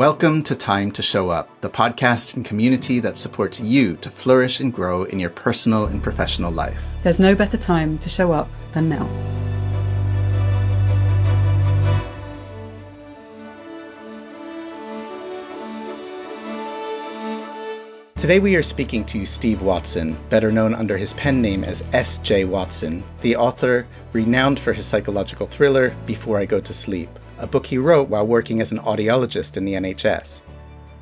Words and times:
Welcome 0.00 0.42
to 0.44 0.54
Time 0.54 0.92
to 0.92 1.02
Show 1.02 1.28
Up, 1.28 1.60
the 1.60 1.68
podcast 1.68 2.34
and 2.34 2.42
community 2.42 3.00
that 3.00 3.18
supports 3.18 3.60
you 3.60 3.96
to 3.96 4.08
flourish 4.10 4.58
and 4.60 4.72
grow 4.72 5.04
in 5.04 5.20
your 5.20 5.28
personal 5.28 5.84
and 5.84 6.02
professional 6.02 6.50
life. 6.50 6.82
There's 7.02 7.20
no 7.20 7.34
better 7.34 7.58
time 7.58 7.98
to 7.98 8.08
show 8.08 8.32
up 8.32 8.48
than 8.72 8.88
now. 8.88 9.06
Today 18.16 18.38
we 18.38 18.56
are 18.56 18.62
speaking 18.62 19.04
to 19.04 19.26
Steve 19.26 19.60
Watson, 19.60 20.16
better 20.30 20.50
known 20.50 20.74
under 20.74 20.96
his 20.96 21.12
pen 21.12 21.42
name 21.42 21.62
as 21.62 21.84
S.J. 21.92 22.46
Watson, 22.46 23.02
the 23.20 23.36
author 23.36 23.86
renowned 24.14 24.60
for 24.60 24.72
his 24.72 24.86
psychological 24.86 25.46
thriller 25.46 25.94
Before 26.06 26.38
I 26.38 26.46
Go 26.46 26.58
to 26.58 26.72
Sleep, 26.72 27.10
a 27.40 27.46
book 27.46 27.66
he 27.66 27.78
wrote 27.78 28.08
while 28.08 28.26
working 28.26 28.60
as 28.60 28.72
an 28.72 28.78
audiologist 28.78 29.56
in 29.56 29.64
the 29.64 29.74
NHS. 29.74 30.42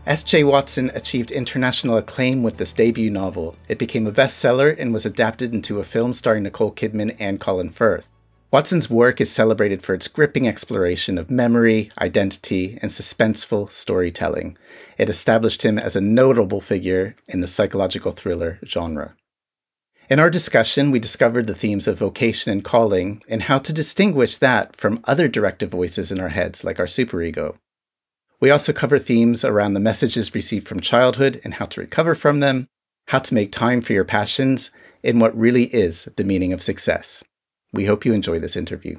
S.J. 0.06 0.45
Watson 0.45 0.91
achieved 0.95 1.30
international 1.30 1.98
acclaim 1.98 2.42
with 2.42 2.56
this 2.56 2.73
debut 2.73 3.10
novel. 3.10 3.56
It 3.69 3.79
became 3.79 4.06
a 4.06 4.12
bestseller 4.12 4.74
and 4.79 4.95
was 4.95 5.05
adapted 5.05 5.52
into 5.52 5.80
a 5.80 5.84
film 5.84 6.15
starring 6.15 6.45
Nicole 6.45 6.73
Kidman 6.73 7.15
and 7.19 7.38
Colin 7.38 7.69
Firth. 7.69 8.09
Watson's 8.51 8.88
work 8.88 9.20
is 9.20 9.30
celebrated 9.30 9.82
for 9.82 9.93
its 9.93 10.09
gripping 10.09 10.48
exploration 10.48 11.19
of 11.19 11.30
memory, 11.30 11.91
identity, 12.01 12.79
and 12.80 12.91
suspenseful 12.91 13.70
storytelling. 13.70 14.57
It 14.96 15.10
established 15.10 15.60
him 15.60 15.79
as 15.79 15.95
a 15.95 16.01
notable 16.01 16.62
figure 16.62 17.15
in 17.29 17.43
the 17.43 17.46
psychological 17.46 18.12
thriller 18.12 18.59
genre. 18.65 19.15
In 20.11 20.19
our 20.19 20.30
discussion, 20.30 20.91
we 20.91 21.01
discovered 21.01 21.47
the 21.47 21.55
themes 21.55 21.87
of 21.87 21.98
vocation 21.98 22.51
and 22.51 22.65
calling 22.65 23.23
and 23.29 23.43
how 23.43 23.59
to 23.59 23.74
distinguish 23.74 24.38
that 24.38 24.74
from 24.74 25.01
other 25.05 25.29
directive 25.29 25.71
voices 25.71 26.10
in 26.10 26.19
our 26.19 26.30
heads, 26.30 26.65
like 26.65 26.80
our 26.80 26.87
superego. 26.87 27.57
We 28.41 28.51
also 28.51 28.73
cover 28.73 28.99
themes 28.99 29.45
around 29.45 29.74
the 29.74 29.80
messages 29.80 30.35
received 30.35 30.66
from 30.66 30.80
childhood 30.80 31.43
and 31.45 31.55
how 31.55 31.66
to 31.66 31.82
recover 31.82 32.15
from 32.15 32.41
them, 32.41 32.69
how 33.09 33.19
to 33.19 33.35
make 33.35 33.52
time 33.52 33.82
for 33.82 33.93
your 33.93 34.07
passions, 34.07 34.71
and 35.05 35.21
what 35.21 35.37
really 35.37 35.65
is 35.65 36.07
the 36.16 36.25
meaning 36.25 36.54
of 36.54 36.63
success. 36.63 37.23
We 37.75 37.85
hope 37.85 38.07
you 38.07 38.15
enjoy 38.15 38.38
this 38.38 38.57
interview. 38.57 38.97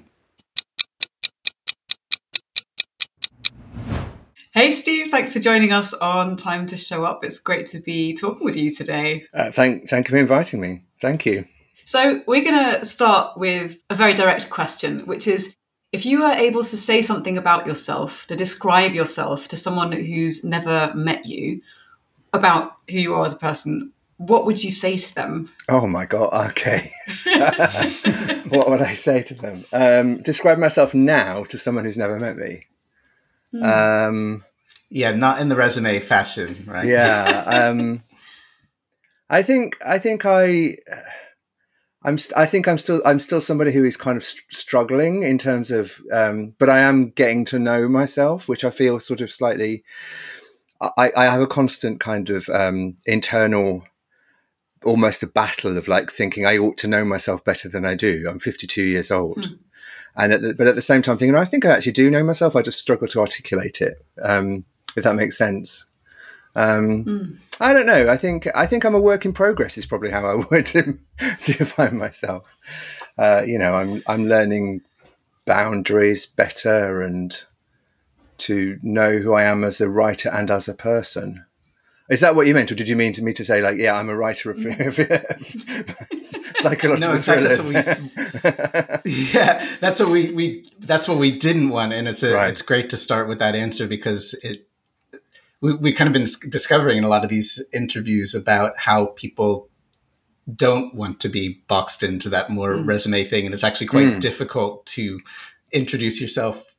Hey, 4.51 4.71
Steve, 4.73 5.09
thanks 5.09 5.33
for 5.33 5.39
joining 5.39 5.73
us 5.73 5.91
on 5.95 6.35
Time 6.35 6.67
to 6.67 6.77
Show 6.77 7.03
Up. 7.03 7.23
It's 7.23 7.39
great 7.39 7.65
to 7.67 7.79
be 7.79 8.13
talking 8.13 8.45
with 8.45 8.55
you 8.55 8.71
today. 8.71 9.25
Uh, 9.33 9.49
thank, 9.49 9.89
thank 9.89 10.07
you 10.07 10.11
for 10.11 10.17
inviting 10.17 10.61
me. 10.61 10.83
Thank 11.01 11.25
you. 11.25 11.45
So, 11.85 12.21
we're 12.27 12.43
going 12.43 12.75
to 12.75 12.85
start 12.85 13.37
with 13.37 13.79
a 13.89 13.95
very 13.95 14.13
direct 14.13 14.49
question, 14.49 15.07
which 15.07 15.27
is 15.27 15.55
if 15.91 16.05
you 16.05 16.23
are 16.23 16.33
able 16.33 16.63
to 16.63 16.77
say 16.77 17.01
something 17.01 17.37
about 17.37 17.65
yourself, 17.65 18.25
to 18.27 18.35
describe 18.35 18.93
yourself 18.93 19.47
to 19.47 19.55
someone 19.55 19.91
who's 19.91 20.43
never 20.43 20.91
met 20.93 21.25
you 21.25 21.61
about 22.31 22.75
who 22.89 22.97
you 22.97 23.13
are 23.15 23.25
as 23.25 23.33
a 23.33 23.37
person, 23.37 23.91
what 24.17 24.45
would 24.45 24.63
you 24.63 24.69
say 24.69 24.97
to 24.97 25.15
them? 25.15 25.49
Oh 25.67 25.87
my 25.87 26.05
God. 26.05 26.49
Okay. 26.51 26.91
what 28.49 28.69
would 28.69 28.81
I 28.81 28.93
say 28.93 29.23
to 29.23 29.33
them? 29.33 29.65
Um, 29.73 30.21
describe 30.21 30.59
myself 30.59 30.93
now 30.93 31.45
to 31.45 31.57
someone 31.57 31.85
who's 31.85 31.97
never 31.97 32.19
met 32.19 32.37
me. 32.37 32.65
Mm. 33.53 34.07
Um, 34.07 34.45
yeah, 34.89 35.11
not 35.11 35.39
in 35.39 35.49
the 35.49 35.55
resume 35.55 35.99
fashion, 35.99 36.65
right? 36.67 36.85
Yeah. 36.85 37.43
Um, 37.69 38.03
I 39.29 39.41
think, 39.43 39.77
I 39.85 39.99
think 39.99 40.25
I, 40.25 40.77
I'm, 42.03 42.17
I 42.35 42.45
think 42.45 42.67
I'm 42.67 42.77
still, 42.77 43.01
I'm 43.05 43.19
still 43.19 43.41
somebody 43.41 43.71
who 43.71 43.83
is 43.83 43.97
kind 43.97 44.17
of 44.17 44.23
st- 44.23 44.43
struggling 44.51 45.23
in 45.23 45.37
terms 45.37 45.71
of, 45.71 45.99
um, 46.11 46.55
but 46.57 46.69
I 46.69 46.79
am 46.79 47.11
getting 47.11 47.45
to 47.45 47.59
know 47.59 47.87
myself, 47.87 48.47
which 48.47 48.63
I 48.63 48.69
feel 48.69 48.99
sort 48.99 49.21
of 49.21 49.31
slightly, 49.31 49.83
I, 50.81 51.11
I 51.15 51.25
have 51.25 51.41
a 51.41 51.47
constant 51.47 51.99
kind 51.99 52.29
of 52.29 52.47
um, 52.49 52.95
internal 53.05 53.83
almost 54.85 55.23
a 55.23 55.27
battle 55.27 55.77
of 55.77 55.87
like 55.87 56.11
thinking 56.11 56.45
I 56.45 56.57
ought 56.57 56.77
to 56.77 56.87
know 56.87 57.03
myself 57.03 57.43
better 57.43 57.69
than 57.69 57.85
I 57.85 57.95
do. 57.95 58.25
I'm 58.29 58.39
52 58.39 58.81
years 58.81 59.11
old. 59.11 59.45
Hmm. 59.45 59.55
And 60.15 60.33
at 60.33 60.41
the, 60.41 60.53
but 60.53 60.67
at 60.67 60.75
the 60.75 60.81
same 60.81 61.01
time 61.01 61.17
thinking, 61.17 61.35
I 61.35 61.45
think 61.45 61.65
I 61.65 61.71
actually 61.71 61.93
do 61.93 62.09
know 62.09 62.23
myself. 62.23 62.55
I 62.55 62.61
just 62.61 62.79
struggle 62.79 63.07
to 63.09 63.19
articulate 63.21 63.81
it. 63.81 64.05
Um, 64.21 64.65
if 64.95 65.03
that 65.03 65.15
makes 65.15 65.37
sense. 65.37 65.85
Um, 66.55 67.05
mm. 67.05 67.37
I 67.59 67.73
don't 67.73 67.85
know. 67.85 68.09
I 68.09 68.17
think 68.17 68.47
I 68.55 68.65
think 68.65 68.85
I'm 68.85 68.95
a 68.95 68.99
work 68.99 69.25
in 69.25 69.33
progress. 69.33 69.77
Is 69.77 69.85
probably 69.85 70.11
how 70.11 70.25
I 70.25 70.35
would 70.51 70.99
define 71.45 71.97
myself. 71.97 72.43
Uh, 73.17 73.43
you 73.45 73.59
know, 73.59 73.75
I'm 73.75 74.03
I'm 74.07 74.27
learning 74.27 74.81
boundaries 75.45 76.25
better 76.25 77.01
and 77.01 77.43
to 78.37 78.79
know 78.81 79.17
who 79.17 79.33
I 79.33 79.43
am 79.43 79.63
as 79.63 79.81
a 79.81 79.89
writer 79.89 80.29
and 80.29 80.49
as 80.49 80.67
a 80.67 80.73
person. 80.73 81.45
Is 82.09 82.21
that 82.21 82.35
what 82.35 82.47
you 82.47 82.55
meant, 82.55 82.71
or 82.71 82.75
did 82.75 82.89
you 82.89 82.95
mean 82.95 83.13
to 83.13 83.23
me 83.23 83.33
to 83.33 83.45
say 83.45 83.61
like, 83.61 83.77
yeah, 83.77 83.93
I'm 83.93 84.09
a 84.09 84.15
writer 84.15 84.49
of, 84.49 84.57
psychological 86.55 87.13
no, 87.15 87.21
thrillers? 87.21 87.69
That's 87.69 89.03
we, 89.05 89.11
yeah, 89.31 89.67
that's 89.79 89.99
what 89.99 90.09
we, 90.09 90.31
we 90.31 90.71
that's 90.79 91.07
what 91.07 91.19
we 91.19 91.37
didn't 91.37 91.69
want, 91.69 91.93
and 91.93 92.07
it's 92.07 92.23
a, 92.23 92.33
right. 92.33 92.49
it's 92.49 92.63
great 92.63 92.89
to 92.89 92.97
start 92.97 93.27
with 93.27 93.37
that 93.39 93.53
answer 93.53 93.85
because 93.85 94.33
it 94.43 94.68
we 95.61 95.73
we 95.75 95.93
kind 95.93 96.07
of 96.07 96.13
been 96.13 96.27
discovering 96.49 96.97
in 96.97 97.03
a 97.03 97.09
lot 97.09 97.23
of 97.23 97.29
these 97.29 97.65
interviews 97.73 98.33
about 98.33 98.77
how 98.77 99.07
people 99.07 99.69
don't 100.55 100.95
want 100.95 101.19
to 101.19 101.29
be 101.29 101.61
boxed 101.67 102.01
into 102.01 102.29
that 102.29 102.49
more 102.49 102.75
mm. 102.75 102.87
resume 102.87 103.23
thing, 103.23 103.45
and 103.45 103.53
it's 103.53 103.63
actually 103.63 103.87
quite 103.87 104.07
mm. 104.07 104.19
difficult 104.19 104.85
to 104.87 105.19
introduce 105.71 106.19
yourself 106.19 106.69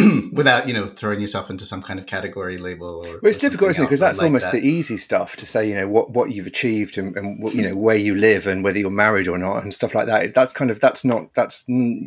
without 0.32 0.66
you 0.66 0.74
know 0.74 0.86
throwing 0.86 1.20
yourself 1.20 1.50
into 1.50 1.64
some 1.64 1.82
kind 1.82 1.98
of 1.98 2.06
category 2.06 2.56
label 2.58 2.88
or 2.88 3.02
well, 3.02 3.18
it's 3.24 3.38
or 3.38 3.40
difficult 3.40 3.70
isn't 3.70 3.84
it 3.84 3.86
because 3.86 4.00
that's 4.00 4.18
like 4.18 4.26
almost 4.26 4.50
that. 4.50 4.60
the 4.60 4.66
easy 4.66 4.96
stuff 4.96 5.36
to 5.36 5.46
say 5.46 5.68
you 5.68 5.74
know 5.74 5.88
what 5.88 6.10
what 6.10 6.30
you've 6.30 6.46
achieved 6.46 6.96
and, 6.96 7.16
and 7.16 7.42
what, 7.42 7.54
you 7.54 7.62
know 7.62 7.76
where 7.76 7.96
you 7.96 8.14
live 8.14 8.46
and 8.46 8.64
whether 8.64 8.78
you're 8.78 8.90
married 8.90 9.28
or 9.28 9.38
not 9.38 9.62
and 9.62 9.74
stuff 9.74 9.94
like 9.94 10.06
that 10.06 10.24
is 10.24 10.32
that's 10.32 10.52
kind 10.52 10.70
of 10.70 10.80
that's 10.80 11.04
not 11.04 11.32
that's 11.34 11.64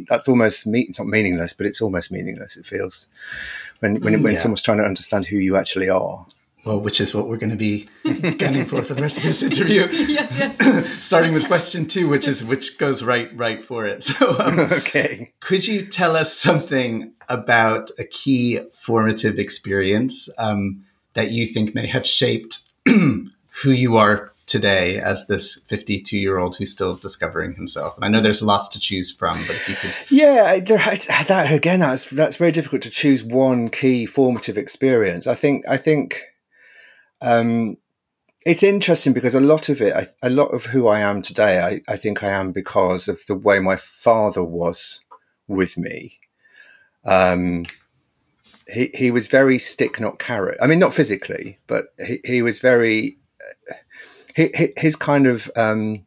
that's 0.07 0.27
almost 0.27 0.65
me 0.65 0.81
it's 0.81 0.99
not 0.99 1.07
meaningless 1.07 1.53
but 1.53 1.65
it's 1.65 1.81
almost 1.81 2.11
meaningless 2.11 2.57
it 2.57 2.65
feels 2.65 3.07
when 3.83 4.01
when, 4.01 4.23
when 4.23 4.31
yeah. 4.31 4.39
someone's 4.39 4.61
trying 4.61 4.77
to 4.77 4.85
understand 4.85 5.25
who 5.25 5.35
you 5.35 5.57
actually 5.57 5.89
are 5.89 6.25
well, 6.65 6.79
which 6.79 7.01
is 7.01 7.13
what 7.13 7.27
we're 7.27 7.37
going 7.37 7.49
to 7.49 7.57
be 7.57 7.89
gunning 8.37 8.65
for 8.65 8.83
for 8.83 8.93
the 8.93 9.01
rest 9.01 9.17
of 9.17 9.23
this 9.23 9.43
interview. 9.43 9.85
yes, 9.91 10.37
yes. 10.37 10.87
Starting 11.03 11.33
with 11.33 11.45
question 11.47 11.87
two, 11.87 12.07
which 12.07 12.25
is 12.25 12.43
which 12.43 12.77
goes 12.77 13.03
right 13.03 13.29
right 13.37 13.63
for 13.63 13.85
it. 13.85 14.03
So, 14.13 14.37
um, 14.39 14.59
okay, 14.59 15.33
could 15.39 15.65
you 15.65 15.85
tell 15.85 16.15
us 16.15 16.35
something 16.35 17.13
about 17.29 17.89
a 17.97 18.03
key 18.03 18.59
formative 18.73 19.39
experience 19.39 20.29
um, 20.37 20.85
that 21.13 21.31
you 21.31 21.47
think 21.47 21.73
may 21.73 21.87
have 21.87 22.05
shaped 22.05 22.59
who 22.85 23.71
you 23.71 23.97
are 23.97 24.32
today 24.45 24.99
as 24.99 25.27
this 25.27 25.63
52 25.67 26.17
year 26.17 26.37
old 26.37 26.55
who's 26.55 26.71
still 26.71 26.95
discovering 26.95 27.55
himself 27.55 27.95
and 27.95 28.03
i 28.03 28.07
know 28.07 28.19
there's 28.19 28.43
lots 28.43 28.67
to 28.67 28.79
choose 28.79 29.09
from 29.15 29.37
but 29.47 29.51
if 29.51 29.69
you 29.69 29.75
could 29.75 30.11
yeah 30.11 30.59
that 31.27 31.51
again 31.51 31.79
that's 31.79 32.09
that's 32.09 32.37
very 32.37 32.51
difficult 32.51 32.81
to 32.81 32.89
choose 32.89 33.23
one 33.23 33.69
key 33.69 34.05
formative 34.05 34.57
experience 34.57 35.27
i 35.27 35.35
think 35.35 35.65
i 35.67 35.77
think 35.77 36.23
um, 37.23 37.77
it's 38.45 38.63
interesting 38.63 39.13
because 39.13 39.35
a 39.35 39.39
lot 39.39 39.69
of 39.69 39.81
it, 39.81 39.93
I, 39.93 40.05
a 40.21 40.29
lot 40.29 40.53
of 40.53 40.65
who 40.65 40.87
I 40.87 40.99
am 40.99 41.21
today, 41.21 41.61
I, 41.61 41.79
I, 41.91 41.95
think 41.95 42.23
I 42.23 42.29
am 42.29 42.51
because 42.51 43.07
of 43.07 43.19
the 43.27 43.35
way 43.35 43.59
my 43.59 43.77
father 43.77 44.43
was 44.43 45.03
with 45.47 45.77
me. 45.77 46.19
Um, 47.05 47.65
he 48.67 48.89
he 48.93 49.11
was 49.11 49.27
very 49.27 49.57
stick, 49.57 49.99
not 49.99 50.19
carrot. 50.19 50.57
I 50.61 50.67
mean, 50.67 50.79
not 50.79 50.93
physically, 50.93 51.59
but 51.67 51.87
he, 52.05 52.19
he 52.23 52.41
was 52.41 52.59
very. 52.59 53.17
His 54.35 54.95
kind 54.95 55.27
of 55.27 55.49
um, 55.55 56.05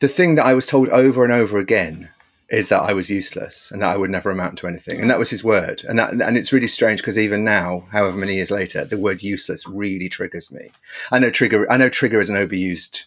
the 0.00 0.08
thing 0.08 0.34
that 0.34 0.46
I 0.46 0.54
was 0.54 0.66
told 0.66 0.88
over 0.88 1.24
and 1.24 1.32
over 1.32 1.58
again 1.58 2.08
is 2.48 2.68
that 2.68 2.82
I 2.82 2.92
was 2.92 3.10
useless 3.10 3.70
and 3.72 3.82
that 3.82 3.92
I 3.92 3.96
would 3.96 4.10
never 4.10 4.30
amount 4.30 4.58
to 4.58 4.68
anything. 4.68 5.00
And 5.00 5.10
that 5.10 5.18
was 5.18 5.30
his 5.30 5.42
word. 5.42 5.82
And 5.88 5.98
that, 5.98 6.12
and 6.12 6.36
it's 6.36 6.52
really 6.52 6.68
strange 6.68 7.00
because 7.00 7.18
even 7.18 7.44
now, 7.44 7.84
however 7.90 8.16
many 8.16 8.34
years 8.34 8.52
later, 8.52 8.84
the 8.84 8.98
word 8.98 9.22
useless 9.22 9.66
really 9.66 10.08
triggers 10.08 10.52
me. 10.52 10.70
I 11.10 11.18
know 11.18 11.30
trigger, 11.30 11.70
I 11.70 11.76
know 11.76 11.88
trigger 11.88 12.20
is 12.20 12.30
an 12.30 12.36
overused, 12.36 13.04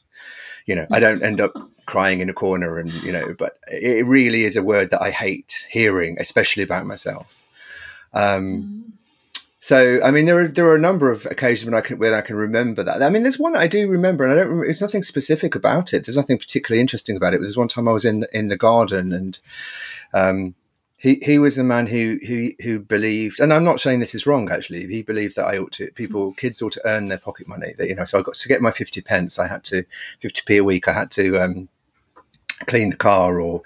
you 0.65 0.75
know, 0.75 0.85
I 0.91 0.99
don't 0.99 1.23
end 1.23 1.39
up 1.39 1.53
crying 1.85 2.19
in 2.19 2.29
a 2.29 2.33
corner 2.33 2.77
and, 2.77 2.91
you 2.91 3.13
know, 3.13 3.33
but 3.37 3.59
it 3.67 4.05
really 4.05 4.43
is 4.43 4.57
a 4.57 4.63
word 4.63 4.89
that 4.89 5.01
I 5.01 5.09
hate 5.09 5.67
hearing, 5.71 6.17
especially 6.19 6.63
about 6.63 6.85
myself. 6.85 7.41
Um, 8.13 8.91
mm. 8.91 8.91
So, 9.69 9.99
I 10.03 10.09
mean, 10.09 10.25
there 10.25 10.39
are 10.39 10.47
there 10.47 10.65
are 10.65 10.75
a 10.75 10.79
number 10.79 11.11
of 11.11 11.27
occasions 11.27 11.63
when 11.63 11.75
I 11.75 11.81
can 11.81 11.99
when 11.99 12.11
I 12.11 12.21
can 12.21 12.35
remember 12.35 12.81
that. 12.81 13.03
I 13.03 13.09
mean, 13.11 13.21
there's 13.21 13.37
one 13.37 13.55
I 13.55 13.67
do 13.67 13.87
remember, 13.87 14.23
and 14.23 14.33
I 14.33 14.43
don't. 14.43 14.67
It's 14.67 14.81
nothing 14.81 15.03
specific 15.03 15.53
about 15.53 15.93
it. 15.93 16.05
There's 16.05 16.17
nothing 16.17 16.39
particularly 16.39 16.81
interesting 16.81 17.15
about 17.15 17.35
it. 17.35 17.39
There's 17.39 17.55
one 17.55 17.67
time 17.67 17.87
I 17.87 17.91
was 17.91 18.03
in 18.03 18.25
in 18.33 18.47
the 18.47 18.57
garden, 18.57 19.13
and 19.13 19.39
um, 20.11 20.55
he 20.97 21.19
he 21.21 21.37
was 21.37 21.55
the 21.55 21.63
man 21.63 21.85
who 21.85 22.17
who 22.27 22.49
who 22.63 22.79
believed, 22.79 23.39
and 23.39 23.53
I'm 23.53 23.63
not 23.63 23.79
saying 23.79 23.99
this 23.99 24.15
is 24.15 24.25
wrong. 24.25 24.49
Actually, 24.49 24.87
he 24.87 25.03
believed 25.03 25.35
that 25.35 25.45
I 25.45 25.59
ought 25.59 25.73
to 25.73 25.91
people 25.91 26.33
kids 26.33 26.63
ought 26.63 26.71
to 26.71 26.87
earn 26.87 27.09
their 27.09 27.19
pocket 27.19 27.47
money. 27.47 27.73
That 27.77 27.89
you 27.89 27.95
know, 27.95 28.05
so 28.05 28.17
I 28.17 28.23
got 28.23 28.33
to 28.33 28.47
get 28.47 28.63
my 28.63 28.71
fifty 28.71 29.01
pence. 29.01 29.37
I 29.37 29.47
had 29.47 29.63
to 29.65 29.83
fifty 30.19 30.41
p 30.47 30.57
a 30.57 30.63
week. 30.63 30.87
I 30.87 30.93
had 30.93 31.11
to 31.11 31.37
um, 31.37 31.69
clean 32.67 32.91
the 32.91 32.97
car 32.97 33.39
or 33.39 33.61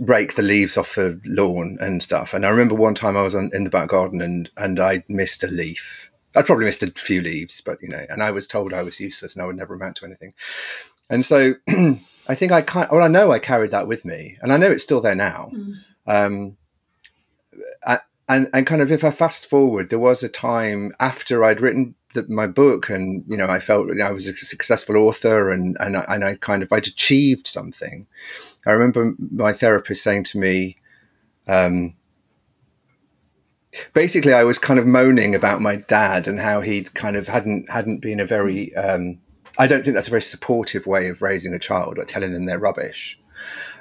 rake 0.00 0.34
the 0.34 0.42
leaves 0.42 0.76
off 0.76 0.94
the 0.94 1.20
lawn 1.26 1.76
and 1.80 2.02
stuff. 2.02 2.34
And 2.34 2.44
I 2.44 2.50
remember 2.50 2.74
one 2.74 2.94
time 2.94 3.16
I 3.16 3.22
was 3.22 3.34
on, 3.34 3.50
in 3.52 3.64
the 3.64 3.70
back 3.70 3.88
garden 3.88 4.20
and 4.20 4.50
and 4.56 4.80
I 4.80 5.04
missed 5.08 5.42
a 5.44 5.48
leaf. 5.48 6.10
I'd 6.36 6.46
probably 6.46 6.64
missed 6.64 6.82
a 6.82 6.90
few 6.90 7.22
leaves, 7.22 7.60
but 7.60 7.78
you 7.80 7.88
know, 7.88 8.04
and 8.08 8.22
I 8.22 8.30
was 8.30 8.46
told 8.46 8.72
I 8.72 8.82
was 8.82 9.00
useless 9.00 9.34
and 9.34 9.42
I 9.42 9.46
would 9.46 9.56
never 9.56 9.74
amount 9.74 9.96
to 9.96 10.06
anything. 10.06 10.34
And 11.10 11.24
so 11.24 11.54
I 12.28 12.34
think 12.34 12.52
I 12.52 12.62
kind 12.62 12.88
well, 12.90 13.02
I 13.02 13.08
know 13.08 13.32
I 13.32 13.38
carried 13.38 13.70
that 13.70 13.86
with 13.86 14.04
me, 14.04 14.38
and 14.40 14.52
I 14.52 14.56
know 14.56 14.70
it's 14.70 14.82
still 14.82 15.00
there 15.00 15.14
now. 15.14 15.50
Mm. 15.54 15.74
Um, 16.06 16.56
I, 17.86 17.98
and 18.28 18.48
and 18.52 18.66
kind 18.66 18.82
of 18.82 18.90
if 18.90 19.04
I 19.04 19.10
fast 19.10 19.46
forward, 19.46 19.90
there 19.90 19.98
was 19.98 20.22
a 20.22 20.28
time 20.28 20.92
after 20.98 21.44
I'd 21.44 21.60
written 21.60 21.94
the, 22.14 22.26
my 22.28 22.46
book, 22.46 22.88
and 22.88 23.24
you 23.28 23.36
know, 23.36 23.46
I 23.46 23.60
felt 23.60 23.88
I 24.02 24.10
was 24.10 24.28
a 24.28 24.36
successful 24.36 24.96
author, 24.96 25.50
and 25.50 25.76
and 25.80 25.96
I, 25.96 26.04
and 26.08 26.24
I 26.24 26.34
kind 26.36 26.62
of 26.62 26.72
I'd 26.72 26.86
achieved 26.86 27.46
something. 27.46 28.06
I 28.66 28.72
remember 28.72 29.14
my 29.30 29.52
therapist 29.52 30.02
saying 30.02 30.24
to 30.24 30.38
me, 30.38 30.78
um, 31.46 31.94
basically, 33.92 34.32
I 34.32 34.44
was 34.44 34.58
kind 34.58 34.78
of 34.78 34.86
moaning 34.86 35.34
about 35.34 35.60
my 35.60 35.76
dad 35.76 36.26
and 36.26 36.40
how 36.40 36.60
he'd 36.62 36.94
kind 36.94 37.16
of 37.16 37.28
hadn't 37.28 37.70
hadn't 37.70 38.00
been 38.00 38.20
a 38.20 38.26
very. 38.26 38.74
Um, 38.74 39.20
I 39.56 39.68
don't 39.68 39.84
think 39.84 39.94
that's 39.94 40.08
a 40.08 40.10
very 40.10 40.22
supportive 40.22 40.86
way 40.86 41.08
of 41.08 41.22
raising 41.22 41.54
a 41.54 41.60
child 41.60 41.98
or 41.98 42.04
telling 42.04 42.32
them 42.32 42.46
they're 42.46 42.58
rubbish 42.58 43.18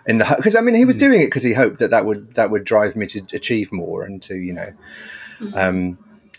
in 0.05 0.17
the 0.17 0.33
because 0.35 0.55
I 0.55 0.61
mean 0.61 0.75
he 0.75 0.85
was 0.85 0.97
mm. 0.97 1.01
doing 1.01 1.21
it 1.21 1.27
because 1.27 1.43
he 1.43 1.53
hoped 1.53 1.79
that 1.79 1.91
that 1.91 2.05
would 2.05 2.35
that 2.35 2.51
would 2.51 2.63
drive 2.63 2.95
me 2.95 3.05
to 3.07 3.21
achieve 3.33 3.71
more 3.71 4.03
and 4.03 4.21
to 4.23 4.35
you 4.35 4.53
know 4.53 4.73
mm. 5.39 5.55
um, 5.55 5.97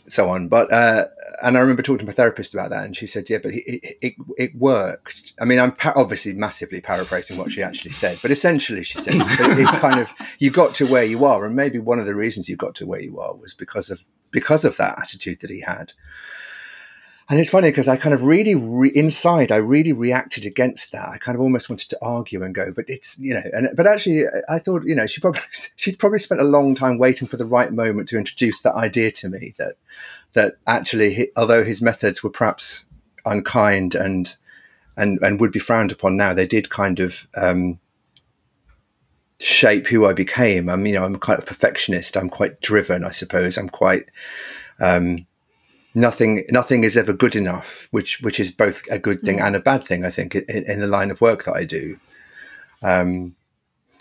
so 0.09 0.29
on. 0.29 0.49
But 0.49 0.73
uh, 0.73 1.05
and 1.43 1.57
I 1.57 1.61
remember 1.61 1.83
talking 1.83 2.01
to 2.01 2.07
my 2.07 2.13
therapist 2.13 2.55
about 2.55 2.71
that, 2.71 2.85
and 2.85 2.97
she 2.97 3.07
said, 3.07 3.29
"Yeah, 3.29 3.39
but 3.43 3.53
it 3.53 3.97
it, 4.03 4.15
it 4.37 4.55
worked." 4.57 5.35
I 5.41 5.45
mean, 5.45 5.59
I'm 5.59 5.75
obviously 5.97 6.33
massively 6.35 6.81
paraphrasing 6.81 7.37
what 7.37 7.53
she 7.53 7.63
actually 7.63 7.91
said, 7.91 8.19
but 8.23 8.31
essentially 8.31 8.83
she 8.83 8.99
said 8.99 9.15
it, 9.17 9.59
it 9.59 9.81
kind 9.81 10.01
of 10.01 10.13
you 10.39 10.51
got 10.51 10.75
to 10.77 10.87
where 10.87 11.05
you 11.05 11.25
are, 11.25 11.45
and 11.45 11.57
maybe 11.57 11.79
one 11.79 11.99
of 11.99 12.07
the 12.07 12.15
reasons 12.15 12.49
you 12.49 12.57
got 12.57 12.75
to 12.77 12.87
where 12.87 13.03
you 13.03 13.21
are 13.21 13.35
was 13.35 13.55
because 13.55 13.91
of 13.91 14.03
because 14.31 14.65
of 14.65 14.77
that 14.77 14.99
attitude 14.99 15.41
that 15.41 15.51
he 15.51 15.61
had. 15.61 15.93
And 17.31 17.41
it's 17.41 17.51
funny 17.51 17.71
because 17.71 17.89
I 17.89 17.97
kind 17.97 18.13
of 18.13 18.23
really, 18.23 18.55
re- 18.55 18.93
inside, 18.95 19.51
I 19.51 19.57
really 19.57 19.93
reacted 19.93 20.45
against 20.45 20.93
that. 20.93 21.09
I 21.09 21.17
kind 21.17 21.35
of 21.35 21.41
almost 21.41 21.71
wanted 21.71 21.89
to 21.91 21.99
argue 22.03 22.43
and 22.43 22.55
go, 22.55 22.71
but 22.71 22.85
it's, 22.89 23.19
you 23.19 23.33
know, 23.33 23.43
and, 23.53 23.71
but 23.75 23.87
actually, 23.87 24.25
I 24.49 24.59
thought, 24.59 24.83
you 24.85 24.95
know, 24.95 25.07
she 25.07 25.23
probably, 25.23 25.41
she'd 25.77 25.99
probably 25.99 26.19
spent 26.19 26.43
a 26.43 26.45
long 26.45 26.75
time 26.75 26.99
waiting 26.99 27.27
for 27.27 27.39
the 27.39 27.47
right 27.47 27.73
moment 27.73 28.09
to 28.11 28.19
introduce 28.19 28.61
that 28.63 28.75
idea 28.75 29.11
to 29.13 29.31
me 29.31 29.55
that, 29.59 29.77
that 30.35 30.57
actually, 30.67 31.15
he, 31.15 31.29
although 31.35 31.65
his 31.65 31.81
methods 31.81 32.23
were 32.23 32.31
perhaps 32.31 32.85
unkind 33.25 33.95
and, 33.95 34.37
and, 34.99 35.19
and 35.23 35.41
would 35.41 35.53
be 35.53 35.59
frowned 35.59 35.93
upon 35.93 36.19
now, 36.19 36.35
they 36.35 36.47
did 36.47 36.69
kind 36.69 37.01
of, 37.01 37.27
um, 37.41 37.81
shape 39.41 39.87
who 39.87 40.07
I 40.07 40.13
became. 40.13 40.69
I'm, 40.69 40.87
you 40.87 40.93
know, 40.93 41.05
I'm 41.05 41.17
quite 41.17 41.39
a 41.39 41.43
perfectionist. 41.43 42.17
I'm 42.17 42.29
quite 42.29 42.61
driven, 42.61 43.03
I 43.03 43.11
suppose. 43.11 43.57
I'm 43.57 43.69
quite, 43.69 44.11
um, 44.79 45.27
nothing 45.95 46.45
nothing 46.51 46.85
is 46.85 46.97
ever 46.97 47.13
good 47.13 47.37
enough, 47.37 47.89
which 47.93 48.21
which 48.21 48.41
is 48.41 48.51
both 48.51 48.83
a 48.91 48.99
good 48.99 49.21
thing 49.21 49.39
mm. 49.39 49.47
and 49.47 49.57
a 49.57 49.61
bad 49.61 49.85
thing. 49.85 50.05
I 50.05 50.11
think 50.11 50.35
in, 50.35 50.65
in, 50.67 50.81
the 50.81 50.87
line 50.87 51.11
of 51.11 51.21
work 51.21 51.45
that 51.45 51.57
I 51.57 51.65
do. 51.65 51.99
Um, 52.83 53.35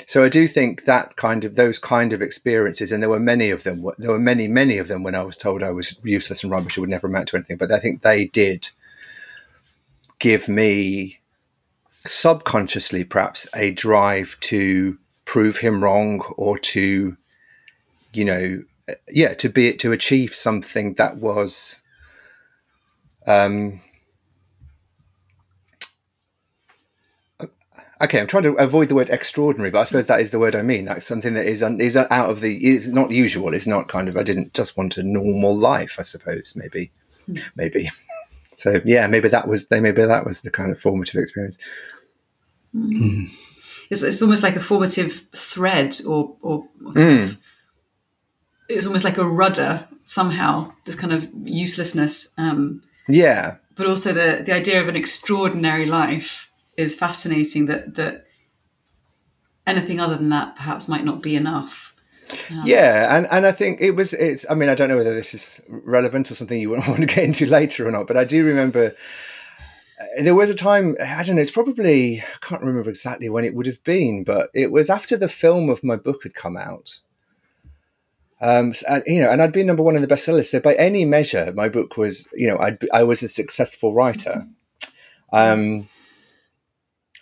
so 0.07 0.23
I 0.23 0.29
do 0.29 0.47
think 0.47 0.83
that 0.83 1.15
kind 1.15 1.45
of 1.45 1.55
those 1.55 1.79
kind 1.79 2.11
of 2.13 2.21
experiences, 2.21 2.91
and 2.91 3.01
there 3.01 3.09
were 3.09 3.19
many 3.19 3.51
of 3.51 3.63
them. 3.63 3.85
There 3.97 4.11
were 4.11 4.19
many, 4.19 4.47
many 4.47 4.77
of 4.77 4.87
them 4.87 5.03
when 5.03 5.15
I 5.15 5.23
was 5.23 5.37
told 5.37 5.63
I 5.63 5.71
was 5.71 5.97
useless 6.03 6.43
and 6.43 6.51
rubbish, 6.51 6.77
I 6.77 6.81
would 6.81 6.89
never 6.89 7.07
amount 7.07 7.29
to 7.29 7.37
anything. 7.37 7.57
But 7.57 7.71
I 7.71 7.79
think 7.79 8.01
they 8.01 8.25
did 8.25 8.69
give 10.19 10.49
me 10.49 11.19
subconsciously, 12.05 13.03
perhaps, 13.03 13.47
a 13.55 13.71
drive 13.71 14.37
to 14.41 14.97
prove 15.25 15.57
him 15.57 15.81
wrong 15.81 16.21
or 16.37 16.57
to, 16.57 17.15
you 18.13 18.25
know, 18.25 18.63
yeah, 19.09 19.33
to 19.35 19.47
be 19.47 19.69
it 19.69 19.79
to 19.79 19.91
achieve 19.91 20.33
something 20.33 20.95
that 20.95 21.17
was 21.17 21.82
um, 23.27 23.79
okay, 28.03 28.19
I'm 28.19 28.27
trying 28.27 28.43
to 28.43 28.53
avoid 28.53 28.89
the 28.89 28.95
word 28.95 29.09
extraordinary, 29.09 29.71
but 29.71 29.79
I 29.79 29.83
suppose 29.83 30.07
that 30.07 30.19
is 30.19 30.31
the 30.31 30.39
word 30.39 30.55
I 30.55 30.61
mean. 30.61 30.85
That's 30.85 31.05
something 31.05 31.33
that 31.33 31.45
is 31.45 31.63
un, 31.63 31.79
is 31.79 31.95
out 31.95 32.29
of 32.29 32.41
the 32.41 32.65
is 32.65 32.91
not 32.91 33.11
usual. 33.11 33.53
It's 33.53 33.67
not 33.67 33.87
kind 33.87 34.07
of. 34.07 34.17
I 34.17 34.23
didn't 34.23 34.53
just 34.53 34.77
want 34.77 34.97
a 34.97 35.03
normal 35.03 35.55
life. 35.55 35.95
I 35.99 36.03
suppose 36.03 36.53
maybe, 36.55 36.91
mm. 37.29 37.41
maybe. 37.55 37.89
So 38.57 38.81
yeah, 38.85 39.07
maybe 39.07 39.29
that 39.29 39.47
was 39.47 39.67
they. 39.67 39.79
Maybe 39.79 40.05
that 40.05 40.25
was 40.25 40.41
the 40.41 40.51
kind 40.51 40.71
of 40.71 40.79
formative 40.79 41.19
experience. 41.19 41.57
Mm. 42.75 43.31
It's, 43.89 44.03
it's 44.03 44.21
almost 44.21 44.43
like 44.43 44.55
a 44.55 44.61
formative 44.61 45.25
thread, 45.35 45.99
or 46.07 46.35
or 46.41 46.67
mm. 46.81 47.37
it's 48.69 48.85
almost 48.85 49.05
like 49.05 49.17
a 49.17 49.27
rudder 49.27 49.87
somehow. 50.03 50.73
This 50.85 50.95
kind 50.95 51.13
of 51.13 51.29
uselessness. 51.43 52.29
Um, 52.37 52.83
yeah. 53.07 53.57
But 53.75 53.87
also 53.87 54.13
the 54.13 54.43
the 54.45 54.53
idea 54.53 54.81
of 54.81 54.87
an 54.87 54.95
extraordinary 54.95 55.85
life 55.85 56.51
is 56.77 56.95
fascinating. 56.95 57.65
That 57.65 57.95
that 57.95 58.25
anything 59.65 59.99
other 59.99 60.17
than 60.17 60.29
that 60.29 60.55
perhaps 60.55 60.87
might 60.87 61.05
not 61.05 61.21
be 61.21 61.35
enough. 61.35 61.95
Um, 62.49 62.61
yeah, 62.65 63.15
and, 63.15 63.27
and 63.31 63.45
I 63.45 63.51
think 63.51 63.81
it 63.81 63.91
was. 63.91 64.13
It's. 64.13 64.45
I 64.49 64.53
mean, 64.53 64.69
I 64.69 64.75
don't 64.75 64.89
know 64.89 64.97
whether 64.97 65.13
this 65.13 65.33
is 65.33 65.61
relevant 65.67 66.31
or 66.31 66.35
something 66.35 66.59
you 66.59 66.69
want 66.71 66.83
to 66.85 67.05
get 67.05 67.23
into 67.23 67.45
later 67.45 67.87
or 67.87 67.91
not, 67.91 68.07
but 68.07 68.17
I 68.17 68.23
do 68.23 68.45
remember 68.45 68.95
uh, 69.99 70.23
there 70.23 70.35
was 70.35 70.49
a 70.49 70.55
time 70.55 70.95
i 70.99 71.23
don't 71.23 71.35
know 71.35 71.41
it's 71.41 71.51
probably 71.51 72.19
i 72.19 72.45
can't 72.45 72.63
remember 72.63 72.89
exactly 72.89 73.29
when 73.29 73.45
it 73.45 73.53
would 73.53 73.67
have 73.67 73.83
been 73.83 74.23
but 74.23 74.49
it 74.53 74.71
was 74.71 74.89
after 74.89 75.15
the 75.15 75.27
film 75.27 75.69
of 75.69 75.83
my 75.83 75.95
book 75.95 76.23
had 76.23 76.33
come 76.33 76.57
out 76.57 76.99
um, 78.43 78.73
and, 78.89 79.03
you 79.07 79.21
know, 79.21 79.31
and 79.31 79.41
I'd 79.41 79.53
been 79.53 79.67
number 79.67 79.83
one 79.83 79.95
in 79.95 80.01
the 80.01 80.07
bestseller. 80.07 80.45
So 80.45 80.59
by 80.59 80.73
any 80.73 81.05
measure, 81.05 81.53
my 81.55 81.69
book 81.69 81.95
was, 81.95 82.27
you 82.33 82.47
know, 82.47 82.57
I'd, 82.59 82.77
I 82.91 83.03
was 83.03 83.23
a 83.23 83.27
successful 83.27 83.93
writer. 83.93 84.45
Um, 85.35 85.89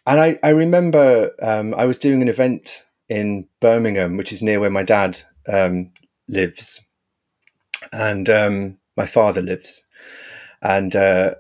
and 0.06 0.20
I, 0.20 0.38
I 0.44 0.50
remember 0.50 1.32
um, 1.42 1.74
I 1.74 1.86
was 1.86 1.98
doing 1.98 2.22
an 2.22 2.28
event 2.28 2.86
in 3.08 3.48
Birmingham, 3.62 4.18
which 4.18 4.34
is 4.34 4.44
near 4.44 4.60
where 4.60 4.70
my 4.70 4.84
dad 4.84 5.22
um, 5.48 5.94
lives, 6.28 6.82
and 7.94 8.30
um, 8.30 8.78
my 8.98 9.06
father 9.06 9.42
lives, 9.42 9.86
and 10.62 10.94
uh, 10.94 11.36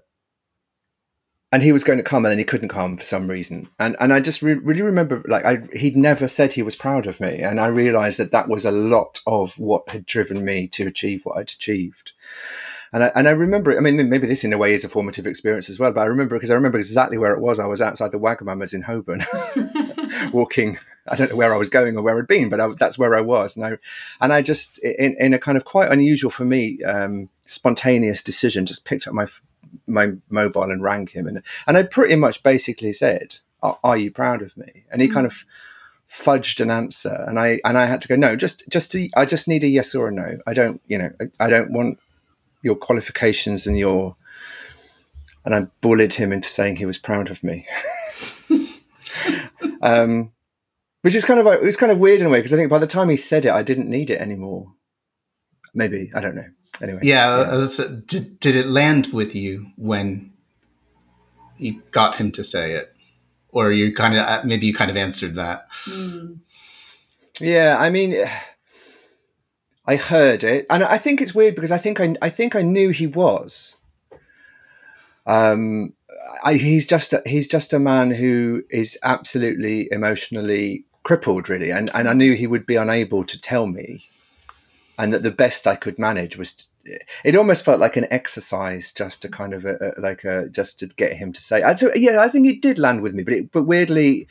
and 1.51 1.61
he 1.61 1.71
was 1.71 1.83
going 1.83 1.97
to 1.97 2.03
come 2.03 2.25
and 2.25 2.31
then 2.31 2.37
he 2.37 2.43
couldn't 2.43 2.69
come 2.69 2.97
for 2.97 3.03
some 3.03 3.27
reason 3.27 3.69
and 3.79 3.95
and 3.99 4.13
i 4.13 4.19
just 4.19 4.41
re- 4.41 4.53
really 4.53 4.81
remember 4.81 5.23
like 5.27 5.45
I, 5.45 5.59
he'd 5.73 5.97
never 5.97 6.27
said 6.27 6.53
he 6.53 6.63
was 6.63 6.75
proud 6.75 7.07
of 7.07 7.19
me 7.19 7.39
and 7.39 7.59
i 7.59 7.67
realized 7.67 8.19
that 8.19 8.31
that 8.31 8.49
was 8.49 8.65
a 8.65 8.71
lot 8.71 9.19
of 9.27 9.59
what 9.59 9.87
had 9.89 10.05
driven 10.05 10.45
me 10.45 10.67
to 10.69 10.87
achieve 10.87 11.21
what 11.23 11.37
i'd 11.37 11.49
achieved 11.49 12.13
and 12.93 13.05
I, 13.05 13.11
and 13.15 13.27
I 13.27 13.31
remember, 13.31 13.75
I 13.77 13.79
mean, 13.79 14.09
maybe 14.09 14.27
this 14.27 14.43
in 14.43 14.51
a 14.51 14.57
way 14.57 14.73
is 14.73 14.83
a 14.83 14.89
formative 14.89 15.25
experience 15.25 15.69
as 15.69 15.79
well, 15.79 15.93
but 15.93 16.01
I 16.01 16.05
remember 16.05 16.35
because 16.35 16.51
I 16.51 16.55
remember 16.55 16.77
exactly 16.77 17.17
where 17.17 17.33
it 17.33 17.39
was. 17.39 17.57
I 17.57 17.65
was 17.65 17.79
outside 17.79 18.11
the 18.11 18.19
Wagamama's 18.19 18.73
in 18.73 18.81
Holborn, 18.81 19.23
walking. 20.33 20.77
I 21.07 21.15
don't 21.15 21.31
know 21.31 21.37
where 21.37 21.53
I 21.53 21.57
was 21.57 21.69
going 21.69 21.95
or 21.95 22.03
where 22.03 22.17
I'd 22.17 22.27
been, 22.27 22.49
but 22.49 22.59
I, 22.59 22.67
that's 22.77 22.97
where 22.97 23.15
I 23.15 23.21
was. 23.21 23.55
And 23.55 23.65
I, 23.65 23.77
and 24.19 24.33
I 24.33 24.41
just, 24.41 24.77
in, 24.83 25.15
in 25.19 25.33
a 25.33 25.39
kind 25.39 25.57
of 25.57 25.63
quite 25.63 25.89
unusual 25.89 26.29
for 26.29 26.43
me, 26.43 26.83
um, 26.83 27.29
spontaneous 27.45 28.21
decision, 28.21 28.65
just 28.65 28.83
picked 28.83 29.07
up 29.07 29.13
my 29.13 29.27
my 29.87 30.13
mobile 30.29 30.63
and 30.63 30.83
rang 30.83 31.07
him, 31.07 31.27
and 31.27 31.43
and 31.67 31.77
I 31.77 31.83
pretty 31.83 32.15
much 32.15 32.43
basically 32.43 32.93
said, 32.93 33.35
"Are, 33.61 33.77
are 33.83 33.97
you 33.97 34.11
proud 34.11 34.41
of 34.41 34.55
me?" 34.57 34.85
And 34.91 35.01
he 35.01 35.07
mm. 35.07 35.13
kind 35.13 35.25
of 35.25 35.45
fudged 36.07 36.59
an 36.59 36.71
answer, 36.71 37.25
and 37.27 37.39
I 37.39 37.59
and 37.63 37.77
I 37.77 37.85
had 37.85 38.01
to 38.01 38.07
go, 38.07 38.15
"No, 38.15 38.35
just 38.35 38.67
just 38.69 38.91
to, 38.91 39.07
I 39.15 39.25
just 39.25 39.47
need 39.47 39.63
a 39.63 39.67
yes 39.67 39.95
or 39.95 40.07
a 40.07 40.11
no. 40.11 40.37
I 40.47 40.53
don't, 40.53 40.81
you 40.87 40.97
know, 40.97 41.11
I, 41.19 41.45
I 41.45 41.49
don't 41.49 41.71
want 41.71 41.99
your 42.63 42.75
qualifications 42.75 43.67
and 43.67 43.77
your." 43.77 44.15
And 45.43 45.55
I 45.55 45.61
bullied 45.81 46.13
him 46.13 46.31
into 46.31 46.47
saying 46.47 46.75
he 46.75 46.85
was 46.85 46.99
proud 46.99 47.31
of 47.31 47.43
me. 47.43 47.65
um, 49.81 50.31
which 51.01 51.15
is 51.15 51.25
kind 51.25 51.39
of 51.39 51.47
it 51.47 51.63
was 51.63 51.77
kind 51.77 51.91
of 51.91 51.97
weird 51.97 52.21
in 52.21 52.27
a 52.27 52.29
way 52.29 52.39
because 52.39 52.53
I 52.53 52.57
think 52.57 52.69
by 52.69 52.77
the 52.77 52.87
time 52.87 53.09
he 53.09 53.17
said 53.17 53.45
it, 53.45 53.51
I 53.51 53.63
didn't 53.63 53.89
need 53.89 54.09
it 54.09 54.21
anymore. 54.21 54.73
Maybe 55.73 56.11
I 56.13 56.21
don't 56.21 56.35
know 56.35 56.47
anyway. 56.81 56.99
Yeah, 57.03 57.59
yeah. 57.59 57.87
did, 58.05 58.39
did 58.39 58.55
it 58.55 58.67
land 58.67 59.07
with 59.13 59.35
you 59.35 59.67
when 59.77 60.33
you 61.57 61.81
got 61.91 62.15
him 62.15 62.31
to 62.33 62.43
say 62.43 62.73
it, 62.73 62.93
or 63.49 63.71
you 63.71 63.93
kind 63.93 64.15
of 64.15 64.45
maybe 64.45 64.65
you 64.65 64.73
kind 64.73 64.91
of 64.91 64.97
answered 64.97 65.35
that? 65.35 65.69
Mm. 65.85 66.39
Yeah, 67.39 67.77
I 67.79 67.89
mean, 67.89 68.15
I 69.87 69.95
heard 69.95 70.43
it, 70.43 70.65
and 70.69 70.83
I 70.83 70.97
think 70.97 71.21
it's 71.21 71.35
weird 71.35 71.55
because 71.55 71.71
I 71.71 71.77
think 71.77 71.99
I 71.99 72.15
I 72.21 72.29
think 72.29 72.55
I 72.55 72.61
knew 72.61 72.89
he 72.89 73.07
was. 73.07 73.77
Um, 75.27 75.93
I, 76.43 76.55
he's 76.55 76.87
just 76.87 77.13
a, 77.13 77.21
he's 77.25 77.47
just 77.47 77.73
a 77.73 77.79
man 77.79 78.11
who 78.11 78.63
is 78.69 78.97
absolutely 79.03 79.87
emotionally 79.91 80.85
crippled, 81.03 81.49
really, 81.49 81.71
and 81.71 81.89
and 81.93 82.09
I 82.09 82.13
knew 82.13 82.33
he 82.33 82.47
would 82.47 82.65
be 82.65 82.75
unable 82.75 83.23
to 83.23 83.39
tell 83.39 83.67
me 83.67 84.07
and 84.97 85.13
that 85.13 85.23
the 85.23 85.31
best 85.31 85.67
I 85.67 85.75
could 85.75 85.97
manage 85.99 86.37
was. 86.37 86.53
To, 86.53 86.65
it 87.23 87.35
almost 87.35 87.63
felt 87.63 87.79
like 87.79 87.95
an 87.95 88.07
exercise, 88.09 88.91
just 88.91 89.21
to 89.21 89.29
kind 89.29 89.53
of 89.53 89.65
a, 89.65 89.75
uh, 89.75 89.77
a, 89.81 89.89
uh, 89.89 90.01
like 90.01 90.23
a 90.23 90.49
just 90.49 90.79
to 90.79 90.87
get 90.87 91.13
him 91.13 91.31
to 91.33 91.41
say. 91.41 91.63
So, 91.75 91.91
yeah, 91.95 92.21
I 92.21 92.27
think 92.27 92.47
it 92.47 92.61
did 92.61 92.79
land 92.79 93.01
with 93.01 93.13
me, 93.13 93.23
but 93.23 93.33
it, 93.33 93.51
but 93.51 93.63
weirdly, 93.63 94.27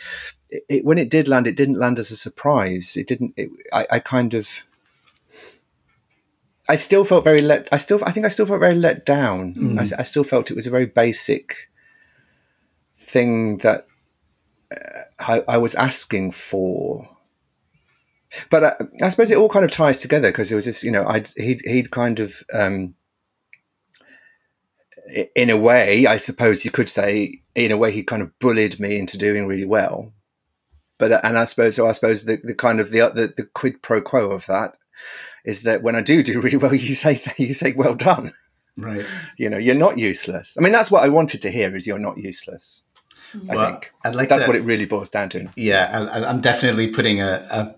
it, 0.51 0.65
it, 0.69 0.85
when 0.85 0.99
it 0.99 1.11
did 1.11 1.29
land, 1.29 1.47
it 1.47 1.57
didn't 1.57 1.79
land 1.79 1.99
as 1.99 2.11
a 2.11 2.17
surprise. 2.17 2.97
It 2.97 3.07
didn't. 3.07 3.35
It, 3.37 3.51
I, 3.73 3.87
I 3.93 3.99
kind 4.01 4.35
of. 4.35 4.49
I 6.69 6.77
still 6.77 7.05
felt 7.05 7.25
very 7.25 7.41
let. 7.41 7.69
I 7.73 7.77
still. 7.77 8.01
I 8.05 8.13
think 8.13 8.27
I 8.27 8.31
still 8.31 8.47
felt 8.47 8.61
very 8.61 8.75
let 8.75 9.07
down. 9.07 9.55
Mm. 9.55 9.79
I, 9.79 10.01
I, 10.01 10.03
still 10.03 10.25
felt 10.25 10.51
it 10.51 10.57
was 10.57 10.67
a 10.67 10.71
very 10.71 10.87
basic 10.87 11.69
thing 12.95 13.59
that 13.59 13.87
uh, 14.73 15.01
I, 15.19 15.43
I, 15.49 15.57
was 15.57 15.75
asking 15.75 16.33
for. 16.33 17.09
But 18.49 18.65
I, 18.65 18.73
I, 19.03 19.09
suppose 19.09 19.31
it 19.31 19.39
all 19.39 19.49
kind 19.49 19.65
of 19.65 19.71
ties 19.71 19.99
together 19.99 20.31
because 20.31 20.49
there 20.49 20.57
was 20.57 20.67
this. 20.67 20.85
You 20.85 20.91
know, 20.91 21.07
I'd 21.07 21.29
he'd 21.37 21.63
he'd 21.65 21.91
kind 21.91 22.21
of. 22.21 22.43
Um, 22.55 22.95
in 25.35 25.51
a 25.51 25.57
way, 25.57 26.07
I 26.07 26.17
suppose 26.17 26.65
you 26.65 26.71
could 26.71 26.89
say, 26.89 27.41
in 27.57 27.73
a 27.73 27.77
way, 27.77 27.91
he 27.91 28.05
kind 28.05 28.23
of 28.23 28.39
bullied 28.39 28.79
me 28.79 28.97
into 28.97 29.19
doing 29.19 29.49
really 29.49 29.67
well. 29.67 30.13
But 30.99 31.25
and 31.25 31.37
I 31.37 31.47
suppose 31.47 31.77
so. 31.77 31.89
I 31.89 31.93
suppose 31.93 32.25
the, 32.25 32.39
the 32.45 32.55
kind 32.55 32.79
of 32.79 32.91
the, 32.93 33.11
the 33.15 33.33
the 33.37 33.45
quid 33.45 33.83
pro 33.83 34.01
quo 34.01 34.31
of 34.31 34.47
that 34.47 34.77
is 35.45 35.63
that 35.65 35.83
when 35.83 35.97
I 35.97 36.03
do 36.03 36.23
do 36.23 36.41
really 36.41 36.59
well, 36.59 36.75
you 36.75 36.95
say 36.95 37.21
you 37.39 37.55
say 37.55 37.73
well 37.77 37.95
done. 37.95 38.33
Right. 38.77 39.05
You 39.37 39.51
know, 39.51 39.59
you're 39.59 39.75
not 39.75 39.99
useless. 39.99 40.57
I 40.59 40.63
mean, 40.63 40.73
that's 40.73 40.91
what 40.91 41.03
I 41.03 41.09
wanted 41.09 41.43
to 41.43 41.51
hear: 41.51 41.75
is 41.75 41.87
you're 41.87 41.99
not 41.99 42.19
useless. 42.19 42.83
I 43.49 43.57
well, 43.57 43.71
think 43.73 43.93
I'd 44.05 44.15
like 44.15 44.29
that's 44.29 44.43
to, 44.43 44.49
what 44.49 44.57
it 44.57 44.63
really 44.63 44.87
boils 44.87 45.09
down 45.09 45.29
to. 45.31 45.49
Yeah, 45.57 46.09
I, 46.13 46.31
am 46.31 46.41
definitely 46.41 46.89
putting 46.89 47.21
a, 47.21 47.47
a 47.51 47.75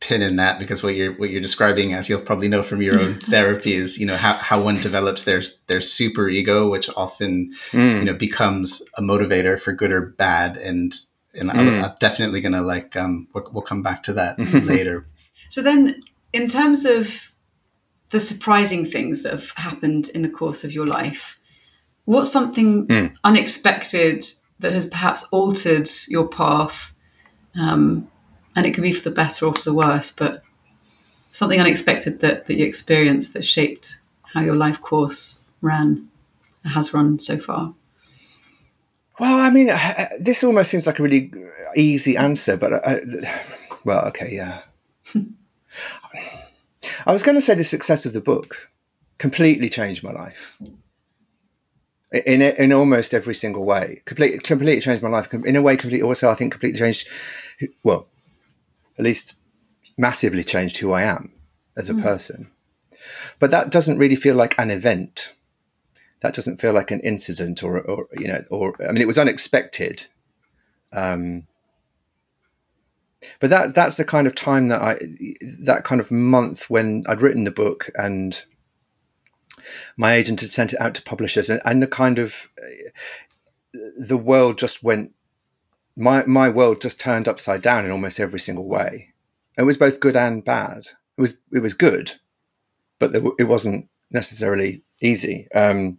pin 0.00 0.22
in 0.22 0.36
that 0.36 0.58
because 0.58 0.82
what 0.82 0.94
you're 0.94 1.14
what 1.14 1.30
you're 1.30 1.40
describing, 1.40 1.94
as 1.94 2.08
you'll 2.08 2.20
probably 2.20 2.48
know 2.48 2.62
from 2.62 2.82
your 2.82 3.00
own 3.00 3.14
therapy, 3.20 3.74
is 3.74 3.98
you 3.98 4.06
know 4.06 4.16
how, 4.16 4.34
how 4.34 4.60
one 4.60 4.80
develops 4.80 5.24
their 5.24 5.42
their 5.66 5.80
super 5.80 6.28
ego, 6.28 6.68
which 6.68 6.90
often 6.96 7.52
mm. 7.70 7.98
you 7.98 8.04
know 8.04 8.14
becomes 8.14 8.82
a 8.96 9.02
motivator 9.02 9.58
for 9.60 9.72
good 9.72 9.92
or 9.92 10.00
bad, 10.00 10.56
and 10.56 10.94
and 11.34 11.50
mm. 11.50 11.58
I'm, 11.58 11.84
I'm, 11.84 11.94
definitely 12.00 12.40
gonna 12.40 12.62
like 12.62 12.96
um 12.96 13.28
we'll, 13.34 13.48
we'll 13.52 13.62
come 13.62 13.82
back 13.82 14.02
to 14.04 14.12
that 14.14 14.38
later. 14.64 15.06
So 15.48 15.62
then, 15.62 16.00
in 16.32 16.48
terms 16.48 16.84
of 16.84 17.32
the 18.10 18.20
surprising 18.20 18.84
things 18.84 19.22
that 19.22 19.32
have 19.32 19.50
happened 19.56 20.10
in 20.10 20.22
the 20.22 20.28
course 20.28 20.62
of 20.62 20.72
your 20.72 20.86
life, 20.86 21.40
what's 22.04 22.30
something 22.30 22.86
mm. 22.86 23.14
unexpected 23.24 24.24
that 24.58 24.72
has 24.72 24.86
perhaps 24.86 25.24
altered 25.32 25.88
your 26.08 26.28
path? 26.28 26.94
Um, 27.58 28.08
and 28.56 28.66
it 28.66 28.72
could 28.72 28.82
be 28.82 28.92
for 28.92 29.08
the 29.08 29.14
better 29.14 29.46
or 29.46 29.54
for 29.54 29.62
the 29.62 29.74
worse, 29.74 30.10
but 30.10 30.42
something 31.32 31.60
unexpected 31.60 32.20
that, 32.20 32.46
that 32.46 32.56
you 32.56 32.64
experienced 32.64 33.34
that 33.34 33.44
shaped 33.44 34.00
how 34.32 34.40
your 34.40 34.56
life 34.56 34.80
course 34.80 35.44
ran, 35.60 36.08
has 36.64 36.94
run 36.94 37.18
so 37.18 37.36
far. 37.36 37.74
Well, 39.20 39.38
I 39.38 39.50
mean, 39.50 39.70
uh, 39.70 39.94
uh, 39.98 40.04
this 40.20 40.42
almost 40.42 40.70
seems 40.70 40.86
like 40.86 40.98
a 40.98 41.02
really 41.02 41.32
easy 41.76 42.16
answer, 42.16 42.56
but 42.56 42.72
I, 42.84 43.00
well, 43.84 44.04
okay, 44.06 44.30
yeah. 44.32 44.62
I 47.06 47.12
was 47.12 47.22
going 47.22 47.34
to 47.34 47.40
say 47.40 47.54
the 47.54 47.64
success 47.64 48.06
of 48.06 48.14
the 48.14 48.20
book 48.20 48.70
completely 49.18 49.68
changed 49.68 50.02
my 50.02 50.12
life 50.12 50.58
in 52.12 52.42
in 52.42 52.72
almost 52.72 53.14
every 53.14 53.34
single 53.34 53.64
way. 53.64 54.02
Completely, 54.04 54.38
completely 54.38 54.80
changed 54.80 55.02
my 55.02 55.08
life. 55.08 55.32
In 55.32 55.56
a 55.56 55.62
way, 55.62 55.76
completely. 55.76 56.06
Also, 56.06 56.30
I 56.30 56.34
think 56.34 56.52
completely 56.52 56.78
changed. 56.78 57.08
Well, 57.84 58.06
at 58.98 59.04
least 59.04 59.34
massively 59.98 60.44
changed 60.44 60.78
who 60.78 60.92
I 60.92 61.02
am 61.02 61.32
as 61.76 61.90
a 61.90 61.94
mm. 61.94 62.02
person. 62.02 62.50
But 63.38 63.50
that 63.50 63.70
doesn't 63.70 63.98
really 63.98 64.16
feel 64.16 64.34
like 64.34 64.58
an 64.58 64.70
event. 64.70 65.32
That 66.20 66.34
doesn't 66.34 66.60
feel 66.60 66.72
like 66.72 66.90
an 66.90 67.00
incident 67.00 67.62
or, 67.62 67.80
or 67.80 68.08
you 68.14 68.28
know, 68.28 68.42
or 68.50 68.74
I 68.82 68.92
mean, 68.92 69.02
it 69.02 69.06
was 69.06 69.18
unexpected. 69.18 70.06
Um, 70.92 71.46
but 73.40 73.50
that 73.50 73.74
that's 73.74 73.96
the 73.96 74.04
kind 74.04 74.26
of 74.26 74.34
time 74.34 74.68
that 74.68 74.80
I, 74.80 74.96
that 75.64 75.84
kind 75.84 76.00
of 76.00 76.10
month 76.10 76.70
when 76.70 77.04
I'd 77.08 77.22
written 77.22 77.44
the 77.44 77.50
book 77.50 77.90
and 77.94 78.44
my 79.96 80.12
agent 80.12 80.40
had 80.40 80.50
sent 80.50 80.72
it 80.72 80.80
out 80.80 80.94
to 80.94 81.02
publishers, 81.02 81.50
and, 81.50 81.60
and 81.64 81.82
the 81.82 81.86
kind 81.86 82.18
of 82.18 82.48
the 83.72 84.16
world 84.16 84.58
just 84.58 84.82
went 84.82 85.12
my 85.96 86.24
my 86.26 86.48
world 86.48 86.80
just 86.80 87.00
turned 87.00 87.26
upside 87.26 87.62
down 87.62 87.84
in 87.84 87.90
almost 87.90 88.20
every 88.20 88.40
single 88.40 88.66
way. 88.66 89.14
It 89.56 89.62
was 89.62 89.78
both 89.78 90.00
good 90.00 90.16
and 90.16 90.44
bad. 90.44 90.86
It 91.16 91.20
was 91.20 91.38
it 91.52 91.60
was 91.60 91.74
good, 91.74 92.12
but 92.98 93.14
it 93.38 93.44
wasn't 93.44 93.88
necessarily 94.10 94.82
easy. 95.00 95.48
Um, 95.54 95.98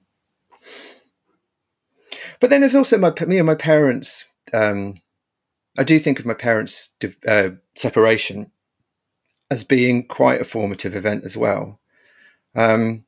but 2.40 2.50
then 2.50 2.62
there's 2.62 2.76
also 2.76 2.98
my 2.98 3.12
me 3.26 3.38
and 3.38 3.48
my 3.48 3.56
parents. 3.56 4.30
Um, 4.54 5.02
I 5.80 5.84
do 5.84 6.00
think 6.00 6.20
of 6.20 6.26
my 6.26 6.34
parents' 6.34 6.96
uh, 7.28 7.50
separation 7.76 8.52
as 9.50 9.64
being 9.64 10.08
quite 10.08 10.42
a 10.42 10.46
formative 10.46 10.96
event 10.96 11.24
as 11.24 11.38
well. 11.38 11.80
Um, 12.56 13.06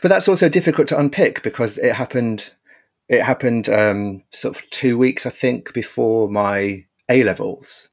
but 0.00 0.08
that's 0.08 0.28
also 0.28 0.48
difficult 0.48 0.88
to 0.88 0.98
unpick 0.98 1.42
because 1.42 1.78
it 1.78 1.94
happened 1.94 2.54
it 3.08 3.22
happened 3.22 3.68
um, 3.68 4.22
sort 4.30 4.56
of 4.56 4.70
two 4.70 4.98
weeks, 4.98 5.26
I 5.26 5.30
think, 5.30 5.72
before 5.72 6.28
my 6.28 6.84
A 7.08 7.24
levels. 7.24 7.90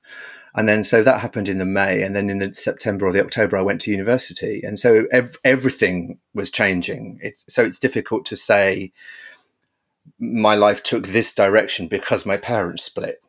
And 0.57 0.69
then, 0.69 0.83
so 0.83 1.03
that 1.03 1.19
happened 1.19 1.49
in 1.49 1.57
the 1.57 1.65
May, 1.65 2.01
and 2.01 2.15
then 2.15 2.29
in 2.29 2.39
the 2.39 2.53
September 2.53 3.05
or 3.05 3.11
the 3.11 3.23
October, 3.23 3.57
I 3.57 3.61
went 3.61 3.81
to 3.81 3.91
university, 3.91 4.61
and 4.63 4.79
so 4.79 5.05
ev- 5.11 5.35
everything 5.43 6.17
was 6.33 6.49
changing. 6.49 7.19
It's 7.21 7.43
so 7.49 7.63
it's 7.63 7.79
difficult 7.79 8.25
to 8.27 8.37
say 8.37 8.93
my 10.17 10.55
life 10.55 10.81
took 10.81 11.07
this 11.07 11.33
direction 11.33 11.89
because 11.89 12.25
my 12.25 12.37
parents 12.37 12.83
split, 12.83 13.21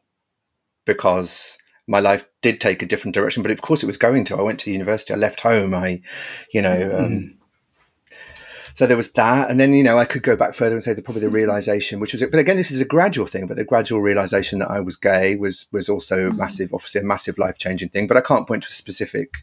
because 0.85 1.59
my 1.89 1.99
life 1.99 2.29
did 2.43 2.61
take 2.61 2.81
a 2.81 2.87
different 2.87 3.15
direction. 3.15 3.43
But 3.43 3.51
of 3.51 3.63
course, 3.63 3.83
it 3.83 3.87
was 3.87 3.97
going 3.97 4.23
to. 4.25 4.37
I 4.37 4.43
went 4.43 4.61
to 4.61 4.71
university. 4.71 5.13
I 5.13 5.17
left 5.17 5.41
home. 5.41 5.75
I, 5.75 6.03
you 6.53 6.63
know, 6.63 6.77
mm-hmm. 6.77 7.05
um, 7.05 7.39
so 8.77 8.87
there 8.87 8.99
was 8.99 9.13
that, 9.13 9.51
and 9.51 9.59
then 9.59 9.73
you 9.73 9.83
know 9.83 9.97
I 9.97 10.05
could 10.05 10.23
go 10.23 10.37
back 10.37 10.53
further 10.53 10.75
and 10.75 10.83
say 10.83 10.93
the, 10.93 11.01
probably 11.01 11.23
the 11.23 11.31
realization, 11.31 11.99
which 11.99 12.13
was, 12.13 12.21
it. 12.21 12.31
but 12.31 12.39
again, 12.39 12.59
this 12.59 12.71
is 12.71 12.79
a 12.79 12.85
gradual 12.85 13.25
thing. 13.25 13.47
But 13.47 13.57
the 13.57 13.65
gradual 13.65 14.03
realization 14.03 14.59
that 14.59 14.71
I 14.71 14.81
was 14.81 14.99
gay 14.99 15.35
was 15.35 15.65
was 15.73 15.89
also 15.89 16.29
mm-hmm. 16.29 16.37
massive, 16.37 16.75
obviously 16.75 17.01
a 17.01 17.05
massive 17.05 17.39
life 17.39 17.57
changing 17.57 17.89
thing. 17.89 18.07
But 18.07 18.19
I 18.19 18.21
can't 18.21 18.47
point 18.47 18.65
to 18.65 18.67
a 18.67 18.73
specific. 18.73 19.39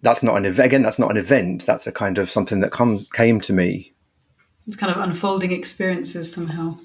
That's 0.00 0.24
not 0.24 0.36
an 0.36 0.44
event. 0.44 0.66
Again, 0.66 0.82
that's 0.82 0.98
not 0.98 1.12
an 1.12 1.16
event. 1.16 1.64
That's 1.64 1.86
a 1.86 1.92
kind 1.92 2.18
of 2.18 2.28
something 2.28 2.58
that 2.62 2.72
comes 2.72 3.08
came 3.08 3.40
to 3.42 3.52
me. 3.52 3.92
It's 4.66 4.74
kind 4.74 4.90
of 4.90 4.98
unfolding 4.98 5.52
experiences 5.52 6.32
somehow. 6.32 6.80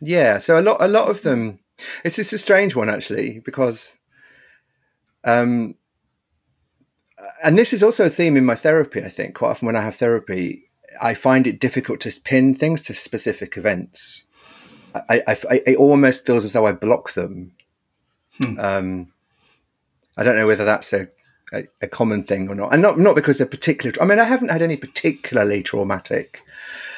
Yeah. 0.00 0.38
So 0.38 0.60
a 0.60 0.62
lot, 0.62 0.76
a 0.80 0.86
lot 0.86 1.10
of 1.10 1.22
them. 1.22 1.58
It's 2.04 2.14
just 2.14 2.32
a 2.32 2.38
strange 2.38 2.76
one 2.76 2.88
actually 2.88 3.40
because 3.40 3.98
um, 5.24 5.74
and 7.44 7.58
this 7.58 7.72
is 7.72 7.82
also 7.82 8.06
a 8.06 8.10
theme 8.10 8.36
in 8.36 8.44
my 8.44 8.54
therapy. 8.54 9.02
I 9.02 9.08
think 9.08 9.34
quite 9.34 9.50
often 9.50 9.66
when 9.66 9.76
I 9.76 9.82
have 9.82 9.96
therapy, 9.96 10.70
I 11.00 11.14
find 11.14 11.46
it 11.46 11.60
difficult 11.60 12.00
to 12.00 12.20
pin 12.24 12.54
things 12.54 12.82
to 12.82 12.94
specific 12.94 13.56
events. 13.56 14.24
I, 14.94 15.22
I, 15.26 15.36
I 15.50 15.60
it 15.66 15.76
almost 15.76 16.26
feels 16.26 16.44
as 16.44 16.52
though 16.52 16.66
I 16.66 16.72
block 16.72 17.12
them. 17.12 17.52
Hmm. 18.42 18.60
Um, 18.60 19.12
I 20.16 20.22
don't 20.22 20.36
know 20.36 20.46
whether 20.46 20.64
that's 20.64 20.92
a, 20.92 21.08
a, 21.52 21.64
a, 21.82 21.88
common 21.88 22.24
thing 22.24 22.48
or 22.48 22.54
not, 22.54 22.72
and 22.72 22.82
not 22.82 22.98
not 22.98 23.14
because 23.14 23.38
they're 23.38 23.46
particular. 23.46 23.92
I 24.00 24.04
mean, 24.04 24.18
I 24.18 24.24
haven't 24.24 24.48
had 24.48 24.62
any 24.62 24.76
particularly 24.76 25.62
traumatic. 25.62 26.42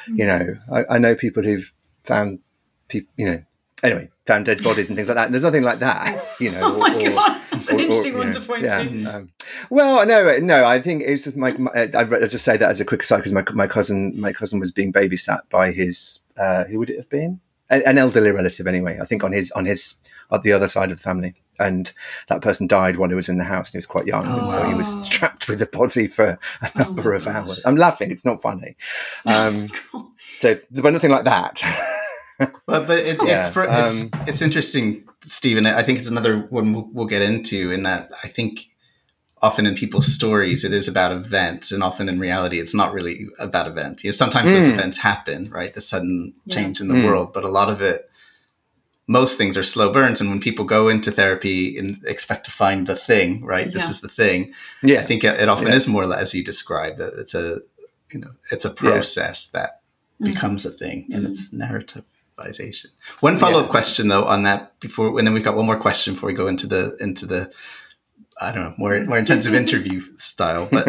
Hmm. 0.07 0.15
You 0.15 0.25
know, 0.25 0.55
I, 0.71 0.95
I 0.95 0.97
know 0.97 1.15
people 1.15 1.43
who've 1.43 1.71
found 2.03 2.39
people. 2.87 3.13
You 3.17 3.25
know, 3.25 3.43
anyway, 3.83 4.09
found 4.25 4.45
dead 4.45 4.63
bodies 4.63 4.89
and 4.89 4.97
things 4.97 5.09
like 5.09 5.15
that. 5.15 5.25
And 5.25 5.33
there's 5.33 5.43
nothing 5.43 5.63
like 5.63 5.79
that. 5.79 6.19
You 6.39 6.51
know, 6.51 6.61
oh 6.63 6.81
or, 6.81 7.42
that's 7.59 7.69
an 7.69 7.79
interesting 7.79 8.15
or, 8.15 8.19
one 8.19 8.27
know, 8.27 8.33
to 8.33 8.41
point 8.41 8.63
yeah, 8.63 8.83
to. 8.83 9.05
Um, 9.05 9.29
well, 9.69 10.05
no, 10.05 10.37
no. 10.39 10.65
I 10.65 10.81
think 10.81 11.03
it's 11.05 11.25
just 11.25 11.37
my. 11.37 11.51
my 11.53 11.71
I 11.73 12.03
just 12.03 12.45
say 12.45 12.57
that 12.57 12.69
as 12.69 12.79
a 12.79 12.85
quick 12.85 13.03
aside 13.03 13.17
because 13.17 13.31
my 13.31 13.43
my 13.53 13.67
cousin 13.67 14.19
my 14.19 14.33
cousin 14.33 14.59
was 14.59 14.71
being 14.71 14.91
babysat 14.91 15.49
by 15.49 15.71
his 15.71 16.19
uh, 16.37 16.65
who 16.65 16.79
would 16.79 16.89
it 16.89 16.97
have 16.97 17.09
been 17.09 17.39
an 17.69 17.97
elderly 17.97 18.31
relative 18.31 18.67
anyway. 18.67 18.99
I 19.01 19.05
think 19.05 19.23
on 19.23 19.31
his 19.31 19.51
on 19.51 19.65
his 19.65 19.95
on 20.31 20.41
the 20.43 20.51
other 20.51 20.67
side 20.67 20.91
of 20.91 20.97
the 20.97 21.03
family, 21.03 21.33
and 21.59 21.91
that 22.27 22.41
person 22.41 22.67
died 22.67 22.97
while 22.97 23.09
he 23.09 23.15
was 23.15 23.29
in 23.29 23.37
the 23.37 23.43
house 23.43 23.69
and 23.69 23.73
he 23.73 23.77
was 23.77 23.85
quite 23.85 24.05
young, 24.05 24.25
oh. 24.27 24.41
and 24.41 24.51
so 24.51 24.63
he 24.63 24.73
was 24.73 24.95
oh. 24.95 25.03
trapped 25.03 25.47
with 25.47 25.59
the 25.59 25.65
body 25.65 26.07
for 26.07 26.25
a 26.25 26.39
oh 26.63 26.69
number 26.83 27.13
oh 27.13 27.17
of 27.17 27.25
gosh. 27.25 27.35
hours. 27.35 27.61
I'm 27.65 27.77
laughing; 27.77 28.11
it's 28.11 28.25
not 28.25 28.41
funny. 28.41 28.75
Um, 29.25 29.69
so, 30.39 30.59
but 30.71 30.91
nothing 30.91 31.11
like 31.11 31.23
that. 31.23 31.61
well, 32.67 32.83
but 32.83 32.99
it, 32.99 33.17
yeah. 33.23 33.47
it's, 33.47 33.57
it's, 33.57 34.13
um, 34.13 34.23
it's 34.27 34.41
interesting, 34.41 35.07
Stephen. 35.25 35.65
I 35.65 35.83
think 35.83 35.99
it's 35.99 36.09
another 36.09 36.39
one 36.49 36.73
we'll, 36.73 36.89
we'll 36.91 37.05
get 37.05 37.21
into 37.21 37.71
in 37.71 37.83
that 37.83 38.11
I 38.23 38.27
think 38.27 38.69
often 39.43 39.67
in 39.67 39.75
people's 39.75 40.11
stories 40.11 40.63
it 40.63 40.73
is 40.73 40.87
about 40.87 41.11
events 41.11 41.71
and 41.71 41.83
often 41.83 42.07
in 42.07 42.17
reality 42.17 42.59
it's 42.59 42.73
not 42.73 42.93
really 42.93 43.27
about 43.37 43.67
events 43.67 44.03
you 44.03 44.07
know 44.07 44.13
sometimes 44.13 44.49
mm. 44.49 44.53
those 44.53 44.69
events 44.69 44.97
happen 44.97 45.49
right 45.49 45.73
the 45.73 45.81
sudden 45.81 46.33
yeah. 46.45 46.55
change 46.55 46.79
in 46.79 46.87
the 46.87 46.93
mm. 46.93 47.03
world 47.03 47.33
but 47.33 47.43
a 47.43 47.49
lot 47.49 47.69
of 47.69 47.81
it 47.81 48.09
most 49.05 49.37
things 49.37 49.57
are 49.57 49.63
slow 49.63 49.91
burns 49.91 50.21
and 50.21 50.29
when 50.29 50.39
people 50.39 50.63
go 50.63 50.87
into 50.87 51.11
therapy 51.11 51.77
and 51.77 52.01
expect 52.07 52.45
to 52.45 52.51
find 52.51 52.87
the 52.87 52.95
thing 52.95 53.43
right 53.43 53.65
yeah. 53.65 53.73
this 53.73 53.89
is 53.89 53.99
the 53.99 54.07
thing 54.07 54.53
yeah 54.81 55.01
i 55.01 55.03
think 55.03 55.25
it, 55.25 55.37
it 55.37 55.49
often 55.49 55.67
yeah. 55.67 55.75
is 55.75 55.89
more 55.89 56.11
as 56.15 56.33
you 56.33 56.41
described 56.41 56.97
that 56.97 57.13
it's 57.19 57.35
a 57.35 57.59
you 58.11 58.19
know 58.19 58.31
it's 58.49 58.63
a 58.63 58.69
process 58.69 59.51
that 59.51 59.81
mm. 60.21 60.25
becomes 60.33 60.65
a 60.65 60.71
thing 60.71 61.05
and 61.11 61.25
mm. 61.25 61.29
it's 61.29 61.51
narrative 61.51 62.05
improvisation. 62.43 62.91
One 63.21 63.37
follow 63.37 63.59
up 63.59 63.65
Yeah. 63.65 63.71
question 63.71 64.07
though 64.07 64.25
on 64.25 64.43
that 64.43 64.79
before, 64.79 65.17
and 65.17 65.27
then 65.27 65.33
we've 65.33 65.43
got 65.43 65.55
one 65.55 65.65
more 65.65 65.79
question 65.79 66.13
before 66.13 66.27
we 66.27 66.33
go 66.33 66.47
into 66.47 66.67
the 66.67 66.95
into 66.99 67.25
the 67.25 67.51
I 68.39 68.51
don't 68.51 68.63
know 68.63 68.73
more 68.77 68.99
more 69.05 69.17
intensive 69.17 69.53
interview 69.53 70.01
style. 70.15 70.67
But 70.71 70.87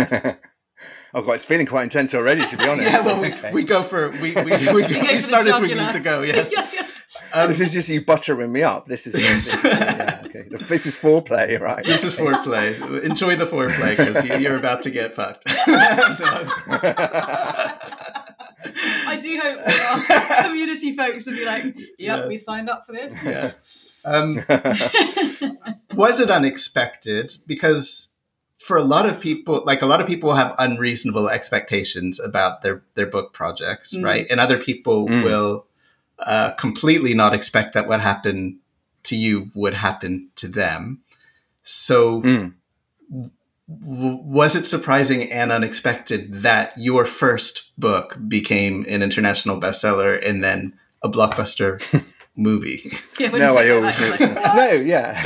oh 1.15 1.23
god, 1.23 1.33
it's 1.33 1.45
feeling 1.45 1.67
quite 1.67 1.85
intense 1.85 2.15
already. 2.15 2.45
To 2.47 2.57
be 2.57 2.65
honest, 2.69 2.91
yeah, 2.91 3.01
well, 3.01 3.21
we, 3.21 3.35
we 3.53 3.63
go 3.65 3.83
for 3.83 4.11
we 4.21 4.33
we, 4.35 4.43
we, 4.45 4.57
We 4.75 4.83
we 5.15 5.21
start 5.21 5.47
as 5.47 5.61
we 5.61 5.69
need 5.75 5.93
to 5.93 6.01
go. 6.01 6.23
Yes. 6.23 6.53
yes, 6.53 6.75
yes. 6.75 7.01
Um, 7.33 7.49
this 7.49 7.61
is 7.61 7.73
just 7.73 7.89
you 7.89 8.05
buttering 8.05 8.51
me 8.53 8.63
up. 8.65 8.87
This 8.89 9.07
is 9.07 9.13
this, 9.15 9.65
yeah, 9.65 10.23
okay. 10.25 10.47
This 10.51 10.85
is 10.87 10.97
foreplay, 10.97 11.61
right? 11.61 11.85
This 11.85 12.03
is 12.03 12.13
foreplay. 12.13 13.03
Enjoy 13.05 13.37
the 13.37 13.47
foreplay 13.47 13.97
because 13.97 14.25
you're 14.41 14.57
about 14.57 14.83
to 14.83 14.91
get 14.91 15.15
fucked. 15.15 15.45
I 19.19 19.21
do 19.21 19.41
hope 19.43 19.65
that 19.65 20.39
our 20.39 20.45
community 20.49 20.97
folks 20.97 21.27
will 21.27 21.35
be 21.35 21.45
like, 21.45 21.65
yep, 21.99 22.29
we 22.29 22.37
signed 22.37 22.69
up 22.71 22.87
for 22.87 22.93
this. 22.93 23.25
Yeah. 23.25 23.51
Um, 24.07 24.35
was 25.95 26.21
it 26.21 26.29
unexpected? 26.29 27.37
Because 27.47 28.11
for 28.59 28.77
a 28.77 28.83
lot 28.85 29.07
of 29.09 29.19
people, 29.19 29.63
like 29.65 29.81
a 29.81 29.87
lot 29.87 30.03
of 30.03 30.07
people 30.07 30.35
have 30.35 30.55
unreasonable 30.59 31.31
expectations 31.31 32.21
about 32.21 32.61
their 32.61 32.83
their 32.97 33.07
book 33.07 33.33
projects, 33.33 33.95
Mm. 33.95 34.05
right? 34.05 34.27
And 34.31 34.41
other 34.41 34.59
people 34.59 35.09
Mm. 35.09 35.25
will 35.25 35.67
uh, 36.19 36.51
completely 36.53 37.15
not 37.15 37.33
expect 37.35 37.73
that 37.73 37.89
what 37.89 38.01
happened 38.03 38.59
to 39.05 39.17
you 39.17 39.51
would 39.55 39.73
happen 39.75 40.29
to 40.37 40.49
them. 40.49 41.01
So, 41.63 42.21
Mm. 42.21 42.53
W- 43.69 44.19
was 44.23 44.57
it 44.57 44.67
surprising 44.67 45.31
and 45.33 45.51
unexpected 45.53 46.43
that 46.43 46.73
your 46.77 47.05
first 47.07 47.79
book 47.79 48.19
became 48.29 48.85
an 48.89 49.03
international 49.03 49.61
bestseller 49.61 50.21
and 50.27 50.43
then 50.45 50.75
a 51.03 51.09
blockbuster 51.09 51.81
movie? 52.37 52.91
Yeah, 53.19 53.29
No, 53.31 53.57
I 53.57 53.71
always 53.71 53.99
knew. 54.01 54.11
like, 54.11 54.21
no, 54.57 54.71
yeah, 54.71 55.23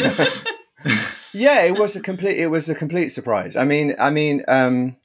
yeah. 1.32 1.62
It 1.62 1.78
was 1.78 1.96
a 1.96 2.00
complete. 2.00 2.36
It 2.38 2.48
was 2.48 2.68
a 2.68 2.74
complete 2.74 3.08
surprise. 3.08 3.56
I 3.56 3.64
mean, 3.64 3.94
I 3.98 4.10
mean, 4.10 4.42
um, 4.48 4.96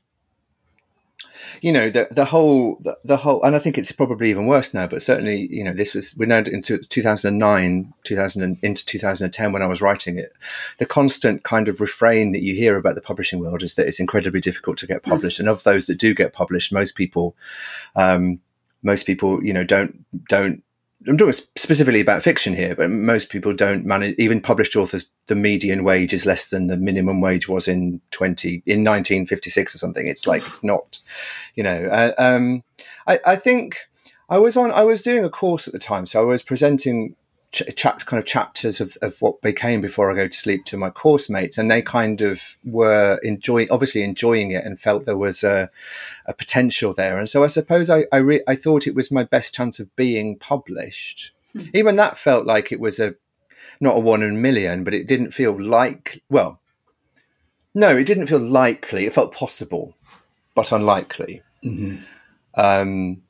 you 1.64 1.72
know, 1.72 1.90
the 1.90 2.10
the 2.12 2.26
whole 2.26 2.76
the, 2.82 2.98
the 3.06 3.16
whole, 3.16 3.42
and 3.42 3.56
I 3.56 3.60
think 3.60 3.78
it's 3.78 3.94
probably 3.94 4.30
even 4.30 4.48
worse 4.48 4.74
now. 4.74 4.86
But 4.86 5.02
certainly, 5.02 5.48
you 5.50 5.64
know, 5.64 5.72
this 5.72 5.96
was 5.96 6.14
we're 6.18 6.26
now 6.26 6.40
into 6.40 6.78
2009, 6.78 7.94
2000 8.04 8.44
and, 8.44 8.58
into 8.62 8.86
2010 8.86 9.54
when 9.54 9.62
I 9.62 9.66
was 9.66 9.82
writing 9.82 10.20
it. 10.20 10.34
The 10.80 10.86
constant 10.86 11.44
kind 11.44 11.70
of 11.70 11.80
refrain 11.80 12.34
that 12.34 12.42
you 12.42 12.54
hear 12.54 12.76
about 12.76 12.96
the 12.96 13.02
publishing 13.02 13.40
world 13.40 13.64
is 13.64 13.76
that 13.76 13.88
it's 13.88 14.02
incredibly 14.02 14.42
difficult 14.42 14.78
to 14.80 14.88
get 14.88 15.04
published, 15.04 15.40
and 15.40 15.48
of 15.48 15.64
those 15.64 15.86
that 15.86 15.98
do 15.98 16.14
get 16.14 16.34
published, 16.34 16.74
most 16.74 16.96
people, 16.96 17.34
um, 17.96 18.42
most 18.84 19.06
people, 19.06 19.42
you 19.42 19.54
know, 19.54 19.64
don't 19.64 20.06
don't 20.28 20.62
I'm 21.08 21.18
talking 21.18 21.34
specifically 21.34 22.00
about 22.00 22.24
fiction 22.24 22.54
here, 22.54 22.76
but 22.76 22.90
most 22.90 23.30
people 23.30 23.54
don't 23.54 23.86
manage. 23.86 24.16
Even 24.18 24.40
published 24.40 24.76
authors, 24.76 25.12
the 25.28 25.36
median 25.36 25.84
wage 25.84 26.14
is 26.14 26.26
less 26.26 26.50
than 26.50 26.68
the 26.68 26.78
minimum 26.78 27.20
wage 27.20 27.48
was 27.50 27.68
in 27.68 28.00
twenty 28.12 28.64
in 28.66 28.84
1956 28.84 29.76
or 29.76 29.78
something. 29.78 30.08
It's 30.08 30.28
like 30.28 30.48
it's 30.48 30.64
not, 30.64 31.00
you 31.56 31.64
know. 31.64 31.88
Uh, 31.88 32.12
um, 32.18 32.64
I, 33.08 33.20
I 33.26 33.36
think 33.36 33.78
I 34.30 34.38
was 34.38 34.56
on. 34.56 34.72
I 34.72 34.84
was 34.84 35.02
doing 35.02 35.26
a 35.26 35.30
course 35.30 35.68
at 35.68 35.74
the 35.74 35.80
time, 35.80 36.06
so 36.06 36.22
I 36.22 36.26
was 36.26 36.42
presenting 36.42 37.16
ch- 37.54 37.64
chap 37.76 38.06
kind 38.06 38.20
of 38.20 38.26
chapters 38.26 38.82
of, 38.82 38.98
of 39.02 39.16
what 39.22 39.42
became 39.42 39.80
before 39.80 40.12
I 40.12 40.16
go 40.16 40.28
to 40.28 40.34
sleep 40.38 40.66
to 40.66 40.78
my 40.78 40.90
course 40.90 41.30
mates, 41.30 41.58
and 41.58 41.72
they 41.72 41.82
kind 41.82 42.22
of 42.22 42.58
were 42.66 43.20
enjoying, 43.24 43.68
obviously 43.72 44.04
enjoying 44.04 44.52
it, 44.52 44.66
and 44.66 44.78
felt 44.78 45.06
there 45.06 45.18
was 45.18 45.44
a, 45.44 45.70
a 46.26 46.34
potential 46.34 46.94
there. 46.94 47.18
And 47.18 47.30
so 47.30 47.44
I 47.44 47.48
suppose 47.48 47.90
I 47.90 48.04
I, 48.12 48.18
re- 48.18 48.44
I 48.48 48.56
thought 48.56 48.88
it 48.88 48.96
was 48.96 49.12
my 49.12 49.24
best 49.24 49.54
chance 49.54 49.80
of 49.80 49.96
being 49.96 50.38
published. 50.38 51.32
Even 51.74 51.96
that 51.98 52.18
felt 52.18 52.46
like 52.46 52.72
it 52.72 52.80
was 52.80 53.00
a 53.00 53.16
not 53.80 53.96
a 53.98 54.00
one 54.00 54.24
in 54.24 54.32
a 54.32 54.40
million, 54.40 54.84
but 54.84 54.94
it 54.94 55.08
didn't 55.08 55.32
feel 55.32 55.60
like 55.62 56.22
well. 56.30 56.60
No, 57.76 57.96
it 57.98 58.06
didn't 58.06 58.28
feel 58.28 58.40
likely. 58.40 59.06
It 59.06 59.14
felt 59.14 59.34
possible, 59.34 59.96
but 60.56 60.72
unlikely. 60.72 61.42
Mhm. 61.64 62.04
Um, 62.56 63.24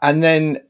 and 0.00 0.22
then 0.22 0.60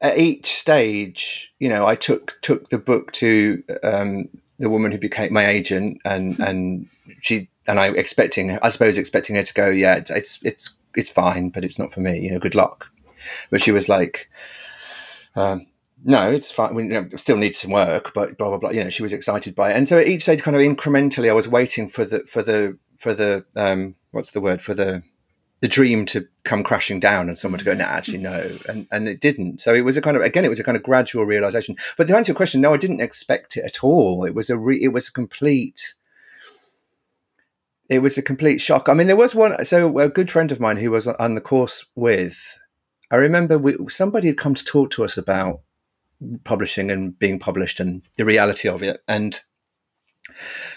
at 0.00 0.18
each 0.18 0.46
stage, 0.46 1.52
you 1.58 1.68
know, 1.68 1.86
I 1.86 1.94
took 1.94 2.38
took 2.42 2.68
the 2.68 2.78
book 2.78 3.12
to 3.12 3.62
um, 3.82 4.28
the 4.58 4.70
woman 4.70 4.92
who 4.92 4.98
became 4.98 5.32
my 5.32 5.46
agent, 5.46 6.00
and 6.04 6.38
and 6.38 6.88
she 7.20 7.48
and 7.66 7.80
I 7.80 7.88
expecting, 7.88 8.58
I 8.58 8.68
suppose, 8.68 8.98
expecting 8.98 9.36
her 9.36 9.42
to 9.42 9.54
go, 9.54 9.68
yeah, 9.68 9.96
it's 9.96 10.10
it's 10.10 10.42
it's, 10.44 10.76
it's 10.94 11.10
fine, 11.10 11.50
but 11.50 11.64
it's 11.64 11.78
not 11.78 11.92
for 11.92 12.00
me. 12.00 12.18
You 12.18 12.32
know, 12.32 12.38
good 12.38 12.54
luck. 12.54 12.90
But 13.50 13.60
she 13.60 13.72
was 13.72 13.88
like, 13.88 14.30
um, 15.34 15.66
no, 16.04 16.28
it's 16.28 16.50
fine. 16.50 16.74
We 16.74 16.84
you 16.84 16.88
know, 16.90 17.08
still 17.16 17.36
need 17.36 17.54
some 17.54 17.72
work, 17.72 18.12
but 18.14 18.36
blah 18.38 18.50
blah 18.50 18.58
blah. 18.58 18.70
You 18.70 18.84
know, 18.84 18.90
she 18.90 19.02
was 19.02 19.12
excited 19.12 19.54
by 19.54 19.70
it, 19.70 19.76
and 19.76 19.88
so 19.88 19.98
at 19.98 20.06
each 20.06 20.22
stage, 20.22 20.42
kind 20.42 20.56
of 20.56 20.62
incrementally, 20.62 21.30
I 21.30 21.34
was 21.34 21.48
waiting 21.48 21.88
for 21.88 22.04
the 22.04 22.20
for 22.20 22.42
the 22.42 22.78
for 22.98 23.14
the 23.14 23.44
um, 23.56 23.94
what's 24.10 24.32
the 24.32 24.40
word 24.40 24.62
for 24.62 24.74
the 24.74 25.02
the 25.60 25.68
dream 25.68 26.04
to 26.06 26.26
come 26.44 26.62
crashing 26.62 27.00
down 27.00 27.28
and 27.28 27.38
someone 27.38 27.58
to 27.58 27.64
go, 27.64 27.72
no, 27.72 27.84
actually, 27.84 28.18
no. 28.18 28.30
Mm-hmm. 28.30 28.70
And, 28.70 28.86
and 28.92 29.08
it 29.08 29.20
didn't. 29.20 29.60
So 29.60 29.74
it 29.74 29.80
was 29.82 29.96
a 29.96 30.02
kind 30.02 30.16
of, 30.16 30.22
again, 30.22 30.44
it 30.44 30.50
was 30.50 30.60
a 30.60 30.64
kind 30.64 30.76
of 30.76 30.82
gradual 30.82 31.24
realization. 31.24 31.76
But 31.96 32.08
to 32.08 32.16
answer 32.16 32.32
your 32.32 32.36
question, 32.36 32.60
no, 32.60 32.74
I 32.74 32.76
didn't 32.76 33.00
expect 33.00 33.56
it 33.56 33.64
at 33.64 33.82
all. 33.82 34.24
It 34.24 34.34
was 34.34 34.50
a, 34.50 34.58
re, 34.58 34.78
it 34.82 34.92
was 34.92 35.08
a 35.08 35.12
complete, 35.12 35.94
it 37.88 38.00
was 38.00 38.18
a 38.18 38.22
complete 38.22 38.58
shock. 38.58 38.88
I 38.88 38.94
mean, 38.94 39.06
there 39.06 39.16
was 39.16 39.34
one, 39.34 39.64
so 39.64 39.98
a 39.98 40.08
good 40.08 40.30
friend 40.30 40.52
of 40.52 40.60
mine 40.60 40.76
who 40.76 40.90
was 40.90 41.06
on 41.06 41.32
the 41.32 41.40
course 41.40 41.86
with, 41.94 42.58
I 43.10 43.16
remember 43.16 43.56
we, 43.56 43.76
somebody 43.88 44.28
had 44.28 44.36
come 44.36 44.54
to 44.54 44.64
talk 44.64 44.90
to 44.90 45.04
us 45.04 45.16
about 45.16 45.60
publishing 46.44 46.90
and 46.90 47.18
being 47.18 47.38
published 47.38 47.80
and 47.80 48.02
the 48.18 48.24
reality 48.24 48.68
of 48.68 48.82
it. 48.82 49.02
And 49.08 49.40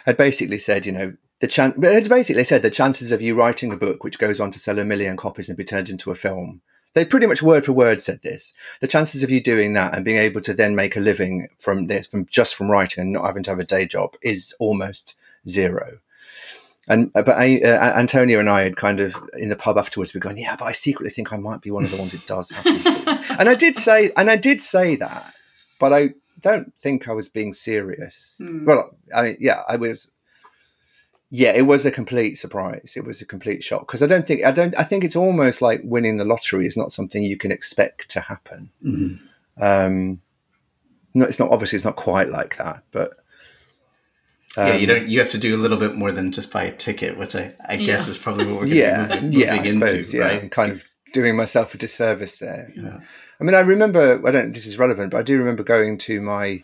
had 0.06 0.16
basically 0.16 0.60
said, 0.60 0.86
you 0.86 0.92
know, 0.92 1.14
the 1.40 1.48
chance 1.48 1.76
it 1.78 2.10
basically 2.10 2.44
said 2.44 2.62
the 2.62 2.70
chances 2.70 3.12
of 3.12 3.22
you 3.22 3.36
writing 3.36 3.72
a 3.72 3.78
book 3.78 4.04
which 4.04 4.20
goes 4.20 4.40
on 4.40 4.52
to 4.52 4.60
sell 4.60 4.80
a 4.80 4.86
million 4.86 5.18
copies 5.18 5.50
and 5.50 5.58
be 5.58 5.64
turned 5.64 5.90
into 5.90 6.12
a 6.12 6.16
film. 6.16 6.62
They 6.94 7.06
pretty 7.06 7.28
much 7.28 7.44
word 7.44 7.66
for 7.66 7.72
word 7.72 8.02
said 8.02 8.22
this. 8.22 8.52
The 8.82 8.88
chances 8.88 9.24
of 9.24 9.30
you 9.30 9.42
doing 9.42 9.74
that 9.74 9.96
and 9.96 10.04
being 10.04 10.18
able 10.18 10.42
to 10.42 10.54
then 10.54 10.76
make 10.76 10.96
a 10.96 11.00
living 11.00 11.48
from 11.60 11.88
this 11.88 12.08
from 12.08 12.26
just 12.26 12.56
from 12.56 12.70
writing 12.70 13.02
and 13.02 13.14
not 13.14 13.26
having 13.26 13.44
to 13.44 13.52
have 13.52 13.60
a 13.60 13.64
day 13.64 13.86
job 13.86 14.16
is 14.22 14.56
almost 14.60 15.16
zero. 15.48 16.00
And 16.88 17.14
but 17.14 17.30
I, 17.30 17.62
uh, 17.64 17.98
Antonia 17.98 18.40
and 18.40 18.50
I 18.50 18.64
had 18.64 18.76
kind 18.76 19.00
of 19.00 19.16
in 19.38 19.50
the 19.50 19.56
pub 19.56 19.78
afterwards 19.78 20.14
we 20.14 20.20
going 20.20 20.38
yeah 20.38 20.56
but 20.58 20.66
I 20.66 20.72
secretly 20.72 21.12
think 21.12 21.32
I 21.32 21.38
might 21.38 21.62
be 21.62 21.70
one 21.70 21.84
of 21.84 21.92
the 21.92 21.98
ones 21.98 22.16
it 22.16 22.26
does 22.26 22.50
happen 22.52 23.24
and 23.40 23.48
I 23.48 23.54
did 23.54 23.76
say 23.76 24.12
and 24.18 24.30
I 24.30 24.36
did 24.36 24.60
say 24.60 24.96
that 24.96 25.34
but 25.80 25.94
I 25.94 26.16
don't 26.40 26.74
think 26.82 27.08
I 27.08 27.14
was 27.14 27.30
being 27.30 27.54
serious. 27.54 28.42
Hmm. 28.44 28.66
well 28.66 28.98
I 29.16 29.22
mean 29.22 29.38
yeah 29.40 29.62
I 29.70 29.76
was 29.76 30.12
yeah, 31.32 31.52
it 31.56 31.64
was 31.64 31.86
a 31.86 31.92
complete 31.92 32.38
surprise. 32.38 32.94
It 32.98 33.06
was 33.06 33.22
a 33.22 33.26
complete 33.26 33.64
shock 33.64 33.82
because 33.88 34.02
I 34.02 34.08
don't 34.08 34.26
think 34.26 34.44
I 34.44 34.52
don't. 34.52 34.78
I 34.80 34.84
think 34.84 35.04
it's 35.04 35.16
almost 35.16 35.62
like 35.62 35.82
winning 35.84 36.18
the 36.18 36.26
lottery 36.26 36.66
is 36.66 36.76
not 36.78 36.92
something 36.92 37.24
you 37.24 37.38
can 37.38 37.52
expect 37.52 38.10
to 38.10 38.20
happen. 38.22 38.70
Mhm. 38.84 39.20
Um, 39.62 40.22
no, 41.14 41.26
it's 41.26 41.40
not 41.40 41.52
obviously 41.52 41.76
it's 41.78 41.86
not 41.86 41.96
quite 41.96 42.30
like 42.30 42.58
that, 42.58 42.84
but 42.92 43.18
yeah, 44.58 44.76
you 44.76 44.88
um, 44.92 44.96
don't. 44.96 45.08
You 45.10 45.20
have 45.20 45.30
to 45.30 45.38
do 45.38 45.56
a 45.56 45.58
little 45.58 45.78
bit 45.78 45.96
more 45.96 46.12
than 46.12 46.32
just 46.32 46.52
buy 46.52 46.64
a 46.64 46.76
ticket, 46.76 47.18
which 47.18 47.36
I, 47.36 47.54
I 47.68 47.76
Yeah. 47.76 47.86
guess 47.86 48.08
is 48.08 48.18
probably 48.18 48.46
what 48.46 48.56
we're 48.62 48.66
going 48.66 48.78
Yeah, 48.78 49.08
to 49.08 49.16
be 49.16 49.22
moving, 49.28 49.40
yeah, 49.42 49.54
I 49.54 49.58
moving 49.58 49.72
suppose. 49.72 50.14
into, 50.14 50.18
yeah, 50.18 50.24
right? 50.24 50.42
I'm 50.44 50.50
kind 50.50 50.72
of 50.72 50.84
doing 51.14 51.36
myself 51.36 51.74
a 51.74 51.78
disservice 51.78 52.38
there. 52.38 52.72
Yeah. 52.76 53.00
I 53.40 53.44
mean, 53.44 53.56
I 53.56 53.60
remember. 53.62 54.14
I 54.28 54.32
don't 54.32 54.34
know 54.34 54.50
if 54.50 54.54
this 54.54 54.66
is 54.68 54.80
relevant, 54.80 55.12
but 55.12 55.18
I 55.20 55.24
do 55.24 55.38
remember 55.38 55.64
going 55.64 55.98
to 56.00 56.22
my 56.22 56.64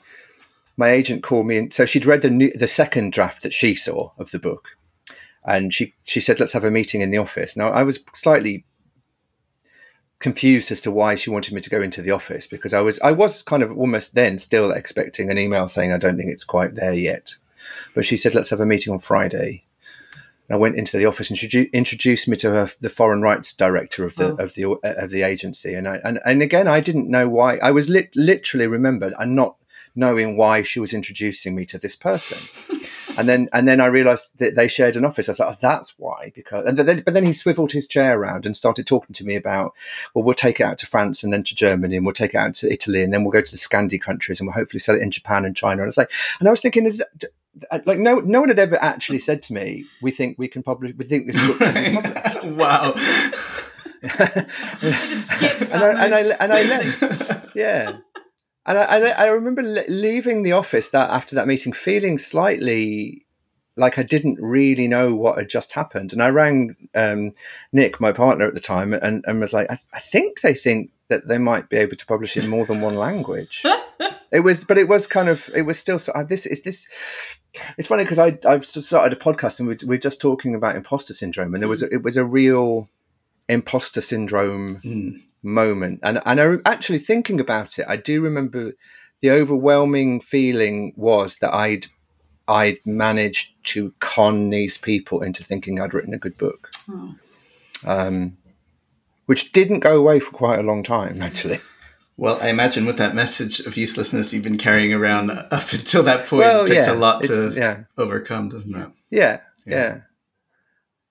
my 0.77 0.89
agent 0.89 1.23
called 1.23 1.47
me, 1.47 1.57
and 1.57 1.73
so 1.73 1.85
she'd 1.85 2.05
read 2.05 2.21
the 2.21 2.29
new, 2.29 2.51
the 2.53 2.67
second 2.67 3.13
draft 3.13 3.43
that 3.43 3.53
she 3.53 3.75
saw 3.75 4.11
of 4.17 4.31
the 4.31 4.39
book, 4.39 4.77
and 5.45 5.73
she 5.73 5.93
she 6.03 6.19
said, 6.19 6.39
"Let's 6.39 6.53
have 6.53 6.63
a 6.63 6.71
meeting 6.71 7.01
in 7.01 7.11
the 7.11 7.17
office." 7.17 7.55
Now, 7.57 7.69
I 7.69 7.83
was 7.83 7.99
slightly 8.13 8.65
confused 10.19 10.71
as 10.71 10.81
to 10.81 10.91
why 10.91 11.15
she 11.15 11.29
wanted 11.29 11.53
me 11.53 11.61
to 11.61 11.69
go 11.69 11.81
into 11.81 12.01
the 12.01 12.11
office 12.11 12.47
because 12.47 12.73
I 12.73 12.79
was 12.81 12.99
I 13.01 13.11
was 13.11 13.43
kind 13.43 13.61
of 13.61 13.77
almost 13.77 14.15
then 14.15 14.37
still 14.39 14.71
expecting 14.71 15.29
an 15.29 15.37
email 15.37 15.67
saying 15.67 15.91
I 15.91 15.97
don't 15.97 16.17
think 16.17 16.31
it's 16.31 16.45
quite 16.45 16.75
there 16.75 16.93
yet, 16.93 17.35
but 17.93 18.05
she 18.05 18.17
said, 18.17 18.33
"Let's 18.33 18.49
have 18.49 18.61
a 18.61 18.65
meeting 18.65 18.93
on 18.93 18.99
Friday." 18.99 19.63
I 20.47 20.57
went 20.57 20.75
into 20.75 20.97
the 20.97 21.07
office 21.07 21.31
and 21.31 21.37
she 21.39 21.63
introduced 21.73 22.27
me 22.27 22.35
to 22.37 22.51
her, 22.51 22.69
the 22.79 22.87
foreign 22.89 23.23
rights 23.23 23.51
director 23.51 24.05
of 24.05 24.15
the 24.15 24.33
Oh. 24.33 24.43
of 24.43 24.53
the 24.53 24.65
of 24.83 25.09
the 25.09 25.23
agency. 25.23 25.73
And 25.73 25.87
I 25.87 25.99
and, 26.03 26.19
and 26.23 26.41
again, 26.43 26.67
I 26.67 26.81
didn't 26.81 27.09
know 27.09 27.27
why. 27.27 27.57
I 27.63 27.71
was 27.71 27.89
lit, 27.89 28.15
literally 28.15 28.67
remembered 28.67 29.13
and 29.17 29.35
not 29.35 29.57
knowing 29.95 30.37
why 30.37 30.61
she 30.61 30.79
was 30.79 30.93
introducing 30.93 31.55
me 31.55 31.65
to 31.65 31.77
this 31.77 31.95
person. 31.95 32.37
and 33.17 33.29
then 33.29 33.49
and 33.53 33.67
then 33.67 33.79
I 33.79 33.85
realised 33.85 34.37
that 34.39 34.55
they 34.55 34.67
shared 34.67 34.95
an 34.95 35.05
office. 35.05 35.29
I 35.29 35.31
was 35.31 35.39
like, 35.39 35.53
oh, 35.53 35.57
that's 35.61 35.97
why. 35.97 36.31
Because 36.35 36.65
and 36.65 36.77
then, 36.77 37.01
but 37.01 37.13
then 37.13 37.23
he 37.23 37.33
swiveled 37.33 37.71
his 37.71 37.87
chair 37.87 38.19
around 38.19 38.45
and 38.45 38.55
started 38.55 38.85
talking 38.85 39.13
to 39.13 39.25
me 39.25 39.35
about, 39.35 39.73
well, 40.13 40.23
we'll 40.23 40.33
take 40.33 40.59
it 40.59 40.63
out 40.63 40.77
to 40.79 40.85
France 40.85 41.23
and 41.23 41.31
then 41.31 41.43
to 41.43 41.55
Germany 41.55 41.95
and 41.95 42.05
we'll 42.05 42.13
take 42.13 42.33
it 42.33 42.37
out 42.37 42.53
to 42.55 42.71
Italy 42.71 43.03
and 43.03 43.13
then 43.13 43.23
we'll 43.23 43.31
go 43.31 43.41
to 43.41 43.51
the 43.51 43.57
Scandi 43.57 43.99
countries 43.99 44.39
and 44.39 44.47
we'll 44.47 44.55
hopefully 44.55 44.79
sell 44.79 44.95
it 44.95 45.01
in 45.01 45.11
Japan 45.11 45.45
and 45.45 45.55
China. 45.55 45.81
And 45.81 45.89
it's 45.89 45.97
like, 45.97 46.11
and 46.39 46.47
I 46.47 46.51
was 46.51 46.61
thinking, 46.61 46.85
is 46.85 46.97
that, 46.97 47.31
uh, 47.71 47.79
like 47.85 47.99
no 47.99 48.19
no 48.19 48.41
one 48.41 48.49
had 48.49 48.59
ever 48.59 48.77
actually 48.81 49.19
said 49.19 49.41
to 49.43 49.53
me, 49.53 49.85
we 50.01 50.11
think 50.11 50.37
we 50.37 50.47
can 50.47 50.61
publish, 50.61 50.91
we 50.97 51.05
think 51.05 51.27
this 51.27 51.47
book 51.47 51.57
can 51.59 51.95
be 51.95 52.01
published. 52.01 52.45
wow. 52.57 52.93
just 54.05 55.31
skips 55.31 55.71
and 55.71 55.83
I, 55.83 56.05
and 56.05 56.13
I, 56.13 56.21
most 56.21 56.35
and 56.39 56.53
I 56.53 56.61
left. 56.63 57.55
Yeah. 57.55 57.97
And 58.65 58.77
I, 58.77 58.83
I, 58.83 59.09
I 59.09 59.27
remember 59.27 59.61
leaving 59.87 60.43
the 60.43 60.53
office 60.53 60.89
that 60.89 61.09
after 61.09 61.35
that 61.35 61.47
meeting, 61.47 61.73
feeling 61.73 62.17
slightly 62.17 63.25
like 63.77 63.99
I 63.99 64.03
didn't 64.03 64.39
really 64.41 64.87
know 64.87 65.15
what 65.15 65.37
had 65.37 65.49
just 65.49 65.73
happened. 65.73 66.13
And 66.13 66.23
I 66.23 66.29
rang 66.29 66.75
um, 66.95 67.33
Nick, 67.73 67.99
my 67.99 68.11
partner 68.11 68.47
at 68.47 68.53
the 68.53 68.59
time, 68.59 68.93
and, 68.93 69.23
and 69.27 69.39
was 69.39 69.53
like, 69.53 69.69
I, 69.69 69.77
I 69.93 69.99
think 69.99 70.41
they 70.41 70.53
think 70.53 70.91
that 71.09 71.27
they 71.27 71.37
might 71.37 71.69
be 71.69 71.77
able 71.77 71.95
to 71.95 72.05
publish 72.05 72.37
in 72.37 72.49
more 72.49 72.65
than 72.65 72.81
one 72.81 72.95
language. 72.95 73.63
it 74.31 74.41
was, 74.41 74.63
but 74.63 74.77
it 74.77 74.87
was 74.87 75.07
kind 75.07 75.29
of, 75.29 75.49
it 75.55 75.63
was 75.63 75.77
still. 75.77 75.99
So, 75.99 76.13
uh, 76.13 76.23
this 76.23 76.45
is 76.45 76.63
this. 76.63 76.87
It's 77.77 77.87
funny 77.87 78.03
because 78.03 78.19
I 78.19 78.37
I've 78.45 78.65
started 78.65 79.17
a 79.17 79.21
podcast 79.21 79.59
and 79.59 79.69
we 79.69 79.77
we're 79.85 79.97
just 79.97 80.19
talking 80.19 80.55
about 80.55 80.75
imposter 80.75 81.13
syndrome, 81.13 81.53
and 81.53 81.61
there 81.61 81.69
was 81.69 81.83
a, 81.83 81.87
it 81.87 82.03
was 82.03 82.17
a 82.17 82.25
real 82.25 82.89
imposter 83.47 84.01
syndrome 84.01 84.81
Mm. 84.83 85.21
Moment. 85.45 85.99
And 86.03 86.19
and 86.25 86.39
I 86.41 86.43
re- 86.43 86.61
actually 86.65 86.99
thinking 86.99 87.39
about 87.39 87.79
it, 87.79 87.85
I 87.87 87.95
do 87.95 88.21
remember 88.21 88.71
the 89.21 89.31
overwhelming 89.31 90.19
feeling 90.21 90.93
was 90.97 91.37
that 91.37 91.53
I'd 91.53 91.87
I'd 92.47 92.77
managed 92.85 93.53
to 93.73 93.93
con 93.99 94.49
these 94.49 94.77
people 94.77 95.21
into 95.23 95.43
thinking 95.43 95.79
I'd 95.79 95.93
written 95.93 96.13
a 96.13 96.17
good 96.19 96.37
book, 96.37 96.69
Oh. 96.89 97.15
um, 97.85 98.37
which 99.25 99.51
didn't 99.51 99.79
go 99.79 99.97
away 99.97 100.19
for 100.19 100.31
quite 100.31 100.59
a 100.59 100.63
long 100.63 100.83
time 100.83 101.21
actually. 101.21 101.59
Well, 102.17 102.39
I 102.41 102.47
imagine 102.47 102.85
with 102.85 102.97
that 102.97 103.13
message 103.13 103.59
of 103.61 103.75
uselessness 103.75 104.31
you've 104.31 104.43
been 104.43 104.57
carrying 104.57 104.93
around 104.93 105.31
up 105.31 105.73
until 105.73 106.01
that 106.03 106.27
point, 106.27 106.39
well, 106.43 106.63
it 106.63 106.69
takes 106.69 106.87
yeah, 106.87 106.93
a 106.93 106.95
lot 106.95 107.23
to 107.23 107.51
yeah, 107.53 107.83
overcome, 107.97 108.47
doesn't 108.49 108.73
it? 108.73 108.89
yeah, 109.11 109.39
Yeah. 109.65 109.75
yeah. 109.75 109.99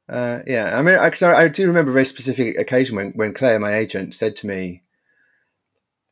Uh, 0.09 0.40
yeah, 0.47 0.79
I 0.79 0.83
mean, 0.83 0.97
I, 0.97 1.09
'cause 1.11 1.23
I, 1.23 1.45
I 1.45 1.49
do 1.49 1.67
remember 1.67 1.90
a 1.90 1.95
very 1.95 2.05
specific 2.05 2.59
occasion 2.59 2.97
when, 2.97 3.12
when 3.12 3.33
Claire, 3.33 3.59
my 3.59 3.75
agent, 3.75 4.14
said 4.14 4.37
to 4.37 4.47
me, 4.47 4.83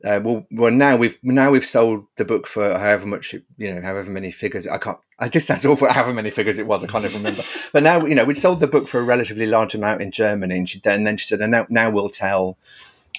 uh, 0.05 0.21
"Well, 0.23 0.47
well, 0.51 0.71
now 0.73 0.97
we've 0.97 1.19
now 1.23 1.51
we've 1.51 1.65
sold 1.65 2.07
the 2.17 2.25
book 2.25 2.47
for 2.47 2.79
however 2.79 3.07
much, 3.07 3.35
you 3.59 3.75
know, 3.75 3.83
however 3.83 4.11
many 4.11 4.31
figures. 4.31 4.67
I 4.67 4.79
can't. 4.79 4.99
I 5.19 5.29
guess 5.29 5.47
that's 5.47 5.65
awful. 5.65 5.89
However 5.93 6.13
many 6.15 6.31
figures 6.31 6.59
it 6.59 6.67
was, 6.67 6.83
I 6.83 6.89
can't 6.89 7.05
even 7.05 7.19
remember. 7.19 7.43
But 7.73 7.85
now, 7.85 8.05
you 8.05 8.15
know, 8.15 8.25
we'd 8.25 8.37
sold 8.37 8.61
the 8.61 8.67
book 8.67 8.89
for 8.89 8.99
a 8.99 9.05
relatively 9.05 9.47
large 9.47 9.75
amount 9.75 10.03
in 10.03 10.11
Germany, 10.11 10.57
and 10.57 10.69
she 10.69 10.81
then 10.81 11.05
then 11.05 11.17
she 11.17 11.27
said, 11.27 11.41
and 11.41 11.53
now 11.53 11.67
now 11.71 11.91
we'll 11.91 12.09
tell." 12.11 12.59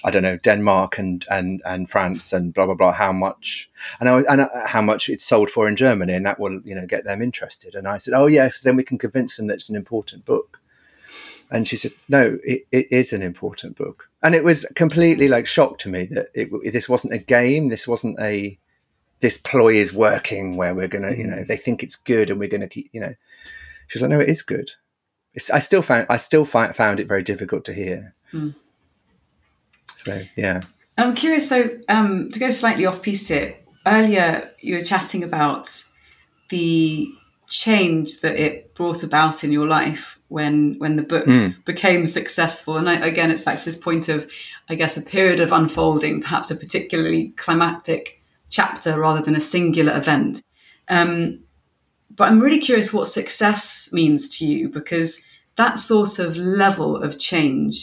I 0.04 0.10
don't 0.10 0.22
know 0.22 0.36
Denmark 0.36 0.98
and 0.98 1.24
and 1.30 1.62
and 1.64 1.88
France 1.88 2.32
and 2.34 2.52
blah 2.52 2.66
blah 2.66 2.74
blah 2.74 2.92
how 2.92 3.12
much 3.12 3.70
and 4.00 4.08
I, 4.08 4.20
and 4.30 4.42
uh, 4.42 4.48
how 4.66 4.82
much 4.82 5.08
it's 5.08 5.24
sold 5.24 5.50
for 5.50 5.66
in 5.66 5.76
Germany 5.76 6.12
and 6.12 6.26
that 6.26 6.38
will 6.38 6.60
you 6.64 6.74
know 6.74 6.86
get 6.86 7.04
them 7.04 7.22
interested 7.22 7.74
and 7.74 7.88
I 7.88 7.96
said 7.98 8.12
oh 8.14 8.26
yes 8.26 8.62
then 8.62 8.76
we 8.76 8.82
can 8.82 8.98
convince 8.98 9.36
them 9.36 9.46
that 9.46 9.54
it's 9.54 9.70
an 9.70 9.76
important 9.76 10.26
book 10.26 10.60
and 11.54 11.68
she 11.68 11.76
said 11.76 11.92
no 12.08 12.36
it, 12.42 12.66
it 12.72 12.88
is 12.90 13.12
an 13.12 13.22
important 13.22 13.76
book. 13.76 14.10
And 14.22 14.34
it 14.34 14.42
was 14.42 14.66
completely 14.74 15.28
like 15.28 15.46
shock 15.46 15.78
to 15.78 15.88
me 15.88 16.06
that 16.06 16.26
it, 16.34 16.50
this 16.72 16.88
wasn't 16.88 17.14
a 17.14 17.18
game. 17.18 17.68
This 17.68 17.86
wasn't 17.86 18.18
a 18.20 18.58
this 19.20 19.38
ploy 19.38 19.74
is 19.74 19.94
working 19.94 20.56
where 20.56 20.74
we're 20.74 20.88
gonna 20.88 21.12
you 21.12 21.24
know 21.24 21.44
they 21.44 21.56
think 21.56 21.82
it's 21.82 21.96
good 21.96 22.28
and 22.28 22.40
we're 22.40 22.48
gonna 22.48 22.68
keep 22.68 22.90
you 22.92 23.00
know. 23.00 23.14
She 23.86 23.96
was 23.96 24.02
like 24.02 24.10
no 24.10 24.20
it 24.20 24.28
is 24.28 24.42
good. 24.42 24.72
It's, 25.34 25.50
I 25.50 25.60
still 25.60 25.82
found 25.82 26.06
I 26.10 26.16
still 26.16 26.44
find, 26.44 26.74
found 26.74 26.98
it 26.98 27.08
very 27.08 27.22
difficult 27.22 27.64
to 27.66 27.72
hear. 27.72 28.12
Mm. 28.32 28.54
so 29.94 30.20
yeah. 30.36 30.62
I'm 30.96 31.14
curious, 31.14 31.48
so 31.48 31.70
um, 31.88 32.30
to 32.30 32.38
go 32.38 32.50
slightly 32.50 32.86
off 32.86 33.02
piece 33.02 33.26
here, 33.26 33.56
earlier 33.84 34.50
you 34.60 34.74
were 34.74 34.80
chatting 34.80 35.24
about 35.24 35.68
the 36.50 37.08
change 37.48 38.20
that 38.20 38.36
it 38.36 38.74
brought 38.74 39.02
about 39.02 39.42
in 39.42 39.50
your 39.50 39.66
life 39.66 40.18
when 40.34 40.76
when 40.78 40.96
the 40.96 41.02
book 41.02 41.26
became 41.64 42.04
successful. 42.06 42.76
And 42.76 42.88
I, 42.88 42.94
again, 43.06 43.30
it's 43.30 43.46
back 43.48 43.58
to 43.58 43.64
this 43.64 43.76
point 43.88 44.08
of, 44.08 44.30
I 44.68 44.74
guess, 44.74 44.96
a 44.96 45.02
period 45.02 45.40
of 45.40 45.52
unfolding, 45.52 46.20
perhaps 46.20 46.50
a 46.50 46.56
particularly 46.56 47.28
climactic 47.44 48.20
chapter 48.50 48.98
rather 48.98 49.22
than 49.22 49.36
a 49.36 49.40
singular 49.54 49.96
event. 49.96 50.42
Um, 50.88 51.40
but 52.16 52.24
I'm 52.28 52.40
really 52.40 52.60
curious 52.60 52.92
what 52.92 53.08
success 53.08 53.90
means 53.92 54.28
to 54.38 54.46
you 54.46 54.68
because 54.68 55.24
that 55.56 55.78
sort 55.78 56.18
of 56.18 56.36
level 56.36 56.96
of 56.96 57.18
change, 57.18 57.74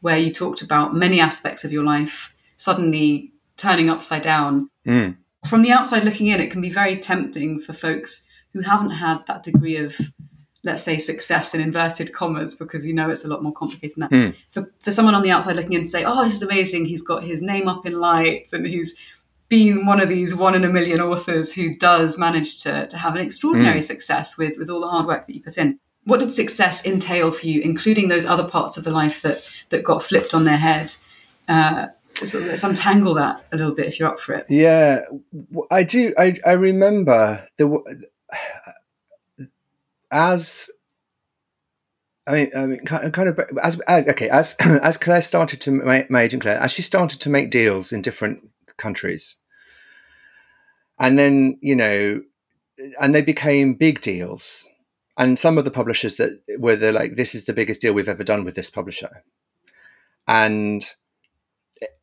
where 0.00 0.16
you 0.24 0.30
talked 0.32 0.62
about 0.62 0.94
many 0.94 1.18
aspects 1.20 1.64
of 1.64 1.72
your 1.72 1.84
life 1.84 2.34
suddenly 2.56 3.32
turning 3.56 3.90
upside 3.90 4.22
down, 4.22 4.70
Mm. 4.86 5.16
from 5.50 5.62
the 5.62 5.72
outside 5.72 6.04
looking 6.04 6.28
in, 6.28 6.40
it 6.40 6.50
can 6.52 6.60
be 6.60 6.70
very 6.70 6.96
tempting 6.96 7.60
for 7.60 7.72
folks 7.72 8.28
who 8.52 8.60
haven't 8.62 8.90
had 9.04 9.18
that 9.26 9.42
degree 9.42 9.76
of, 9.86 9.92
let's 10.66 10.82
say, 10.82 10.98
success 10.98 11.54
in 11.54 11.62
inverted 11.62 12.12
commas, 12.12 12.54
because 12.54 12.84
we 12.84 12.92
know 12.92 13.08
it's 13.08 13.24
a 13.24 13.28
lot 13.28 13.42
more 13.42 13.52
complicated 13.54 13.96
than 13.96 14.00
that. 14.02 14.10
Mm. 14.10 14.34
For, 14.50 14.70
for 14.80 14.90
someone 14.90 15.14
on 15.14 15.22
the 15.22 15.30
outside 15.30 15.56
looking 15.56 15.72
in 15.72 15.84
to 15.84 15.88
say, 15.88 16.04
oh, 16.04 16.24
this 16.24 16.34
is 16.34 16.42
amazing, 16.42 16.84
he's 16.84 17.02
got 17.02 17.24
his 17.24 17.40
name 17.40 17.68
up 17.68 17.86
in 17.86 17.98
lights 17.98 18.52
and 18.52 18.66
he's 18.66 18.94
been 19.48 19.86
one 19.86 20.00
of 20.00 20.08
these 20.08 20.34
one 20.34 20.54
in 20.54 20.64
a 20.64 20.68
million 20.68 21.00
authors 21.00 21.54
who 21.54 21.74
does 21.76 22.18
manage 22.18 22.62
to, 22.64 22.86
to 22.88 22.96
have 22.98 23.14
an 23.14 23.20
extraordinary 23.20 23.80
success 23.80 24.36
with, 24.36 24.58
with 24.58 24.68
all 24.68 24.80
the 24.80 24.88
hard 24.88 25.06
work 25.06 25.26
that 25.26 25.34
you 25.34 25.40
put 25.40 25.56
in. 25.56 25.78
What 26.04 26.20
did 26.20 26.32
success 26.32 26.84
entail 26.84 27.30
for 27.30 27.46
you, 27.46 27.60
including 27.60 28.08
those 28.08 28.26
other 28.26 28.44
parts 28.44 28.76
of 28.76 28.84
the 28.84 28.90
life 28.90 29.22
that, 29.22 29.48
that 29.70 29.84
got 29.84 30.02
flipped 30.02 30.34
on 30.34 30.44
their 30.44 30.56
head? 30.56 30.94
Uh, 31.48 31.86
so 32.14 32.38
let's 32.40 32.64
untangle 32.64 33.14
that 33.14 33.44
a 33.52 33.56
little 33.56 33.74
bit 33.74 33.86
if 33.86 33.98
you're 33.98 34.08
up 34.08 34.18
for 34.18 34.34
it. 34.34 34.46
Yeah, 34.48 35.00
I 35.70 35.82
do. 35.82 36.14
I 36.16 36.34
I 36.46 36.52
remember 36.52 37.46
the 37.58 37.66
as 40.10 40.70
I 42.26 42.32
mean, 42.32 42.50
I 42.56 42.66
mean, 42.66 42.84
kind 42.84 43.28
of 43.28 43.40
as 43.62 43.80
as 43.86 44.08
okay 44.08 44.28
as 44.28 44.56
as 44.60 44.96
Claire 44.96 45.22
started 45.22 45.60
to 45.62 45.70
make 45.70 46.10
my 46.10 46.22
agent 46.22 46.42
Claire 46.42 46.58
as 46.58 46.72
she 46.72 46.82
started 46.82 47.20
to 47.20 47.30
make 47.30 47.50
deals 47.50 47.92
in 47.92 48.02
different 48.02 48.48
countries, 48.78 49.36
and 50.98 51.18
then 51.18 51.58
you 51.60 51.76
know, 51.76 52.22
and 53.00 53.14
they 53.14 53.22
became 53.22 53.74
big 53.74 54.00
deals, 54.00 54.68
and 55.16 55.38
some 55.38 55.56
of 55.56 55.64
the 55.64 55.70
publishers 55.70 56.16
that 56.16 56.30
were 56.58 56.76
the 56.76 56.92
like 56.92 57.14
this 57.14 57.34
is 57.34 57.46
the 57.46 57.52
biggest 57.52 57.80
deal 57.80 57.92
we've 57.92 58.08
ever 58.08 58.24
done 58.24 58.44
with 58.44 58.56
this 58.56 58.70
publisher, 58.70 59.22
and 60.26 60.82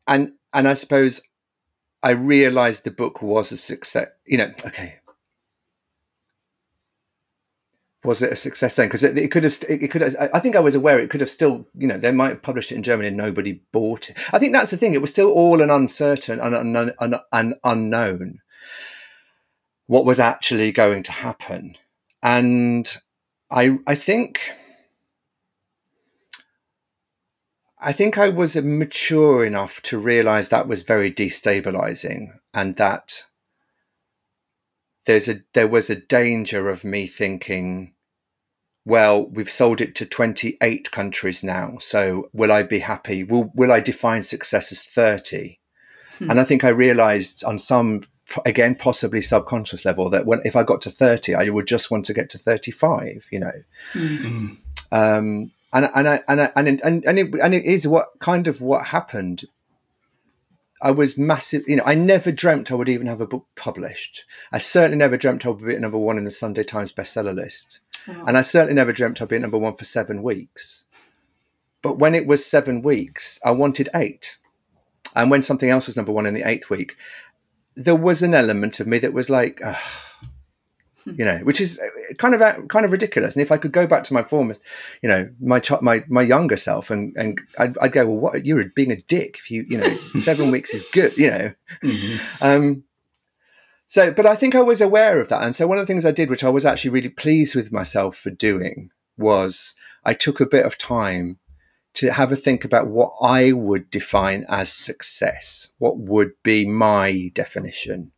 and 0.06 0.32
and 0.54 0.68
I 0.68 0.74
suppose 0.74 1.20
I 2.02 2.10
realized 2.10 2.84
the 2.84 2.90
book 2.90 3.20
was 3.20 3.52
a 3.52 3.58
success. 3.58 4.08
You 4.26 4.38
know, 4.38 4.52
okay. 4.66 5.00
Was 8.04 8.20
it 8.22 8.32
a 8.32 8.36
success 8.36 8.76
then? 8.76 8.86
Because 8.86 9.02
it, 9.02 9.16
it 9.16 9.30
could 9.30 9.44
have, 9.44 9.56
it 9.68 9.90
could. 9.90 10.02
Have, 10.02 10.14
I 10.34 10.38
think 10.38 10.56
I 10.56 10.60
was 10.60 10.74
aware 10.74 10.98
it 10.98 11.10
could 11.10 11.22
have 11.22 11.30
still, 11.30 11.66
you 11.74 11.86
know, 11.86 11.98
they 11.98 12.12
might 12.12 12.30
have 12.30 12.42
published 12.42 12.70
it 12.70 12.76
in 12.76 12.82
Germany 12.82 13.08
and 13.08 13.16
nobody 13.16 13.60
bought 13.72 14.10
it. 14.10 14.18
I 14.32 14.38
think 14.38 14.52
that's 14.52 14.70
the 14.70 14.76
thing. 14.76 14.92
It 14.92 15.00
was 15.00 15.10
still 15.10 15.30
all 15.30 15.62
an 15.62 15.70
uncertain 15.70 16.38
and 16.38 16.54
an, 16.54 16.92
an, 17.00 17.14
an 17.32 17.54
unknown 17.64 18.40
what 19.86 20.04
was 20.04 20.18
actually 20.18 20.72
going 20.72 21.02
to 21.02 21.12
happen, 21.12 21.76
and 22.22 22.96
I, 23.50 23.78
I 23.86 23.94
think, 23.94 24.50
I 27.78 27.92
think 27.92 28.16
I 28.16 28.30
was 28.30 28.56
mature 28.56 29.44
enough 29.44 29.82
to 29.82 29.98
realize 29.98 30.48
that 30.48 30.68
was 30.68 30.82
very 30.82 31.10
destabilizing 31.10 32.38
and 32.54 32.76
that 32.76 33.24
there's 35.06 35.28
a 35.28 35.40
there 35.52 35.68
was 35.68 35.90
a 35.90 35.96
danger 35.96 36.70
of 36.70 36.84
me 36.84 37.06
thinking 37.06 37.92
well 38.84 39.26
we've 39.26 39.50
sold 39.50 39.80
it 39.80 39.94
to 39.94 40.04
28 40.06 40.90
countries 40.90 41.42
now 41.44 41.76
so 41.78 42.28
will 42.32 42.52
i 42.52 42.62
be 42.62 42.78
happy 42.80 43.24
will 43.24 43.50
will 43.54 43.72
i 43.72 43.80
define 43.80 44.22
success 44.22 44.70
as 44.72 44.84
30 44.84 45.58
Hmm. 46.18 46.30
and 46.30 46.40
i 46.40 46.44
think 46.44 46.62
i 46.62 46.68
realized 46.68 47.42
on 47.44 47.58
some 47.58 48.02
again 48.46 48.74
possibly 48.76 49.20
subconscious 49.20 49.84
level 49.84 50.08
that 50.10 50.26
when 50.26 50.40
if 50.44 50.54
i 50.54 50.62
got 50.62 50.80
to 50.82 50.90
30 50.90 51.34
i 51.34 51.48
would 51.48 51.66
just 51.66 51.90
want 51.90 52.04
to 52.04 52.14
get 52.14 52.28
to 52.30 52.38
35 52.38 53.26
you 53.32 53.40
know 53.40 53.52
Mm. 53.94 54.56
um, 54.92 55.50
and 55.72 55.90
and 55.92 56.08
I, 56.08 56.20
and 56.28 56.40
I, 56.40 56.50
and 56.54 56.68
and 56.68 57.04
and 57.04 57.18
it, 57.18 57.34
and 57.42 57.52
it 57.52 57.64
is 57.64 57.88
what 57.88 58.06
kind 58.20 58.46
of 58.46 58.60
what 58.60 58.86
happened. 58.86 59.42
I 60.84 60.90
was 60.90 61.16
massive, 61.18 61.62
you 61.66 61.76
know. 61.76 61.82
I 61.86 61.94
never 61.94 62.30
dreamt 62.30 62.70
I 62.70 62.74
would 62.74 62.90
even 62.90 63.06
have 63.06 63.22
a 63.22 63.26
book 63.26 63.46
published. 63.56 64.24
I 64.52 64.58
certainly 64.58 64.98
never 64.98 65.16
dreamt 65.16 65.46
I 65.46 65.48
would 65.48 65.64
be 65.64 65.74
at 65.74 65.80
number 65.80 65.98
one 65.98 66.18
in 66.18 66.24
the 66.24 66.30
Sunday 66.30 66.62
Times 66.62 66.92
bestseller 66.92 67.34
list, 67.34 67.80
Wow. 68.06 68.24
and 68.28 68.36
I 68.36 68.42
certainly 68.42 68.74
never 68.74 68.92
dreamt 68.92 69.20
I'd 69.22 69.28
be 69.28 69.36
at 69.36 69.42
number 69.42 69.58
one 69.58 69.74
for 69.74 69.84
seven 69.84 70.22
weeks. 70.22 70.84
But 71.80 71.98
when 71.98 72.14
it 72.14 72.26
was 72.26 72.44
seven 72.44 72.82
weeks, 72.82 73.40
I 73.44 73.50
wanted 73.50 73.88
eight, 73.94 74.36
and 75.16 75.30
when 75.30 75.42
something 75.42 75.70
else 75.70 75.86
was 75.86 75.96
number 75.96 76.12
one 76.12 76.26
in 76.26 76.34
the 76.34 76.46
eighth 76.46 76.68
week, 76.68 76.96
there 77.74 77.96
was 77.96 78.20
an 78.22 78.34
element 78.34 78.78
of 78.78 78.86
me 78.86 78.98
that 78.98 79.14
was 79.14 79.30
like, 79.30 79.60
"Ugh," 79.64 79.76
you 81.06 81.24
know, 81.24 81.38
which 81.38 81.60
is 81.60 81.78
uh, 81.78 82.14
kind 82.14 82.34
of 82.34 82.40
out- 82.42 82.68
kind 82.68 82.84
of 82.84 82.92
ridiculous. 82.92 83.36
And 83.36 83.42
if 83.42 83.52
I 83.52 83.56
could 83.56 83.72
go 83.72 83.86
back 83.86 84.02
to 84.04 84.14
my 84.14 84.22
former, 84.22 84.54
you 85.02 85.08
know, 85.08 85.28
my 85.40 85.60
ch- 85.60 85.80
my 85.82 86.04
my 86.08 86.22
younger 86.22 86.56
self, 86.56 86.90
and 86.90 87.14
and 87.16 87.40
I'd, 87.58 87.76
I'd 87.78 87.92
go, 87.92 88.06
well, 88.06 88.16
what 88.18 88.46
you're 88.46 88.64
being 88.70 88.90
a 88.92 88.96
dick 89.02 89.36
if 89.38 89.50
you 89.50 89.64
you 89.68 89.78
know 89.78 89.96
seven 90.16 90.50
weeks 90.50 90.72
is 90.74 90.82
good, 90.92 91.16
you 91.16 91.30
know. 91.30 91.52
Mhm. 91.82 92.42
Um, 92.42 92.84
so, 93.86 94.10
but 94.12 94.24
I 94.26 94.34
think 94.34 94.54
I 94.54 94.62
was 94.62 94.80
aware 94.80 95.20
of 95.20 95.28
that, 95.28 95.42
and 95.42 95.54
so 95.54 95.66
one 95.66 95.78
of 95.78 95.82
the 95.82 95.86
things 95.92 96.06
I 96.06 96.10
did, 96.10 96.30
which 96.30 96.44
I 96.44 96.48
was 96.48 96.64
actually 96.64 96.90
really 96.92 97.10
pleased 97.10 97.54
with 97.54 97.70
myself 97.70 98.16
for 98.16 98.30
doing, 98.30 98.90
was 99.18 99.74
I 100.04 100.14
took 100.14 100.40
a 100.40 100.46
bit 100.46 100.64
of 100.64 100.78
time 100.78 101.38
to 101.94 102.10
have 102.12 102.32
a 102.32 102.36
think 102.36 102.64
about 102.64 102.88
what 102.88 103.12
I 103.22 103.52
would 103.52 103.88
define 103.90 104.44
as 104.48 104.72
success. 104.72 105.68
What 105.78 105.98
would 105.98 106.32
be 106.42 106.66
my 106.66 107.30
definition? 107.34 108.10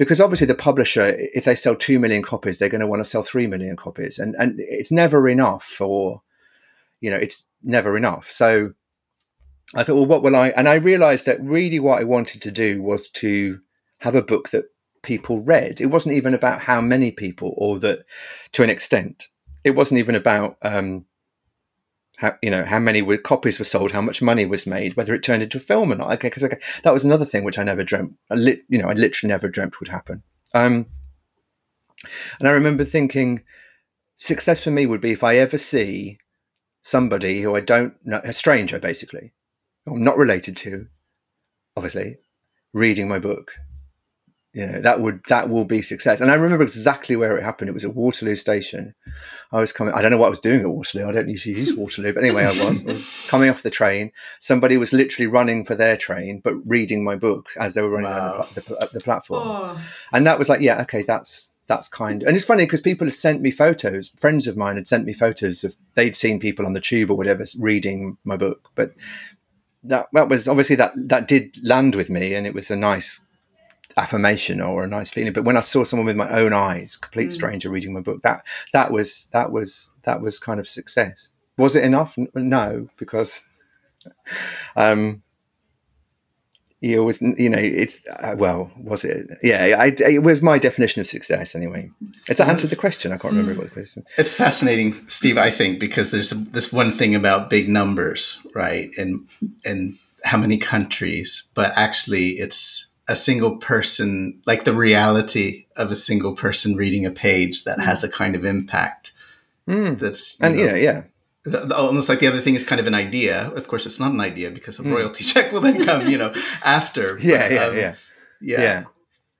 Because 0.00 0.18
obviously, 0.18 0.46
the 0.46 0.54
publisher, 0.54 1.14
if 1.34 1.44
they 1.44 1.54
sell 1.54 1.76
two 1.76 1.98
million 1.98 2.22
copies, 2.22 2.58
they're 2.58 2.70
going 2.70 2.80
to 2.80 2.86
want 2.86 3.00
to 3.00 3.04
sell 3.04 3.20
three 3.20 3.46
million 3.46 3.76
copies, 3.76 4.18
and 4.18 4.34
and 4.38 4.54
it's 4.56 4.90
never 4.90 5.28
enough 5.28 5.62
for, 5.62 6.22
you 7.02 7.10
know, 7.10 7.18
it's 7.18 7.46
never 7.62 7.98
enough. 7.98 8.24
So, 8.24 8.72
I 9.74 9.84
thought, 9.84 9.96
well, 9.96 10.06
what 10.06 10.22
will 10.22 10.36
I? 10.36 10.48
And 10.56 10.70
I 10.70 10.76
realised 10.76 11.26
that 11.26 11.38
really, 11.42 11.80
what 11.80 12.00
I 12.00 12.04
wanted 12.04 12.40
to 12.40 12.50
do 12.50 12.80
was 12.82 13.10
to 13.10 13.60
have 13.98 14.14
a 14.14 14.22
book 14.22 14.48
that 14.48 14.64
people 15.02 15.44
read. 15.44 15.82
It 15.82 15.90
wasn't 15.90 16.14
even 16.14 16.32
about 16.32 16.62
how 16.62 16.80
many 16.80 17.10
people, 17.10 17.52
or 17.58 17.78
that, 17.80 18.06
to 18.52 18.62
an 18.62 18.70
extent, 18.70 19.28
it 19.64 19.72
wasn't 19.72 19.98
even 19.98 20.14
about 20.14 20.56
um, 20.62 21.04
how 22.20 22.36
you 22.42 22.50
know 22.50 22.64
how 22.64 22.78
many 22.78 23.00
were, 23.00 23.16
copies 23.16 23.58
were 23.58 23.64
sold, 23.64 23.92
how 23.92 24.02
much 24.02 24.20
money 24.20 24.44
was 24.44 24.66
made, 24.66 24.94
whether 24.94 25.14
it 25.14 25.22
turned 25.22 25.42
into 25.42 25.56
a 25.56 25.60
film 25.60 25.90
or 25.90 25.96
not. 25.96 26.12
Okay, 26.12 26.28
because 26.28 26.44
okay, 26.44 26.58
that 26.82 26.92
was 26.92 27.04
another 27.04 27.24
thing 27.24 27.44
which 27.44 27.58
I 27.58 27.62
never 27.62 27.82
dreamt. 27.82 28.14
I 28.30 28.34
li- 28.34 28.62
you 28.68 28.78
know, 28.78 28.88
I 28.88 28.92
literally 28.92 29.30
never 29.30 29.48
dreamt 29.48 29.80
would 29.80 29.88
happen. 29.88 30.22
Um, 30.52 30.86
and 32.38 32.48
I 32.48 32.52
remember 32.52 32.84
thinking, 32.84 33.42
success 34.16 34.62
for 34.62 34.70
me 34.70 34.84
would 34.84 35.00
be 35.00 35.12
if 35.12 35.24
I 35.24 35.36
ever 35.36 35.56
see 35.56 36.18
somebody 36.82 37.40
who 37.40 37.56
I 37.56 37.60
don't 37.60 37.94
know, 38.04 38.20
a 38.22 38.34
stranger 38.34 38.78
basically, 38.78 39.32
I'm 39.86 40.04
not 40.04 40.18
related 40.18 40.56
to, 40.58 40.86
obviously, 41.74 42.18
reading 42.74 43.08
my 43.08 43.18
book 43.18 43.54
you 44.52 44.66
know 44.66 44.80
that 44.80 45.00
would 45.00 45.20
that 45.28 45.48
will 45.48 45.64
be 45.64 45.82
success. 45.82 46.20
And 46.20 46.30
i 46.30 46.34
remember 46.34 46.62
exactly 46.62 47.16
where 47.16 47.36
it 47.36 47.42
happened. 47.42 47.68
It 47.68 47.74
was 47.74 47.84
at 47.84 47.94
waterloo 47.94 48.34
station. 48.34 48.94
I 49.52 49.60
was 49.60 49.72
coming 49.72 49.94
i 49.94 50.02
don't 50.02 50.10
know 50.10 50.16
what 50.16 50.26
i 50.26 50.30
was 50.30 50.40
doing 50.40 50.60
at 50.60 50.68
waterloo. 50.68 51.08
I 51.08 51.12
don't 51.12 51.28
usually 51.28 51.56
use 51.56 51.74
waterloo 51.76 52.12
but 52.12 52.24
anyway 52.24 52.44
i 52.44 52.68
was 52.68 52.82
i 52.86 52.92
was 52.92 53.26
coming 53.28 53.50
off 53.50 53.62
the 53.62 53.70
train. 53.70 54.12
Somebody 54.40 54.76
was 54.76 54.92
literally 54.92 55.26
running 55.26 55.64
for 55.64 55.74
their 55.74 55.96
train 55.96 56.40
but 56.42 56.54
reading 56.66 57.04
my 57.04 57.16
book 57.16 57.50
as 57.58 57.74
they 57.74 57.82
were 57.82 57.90
running 57.90 58.10
wow. 58.10 58.46
the, 58.54 58.60
the, 58.60 58.76
uh, 58.76 58.86
the, 58.92 59.00
platform. 59.00 59.48
Oh. 59.48 59.84
and 60.12 60.26
that 60.26 60.38
was 60.38 60.48
like 60.48 60.60
yeah 60.60 60.80
okay 60.82 61.02
that's 61.02 61.52
that's 61.70 61.86
kind. 61.86 62.24
Of, 62.24 62.26
and 62.26 62.36
it's 62.36 62.44
funny 62.44 62.64
because 62.64 62.80
people 62.80 63.06
had 63.06 63.14
sent 63.14 63.42
me 63.42 63.52
photos 63.52 64.08
friends 64.18 64.48
of 64.48 64.56
mine 64.56 64.74
had 64.74 64.88
sent 64.88 65.04
me 65.04 65.12
photos 65.12 65.62
of 65.62 65.76
they'd 65.94 66.16
seen 66.16 66.40
people 66.40 66.66
on 66.66 66.72
the 66.72 66.80
tube 66.80 67.12
or 67.12 67.16
whatever 67.16 67.44
reading 67.60 68.18
my 68.24 68.36
book. 68.36 68.70
But 68.74 68.92
that 69.84 70.08
that 70.12 70.28
was 70.28 70.48
obviously 70.48 70.74
that 70.76 70.92
that 71.06 71.28
did 71.28 71.56
land 71.62 71.94
with 71.94 72.10
me 72.10 72.34
and 72.34 72.44
it 72.44 72.54
was 72.54 72.72
a 72.72 72.76
nice 72.76 73.20
affirmation 73.96 74.60
or 74.60 74.84
a 74.84 74.88
nice 74.88 75.10
feeling. 75.10 75.32
But 75.32 75.44
when 75.44 75.56
I 75.56 75.60
saw 75.60 75.84
someone 75.84 76.06
with 76.06 76.16
my 76.16 76.30
own 76.30 76.52
eyes, 76.52 76.96
complete 76.96 77.28
mm. 77.28 77.32
stranger 77.32 77.70
reading 77.70 77.92
my 77.92 78.00
book, 78.00 78.22
that 78.22 78.42
that 78.72 78.90
was 78.90 79.28
that 79.32 79.52
was 79.52 79.90
that 80.02 80.20
was 80.20 80.38
kind 80.38 80.60
of 80.60 80.68
success. 80.68 81.32
Was 81.56 81.76
it 81.76 81.84
enough? 81.84 82.16
No, 82.34 82.88
because 82.96 83.40
um, 84.76 85.22
you 86.80 86.98
always, 86.98 87.20
you 87.20 87.50
know, 87.50 87.58
it's 87.58 88.06
uh, 88.08 88.34
well, 88.38 88.70
was 88.76 89.04
it? 89.04 89.26
Yeah, 89.42 89.76
I, 89.78 89.92
it 89.98 90.22
was 90.22 90.40
my 90.40 90.58
definition 90.58 91.00
of 91.00 91.06
success 91.06 91.54
anyway. 91.54 91.90
Has 92.26 92.38
that 92.38 92.48
answered 92.48 92.70
the 92.70 92.76
question? 92.76 93.12
I 93.12 93.18
can't 93.18 93.34
remember 93.34 93.54
mm. 93.54 93.58
what 93.58 93.64
the 93.64 93.72
question. 93.74 94.04
It's 94.16 94.30
fascinating, 94.32 94.94
Steve. 95.06 95.36
I 95.36 95.50
think 95.50 95.78
because 95.78 96.10
there's 96.10 96.30
this 96.30 96.72
one 96.72 96.92
thing 96.92 97.14
about 97.14 97.50
big 97.50 97.68
numbers, 97.68 98.40
right, 98.54 98.90
and 98.96 99.28
and 99.64 99.98
how 100.24 100.38
many 100.38 100.56
countries, 100.56 101.44
but 101.54 101.72
actually, 101.76 102.38
it's 102.38 102.89
a 103.10 103.16
single 103.16 103.56
person, 103.56 104.40
like 104.46 104.62
the 104.62 104.72
reality 104.72 105.66
of 105.74 105.90
a 105.90 105.96
single 105.96 106.36
person 106.36 106.76
reading 106.76 107.04
a 107.04 107.10
page 107.10 107.64
that 107.64 107.78
mm. 107.78 107.84
has 107.84 108.04
a 108.04 108.08
kind 108.08 108.36
of 108.36 108.44
impact. 108.44 109.12
Mm. 109.68 109.98
That's 109.98 110.38
you 110.38 110.46
and 110.46 110.56
know, 110.56 110.62
you 110.62 110.70
know, 110.70 110.76
yeah, 110.76 111.02
the, 111.42 111.76
almost 111.76 112.08
like 112.08 112.20
the 112.20 112.28
other 112.28 112.40
thing 112.40 112.54
is 112.54 112.64
kind 112.64 112.80
of 112.80 112.86
an 112.86 112.94
idea. 112.94 113.50
Of 113.50 113.66
course, 113.66 113.84
it's 113.84 113.98
not 113.98 114.12
an 114.12 114.20
idea 114.20 114.52
because 114.52 114.78
a 114.78 114.82
mm. 114.82 114.94
royalty 114.94 115.24
check 115.32 115.50
will 115.50 115.60
then 115.60 115.84
come, 115.84 116.08
you 116.08 116.18
know, 116.18 116.32
after. 116.64 117.18
yeah, 117.18 117.48
but, 117.48 117.52
yeah, 117.52 117.64
um, 117.64 117.76
yeah, 117.76 117.94
yeah, 118.40 118.60
yeah. 118.60 118.84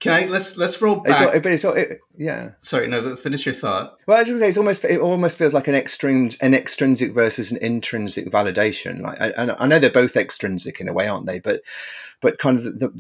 Can 0.01 0.13
I 0.15 0.27
let's 0.27 0.57
let's 0.57 0.83
roll 0.83 0.97
back? 0.97 1.13
It's 1.13 1.21
all, 1.21 1.41
but 1.41 1.53
it's 1.53 1.65
all, 1.65 1.75
it, 1.75 2.01
yeah. 2.17 2.53
Sorry, 2.63 2.89
no. 2.89 3.15
Finish 3.15 3.47
your 3.47 3.55
thought. 3.55 3.99
Well, 4.07 4.17
I 4.17 4.23
was 4.23 4.37
say 4.37 4.49
it's 4.49 4.59
almost 4.59 4.85
it 4.85 4.99
almost 4.99 5.39
feels 5.39 5.55
like 5.55 5.69
an 5.69 5.77
extrinsic 5.77 6.43
an 6.43 6.55
extrinsic 6.55 7.15
versus 7.15 7.53
an 7.53 7.59
intrinsic 7.63 8.27
validation. 8.33 9.03
Like 9.03 9.21
I, 9.21 9.55
I 9.59 9.67
know 9.69 9.79
they're 9.79 9.91
both 9.91 10.17
extrinsic 10.17 10.81
in 10.81 10.89
a 10.89 10.93
way, 10.93 11.07
aren't 11.07 11.27
they? 11.27 11.39
But 11.39 11.61
but 12.21 12.39
kind 12.39 12.59
of 12.59 12.65
the 12.65 12.91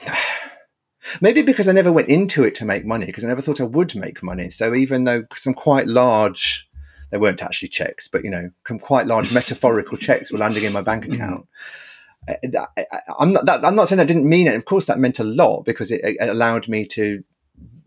maybe 1.20 1.42
because 1.42 1.68
I 1.68 1.72
never 1.72 1.92
went 1.92 2.08
into 2.08 2.44
it 2.44 2.54
to 2.56 2.64
make 2.64 2.84
money 2.84 3.06
because 3.06 3.24
I 3.24 3.28
never 3.28 3.42
thought 3.42 3.60
I 3.60 3.64
would 3.64 3.94
make 3.94 4.22
money. 4.22 4.50
So 4.50 4.74
even 4.74 5.04
though 5.04 5.24
some 5.34 5.54
quite 5.54 5.86
large, 5.86 6.68
they 7.10 7.18
weren't 7.18 7.42
actually 7.42 7.68
checks, 7.68 8.08
but 8.08 8.24
you 8.24 8.30
know, 8.30 8.50
some 8.66 8.78
quite 8.78 9.06
large 9.06 9.32
metaphorical 9.34 9.98
checks 9.98 10.32
were 10.32 10.38
landing 10.38 10.64
in 10.64 10.72
my 10.72 10.82
bank 10.82 11.04
mm-hmm. 11.04 11.14
account. 11.14 11.46
I'm 13.18 13.32
not. 13.32 13.46
That, 13.46 13.64
I'm 13.64 13.74
not 13.74 13.88
saying 13.88 13.98
that 13.98 14.06
didn't 14.06 14.28
mean 14.28 14.46
it. 14.46 14.54
Of 14.54 14.64
course, 14.64 14.86
that 14.86 14.98
meant 14.98 15.18
a 15.18 15.24
lot 15.24 15.64
because 15.64 15.90
it, 15.90 16.00
it 16.04 16.28
allowed 16.28 16.68
me 16.68 16.84
to, 16.86 17.22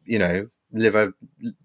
you 0.03 0.19
know, 0.19 0.49
live 0.73 0.95
a 0.95 1.13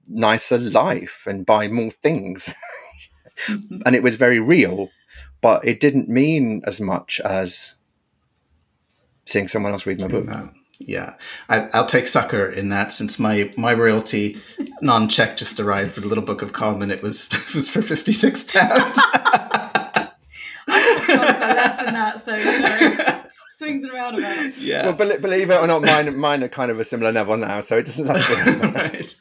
nicer 0.07 0.57
life 0.59 1.24
and 1.26 1.44
buy 1.44 1.66
more 1.66 1.90
things, 1.90 2.55
mm-hmm. 3.46 3.83
and 3.85 3.96
it 3.96 4.05
was 4.05 4.14
very 4.16 4.38
real. 4.38 4.88
But 5.40 5.64
it 5.64 5.81
didn't 5.81 6.09
mean 6.09 6.62
as 6.64 6.81
much 6.81 7.18
as 7.24 7.74
seeing 9.31 9.49
someone 9.49 9.73
else 9.73 9.87
read 9.87 10.01
my 10.01 10.09
book. 10.09 10.29
Yeah, 10.79 11.14
I, 11.49 11.69
will 11.75 11.87
take 11.87 12.09
succour 12.09 12.47
in 12.47 12.71
that 12.71 12.95
since 12.95 13.19
my 13.19 13.53
my 13.57 13.75
royalty 13.75 14.40
non-check 14.83 15.37
just 15.37 15.61
arrived 15.61 15.93
for 15.93 16.01
the 16.01 16.09
Little 16.09 16.25
Book 16.25 16.40
of 16.40 16.55
Common. 16.55 16.90
It 16.90 17.03
was 17.03 17.29
it 17.33 17.55
was 17.55 17.69
for 17.69 17.83
fifty 17.83 18.12
six 18.12 18.43
pounds. 18.43 18.99
I 20.73 21.05
thought 21.07 21.37
for 21.37 21.55
less 21.55 21.77
than 21.77 21.95
that, 21.95 22.21
so 22.21 22.35
you 22.35 22.61
know, 22.61 23.23
swings 23.51 23.83
and 23.83 23.93
roundabouts. 23.93 24.57
Yeah. 24.57 24.90
Well, 24.90 25.19
believe 25.19 25.51
it 25.51 25.55
or 25.55 25.66
not, 25.66 25.83
mine 25.83 26.16
mine 26.16 26.43
are 26.45 26.49
kind 26.49 26.71
of 26.71 26.81
a 26.81 26.85
similar 26.85 27.12
level 27.12 27.37
now, 27.37 27.61
so 27.61 27.77
it 27.77 27.85
doesn't 27.85 28.07
last. 28.07 28.27
right. 28.75 29.14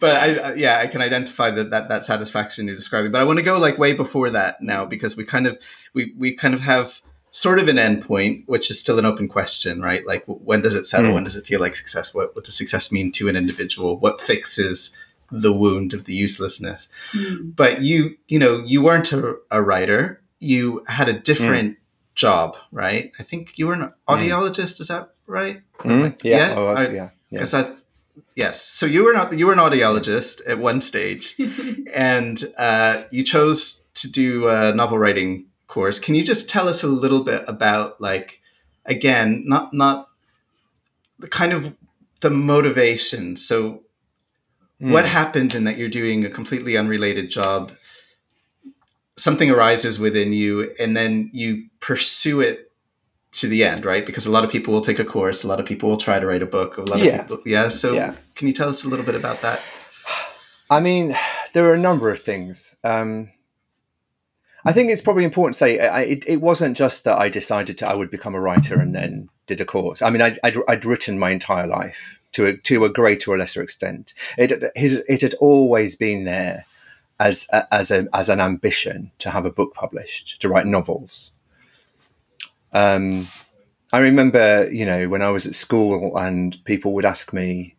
But 0.00 0.16
I, 0.16 0.54
yeah, 0.54 0.78
I 0.78 0.86
can 0.86 1.02
identify 1.02 1.50
that, 1.50 1.70
that 1.70 1.90
that 1.90 2.06
satisfaction 2.06 2.68
you're 2.68 2.76
describing. 2.76 3.12
But 3.12 3.20
I 3.20 3.24
want 3.24 3.38
to 3.38 3.44
go 3.44 3.58
like 3.58 3.76
way 3.76 3.92
before 3.92 4.30
that 4.30 4.62
now 4.62 4.86
because 4.86 5.14
we 5.14 5.24
kind 5.24 5.46
of 5.46 5.58
we 5.92 6.14
we 6.16 6.32
kind 6.32 6.54
of 6.54 6.60
have 6.60 7.02
sort 7.36 7.58
of 7.58 7.68
an 7.68 7.76
endpoint, 7.76 8.44
which 8.46 8.70
is 8.70 8.80
still 8.80 8.98
an 8.98 9.04
open 9.04 9.28
question, 9.28 9.82
right? 9.82 10.06
Like, 10.06 10.24
when 10.26 10.62
does 10.62 10.74
it 10.74 10.86
settle? 10.86 11.10
Mm. 11.10 11.14
When 11.14 11.24
does 11.24 11.36
it 11.36 11.44
feel 11.44 11.60
like 11.60 11.76
success? 11.76 12.14
What, 12.14 12.34
what 12.34 12.46
does 12.46 12.56
success 12.56 12.90
mean 12.90 13.12
to 13.12 13.28
an 13.28 13.36
individual? 13.36 13.98
What 13.98 14.22
fixes 14.22 14.96
the 15.30 15.52
wound 15.52 15.92
of 15.92 16.06
the 16.06 16.14
uselessness? 16.14 16.88
Mm. 17.12 17.54
But 17.54 17.82
you, 17.82 18.16
you 18.26 18.38
know, 18.38 18.62
you 18.64 18.82
weren't 18.82 19.12
a, 19.12 19.36
a 19.50 19.62
writer. 19.62 20.22
You 20.40 20.82
had 20.88 21.10
a 21.10 21.20
different 21.20 21.74
mm. 21.74 21.80
job, 22.14 22.56
right? 22.72 23.12
I 23.18 23.22
think 23.22 23.58
you 23.58 23.66
were 23.66 23.74
an 23.74 23.92
hmm. 24.08 24.14
audiologist. 24.14 24.80
Is 24.80 24.88
that 24.88 25.10
right? 25.26 25.60
Hmm. 25.80 26.08
Yeah. 26.24 26.38
Yeah. 26.38 26.54
Oh, 26.56 26.68
I, 26.68 26.88
yeah. 26.88 27.10
Because 27.30 27.52
I, 27.52 27.70
yes. 28.34 28.62
So 28.62 28.86
you 28.86 29.04
were 29.04 29.12
not 29.12 29.38
you 29.38 29.46
were 29.46 29.52
an 29.52 29.58
audiologist 29.58 30.40
at 30.48 30.58
one 30.58 30.80
stage, 30.80 31.36
and 31.92 32.42
uh, 32.56 33.02
you 33.10 33.24
chose 33.24 33.84
to 33.94 34.10
do 34.10 34.48
uh, 34.48 34.72
novel 34.74 34.98
writing 34.98 35.46
course. 35.66 35.98
Can 35.98 36.14
you 36.14 36.22
just 36.22 36.48
tell 36.48 36.68
us 36.68 36.82
a 36.82 36.88
little 36.88 37.22
bit 37.22 37.44
about 37.46 38.00
like 38.00 38.40
again, 38.86 39.44
not 39.46 39.72
not 39.74 40.08
the 41.18 41.28
kind 41.28 41.52
of 41.52 41.74
the 42.20 42.30
motivation. 42.30 43.36
So 43.36 43.82
mm. 44.80 44.90
what 44.90 45.06
happens 45.06 45.54
in 45.54 45.64
that 45.64 45.76
you're 45.76 45.88
doing 45.88 46.24
a 46.24 46.30
completely 46.30 46.76
unrelated 46.76 47.30
job? 47.30 47.72
Something 49.18 49.50
arises 49.50 49.98
within 49.98 50.32
you 50.32 50.74
and 50.78 50.96
then 50.96 51.30
you 51.32 51.68
pursue 51.80 52.40
it 52.40 52.70
to 53.32 53.48
the 53.48 53.64
end, 53.64 53.84
right? 53.84 54.04
Because 54.04 54.26
a 54.26 54.30
lot 54.30 54.44
of 54.44 54.50
people 54.50 54.72
will 54.72 54.80
take 54.80 54.98
a 54.98 55.04
course, 55.04 55.42
a 55.42 55.48
lot 55.48 55.60
of 55.60 55.66
people 55.66 55.90
will 55.90 55.98
try 55.98 56.18
to 56.18 56.26
write 56.26 56.42
a 56.42 56.46
book, 56.46 56.78
a 56.78 56.82
lot 56.82 56.98
yeah. 56.98 57.16
of 57.16 57.20
people 57.22 57.38
yeah. 57.44 57.68
So 57.68 57.94
yeah. 57.94 58.14
can 58.34 58.46
you 58.46 58.54
tell 58.54 58.68
us 58.68 58.84
a 58.84 58.88
little 58.88 59.04
bit 59.04 59.14
about 59.14 59.42
that? 59.42 59.60
I 60.70 60.80
mean, 60.80 61.14
there 61.52 61.68
are 61.68 61.74
a 61.74 61.78
number 61.78 62.10
of 62.10 62.20
things. 62.20 62.76
Um, 62.84 63.30
I 64.66 64.72
think 64.72 64.90
it's 64.90 65.00
probably 65.00 65.24
important 65.24 65.54
to 65.54 65.58
say 65.58 65.78
I, 65.78 66.00
it, 66.02 66.24
it, 66.26 66.40
wasn't 66.40 66.76
just 66.76 67.04
that 67.04 67.18
I 67.18 67.28
decided 67.28 67.78
to, 67.78 67.88
I 67.88 67.94
would 67.94 68.10
become 68.10 68.34
a 68.34 68.40
writer 68.40 68.78
and 68.78 68.94
then 68.94 69.28
did 69.46 69.60
a 69.60 69.64
course. 69.64 70.02
I 70.02 70.10
mean, 70.10 70.20
I'd, 70.20 70.38
I'd, 70.42 70.56
I'd 70.68 70.84
written 70.84 71.20
my 71.20 71.30
entire 71.30 71.68
life 71.68 72.20
to 72.32 72.46
a, 72.46 72.56
to 72.56 72.84
a 72.84 72.90
greater 72.90 73.30
or 73.30 73.38
lesser 73.38 73.62
extent. 73.62 74.12
It, 74.36 74.50
it, 74.50 75.04
it 75.08 75.22
had 75.22 75.34
always 75.34 75.94
been 75.94 76.24
there 76.24 76.66
as 77.18 77.46
as 77.72 77.90
a 77.90 78.06
as 78.12 78.28
an 78.28 78.40
ambition 78.40 79.10
to 79.20 79.30
have 79.30 79.46
a 79.46 79.50
book 79.50 79.72
published, 79.74 80.40
to 80.42 80.48
write 80.48 80.66
novels. 80.66 81.32
Um, 82.72 83.26
I 83.92 84.00
remember, 84.00 84.68
you 84.70 84.84
know, 84.84 85.08
when 85.08 85.22
I 85.22 85.30
was 85.30 85.46
at 85.46 85.54
school 85.54 86.16
and 86.16 86.62
people 86.64 86.92
would 86.92 87.04
ask 87.04 87.32
me. 87.32 87.74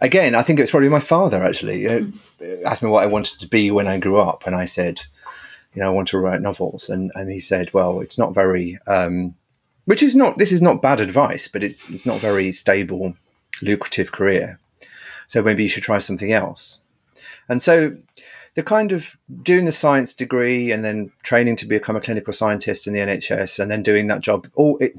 Again, 0.00 0.34
I 0.34 0.42
think 0.42 0.60
it's 0.60 0.70
probably 0.70 0.88
my 0.88 1.00
father 1.00 1.42
actually 1.42 1.86
uh, 1.86 2.02
asked 2.66 2.82
me 2.82 2.90
what 2.90 3.04
I 3.04 3.06
wanted 3.06 3.40
to 3.40 3.48
be 3.48 3.70
when 3.70 3.86
I 3.86 3.98
grew 3.98 4.18
up, 4.18 4.46
and 4.46 4.54
I 4.54 4.64
said, 4.64 5.02
you 5.74 5.82
know, 5.82 5.88
I 5.88 5.92
want 5.92 6.08
to 6.08 6.18
write 6.18 6.40
novels. 6.40 6.88
And, 6.88 7.10
and 7.14 7.30
he 7.30 7.40
said, 7.40 7.72
well, 7.74 8.00
it's 8.00 8.18
not 8.18 8.34
very, 8.34 8.78
um, 8.86 9.34
which 9.84 10.02
is 10.02 10.14
not, 10.14 10.38
this 10.38 10.52
is 10.52 10.62
not 10.62 10.82
bad 10.82 11.00
advice, 11.00 11.48
but 11.48 11.62
it's, 11.64 11.90
it's 11.90 12.06
not 12.06 12.20
very 12.20 12.52
stable, 12.52 13.14
lucrative 13.62 14.12
career. 14.12 14.58
So 15.26 15.42
maybe 15.42 15.62
you 15.62 15.68
should 15.68 15.82
try 15.82 15.98
something 15.98 16.32
else. 16.32 16.80
And 17.48 17.60
so 17.60 17.96
the 18.54 18.62
kind 18.62 18.92
of 18.92 19.16
doing 19.42 19.64
the 19.64 19.72
science 19.72 20.12
degree 20.12 20.70
and 20.70 20.84
then 20.84 21.10
training 21.22 21.56
to 21.56 21.66
become 21.66 21.96
a 21.96 22.00
clinical 22.00 22.32
scientist 22.32 22.86
in 22.86 22.92
the 22.92 23.00
NHS 23.00 23.58
and 23.58 23.70
then 23.70 23.82
doing 23.82 24.06
that 24.08 24.20
job. 24.20 24.48
All 24.54 24.78
it, 24.78 24.92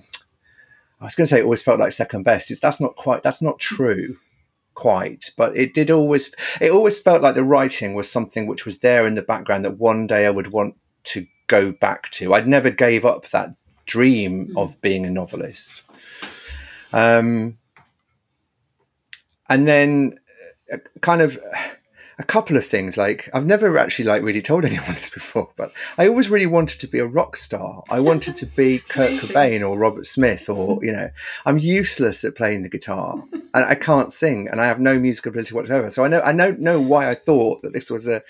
I 1.00 1.06
was 1.06 1.16
going 1.16 1.26
to 1.26 1.28
say 1.28 1.40
it 1.40 1.44
always 1.44 1.62
felt 1.62 1.80
like 1.80 1.92
second 1.92 2.24
best. 2.24 2.52
It's 2.52 2.60
that's 2.60 2.82
not 2.82 2.96
quite 2.96 3.24
that's 3.24 3.42
not 3.42 3.60
true 3.60 4.18
quite 4.76 5.32
but 5.38 5.56
it 5.56 5.74
did 5.74 5.90
always 5.90 6.34
it 6.62 6.72
always 6.72 7.00
felt 7.00 7.22
like 7.22 7.36
the 7.36 7.44
writing 7.44 7.94
was 7.94 8.12
something 8.12 8.46
which 8.46 8.66
was 8.66 8.80
there 8.80 9.08
in 9.08 9.16
the 9.16 9.22
background 9.22 9.66
that 9.66 9.78
one 9.78 10.06
day 10.06 10.26
i 10.26 10.30
would 10.30 10.48
want 10.48 10.76
to 11.04 11.26
go 11.48 11.72
back 11.72 12.10
to 12.12 12.34
i'd 12.34 12.48
never 12.48 12.70
gave 12.70 13.06
up 13.06 13.28
that 13.30 13.58
dream 13.86 14.48
mm. 14.48 14.62
of 14.62 14.80
being 14.82 15.06
a 15.06 15.10
novelist 15.10 15.84
um, 16.94 17.58
and 19.50 19.68
then 19.68 20.18
uh, 20.74 20.78
kind 21.02 21.22
of 21.22 21.38
a 22.18 22.24
couple 22.24 22.58
of 22.58 22.66
things 22.66 22.98
like 22.98 23.30
i've 23.34 23.46
never 23.46 23.78
actually 23.78 24.06
like 24.06 24.22
really 24.24 24.42
told 24.42 24.66
anyone 24.66 24.94
this 24.96 25.10
before 25.10 25.50
but 25.56 25.72
i 25.98 26.08
always 26.08 26.30
really 26.30 26.46
wanted 26.46 26.80
to 26.80 26.88
be 26.88 27.00
a 27.00 27.06
rock 27.06 27.36
star. 27.36 27.84
I 27.90 28.00
wanted 28.00 28.36
to 28.38 28.46
be 28.46 28.80
kurt 28.90 29.12
cobain 29.12 29.68
or 29.68 29.78
robert 29.78 30.06
smith 30.06 30.50
or 30.50 30.84
you 30.84 30.92
know 30.92 31.10
i'm 31.46 31.58
useless 31.58 32.24
at 32.24 32.36
playing 32.36 32.64
the 32.64 32.70
guitar 32.70 33.22
and 33.34 33.66
i 33.66 33.76
can't 33.76 34.14
sing 34.14 34.48
and 34.50 34.62
i 34.62 34.66
have 34.66 34.80
no 34.80 34.98
musical 34.98 35.30
ability 35.30 35.54
whatsoever. 35.54 35.90
So 35.90 36.04
i 36.04 36.08
know 36.08 36.22
i 36.24 36.32
don't 36.32 36.60
know 36.60 36.80
why 36.80 37.10
i 37.10 37.16
thought 37.16 37.62
that 37.64 37.74
this 37.74 37.90
was 37.90 38.08
a 38.08 38.22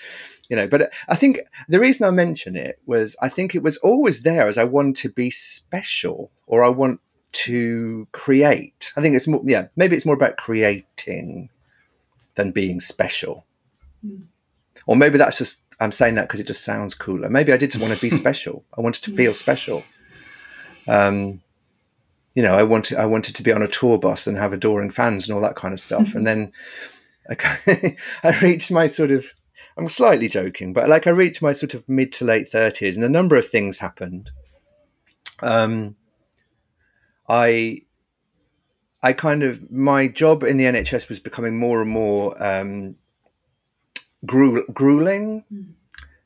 you 0.48 0.56
know 0.56 0.68
but 0.68 0.92
i 1.08 1.16
think 1.16 1.40
the 1.68 1.80
reason 1.80 2.06
i 2.06 2.10
mention 2.10 2.54
it 2.56 2.80
was 2.86 3.16
i 3.20 3.28
think 3.28 3.54
it 3.54 3.62
was 3.62 3.76
always 3.78 4.22
there 4.22 4.46
as 4.46 4.58
i 4.58 4.64
want 4.64 4.96
to 4.96 5.08
be 5.08 5.30
special 5.30 6.30
or 6.46 6.62
i 6.62 6.68
want 6.68 7.00
to 7.36 8.08
create. 8.12 8.92
I 8.96 9.02
think 9.02 9.14
it's 9.14 9.28
more 9.28 9.42
yeah 9.44 9.68
maybe 9.76 9.94
it's 9.94 10.06
more 10.06 10.14
about 10.14 10.36
creating 10.38 11.50
than 12.34 12.50
being 12.50 12.80
special 12.80 13.44
or 14.86 14.96
maybe 14.96 15.18
that's 15.18 15.38
just 15.38 15.64
I'm 15.80 15.92
saying 15.92 16.14
that 16.14 16.22
because 16.22 16.40
it 16.40 16.46
just 16.46 16.64
sounds 16.64 16.94
cooler. 16.94 17.28
Maybe 17.28 17.52
I 17.52 17.56
did 17.56 17.70
just 17.70 17.82
want 17.82 17.94
to 17.94 18.00
be 18.00 18.10
special. 18.22 18.64
I 18.76 18.80
wanted 18.80 19.02
to 19.04 19.16
feel 19.16 19.34
special. 19.34 19.84
Um, 20.88 21.42
you 22.34 22.42
know, 22.42 22.54
I 22.54 22.62
wanted 22.62 22.98
I 22.98 23.06
wanted 23.06 23.34
to 23.36 23.42
be 23.42 23.52
on 23.52 23.62
a 23.62 23.68
tour 23.68 23.98
bus 23.98 24.26
and 24.26 24.36
have 24.36 24.52
adoring 24.52 24.90
fans 24.90 25.26
and 25.26 25.34
all 25.34 25.42
that 25.42 25.56
kind 25.56 25.74
of 25.74 25.80
stuff. 25.80 26.14
and 26.14 26.26
then 26.26 26.52
I, 27.28 27.96
I 28.24 28.38
reached 28.40 28.70
my 28.70 28.86
sort 28.86 29.10
of 29.10 29.26
I'm 29.76 29.88
slightly 29.88 30.28
joking, 30.28 30.72
but 30.72 30.88
like 30.88 31.06
I 31.06 31.10
reached 31.10 31.42
my 31.42 31.52
sort 31.52 31.74
of 31.74 31.88
mid 31.88 32.12
to 32.12 32.24
late 32.24 32.48
thirties, 32.48 32.96
and 32.96 33.04
a 33.04 33.10
number 33.10 33.36
of 33.36 33.46
things 33.46 33.78
happened. 33.78 34.30
Um, 35.42 35.96
I 37.28 37.80
I 39.02 39.12
kind 39.12 39.42
of 39.42 39.70
my 39.70 40.08
job 40.08 40.42
in 40.42 40.56
the 40.56 40.64
NHS 40.64 41.08
was 41.08 41.20
becoming 41.20 41.58
more 41.58 41.82
and 41.82 41.90
more 41.90 42.42
um, 42.42 42.96
grueling 44.24 45.44
mm. 45.52 45.66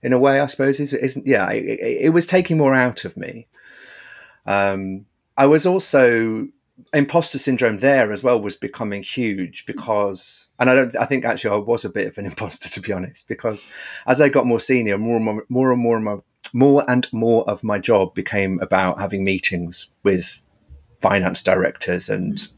in 0.03 0.13
a 0.13 0.19
way, 0.19 0.41
I 0.41 0.47
suppose. 0.47 0.81
Is 0.81 0.93
isn't 0.93 1.27
yeah? 1.27 1.51
It, 1.51 2.05
it, 2.05 2.11
was 2.11 2.27
taking 2.27 2.59
more 2.59 2.75
out 2.75 3.05
of 3.05 3.17
me. 3.17 3.47
Um, 4.47 5.07
I 5.37 5.47
was 5.47 5.67
also 5.67 6.49
imposter 6.95 7.39
syndrome 7.39 7.79
there 7.79 8.11
as 8.11 8.23
well 8.23 8.41
was 8.41 8.57
becoming 8.57 9.03
huge 9.03 9.67
because 9.67 10.49
and 10.59 10.71
I 10.71 10.75
don't 10.75 10.97
I 10.97 11.05
think 11.05 11.25
actually 11.25 11.55
I 11.55 11.59
was 11.59 11.85
a 11.85 11.91
bit 11.91 12.09
of 12.09 12.17
an 12.19 12.27
imposter 12.31 12.69
to 12.71 12.81
be 12.81 12.93
honest 12.93 13.29
because 13.29 13.67
as 14.07 14.21
I 14.21 14.29
got 14.29 14.47
more 14.47 14.61
senior 14.61 14.97
more 14.99 15.17
and 15.17 15.25
more, 15.25 15.45
more 15.49 15.73
and 15.73 15.81
more 15.81 15.97
and 15.97 16.05
more, 16.05 16.25
more 16.53 16.85
and 16.89 17.07
more 17.13 17.49
of 17.49 17.63
my 17.63 17.79
job 17.79 18.15
became 18.15 18.59
about 18.61 18.99
having 18.99 19.25
meetings 19.25 19.89
with 20.03 20.41
finance 21.01 21.43
directors 21.43 22.09
and 22.09 22.49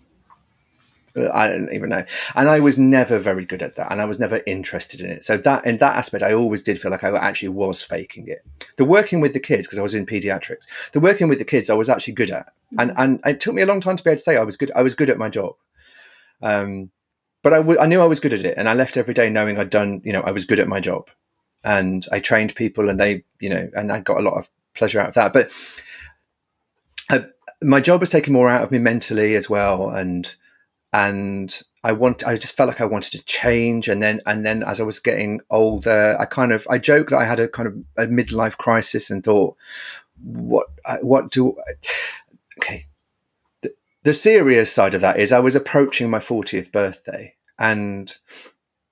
I 1.16 1.48
don't 1.48 1.72
even 1.72 1.90
know. 1.90 2.04
And 2.34 2.48
I 2.48 2.60
was 2.60 2.78
never 2.78 3.18
very 3.18 3.44
good 3.44 3.62
at 3.62 3.76
that, 3.76 3.92
and 3.92 4.00
I 4.00 4.04
was 4.04 4.18
never 4.18 4.40
interested 4.46 5.00
in 5.00 5.10
it. 5.10 5.24
So 5.24 5.36
that 5.36 5.66
in 5.66 5.76
that 5.78 5.96
aspect, 5.96 6.22
I 6.22 6.32
always 6.32 6.62
did 6.62 6.80
feel 6.80 6.90
like 6.90 7.04
I 7.04 7.10
actually 7.16 7.50
was 7.50 7.82
faking 7.82 8.28
it. 8.28 8.44
The 8.76 8.84
working 8.84 9.20
with 9.20 9.32
the 9.32 9.40
kids, 9.40 9.66
because 9.66 9.78
I 9.78 9.82
was 9.82 9.94
in 9.94 10.06
pediatrics, 10.06 10.66
the 10.92 11.00
working 11.00 11.28
with 11.28 11.38
the 11.38 11.44
kids, 11.44 11.68
I 11.68 11.74
was 11.74 11.88
actually 11.88 12.14
good 12.14 12.30
at, 12.30 12.52
and 12.78 12.90
mm-hmm. 12.90 13.00
and 13.00 13.20
it 13.26 13.40
took 13.40 13.54
me 13.54 13.62
a 13.62 13.66
long 13.66 13.80
time 13.80 13.96
to 13.96 14.04
be 14.04 14.10
able 14.10 14.18
to 14.18 14.22
say 14.22 14.36
I 14.36 14.44
was 14.44 14.56
good. 14.56 14.70
I 14.74 14.82
was 14.82 14.94
good 14.94 15.10
at 15.10 15.18
my 15.18 15.28
job. 15.28 15.54
Um, 16.40 16.90
but 17.42 17.52
I, 17.52 17.56
w- 17.56 17.78
I 17.78 17.86
knew 17.86 18.00
I 18.00 18.06
was 18.06 18.20
good 18.20 18.32
at 18.32 18.44
it, 18.44 18.56
and 18.56 18.68
I 18.68 18.74
left 18.74 18.96
every 18.96 19.14
day 19.14 19.28
knowing 19.28 19.58
I'd 19.58 19.70
done. 19.70 20.00
You 20.04 20.12
know, 20.12 20.22
I 20.22 20.30
was 20.30 20.44
good 20.44 20.60
at 20.60 20.68
my 20.68 20.80
job, 20.80 21.10
and 21.64 22.06
I 22.10 22.20
trained 22.20 22.54
people, 22.54 22.88
and 22.88 22.98
they, 22.98 23.24
you 23.40 23.50
know, 23.50 23.68
and 23.74 23.92
I 23.92 24.00
got 24.00 24.18
a 24.18 24.22
lot 24.22 24.38
of 24.38 24.48
pleasure 24.74 25.00
out 25.00 25.08
of 25.08 25.14
that. 25.14 25.32
But 25.32 25.50
I, 27.10 27.16
uh, 27.16 27.24
my 27.62 27.80
job 27.80 28.00
was 28.00 28.10
taking 28.10 28.32
more 28.32 28.48
out 28.48 28.62
of 28.62 28.70
me 28.70 28.78
mentally 28.78 29.34
as 29.34 29.50
well, 29.50 29.90
and 29.90 30.34
and 30.92 31.62
I 31.84 31.92
want 31.92 32.26
I 32.26 32.34
just 32.34 32.56
felt 32.56 32.68
like 32.68 32.80
I 32.80 32.84
wanted 32.86 33.12
to 33.12 33.24
change 33.24 33.88
and 33.88 34.02
then 34.02 34.20
and 34.26 34.44
then 34.44 34.62
as 34.62 34.80
I 34.80 34.84
was 34.84 34.98
getting 34.98 35.40
older 35.50 36.16
I 36.20 36.24
kind 36.26 36.52
of 36.52 36.66
I 36.70 36.78
joke 36.78 37.08
that 37.08 37.18
I 37.18 37.24
had 37.24 37.40
a 37.40 37.48
kind 37.48 37.66
of 37.66 37.76
a 37.96 38.06
midlife 38.06 38.56
crisis 38.56 39.10
and 39.10 39.24
thought 39.24 39.56
what 40.22 40.66
what 41.02 41.30
do 41.30 41.56
okay 42.58 42.84
the, 43.62 43.70
the 44.04 44.14
serious 44.14 44.72
side 44.72 44.94
of 44.94 45.00
that 45.00 45.18
is 45.18 45.32
I 45.32 45.40
was 45.40 45.56
approaching 45.56 46.10
my 46.10 46.18
40th 46.18 46.70
birthday 46.70 47.34
and 47.58 48.16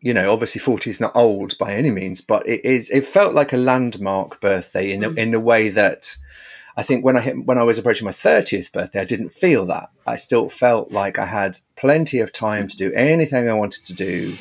you 0.00 0.14
know 0.14 0.32
obviously 0.32 0.60
40 0.60 0.90
is 0.90 1.00
not 1.00 1.14
old 1.14 1.58
by 1.58 1.74
any 1.74 1.90
means 1.90 2.20
but 2.20 2.48
it 2.48 2.64
is 2.64 2.88
it 2.90 3.04
felt 3.04 3.34
like 3.34 3.52
a 3.52 3.58
landmark 3.58 4.40
birthday 4.40 4.90
in 4.90 5.04
a, 5.04 5.10
mm. 5.10 5.18
in 5.18 5.34
a 5.34 5.40
way 5.40 5.68
that 5.68 6.16
I 6.76 6.82
think 6.82 7.04
when 7.04 7.16
I 7.16 7.20
hit, 7.20 7.46
when 7.46 7.58
I 7.58 7.62
was 7.62 7.78
approaching 7.78 8.04
my 8.04 8.12
30th 8.12 8.72
birthday, 8.72 9.00
I 9.00 9.04
didn't 9.04 9.30
feel 9.30 9.66
that. 9.66 9.90
I 10.06 10.16
still 10.16 10.48
felt 10.48 10.92
like 10.92 11.18
I 11.18 11.26
had 11.26 11.58
plenty 11.76 12.20
of 12.20 12.32
time 12.32 12.66
to 12.68 12.76
do 12.76 12.92
anything 12.92 13.48
I 13.48 13.54
wanted 13.54 13.84
to 13.86 13.94
do. 13.94 14.34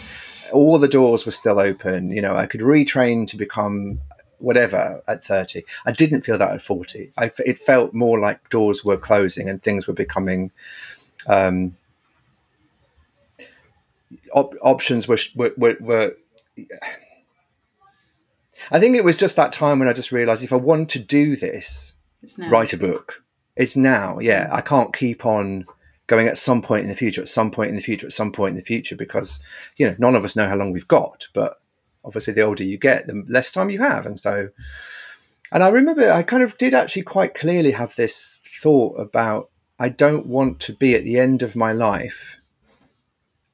All 0.53 0.77
the 0.77 0.87
doors 0.87 1.25
were 1.25 1.31
still 1.31 1.59
open. 1.59 2.11
You 2.11 2.21
know, 2.21 2.35
I 2.35 2.45
could 2.45 2.61
retrain 2.61 3.27
to 3.27 3.37
become 3.37 3.99
whatever 4.39 5.01
at 5.07 5.23
30. 5.23 5.63
I 5.85 5.91
didn't 5.91 6.21
feel 6.21 6.37
that 6.37 6.51
at 6.51 6.61
40. 6.61 7.11
I, 7.17 7.29
it 7.45 7.59
felt 7.59 7.93
more 7.93 8.19
like 8.19 8.49
doors 8.49 8.83
were 8.83 8.97
closing 8.97 9.49
and 9.49 9.61
things 9.61 9.87
were 9.87 9.93
becoming. 9.93 10.51
Um, 11.27 11.75
op- 14.33 14.55
options 14.61 15.07
were, 15.07 15.17
were, 15.35 15.53
were, 15.57 15.77
were 15.79 16.15
I 18.71 18.79
think 18.79 18.95
it 18.95 19.03
was 19.03 19.17
just 19.17 19.35
that 19.35 19.51
time 19.51 19.79
when 19.79 19.87
I 19.87 19.93
just 19.93 20.11
realized 20.11 20.43
if 20.43 20.53
I 20.53 20.57
want 20.57 20.89
to 20.89 20.99
do 20.99 21.35
this, 21.35 21.95
write 22.37 22.73
a 22.73 22.77
book. 22.77 23.23
It's 23.55 23.75
now. 23.75 24.19
Yeah, 24.19 24.47
mm. 24.47 24.53
I 24.53 24.61
can't 24.61 24.93
keep 24.93 25.25
on 25.25 25.65
going 26.07 26.27
at 26.27 26.37
some 26.37 26.61
point 26.61 26.83
in 26.83 26.89
the 26.89 26.95
future, 26.95 27.21
at 27.21 27.27
some 27.27 27.51
point 27.51 27.69
in 27.69 27.75
the 27.75 27.81
future, 27.81 28.07
at 28.07 28.13
some 28.13 28.31
point 28.31 28.51
in 28.51 28.55
the 28.55 28.63
future, 28.63 28.95
because 28.95 29.39
you 29.77 29.85
know 29.85 29.95
none 29.99 30.15
of 30.15 30.23
us 30.23 30.35
know 30.35 30.47
how 30.47 30.55
long 30.55 30.71
we've 30.71 30.87
got. 30.87 31.27
But 31.33 31.61
obviously, 32.03 32.33
the 32.33 32.41
older 32.41 32.63
you 32.63 32.77
get, 32.77 33.07
the 33.07 33.23
less 33.27 33.51
time 33.51 33.69
you 33.69 33.79
have, 33.79 34.05
and 34.05 34.19
so. 34.19 34.49
And 35.51 35.63
I 35.63 35.69
remember 35.69 36.11
I 36.11 36.21
kind 36.21 36.43
of 36.43 36.57
did 36.59 36.75
actually 36.75 37.01
quite 37.01 37.33
clearly 37.33 37.71
have 37.71 37.95
this 37.95 38.39
thought 38.43 38.99
about 38.99 39.49
I 39.79 39.89
don't 39.89 40.27
want 40.27 40.59
to 40.61 40.73
be 40.73 40.93
at 40.93 41.05
the 41.05 41.17
end 41.17 41.41
of 41.41 41.55
my 41.55 41.71
life 41.71 42.37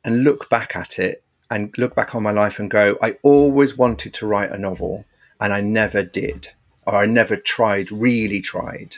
and 0.03 0.23
look 0.23 0.49
back 0.49 0.75
at 0.75 0.99
it 0.99 1.23
and 1.49 1.73
look 1.77 1.95
back 1.95 2.15
on 2.15 2.23
my 2.23 2.31
life 2.31 2.59
and 2.59 2.69
go, 2.69 2.97
I 3.01 3.17
always 3.21 3.77
wanted 3.77 4.13
to 4.15 4.27
write 4.27 4.51
a 4.51 4.57
novel 4.57 5.05
and 5.39 5.53
I 5.53 5.61
never 5.61 6.03
did 6.03 6.49
or 6.85 6.95
I 6.95 7.05
never 7.05 7.35
tried, 7.35 7.91
really 7.91 8.41
tried. 8.41 8.97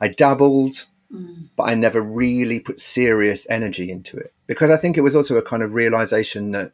I 0.00 0.08
dabbled, 0.08 0.86
mm. 1.12 1.48
but 1.56 1.64
I 1.64 1.74
never 1.74 2.00
really 2.00 2.60
put 2.60 2.80
serious 2.80 3.48
energy 3.50 3.90
into 3.90 4.16
it 4.16 4.32
because 4.46 4.70
I 4.70 4.76
think 4.76 4.96
it 4.96 5.02
was 5.02 5.16
also 5.16 5.36
a 5.36 5.42
kind 5.42 5.62
of 5.62 5.74
realization 5.74 6.52
that 6.52 6.72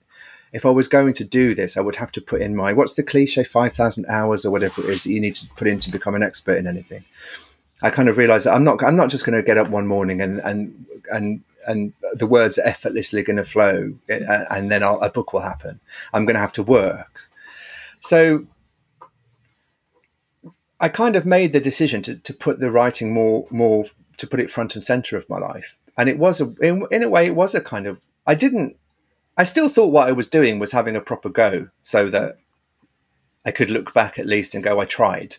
if 0.52 0.64
I 0.64 0.70
was 0.70 0.86
going 0.86 1.12
to 1.14 1.24
do 1.24 1.54
this, 1.54 1.76
I 1.76 1.80
would 1.80 1.96
have 1.96 2.12
to 2.12 2.20
put 2.20 2.40
in 2.40 2.54
my 2.54 2.72
what's 2.72 2.94
the 2.94 3.02
cliche 3.02 3.44
five 3.44 3.72
thousand 3.72 4.06
hours 4.08 4.44
or 4.44 4.50
whatever 4.50 4.82
it 4.82 4.90
is 4.90 5.04
that 5.04 5.10
you 5.10 5.20
need 5.20 5.34
to 5.36 5.48
put 5.56 5.66
in 5.66 5.80
to 5.80 5.90
become 5.90 6.14
an 6.14 6.22
expert 6.22 6.56
in 6.58 6.66
anything. 6.66 7.04
I 7.82 7.90
kind 7.90 8.08
of 8.08 8.16
realized 8.16 8.46
that 8.46 8.54
I'm 8.54 8.64
not 8.64 8.82
I'm 8.82 8.96
not 8.96 9.10
just 9.10 9.26
going 9.26 9.36
to 9.36 9.42
get 9.42 9.58
up 9.58 9.68
one 9.68 9.86
morning 9.86 10.20
and 10.20 10.40
and 10.40 10.86
and 11.10 11.42
and 11.66 11.92
the 12.12 12.26
words 12.26 12.58
are 12.58 12.66
effortlessly 12.66 13.22
going 13.22 13.36
to 13.36 13.44
flow 13.44 13.94
eh, 14.08 14.44
and 14.50 14.70
then 14.70 14.82
I'll, 14.82 15.00
a 15.00 15.10
book 15.10 15.32
will 15.32 15.40
happen. 15.40 15.80
I'm 16.12 16.24
going 16.24 16.34
to 16.34 16.40
have 16.40 16.52
to 16.54 16.62
work. 16.62 17.28
So 18.00 18.46
I 20.84 20.88
kind 20.90 21.16
of 21.16 21.24
made 21.24 21.54
the 21.54 21.60
decision 21.60 22.02
to, 22.02 22.16
to 22.16 22.34
put 22.34 22.60
the 22.60 22.70
writing 22.70 23.14
more 23.14 23.46
more 23.50 23.86
to 24.18 24.26
put 24.26 24.38
it 24.38 24.50
front 24.50 24.74
and 24.74 24.82
center 24.82 25.16
of 25.16 25.26
my 25.30 25.38
life, 25.38 25.78
and 25.96 26.10
it 26.10 26.18
was 26.18 26.42
a 26.42 26.54
in, 26.60 26.86
in 26.90 27.02
a 27.02 27.08
way 27.08 27.24
it 27.24 27.34
was 27.34 27.54
a 27.54 27.62
kind 27.62 27.86
of 27.86 28.02
I 28.26 28.34
didn't 28.34 28.76
I 29.38 29.44
still 29.44 29.70
thought 29.70 29.94
what 29.94 30.08
I 30.08 30.12
was 30.12 30.26
doing 30.26 30.58
was 30.58 30.72
having 30.72 30.94
a 30.94 31.00
proper 31.00 31.30
go, 31.30 31.68
so 31.80 32.10
that 32.10 32.34
I 33.46 33.50
could 33.50 33.70
look 33.70 33.94
back 33.94 34.18
at 34.18 34.26
least 34.26 34.54
and 34.54 34.62
go 34.62 34.78
I 34.78 34.84
tried, 34.84 35.36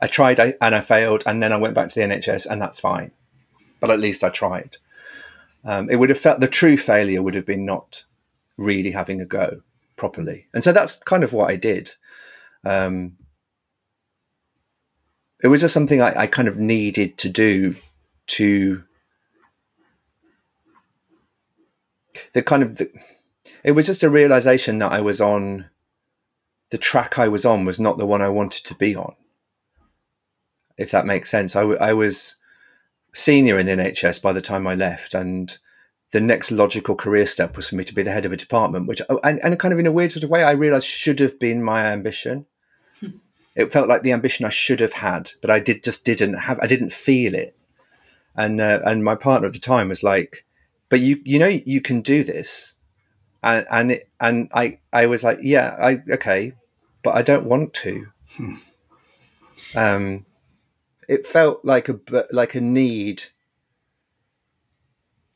I 0.00 0.08
tried 0.08 0.40
and 0.40 0.74
I 0.74 0.80
failed, 0.80 1.22
and 1.26 1.40
then 1.40 1.52
I 1.52 1.56
went 1.56 1.76
back 1.76 1.86
to 1.90 1.94
the 1.94 2.04
NHS, 2.04 2.44
and 2.50 2.60
that's 2.60 2.80
fine, 2.80 3.12
but 3.78 3.92
at 3.92 4.00
least 4.00 4.24
I 4.24 4.30
tried. 4.30 4.78
Um, 5.64 5.88
it 5.88 6.00
would 6.00 6.10
have 6.10 6.18
felt 6.18 6.40
the 6.40 6.48
true 6.48 6.76
failure 6.76 7.22
would 7.22 7.36
have 7.36 7.46
been 7.46 7.64
not 7.64 8.04
really 8.56 8.90
having 8.90 9.20
a 9.20 9.26
go 9.26 9.60
properly, 9.94 10.48
and 10.52 10.64
so 10.64 10.72
that's 10.72 10.96
kind 10.96 11.22
of 11.22 11.32
what 11.32 11.50
I 11.50 11.54
did. 11.54 11.94
Um, 12.64 13.16
it 15.44 15.48
was 15.48 15.60
just 15.60 15.74
something 15.74 16.00
I, 16.00 16.22
I 16.22 16.26
kind 16.26 16.48
of 16.48 16.56
needed 16.56 17.18
to 17.18 17.28
do 17.28 17.76
to 18.28 18.82
the 22.32 22.42
kind 22.42 22.62
of 22.62 22.78
the, 22.78 22.90
it 23.62 23.72
was 23.72 23.86
just 23.86 24.02
a 24.02 24.08
realization 24.08 24.78
that 24.78 24.90
I 24.90 25.02
was 25.02 25.20
on 25.20 25.66
the 26.70 26.78
track 26.78 27.18
I 27.18 27.28
was 27.28 27.44
on 27.44 27.66
was 27.66 27.78
not 27.78 27.98
the 27.98 28.06
one 28.06 28.22
I 28.22 28.30
wanted 28.30 28.64
to 28.64 28.74
be 28.74 28.96
on. 28.96 29.14
If 30.78 30.90
that 30.92 31.04
makes 31.04 31.30
sense, 31.30 31.54
I, 31.54 31.60
w- 31.60 31.78
I 31.78 31.92
was 31.92 32.36
senior 33.12 33.58
in 33.58 33.66
the 33.66 33.72
NHS 33.72 34.22
by 34.22 34.32
the 34.32 34.40
time 34.40 34.66
I 34.66 34.74
left, 34.74 35.12
and 35.12 35.56
the 36.10 36.20
next 36.20 36.52
logical 36.52 36.96
career 36.96 37.26
step 37.26 37.54
was 37.54 37.68
for 37.68 37.76
me 37.76 37.84
to 37.84 37.94
be 37.94 38.02
the 38.02 38.10
head 38.10 38.24
of 38.24 38.32
a 38.32 38.36
department, 38.36 38.88
which 38.88 39.02
oh, 39.10 39.20
and, 39.22 39.38
and 39.44 39.58
kind 39.58 39.74
of 39.74 39.78
in 39.78 39.86
a 39.86 39.92
weird 39.92 40.10
sort 40.10 40.24
of 40.24 40.30
way, 40.30 40.42
I 40.42 40.52
realised 40.52 40.86
should 40.86 41.20
have 41.20 41.38
been 41.38 41.62
my 41.62 41.84
ambition. 41.84 42.46
It 43.54 43.72
felt 43.72 43.88
like 43.88 44.02
the 44.02 44.12
ambition 44.12 44.44
I 44.44 44.50
should 44.50 44.80
have 44.80 44.92
had, 44.92 45.32
but 45.40 45.50
I 45.50 45.60
did 45.60 45.84
just 45.84 46.04
didn't 46.04 46.34
have. 46.34 46.58
I 46.60 46.66
didn't 46.66 46.92
feel 46.92 47.34
it, 47.34 47.56
and 48.36 48.60
uh, 48.60 48.80
and 48.84 49.04
my 49.04 49.14
partner 49.14 49.46
at 49.48 49.54
the 49.54 49.60
time 49.60 49.88
was 49.88 50.02
like, 50.02 50.44
"But 50.88 51.00
you 51.00 51.20
you 51.24 51.38
know 51.38 51.46
you 51.46 51.80
can 51.80 52.00
do 52.00 52.24
this," 52.24 52.74
and 53.42 53.66
and 53.70 53.90
it, 53.92 54.08
and 54.20 54.48
I 54.52 54.78
I 54.92 55.06
was 55.06 55.22
like, 55.22 55.38
"Yeah, 55.40 55.76
I 55.78 55.98
okay, 56.14 56.52
but 57.02 57.14
I 57.14 57.22
don't 57.22 57.46
want 57.46 57.74
to." 57.74 58.06
Um, 59.74 60.26
it 61.08 61.26
felt 61.26 61.64
like 61.64 61.88
a 61.88 61.98
like 62.30 62.54
a 62.54 62.60
need. 62.60 63.24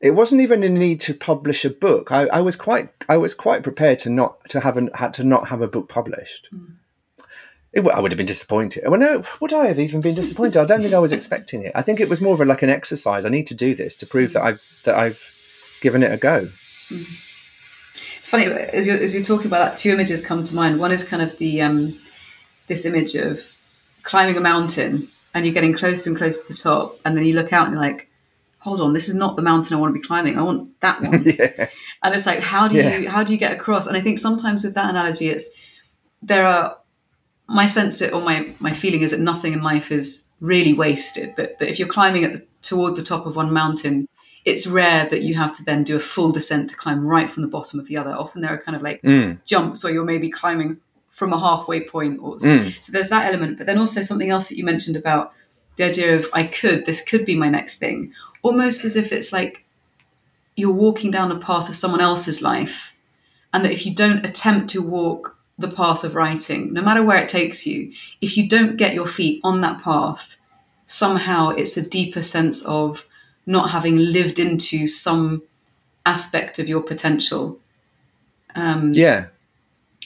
It 0.01 0.11
wasn't 0.11 0.41
even 0.41 0.63
a 0.63 0.69
need 0.69 1.01
to 1.01 1.13
publish 1.13 1.65
a 1.65 1.69
book. 1.69 2.11
I, 2.11 2.27
I 2.27 2.41
was 2.41 2.55
quite 2.55 2.89
I 3.09 3.17
was 3.17 3.33
quite 3.33 3.63
prepared 3.63 3.99
to 3.99 4.09
not 4.09 4.49
to 4.49 4.61
have 4.61 4.77
an, 4.77 4.89
had 4.95 5.13
to 5.15 5.23
not 5.23 5.49
have 5.49 5.61
a 5.61 5.67
book 5.67 5.89
published. 5.89 6.49
Mm. 6.53 6.75
It, 7.71 7.87
I 7.87 7.99
would 7.99 8.11
have 8.11 8.17
been 8.17 8.25
disappointed. 8.25 8.83
Well, 8.87 8.99
no, 8.99 9.23
would 9.41 9.53
I 9.53 9.67
have 9.67 9.79
even 9.79 10.01
been 10.01 10.15
disappointed? 10.15 10.59
I 10.59 10.65
don't 10.65 10.81
think 10.81 10.93
I 10.93 10.99
was 10.99 11.11
expecting 11.11 11.63
it. 11.63 11.71
I 11.75 11.83
think 11.83 11.99
it 11.99 12.09
was 12.09 12.19
more 12.19 12.33
of 12.33 12.41
a, 12.41 12.45
like 12.45 12.63
an 12.63 12.69
exercise. 12.69 13.25
I 13.25 13.29
need 13.29 13.47
to 13.47 13.53
do 13.53 13.75
this 13.75 13.95
to 13.97 14.07
prove 14.07 14.33
that 14.33 14.43
I've 14.43 14.65
that 14.85 14.97
I've 14.97 15.31
given 15.81 16.01
it 16.01 16.11
a 16.11 16.17
go. 16.17 16.49
Mm. 16.89 17.05
It's 18.17 18.29
funny 18.29 18.45
as 18.45 18.87
you're, 18.87 18.97
as 18.97 19.13
you're 19.13 19.23
talking 19.23 19.47
about 19.47 19.59
that. 19.59 19.77
Two 19.77 19.91
images 19.91 20.25
come 20.25 20.43
to 20.43 20.55
mind. 20.55 20.79
One 20.79 20.91
is 20.91 21.03
kind 21.03 21.21
of 21.21 21.37
the 21.37 21.61
um, 21.61 21.99
this 22.67 22.85
image 22.85 23.15
of 23.15 23.57
climbing 24.03 24.37
a 24.37 24.41
mountain 24.41 25.09
and 25.33 25.45
you're 25.45 25.53
getting 25.53 25.73
closer 25.73 26.09
and 26.09 26.17
closer 26.17 26.41
to 26.41 26.47
the 26.47 26.57
top, 26.57 26.99
and 27.05 27.15
then 27.15 27.23
you 27.23 27.33
look 27.33 27.53
out 27.53 27.67
and 27.67 27.73
you're 27.73 27.83
like, 27.83 28.09
hold 28.59 28.81
on, 28.81 28.93
this 28.93 29.07
is 29.07 29.15
not 29.15 29.35
the 29.35 29.41
mountain 29.41 29.75
I 29.75 29.79
want 29.79 29.93
to 29.93 29.99
be 29.99 30.05
climbing. 30.05 30.37
I 30.37 30.41
want 30.41 30.79
that 30.81 31.01
one. 31.03 31.23
yeah. 31.23 31.69
And 32.01 32.15
it's 32.15 32.25
like, 32.25 32.39
how 32.39 32.67
do 32.67 32.77
yeah. 32.77 32.97
you 32.97 33.09
how 33.09 33.23
do 33.23 33.33
you 33.33 33.39
get 33.39 33.51
across? 33.51 33.87
And 33.87 33.95
I 33.95 34.01
think 34.01 34.17
sometimes 34.17 34.63
with 34.63 34.73
that 34.73 34.89
analogy, 34.89 35.29
it's 35.29 35.49
there 36.21 36.45
are 36.45 36.77
my 37.49 37.65
sense 37.65 38.01
it 38.01 38.13
or 38.13 38.21
my 38.21 38.53
my 38.59 38.73
feeling 38.73 39.01
is 39.01 39.11
that 39.11 39.19
nothing 39.19 39.53
in 39.53 39.61
life 39.61 39.91
is 39.91 40.27
really 40.39 40.73
wasted. 40.73 41.35
That, 41.35 41.59
that 41.59 41.69
if 41.69 41.79
you're 41.79 41.87
climbing 41.87 42.23
at 42.23 42.33
the, 42.33 42.45
towards 42.61 42.97
the 42.97 43.03
top 43.03 43.25
of 43.25 43.35
one 43.35 43.51
mountain, 43.51 44.07
it's 44.45 44.65
rare 44.65 45.07
that 45.09 45.23
you 45.23 45.35
have 45.35 45.53
to 45.57 45.63
then 45.63 45.83
do 45.83 45.97
a 45.97 45.99
full 45.99 46.31
descent 46.31 46.69
to 46.69 46.75
climb 46.75 47.05
right 47.05 47.29
from 47.29 47.41
the 47.41 47.49
bottom 47.49 47.79
of 47.79 47.87
the 47.87 47.97
other. 47.97 48.11
Often 48.11 48.41
there 48.41 48.53
are 48.53 48.57
kind 48.57 48.75
of 48.75 48.81
like 48.81 49.01
mm. 49.01 49.37
jumps 49.43 49.83
where 49.83 49.91
you're 49.91 50.05
maybe 50.05 50.29
climbing 50.29 50.77
from 51.19 51.33
a 51.33 51.39
halfway 51.39 51.81
point 51.81 52.17
or 52.21 52.39
so. 52.39 52.47
Mm. 52.47 52.83
so 52.83 52.93
there's 52.93 53.09
that 53.09 53.25
element 53.25 53.57
but 53.57 53.65
then 53.65 53.77
also 53.77 54.01
something 54.01 54.29
else 54.29 54.47
that 54.47 54.57
you 54.57 54.63
mentioned 54.63 54.95
about 54.95 55.33
the 55.75 55.83
idea 55.83 56.15
of 56.15 56.29
i 56.31 56.45
could 56.45 56.85
this 56.85 57.01
could 57.01 57.25
be 57.25 57.35
my 57.35 57.49
next 57.49 57.77
thing 57.77 58.13
almost 58.41 58.85
as 58.85 58.95
if 58.95 59.11
it's 59.11 59.33
like 59.33 59.65
you're 60.55 60.71
walking 60.71 61.11
down 61.11 61.29
a 61.29 61.37
path 61.37 61.67
of 61.67 61.75
someone 61.75 61.99
else's 61.99 62.41
life 62.41 62.95
and 63.53 63.65
that 63.65 63.71
if 63.71 63.85
you 63.85 63.93
don't 63.93 64.25
attempt 64.25 64.69
to 64.69 64.81
walk 64.81 65.37
the 65.59 65.67
path 65.67 66.03
of 66.03 66.15
writing. 66.15 66.73
No 66.73 66.81
matter 66.81 67.03
where 67.03 67.21
it 67.21 67.29
takes 67.29 67.67
you 67.67 67.91
if 68.21 68.37
you 68.37 68.47
don't 68.47 68.77
get 68.77 68.93
your 68.93 69.07
feet 69.07 69.41
on 69.43 69.61
that 69.61 69.81
path 69.81 70.37
somehow 70.89 71.49
it's 71.49 71.77
a 71.77 71.87
deeper 71.87 72.21
sense 72.21 72.65
of 72.65 73.05
not 73.45 73.69
having 73.69 73.97
lived 73.97 74.39
into 74.39 74.87
some 74.87 75.43
aspect 76.05 76.57
of 76.57 76.67
your 76.67 76.81
potential. 76.81 77.59
Um, 78.55 78.91
yeah. 78.95 79.27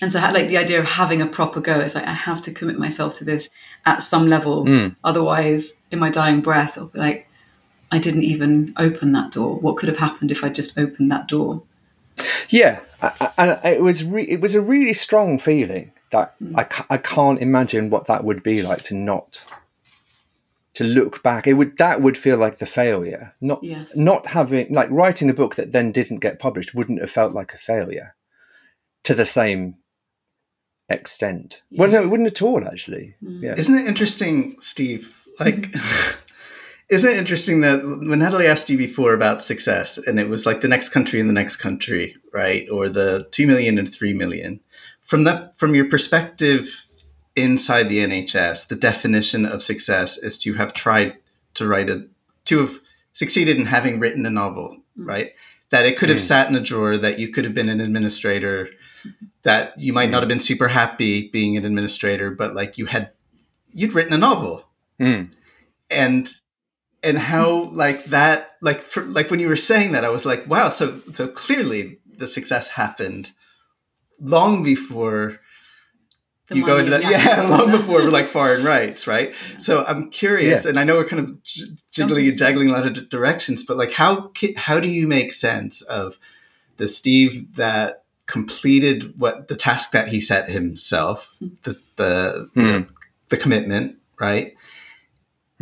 and 0.01 0.12
so 0.12 0.20
like 0.20 0.49
the 0.49 0.58
idea 0.58 0.80
of 0.82 0.86
having 0.86 1.22
a 1.22 1.26
proper 1.26 1.62
go 1.62 1.80
it's 1.80 1.95
like 1.95 2.06
i 2.06 2.12
have 2.12 2.41
to 2.41 2.51
commit 2.51 2.78
myself 2.78 3.16
to 3.16 3.24
this 3.24 3.49
at 3.86 4.04
some 4.04 4.28
level. 4.28 4.66
Mm. 4.66 4.95
otherwise 5.04 5.80
in 5.91 5.99
my 5.99 6.10
dying 6.10 6.41
breath 6.41 6.78
i'll 6.78 6.88
be 6.88 6.99
like 6.99 7.30
i 7.89 7.99
didn't 7.99 8.24
even 8.24 8.74
open 8.78 9.14
that 9.14 9.32
door. 9.32 9.56
What 9.56 9.78
could 9.78 9.88
have 9.88 9.97
happened 9.97 10.30
if 10.30 10.43
i 10.43 10.49
just 10.49 10.78
opened 10.78 11.10
that 11.12 11.30
door? 11.30 11.64
Yeah 12.49 12.82
and 13.38 13.60
it 13.64 13.82
was 13.82 14.04
re- 14.04 14.28
it 14.28 14.41
was 14.41 14.56
a 14.56 14.62
really 14.62 14.93
strong 14.93 15.38
feeling 15.38 15.91
that 16.12 16.36
mm. 16.41 16.54
I, 16.56 16.64
ca- 16.64 16.86
I 16.89 16.97
can't 16.97 17.41
imagine 17.41 17.89
what 17.89 18.06
that 18.08 18.24
would 18.24 18.43
be 18.43 18.62
like 18.62 18.84
to 18.84 18.95
not 18.95 19.45
to 20.74 20.84
look 20.84 21.22
back 21.22 21.45
it 21.45 21.54
would 21.54 21.78
that 21.78 22.01
would 22.01 22.18
feel 22.18 22.38
like 22.38 22.58
the 22.58 22.66
failure 22.66 23.34
not 23.41 23.64
yes. 23.64 23.95
not 23.95 24.26
having 24.28 24.74
like 24.74 24.89
writing 24.89 25.30
a 25.30 25.34
book 25.34 25.56
that 25.56 25.72
then 25.72 25.91
didn't 25.91 26.18
get 26.18 26.39
published 26.39 26.74
wouldn't 26.74 26.99
have 26.99 27.12
felt 27.12 27.34
like 27.34 27.54
a 27.54 27.58
failure 27.58 28.16
to 29.04 29.14
the 29.14 29.26
same 29.26 29.76
extent. 30.89 31.64
Yeah. 31.70 31.82
Well, 31.82 31.91
no, 31.91 32.04
it 32.04 32.10
wouldn't 32.10 32.30
at 32.30 32.41
all, 32.41 32.66
actually. 32.66 33.16
Mm. 33.24 33.43
Yeah. 33.43 33.56
Isn't 33.58 33.76
it 33.76 33.88
interesting, 33.88 34.56
Steve? 34.62 35.28
Like, 35.39 35.74
isn't 36.90 37.12
it 37.12 37.18
interesting 37.18 37.62
that 37.62 37.84
when 37.84 38.20
Natalie 38.20 38.48
asked 38.48 38.70
you 38.70 38.78
before 38.78 39.14
about 39.14 39.44
success, 39.44 39.98
and 39.98 40.20
it 40.20 40.30
was 40.30 40.46
like 40.46 40.62
the 40.62 40.68
next 40.68 40.90
country 40.90 41.20
and 41.20 41.30
the 41.30 41.34
next 41.34 41.58
country, 41.58 42.16
right, 42.34 42.70
or 42.70 42.90
the 42.90 43.28
two 43.32 43.48
million 43.48 43.78
and 43.78 43.92
three 43.92 44.14
million, 44.14 44.60
from 45.02 45.24
that, 45.24 45.58
from 45.58 45.76
your 45.76 45.86
perspective 45.86 46.86
inside 47.36 47.90
the 47.90 48.00
NHS, 48.00 48.68
the 48.68 48.76
definition 48.76 49.46
of 49.46 49.64
success 49.64 50.18
is 50.18 50.38
to 50.40 50.54
have 50.54 50.74
tried 50.74 51.18
to 51.56 51.68
write 51.68 51.90
a, 51.90 52.08
to 52.46 52.60
have 52.60 52.80
succeeded 53.14 53.58
in 53.58 53.66
having 53.66 54.00
written 54.00 54.26
a 54.26 54.30
novel, 54.30 54.78
mm. 54.98 55.08
right? 55.08 55.32
That 55.70 55.86
it 55.86 55.98
could 55.98 56.10
have 56.10 56.20
mm. 56.20 56.28
sat 56.28 56.50
in 56.50 56.56
a 56.56 56.62
drawer, 56.62 56.98
that 56.98 57.20
you 57.20 57.30
could 57.30 57.46
have 57.46 57.56
been 57.56 57.70
an 57.70 57.82
administrator, 57.82 58.70
that 59.44 59.80
you 59.80 59.94
might 59.94 60.10
not 60.10 60.22
have 60.22 60.30
been 60.30 60.40
super 60.40 60.68
happy 60.68 61.30
being 61.30 61.58
an 61.58 61.66
administrator, 61.66 62.32
but 62.32 62.54
like 62.54 62.78
you 62.78 62.86
had 62.86 63.12
you'd 63.74 63.94
written 63.94 64.14
a 64.14 64.18
novel, 64.18 64.66
mm. 65.00 65.34
and 65.90 66.32
and 67.04 67.18
how 67.18 67.70
like 67.72 68.06
that 68.06 68.51
like 68.62 68.82
for, 68.82 69.04
like 69.04 69.30
when 69.30 69.39
you 69.39 69.47
were 69.47 69.56
saying 69.56 69.91
that, 69.91 70.06
I 70.06 70.10
was 70.10 70.26
like, 70.26 70.47
wow, 70.47 70.70
so 70.70 71.01
so 71.14 71.28
clearly 71.28 71.99
the 72.18 72.28
success 72.28 72.70
happened 72.70 73.32
long 74.20 74.64
before 74.64 75.39
the 76.47 76.56
you 76.56 76.66
go 76.66 76.78
into 76.78 76.91
that 76.91 77.01
yeah, 77.04 77.41
yeah 77.41 77.47
long 77.58 77.72
before 77.72 78.01
like 78.12 78.28
foreign 78.28 78.64
rights 78.64 79.08
right 79.08 79.30
yeah. 79.51 79.58
so 79.58 79.84
i'm 79.86 80.10
curious 80.12 80.64
yeah. 80.64 80.70
and 80.70 80.80
i 80.80 80.84
know 80.84 80.95
we're 80.95 81.08
kind 81.08 81.22
of 81.22 81.43
jiggling 81.91 82.28
and 82.28 82.38
jaggling 82.38 82.70
a 82.70 82.72
lot 82.72 82.86
of 82.86 83.10
directions 83.10 83.66
but 83.66 83.76
like 83.76 83.91
how 83.91 84.32
how 84.56 84.80
do 84.80 84.88
you 84.88 85.08
make 85.08 85.34
sense 85.34 85.82
of 85.82 86.18
the 86.78 86.88
steve 86.88 87.56
that 87.56 88.04
completed 88.26 89.20
what 89.20 89.47
the 89.47 89.56
task 89.56 89.91
that 89.91 90.08
he 90.08 90.20
set 90.22 90.49
himself, 90.49 91.36
the 91.64 91.80
the 91.97 92.49
mm. 92.56 92.88
the 93.30 93.38
commitment, 93.38 93.97
right? 94.20 94.56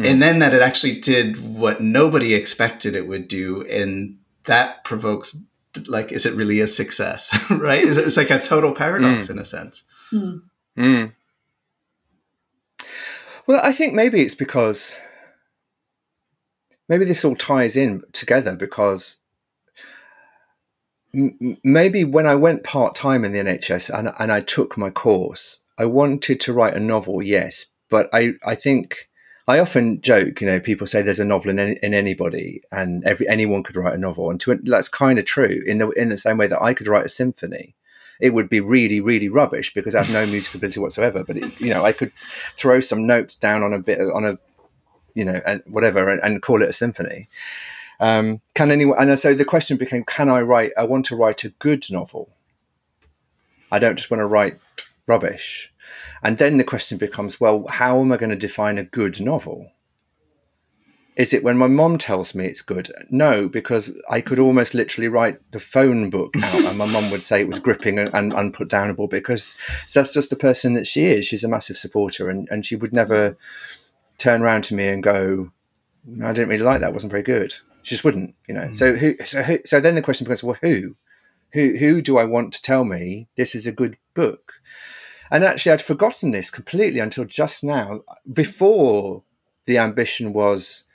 Mm. 0.01 0.11
And 0.11 0.21
then 0.21 0.39
that 0.39 0.53
it 0.53 0.61
actually 0.61 0.99
did 0.99 1.55
what 1.55 1.81
nobody 1.81 2.33
expected 2.33 2.95
it 2.95 3.07
would 3.07 3.27
do, 3.27 3.63
and 3.63 4.17
that 4.45 4.83
provokes 4.83 5.47
like, 5.87 6.11
is 6.11 6.25
it 6.25 6.33
really 6.33 6.59
a 6.59 6.67
success, 6.67 7.31
right? 7.49 7.83
It's 7.83 8.17
like 8.17 8.31
a 8.31 8.39
total 8.39 8.73
paradox 8.73 9.27
mm. 9.27 9.31
in 9.31 9.39
a 9.39 9.45
sense. 9.45 9.83
Mm. 10.11 11.13
Well, 13.47 13.61
I 13.63 13.71
think 13.71 13.93
maybe 13.93 14.21
it's 14.21 14.35
because 14.35 14.97
maybe 16.89 17.05
this 17.05 17.23
all 17.23 17.35
ties 17.35 17.75
in 17.75 18.03
together 18.11 18.55
because 18.55 19.17
maybe 21.13 22.03
when 22.03 22.25
I 22.25 22.35
went 22.35 22.63
part 22.63 22.95
time 22.95 23.25
in 23.25 23.33
the 23.33 23.39
NHS 23.39 23.89
and, 23.97 24.11
and 24.19 24.31
I 24.31 24.41
took 24.41 24.77
my 24.77 24.89
course, 24.89 25.59
I 25.77 25.85
wanted 25.85 26.39
to 26.41 26.53
write 26.53 26.75
a 26.75 26.79
novel, 26.79 27.21
yes, 27.21 27.65
but 27.89 28.07
I, 28.13 28.33
I 28.45 28.55
think 28.55 29.09
I 29.47 29.59
often 29.59 30.01
joke, 30.01 30.39
you 30.39 30.47
know, 30.47 30.59
people 30.59 30.85
say 30.85 31.01
there's 31.01 31.19
a 31.19 31.25
novel 31.25 31.49
in, 31.49 31.59
any, 31.59 31.79
in 31.81 31.93
anybody 31.93 32.61
and 32.71 33.03
every 33.03 33.27
anyone 33.27 33.63
could 33.63 33.75
write 33.75 33.95
a 33.95 33.97
novel, 33.97 34.29
and 34.29 34.39
to, 34.41 34.59
that's 34.63 34.89
kind 34.89 35.17
of 35.17 35.25
true 35.25 35.61
in 35.65 35.79
the 35.79 35.89
in 35.89 36.09
the 36.09 36.17
same 36.17 36.37
way 36.37 36.47
that 36.47 36.61
I 36.61 36.73
could 36.73 36.87
write 36.87 37.05
a 37.05 37.09
symphony. 37.09 37.75
It 38.19 38.35
would 38.35 38.49
be 38.49 38.59
really, 38.59 39.01
really 39.01 39.29
rubbish 39.29 39.73
because 39.73 39.95
I 39.95 40.03
have 40.03 40.13
no 40.13 40.31
musical 40.31 40.59
ability 40.59 40.79
whatsoever. 40.79 41.23
But 41.23 41.37
it, 41.37 41.59
you 41.59 41.73
know, 41.73 41.83
I 41.83 41.91
could 41.91 42.11
throw 42.55 42.79
some 42.79 43.07
notes 43.07 43.33
down 43.35 43.63
on 43.63 43.73
a 43.73 43.79
bit 43.79 43.99
on 43.99 44.25
a, 44.25 44.37
you 45.15 45.25
know, 45.25 45.41
and 45.45 45.63
whatever, 45.65 46.07
and, 46.07 46.21
and 46.23 46.41
call 46.41 46.61
it 46.61 46.69
a 46.69 46.73
symphony. 46.73 47.27
Um, 47.99 48.41
can 48.53 48.69
anyone? 48.69 48.97
And 48.99 49.17
so 49.17 49.33
the 49.33 49.45
question 49.45 49.77
became: 49.77 50.03
Can 50.03 50.29
I 50.29 50.41
write? 50.41 50.71
I 50.77 50.83
want 50.83 51.05
to 51.07 51.15
write 51.15 51.43
a 51.43 51.49
good 51.49 51.83
novel. 51.89 52.29
I 53.71 53.79
don't 53.79 53.95
just 53.95 54.11
want 54.11 54.21
to 54.21 54.27
write 54.27 54.59
rubbish. 55.07 55.70
And 56.23 56.37
then 56.37 56.57
the 56.57 56.63
question 56.63 56.97
becomes: 56.97 57.39
Well, 57.39 57.65
how 57.67 57.99
am 57.99 58.11
I 58.11 58.17
going 58.17 58.29
to 58.29 58.35
define 58.35 58.77
a 58.77 58.83
good 58.83 59.19
novel? 59.19 59.71
Is 61.17 61.33
it 61.33 61.43
when 61.43 61.57
my 61.57 61.67
mom 61.67 61.97
tells 61.97 62.33
me 62.33 62.45
it's 62.45 62.61
good? 62.61 62.89
No, 63.09 63.49
because 63.49 64.01
I 64.09 64.21
could 64.21 64.39
almost 64.39 64.73
literally 64.73 65.09
write 65.09 65.39
the 65.51 65.59
phone 65.59 66.09
book 66.09 66.35
out, 66.41 66.65
and 66.65 66.77
my 66.77 66.87
mom 66.87 67.11
would 67.11 67.21
say 67.21 67.41
it 67.41 67.49
was 67.49 67.59
gripping 67.59 67.99
and, 67.99 68.13
and 68.13 68.31
unputdownable 68.31 69.09
because 69.09 69.57
that's 69.93 70.13
just 70.13 70.29
the 70.29 70.37
person 70.37 70.73
that 70.73 70.87
she 70.87 71.05
is. 71.07 71.25
She's 71.25 71.43
a 71.43 71.49
massive 71.49 71.77
supporter, 71.77 72.29
and, 72.29 72.47
and 72.49 72.65
she 72.65 72.77
would 72.77 72.93
never 72.93 73.37
turn 74.17 74.41
around 74.41 74.63
to 74.65 74.73
me 74.73 74.87
and 74.87 75.03
go, 75.03 75.51
"I 76.23 76.31
didn't 76.31 76.49
really 76.49 76.63
like 76.63 76.79
that. 76.81 76.89
It 76.89 76.93
wasn't 76.93 77.11
very 77.11 77.23
good." 77.23 77.53
She 77.83 77.95
just 77.95 78.03
wouldn't, 78.03 78.35
you 78.47 78.53
know. 78.53 78.67
Mm. 78.67 78.75
So 78.75 78.95
who? 78.95 79.17
So 79.17 79.41
who, 79.41 79.57
so 79.65 79.79
then 79.79 79.95
the 79.95 80.01
question 80.01 80.25
becomes, 80.25 80.43
well, 80.43 80.57
who? 80.61 80.95
Who 81.53 81.77
who 81.77 82.01
do 82.01 82.17
I 82.17 82.23
want 82.23 82.53
to 82.53 82.61
tell 82.61 82.85
me 82.85 83.27
this 83.35 83.55
is 83.55 83.67
a 83.67 83.71
good 83.71 83.97
book? 84.13 84.53
And 85.32 85.43
actually, 85.43 85.71
I'd 85.71 85.82
forgotten 85.82 86.32
this 86.32 86.51
completely 86.51 86.99
until 86.99 87.25
just 87.25 87.63
now. 87.63 88.01
Before 88.32 89.23
the 89.65 89.77
ambition 89.77 90.34
was 90.34 90.86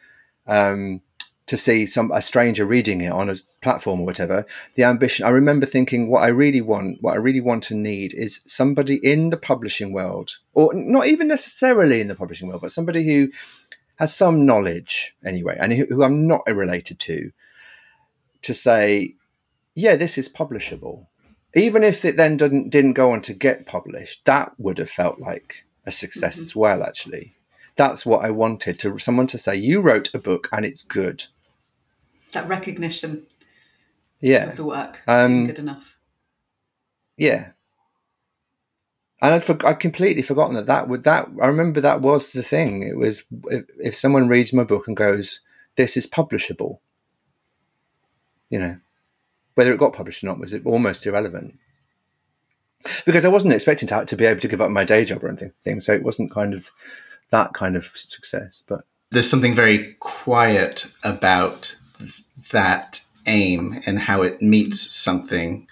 um, 0.46 1.00
to 1.46 1.56
see 1.56 1.86
some 1.86 2.10
a 2.12 2.20
stranger 2.20 2.66
reading 2.66 3.00
it 3.00 3.12
on 3.12 3.30
a 3.30 3.36
platform 3.62 4.00
or 4.00 4.06
whatever. 4.06 4.44
The 4.74 4.84
ambition. 4.84 5.24
I 5.24 5.30
remember 5.30 5.64
thinking, 5.64 6.10
what 6.10 6.22
I 6.22 6.28
really 6.28 6.60
want, 6.60 6.98
what 7.00 7.14
I 7.14 7.18
really 7.18 7.40
want 7.40 7.70
and 7.70 7.82
need, 7.82 8.12
is 8.14 8.40
somebody 8.46 8.96
in 9.02 9.30
the 9.30 9.36
publishing 9.36 9.92
world, 9.92 10.38
or 10.54 10.72
not 10.74 11.06
even 11.06 11.28
necessarily 11.28 12.00
in 12.00 12.08
the 12.08 12.14
publishing 12.14 12.48
world, 12.48 12.60
but 12.60 12.72
somebody 12.72 13.04
who 13.04 13.30
has 13.96 14.14
some 14.14 14.44
knowledge 14.44 15.14
anyway, 15.24 15.56
and 15.58 15.72
who 15.72 16.02
I'm 16.02 16.26
not 16.26 16.42
related 16.46 16.98
to, 17.00 17.30
to 18.42 18.52
say, 18.52 19.14
yeah, 19.74 19.96
this 19.96 20.18
is 20.18 20.28
publishable 20.28 21.06
even 21.56 21.82
if 21.82 22.04
it 22.04 22.16
then 22.16 22.36
didn't 22.36 22.70
didn't 22.70 22.92
go 22.92 23.10
on 23.10 23.22
to 23.22 23.32
get 23.32 23.66
published, 23.66 24.24
that 24.26 24.52
would 24.58 24.78
have 24.78 24.90
felt 24.90 25.18
like 25.18 25.64
a 25.86 25.90
success 25.90 26.36
mm-hmm. 26.36 26.42
as 26.42 26.56
well. 26.56 26.82
Actually, 26.82 27.34
that's 27.74 28.04
what 28.04 28.24
I 28.24 28.30
wanted 28.30 28.78
to 28.80 28.98
someone 28.98 29.26
to 29.28 29.38
say, 29.38 29.56
"You 29.56 29.80
wrote 29.80 30.14
a 30.14 30.18
book 30.18 30.48
and 30.52 30.64
it's 30.64 30.82
good." 30.82 31.24
That 32.32 32.46
recognition, 32.46 33.26
yeah, 34.20 34.50
of 34.50 34.56
the 34.56 34.64
work, 34.64 35.00
um, 35.08 35.46
good 35.46 35.58
enough. 35.58 35.96
Yeah, 37.16 37.52
and 39.22 39.34
I'd, 39.34 39.42
for, 39.44 39.56
I'd 39.66 39.80
completely 39.80 40.22
forgotten 40.22 40.54
that 40.56 40.66
that 40.66 40.88
would 40.88 41.04
that 41.04 41.26
I 41.40 41.46
remember 41.46 41.80
that 41.80 42.02
was 42.02 42.32
the 42.32 42.42
thing. 42.42 42.82
It 42.82 42.98
was 42.98 43.24
if, 43.44 43.64
if 43.78 43.94
someone 43.96 44.28
reads 44.28 44.52
my 44.52 44.64
book 44.64 44.86
and 44.86 44.96
goes, 44.96 45.40
"This 45.76 45.96
is 45.96 46.06
publishable," 46.06 46.80
you 48.50 48.58
know, 48.58 48.76
whether 49.56 49.72
it 49.72 49.78
got 49.78 49.92
published 49.92 50.22
or 50.22 50.26
not 50.26 50.38
was 50.38 50.54
almost 50.64 51.06
irrelevant 51.06 51.58
because 53.04 53.24
I 53.24 53.28
wasn't 53.28 53.54
expecting 53.54 53.88
to, 53.88 54.04
to 54.04 54.16
be 54.16 54.26
able 54.26 54.40
to 54.40 54.48
give 54.48 54.60
up 54.60 54.70
my 54.70 54.84
day 54.84 55.04
job 55.04 55.24
or 55.24 55.28
anything. 55.28 55.80
So 55.80 55.92
it 55.92 56.02
wasn't 56.02 56.30
kind 56.30 56.54
of 56.54 56.70
that 57.30 57.54
kind 57.54 57.74
of 57.74 57.84
success. 57.84 58.62
But 58.66 58.82
there's 59.10 59.28
something 59.28 59.54
very 59.54 59.94
quiet 60.00 60.92
about 61.02 61.76
that 62.52 63.02
aim 63.26 63.80
and 63.86 63.98
how 63.98 64.22
it 64.22 64.40
meets 64.40 64.94
something 64.94 65.66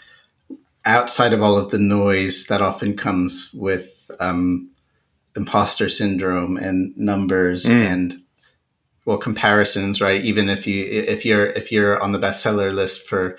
outside 0.84 1.32
of 1.32 1.42
all 1.42 1.56
of 1.56 1.70
the 1.70 1.78
noise 1.78 2.46
that 2.46 2.60
often 2.60 2.96
comes 2.96 3.54
with 3.54 4.10
um, 4.18 4.70
imposter 5.36 5.88
syndrome 5.88 6.56
and 6.56 6.96
numbers 6.96 7.66
mm. 7.66 7.72
and 7.72 8.22
well 9.04 9.18
comparisons 9.18 10.00
right 10.00 10.24
even 10.24 10.48
if 10.48 10.66
you 10.66 10.84
if 10.84 11.24
you're 11.24 11.46
if 11.46 11.72
you're 11.72 12.00
on 12.02 12.12
the 12.12 12.18
bestseller 12.18 12.72
list 12.72 13.06
for 13.06 13.36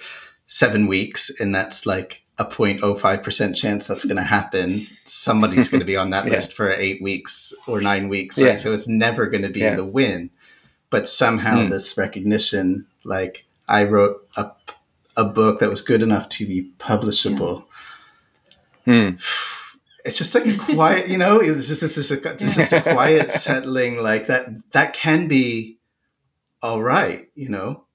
seven 0.48 0.88
weeks 0.88 1.30
and 1.40 1.54
that's 1.54 1.86
like 1.86 2.24
a 2.38 2.46
0.05% 2.46 3.56
chance 3.56 3.88
that's 3.88 4.04
going 4.04 4.18
to 4.18 4.24
happen 4.24 4.82
somebody's 5.06 5.70
going 5.70 5.80
to 5.80 5.86
be 5.86 5.96
on 5.96 6.10
that 6.10 6.26
yeah. 6.26 6.32
list 6.32 6.54
for 6.54 6.72
eight 6.72 7.02
weeks 7.02 7.54
or 7.68 7.82
nine 7.82 8.10
weeks 8.10 8.38
right 8.38 8.48
yeah. 8.48 8.58
so 8.58 8.74
it's 8.74 8.88
never 8.88 9.28
going 9.28 9.42
to 9.42 9.50
be 9.50 9.62
yeah. 9.62 9.76
the 9.76 9.86
win 9.86 10.30
but 10.90 11.10
somehow 11.10 11.58
mm. 11.58 11.70
this 11.70 11.98
recognition 11.98 12.86
like 13.04 13.46
i 13.68 13.84
wrote 13.84 14.28
a, 14.38 14.52
a 15.18 15.24
book 15.24 15.60
that 15.60 15.70
was 15.70 15.82
good 15.82 16.02
enough 16.02 16.28
to 16.30 16.46
be 16.46 16.72
publishable 16.78 17.66
mm. 18.86 19.20
it's 20.06 20.18
just 20.18 20.36
like 20.36 20.46
a 20.46 20.58
quiet 20.58 21.08
you 21.08 21.18
know 21.18 21.40
it's 21.40 21.68
just 21.68 21.82
it's 21.82 21.96
just 21.96 22.12
a, 22.12 22.32
it's 22.32 22.56
just 22.56 22.74
a 22.74 22.82
quiet 22.94 23.32
settling 23.32 23.98
like 23.98 24.28
that 24.28 24.50
that 24.74 24.94
can 24.94 25.28
be 25.28 25.80
all 26.62 26.84
right 26.84 27.30
you 27.34 27.50
know 27.50 27.86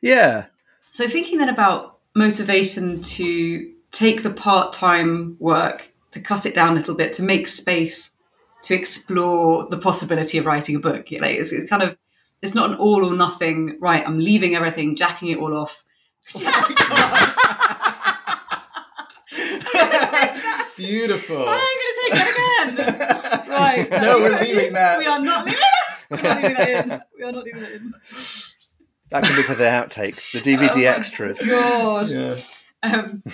yeah 0.00 0.46
so 0.92 1.08
thinking 1.08 1.38
then 1.38 1.48
about 1.48 1.98
motivation 2.14 3.00
to 3.00 3.72
take 3.90 4.22
the 4.22 4.30
part-time 4.30 5.36
work, 5.40 5.90
to 6.10 6.20
cut 6.20 6.44
it 6.44 6.54
down 6.54 6.72
a 6.72 6.74
little 6.74 6.94
bit, 6.94 7.12
to 7.14 7.22
make 7.22 7.48
space 7.48 8.12
to 8.64 8.74
explore 8.74 9.66
the 9.70 9.78
possibility 9.78 10.36
of 10.36 10.44
writing 10.44 10.76
a 10.76 10.78
book. 10.78 11.10
You 11.10 11.20
know, 11.20 11.26
it's, 11.26 11.50
it's 11.50 11.68
kind 11.68 11.82
of 11.82 11.96
it's 12.42 12.54
not 12.54 12.70
an 12.70 12.76
all 12.76 13.06
or 13.06 13.14
nothing. 13.14 13.78
Right, 13.80 14.06
I'm 14.06 14.18
leaving 14.18 14.54
everything, 14.54 14.94
jacking 14.94 15.28
it 15.28 15.38
all 15.38 15.56
off. 15.56 15.82
Beautiful. 20.76 21.38
I'm 21.38 21.46
going 21.46 21.68
to 21.78 21.94
take 22.02 22.12
that 22.12 22.68
again. 22.68 23.48
right. 23.48 23.90
No, 23.90 24.18
we're 24.18 24.38
leaving 24.40 24.72
that. 24.74 24.98
We 24.98 25.06
are 25.06 25.20
not 25.20 25.46
leaving 25.46 25.60
that. 25.60 26.10
We 26.10 26.28
are 26.28 26.34
leaving 26.34 26.54
that 26.54 26.68
in. 26.68 27.00
We 27.16 27.24
are 27.24 27.32
not 27.32 27.44
leaving 27.44 27.60
that 27.62 27.72
in. 27.72 27.94
That 29.12 29.24
can 29.24 29.36
be 29.36 29.42
for 29.42 29.54
the 29.54 29.64
outtakes, 29.64 30.32
the 30.32 30.40
DVD 30.40 30.86
oh 30.86 30.96
extras. 30.96 31.46
God. 31.46 32.10
Yeah. 32.10 32.36
Um, 32.82 33.22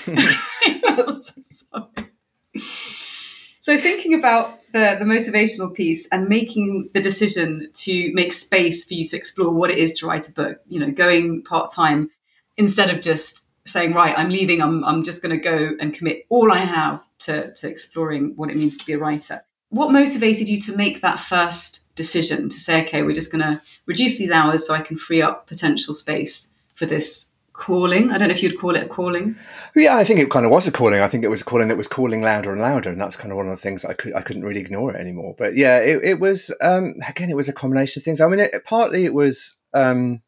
so 3.61 3.79
thinking 3.79 4.14
about 4.14 4.61
the, 4.72 4.97
the 4.99 5.05
motivational 5.05 5.72
piece 5.74 6.09
and 6.12 6.29
making 6.29 6.91
the 6.95 7.01
decision 7.01 7.70
to 7.74 8.12
make 8.12 8.33
space 8.33 8.85
for 8.85 8.95
you 8.95 9.05
to 9.07 9.16
explore 9.16 9.53
what 9.53 9.70
it 9.70 9.79
is 9.79 9.93
to 10.01 10.07
write 10.07 10.29
a 10.29 10.33
book, 10.33 10.59
you 10.66 10.81
know, 10.81 10.91
going 10.91 11.43
part 11.43 11.72
time 11.72 12.11
instead 12.57 12.91
of 12.91 13.01
just 13.01 13.49
saying, 13.66 13.95
right, 13.95 14.18
I'm 14.18 14.31
leaving, 14.31 14.61
I'm, 14.61 14.85
I'm 14.85 15.03
just 15.03 15.22
going 15.22 15.39
to 15.39 15.43
go 15.43 15.76
and 15.79 15.95
commit 15.95 16.26
all 16.29 16.51
I 16.51 16.59
have 16.59 17.05
to, 17.20 17.53
to 17.55 17.68
exploring 17.68 18.33
what 18.37 18.51
it 18.51 18.57
means 18.57 18.76
to 18.79 18.85
be 18.85 18.95
a 18.95 18.99
writer. 18.99 19.43
What 19.70 19.93
motivated 19.93 20.49
you 20.49 20.59
to 20.62 20.76
make 20.76 21.03
that 21.03 21.20
first 21.20 21.88
decision 21.99 22.49
to 22.49 22.57
say, 22.57 22.82
okay, 22.84 23.03
we're 23.03 23.12
just 23.12 23.30
going 23.30 23.42
to 23.42 23.61
reduce 23.84 24.16
these 24.16 24.30
hours 24.30 24.66
so 24.66 24.72
I 24.72 24.80
can 24.80 24.96
free 24.96 25.20
up 25.20 25.46
potential 25.46 25.92
space 25.92 26.55
for 26.74 26.86
this 26.86 27.34
calling. 27.53 28.11
I 28.11 28.18
don't 28.18 28.28
know 28.28 28.34
if 28.34 28.42
you'd 28.42 28.59
call 28.59 28.76
it 28.76 28.84
a 28.84 28.88
calling. 28.88 29.36
Yeah, 29.74 29.96
I 29.96 30.05
think 30.05 30.20
it 30.20 30.30
kind 30.30 30.46
of 30.46 30.53
was 30.53 30.68
a 30.68 30.72
calling. 30.72 31.01
I 31.01 31.09
think 31.09 31.24
it 31.24 31.28
was 31.28 31.42
a 31.42 31.44
calling 31.44 31.68
that 31.68 31.76
was 31.76 31.88
calling 31.88 32.22
louder 32.22 32.53
and 32.53 32.61
louder, 32.61 32.90
and 32.90 33.01
that's 33.01 33.16
kind 33.16 33.32
of 33.32 33.36
one 33.36 33.49
of 33.49 33.51
the 33.51 33.61
things 33.61 33.84
I 33.84 33.92
could 33.92 34.14
I 34.14 34.22
couldn't 34.22 34.44
really 34.44 34.61
ignore 34.61 34.94
it 34.94 35.01
anymore. 35.01 35.34
But 35.36 35.57
yeah, 35.57 35.80
it, 35.80 36.01
it 36.03 36.20
was 36.20 36.55
um, 36.62 36.94
again, 37.07 37.28
it 37.28 37.36
was 37.36 37.49
a 37.49 37.53
combination 37.53 38.01
of 38.01 38.05
things. 38.05 38.20
I 38.20 38.28
mean, 38.28 38.40
it, 38.40 38.64
partly 38.64 39.05
it 39.05 39.12
was. 39.12 39.57
Um, 39.74 40.22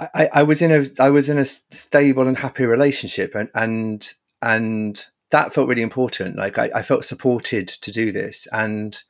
I, 0.00 0.28
I 0.32 0.42
was 0.44 0.62
in 0.62 0.70
a 0.70 0.84
I 1.00 1.10
was 1.10 1.28
in 1.28 1.38
a 1.38 1.44
stable 1.44 2.28
and 2.28 2.36
happy 2.36 2.64
relationship, 2.66 3.34
and 3.34 3.48
and 3.54 4.12
and 4.42 5.06
that 5.30 5.52
felt 5.52 5.68
really 5.68 5.82
important. 5.82 6.36
Like 6.36 6.58
I, 6.58 6.70
I 6.74 6.82
felt 6.82 7.04
supported 7.04 7.68
to 7.68 7.90
do 7.90 8.12
this, 8.12 8.46
and 8.52 9.00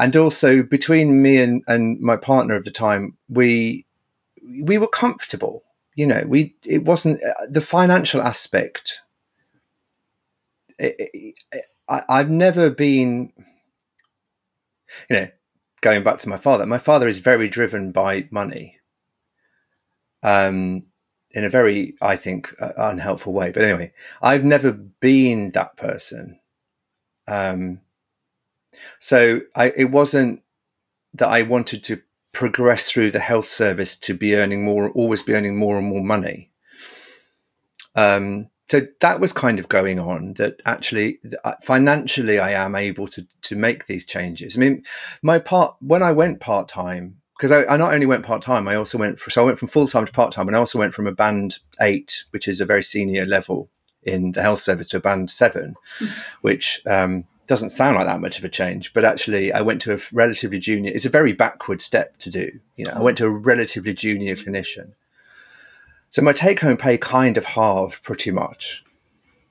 and 0.00 0.16
also 0.16 0.62
between 0.62 1.22
me 1.22 1.36
and, 1.36 1.62
and 1.66 2.00
my 2.00 2.16
partner 2.16 2.54
of 2.54 2.64
the 2.64 2.70
time, 2.70 3.16
we 3.28 3.86
we 4.64 4.78
were 4.78 4.88
comfortable. 4.88 5.62
You 5.94 6.06
know, 6.06 6.24
we 6.26 6.56
it 6.64 6.84
wasn't 6.84 7.22
uh, 7.22 7.46
the 7.50 7.60
financial 7.60 8.22
aspect. 8.22 9.02
It, 10.78 10.94
it, 11.52 11.64
I, 11.86 12.00
I've 12.08 12.30
never 12.30 12.70
been, 12.70 13.30
you 15.10 15.16
know, 15.16 15.28
going 15.82 16.02
back 16.02 16.16
to 16.18 16.30
my 16.30 16.38
father. 16.38 16.64
My 16.64 16.78
father 16.78 17.06
is 17.06 17.18
very 17.18 17.48
driven 17.48 17.92
by 17.92 18.26
money. 18.30 18.78
Um, 20.22 20.86
in 21.32 21.44
a 21.44 21.50
very, 21.50 21.94
I 22.02 22.16
think, 22.16 22.54
uh, 22.60 22.72
unhelpful 22.76 23.32
way. 23.32 23.52
But 23.52 23.64
anyway, 23.64 23.92
I've 24.20 24.44
never 24.44 24.72
been 24.72 25.50
that 25.52 25.76
person. 25.76 26.40
Um, 27.28 27.80
so 28.98 29.40
I, 29.56 29.72
it 29.76 29.90
wasn't 29.90 30.42
that 31.14 31.28
I 31.28 31.42
wanted 31.42 31.82
to 31.84 32.00
progress 32.32 32.90
through 32.90 33.10
the 33.10 33.18
health 33.18 33.46
service 33.46 33.96
to 33.96 34.14
be 34.14 34.36
earning 34.36 34.64
more, 34.64 34.90
always 34.92 35.22
be 35.22 35.34
earning 35.34 35.56
more 35.56 35.78
and 35.78 35.86
more 35.86 36.04
money. 36.04 36.50
Um, 37.96 38.48
so 38.66 38.82
that 39.00 39.18
was 39.18 39.32
kind 39.32 39.58
of 39.58 39.68
going 39.68 39.98
on. 39.98 40.34
That 40.34 40.62
actually, 40.64 41.18
financially, 41.62 42.38
I 42.38 42.52
am 42.52 42.76
able 42.76 43.08
to 43.08 43.26
to 43.42 43.56
make 43.56 43.86
these 43.86 44.04
changes. 44.04 44.56
I 44.56 44.60
mean, 44.60 44.84
my 45.22 45.40
part 45.40 45.74
when 45.80 46.04
I 46.04 46.12
went 46.12 46.38
part 46.38 46.68
time 46.68 47.20
because 47.36 47.52
I, 47.52 47.64
I, 47.72 47.78
not 47.78 47.94
only 47.94 48.04
went 48.04 48.24
part 48.24 48.42
time, 48.42 48.68
I 48.68 48.74
also 48.74 48.98
went 48.98 49.18
for, 49.18 49.30
so 49.30 49.40
I 49.42 49.46
went 49.46 49.58
from 49.58 49.68
full 49.68 49.86
time 49.88 50.04
to 50.04 50.12
part 50.12 50.30
time, 50.30 50.46
and 50.46 50.54
I 50.54 50.60
also 50.60 50.78
went 50.78 50.92
from 50.92 51.06
a 51.06 51.12
band 51.12 51.58
eight, 51.80 52.24
which 52.30 52.46
is 52.46 52.60
a 52.60 52.66
very 52.66 52.82
senior 52.82 53.24
level 53.24 53.70
in 54.02 54.32
the 54.32 54.42
health 54.42 54.60
service, 54.60 54.88
to 54.90 54.98
a 54.98 55.00
band 55.00 55.30
7 55.30 55.74
mm-hmm. 55.98 56.20
which 56.42 56.80
um, 56.86 57.24
doesn't 57.50 57.68
sound 57.70 57.96
like 57.96 58.06
that 58.06 58.20
much 58.20 58.38
of 58.38 58.44
a 58.44 58.48
change, 58.48 58.94
but 58.94 59.04
actually, 59.04 59.52
I 59.52 59.60
went 59.60 59.82
to 59.82 59.92
a 59.92 59.98
relatively 60.12 60.58
junior. 60.58 60.92
It's 60.94 61.04
a 61.04 61.10
very 61.10 61.32
backward 61.34 61.82
step 61.82 62.16
to 62.18 62.30
do. 62.30 62.48
You 62.76 62.84
know, 62.86 62.92
I 62.94 63.02
went 63.02 63.18
to 63.18 63.26
a 63.26 63.30
relatively 63.30 63.92
junior 63.92 64.36
clinician, 64.36 64.92
so 66.08 66.22
my 66.22 66.32
take-home 66.32 66.76
pay 66.76 66.96
kind 66.96 67.36
of 67.36 67.44
halved 67.44 68.02
pretty 68.02 68.30
much 68.30 68.84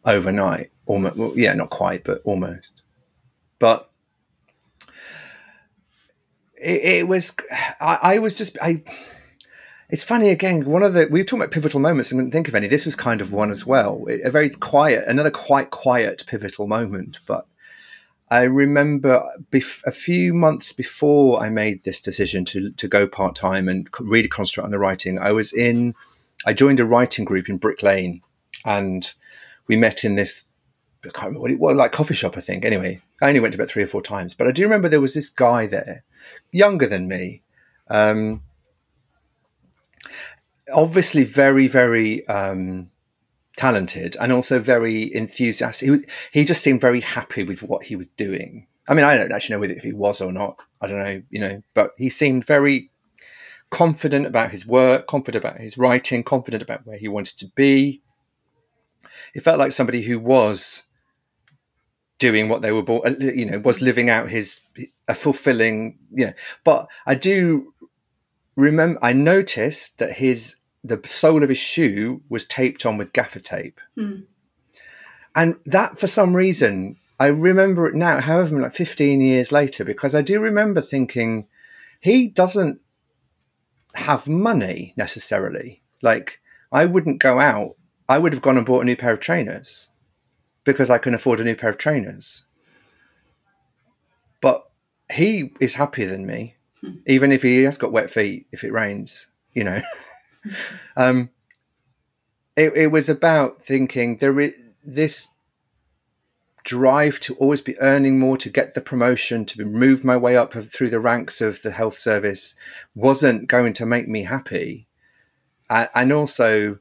overnight. 0.06 0.72
Almost, 0.86 1.18
well, 1.18 1.34
yeah, 1.36 1.54
not 1.54 1.70
quite, 1.70 2.04
but 2.04 2.22
almost. 2.24 2.82
But 3.60 3.90
it, 6.56 6.82
it 7.00 7.08
was, 7.08 7.36
I, 7.80 8.00
I 8.02 8.20
was 8.20 8.38
just, 8.38 8.58
I. 8.62 8.82
It's 9.90 10.04
funny 10.04 10.30
again. 10.30 10.66
One 10.66 10.84
of 10.84 10.94
the 10.94 11.08
we 11.12 11.20
were 11.20 11.24
talking 11.26 11.42
about 11.42 11.52
pivotal 11.52 11.80
moments. 11.80 12.14
I 12.14 12.16
didn't 12.16 12.32
think 12.32 12.48
of 12.48 12.56
any. 12.56 12.68
This 12.68 12.86
was 12.86 12.96
kind 12.96 13.22
of 13.22 13.34
one 13.34 13.52
as 13.52 13.66
well. 13.66 14.06
A 14.24 14.30
very 14.30 14.50
quiet, 14.50 15.04
another 15.08 15.32
quite 15.32 15.72
quiet 15.72 16.24
pivotal 16.28 16.68
moment, 16.68 17.20
but 17.26 17.48
I 18.32 18.44
remember 18.44 19.28
bef- 19.52 19.84
a 19.86 19.92
few 19.92 20.34
months 20.34 20.72
before 20.72 21.42
I 21.42 21.50
made 21.50 21.84
this 21.84 22.00
decision 22.00 22.46
to, 22.46 22.72
to 22.72 22.88
go 22.88 23.08
part 23.08 23.36
time 23.36 23.68
and 23.68 23.88
really 24.00 24.28
concentrate 24.28 24.66
on 24.66 24.72
the 24.72 24.80
writing, 24.80 25.18
I 25.18 25.32
was 25.32 25.52
in, 25.52 25.96
I 26.46 26.54
joined 26.54 26.80
a 26.80 26.86
writing 26.86 27.26
group 27.26 27.50
in 27.50 27.58
Brick 27.58 27.82
Lane 27.82 28.22
and 28.66 29.12
we 29.68 29.76
met 29.76 30.04
in 30.04 30.16
this 30.16 30.46
I 31.06 31.10
can't 31.10 31.28
remember 31.28 31.40
what 31.40 31.52
it 31.52 31.60
was, 31.60 31.76
like 31.78 31.94
coffee 31.94 32.14
shop, 32.14 32.36
I 32.36 32.42
think. 32.42 32.66
Anyway, 32.66 33.02
I 33.22 33.30
only 33.30 33.40
went 33.40 33.56
about 33.56 33.70
three 33.70 33.84
or 33.84 33.88
four 33.88 34.02
times, 34.02 34.34
but 34.34 34.48
I 34.48 34.52
do 34.52 34.64
remember 34.64 34.90
there 34.90 35.00
was 35.00 35.14
this 35.14 35.30
guy 35.30 35.66
there, 35.66 36.04
younger 36.52 36.88
than 36.88 37.08
me, 37.08 37.42
um, 37.90 38.44
obviously 40.74 41.24
very, 41.24 41.68
very 41.68 42.28
um, 42.28 42.92
talented 43.60 44.16
and 44.22 44.32
also 44.32 44.58
very 44.58 45.14
enthusiastic. 45.14 45.90
He, 45.90 46.40
he 46.40 46.46
just 46.46 46.64
seemed 46.64 46.80
very 46.80 47.02
happy 47.02 47.44
with 47.44 47.62
what 47.62 47.84
he 47.84 47.98
was 47.98 48.08
doing. 48.08 48.66
I 48.88 48.94
mean, 48.94 49.04
I 49.04 49.18
don't 49.18 49.34
actually 49.34 49.56
know 49.56 49.60
whether 49.60 49.74
if 49.74 49.84
he 49.84 49.92
was 49.92 50.22
or 50.22 50.32
not. 50.32 50.58
I 50.80 50.88
don't 50.88 51.00
know, 51.00 51.22
you 51.30 51.42
know, 51.42 51.62
but 51.74 51.92
he 51.98 52.10
seemed 52.10 52.46
very 52.46 52.90
confident 53.70 54.26
about 54.26 54.52
his 54.52 54.66
work, 54.66 55.08
confident 55.08 55.44
about 55.44 55.60
his 55.60 55.78
writing, 55.78 56.24
confident 56.24 56.64
about 56.64 56.88
where 56.88 56.98
he 56.98 57.10
wanted 57.10 57.38
to 57.40 57.48
be. 57.56 58.02
It 59.36 59.42
felt 59.42 59.60
like 59.60 59.74
somebody 59.74 60.04
who 60.04 60.20
was 60.20 60.86
doing 62.18 62.48
what 62.48 62.62
they 62.62 62.72
were 62.72 62.82
born, 62.82 63.02
uh, 63.06 63.14
you 63.20 63.46
know, 63.46 63.60
was 63.60 63.82
living 63.82 64.10
out 64.10 64.30
his 64.30 64.62
a 65.10 65.14
fulfilling, 65.14 66.00
you 66.12 66.28
know. 66.28 66.34
But 66.64 66.88
I 67.06 67.16
do 67.16 67.74
remember, 68.56 69.00
I 69.02 69.12
noticed 69.12 69.98
that 69.98 70.14
his 70.14 70.56
the 70.84 71.00
sole 71.06 71.44
of 71.44 71.50
his 71.50 71.58
shoe 71.58 72.22
was 72.30 72.46
taped 72.46 72.86
on 72.86 72.98
with 72.98 73.14
gaffer 73.14 73.40
tape, 73.40 73.80
Hmm. 73.96 74.22
and 75.36 75.56
that 75.66 76.00
for 76.00 76.08
some 76.08 76.36
reason 76.36 76.98
I 77.20 77.28
remember 77.28 77.86
it 77.88 77.96
now. 77.96 78.22
However, 78.22 78.60
like 78.62 78.72
fifteen 78.74 79.20
years 79.22 79.52
later, 79.52 79.84
because 79.84 80.16
I 80.16 80.22
do 80.22 80.40
remember 80.40 80.80
thinking 80.82 81.48
he 82.00 82.28
doesn't 82.30 82.80
have 83.96 84.30
money 84.30 84.94
necessarily. 84.96 85.82
Like 86.02 86.40
I 86.72 86.86
wouldn't 86.86 87.20
go 87.20 87.40
out. 87.40 87.76
I 88.08 88.18
would 88.18 88.32
have 88.34 88.42
gone 88.42 88.58
and 88.58 88.66
bought 88.66 88.82
a 88.82 88.86
new 88.86 88.96
pair 88.96 89.12
of 89.12 89.20
trainers 89.20 89.90
because 90.64 90.90
I 90.90 90.98
can 90.98 91.14
afford 91.14 91.40
a 91.40 91.44
new 91.44 91.56
pair 91.56 91.70
of 91.70 91.78
trainers. 91.78 92.46
But 94.42 94.64
he 95.12 95.52
is 95.60 95.76
happier 95.76 96.08
than 96.08 96.26
me, 96.26 96.56
even 97.06 97.32
if 97.32 97.42
he 97.42 97.64
has 97.64 97.78
got 97.78 97.92
wet 97.92 98.10
feet 98.10 98.48
if 98.52 98.64
it 98.64 98.72
rains, 98.72 99.28
you 99.54 99.64
know. 99.64 99.82
um, 100.98 101.30
it, 102.56 102.74
it 102.76 102.88
was 102.88 103.10
about 103.10 103.64
thinking 103.64 104.18
there 104.18 104.40
is 104.40 104.54
this 104.86 105.28
drive 106.64 107.20
to 107.22 107.36
always 107.36 107.62
be 107.62 107.80
earning 107.80 108.20
more 108.20 108.38
to 108.38 108.50
get 108.50 108.74
the 108.74 108.82
promotion 108.82 109.46
to 109.46 109.66
move 109.66 110.04
my 110.04 110.18
way 110.18 110.36
up 110.38 110.54
through 110.54 110.90
the 110.90 111.00
ranks 111.00 111.42
of 111.42 111.62
the 111.62 111.72
health 111.72 111.98
service 111.98 112.56
wasn't 112.96 113.48
going 113.48 113.74
to 113.74 113.86
make 113.86 114.08
me 114.08 114.24
happy. 114.24 114.88
And 115.70 116.12
also 116.12 116.80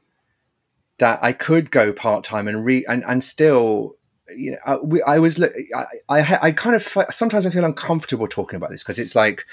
that 0.97 1.19
I 1.23 1.33
could 1.33 1.71
go 1.71 1.93
part 1.93 2.23
time 2.23 2.47
and 2.47 2.65
re 2.65 2.85
and, 2.87 3.03
and 3.07 3.23
still 3.23 3.95
you 4.35 4.51
know 4.51 4.57
I, 4.65 4.77
we, 4.83 5.01
I 5.03 5.19
was 5.19 5.41
I, 5.41 5.85
I 6.09 6.39
I 6.41 6.51
kind 6.51 6.75
of 6.75 6.83
sometimes 7.09 7.45
I 7.45 7.49
feel 7.49 7.65
uncomfortable 7.65 8.27
talking 8.27 8.57
about 8.57 8.69
this 8.69 8.83
because 8.83 8.99
it's 8.99 9.15
like 9.15 9.45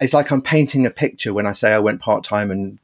it's 0.00 0.14
like 0.14 0.30
I'm 0.30 0.42
painting 0.42 0.86
a 0.86 0.90
picture 0.90 1.34
when 1.34 1.46
I 1.46 1.52
say 1.52 1.72
I 1.72 1.78
went 1.78 2.00
part 2.00 2.24
time 2.24 2.50
and 2.50 2.78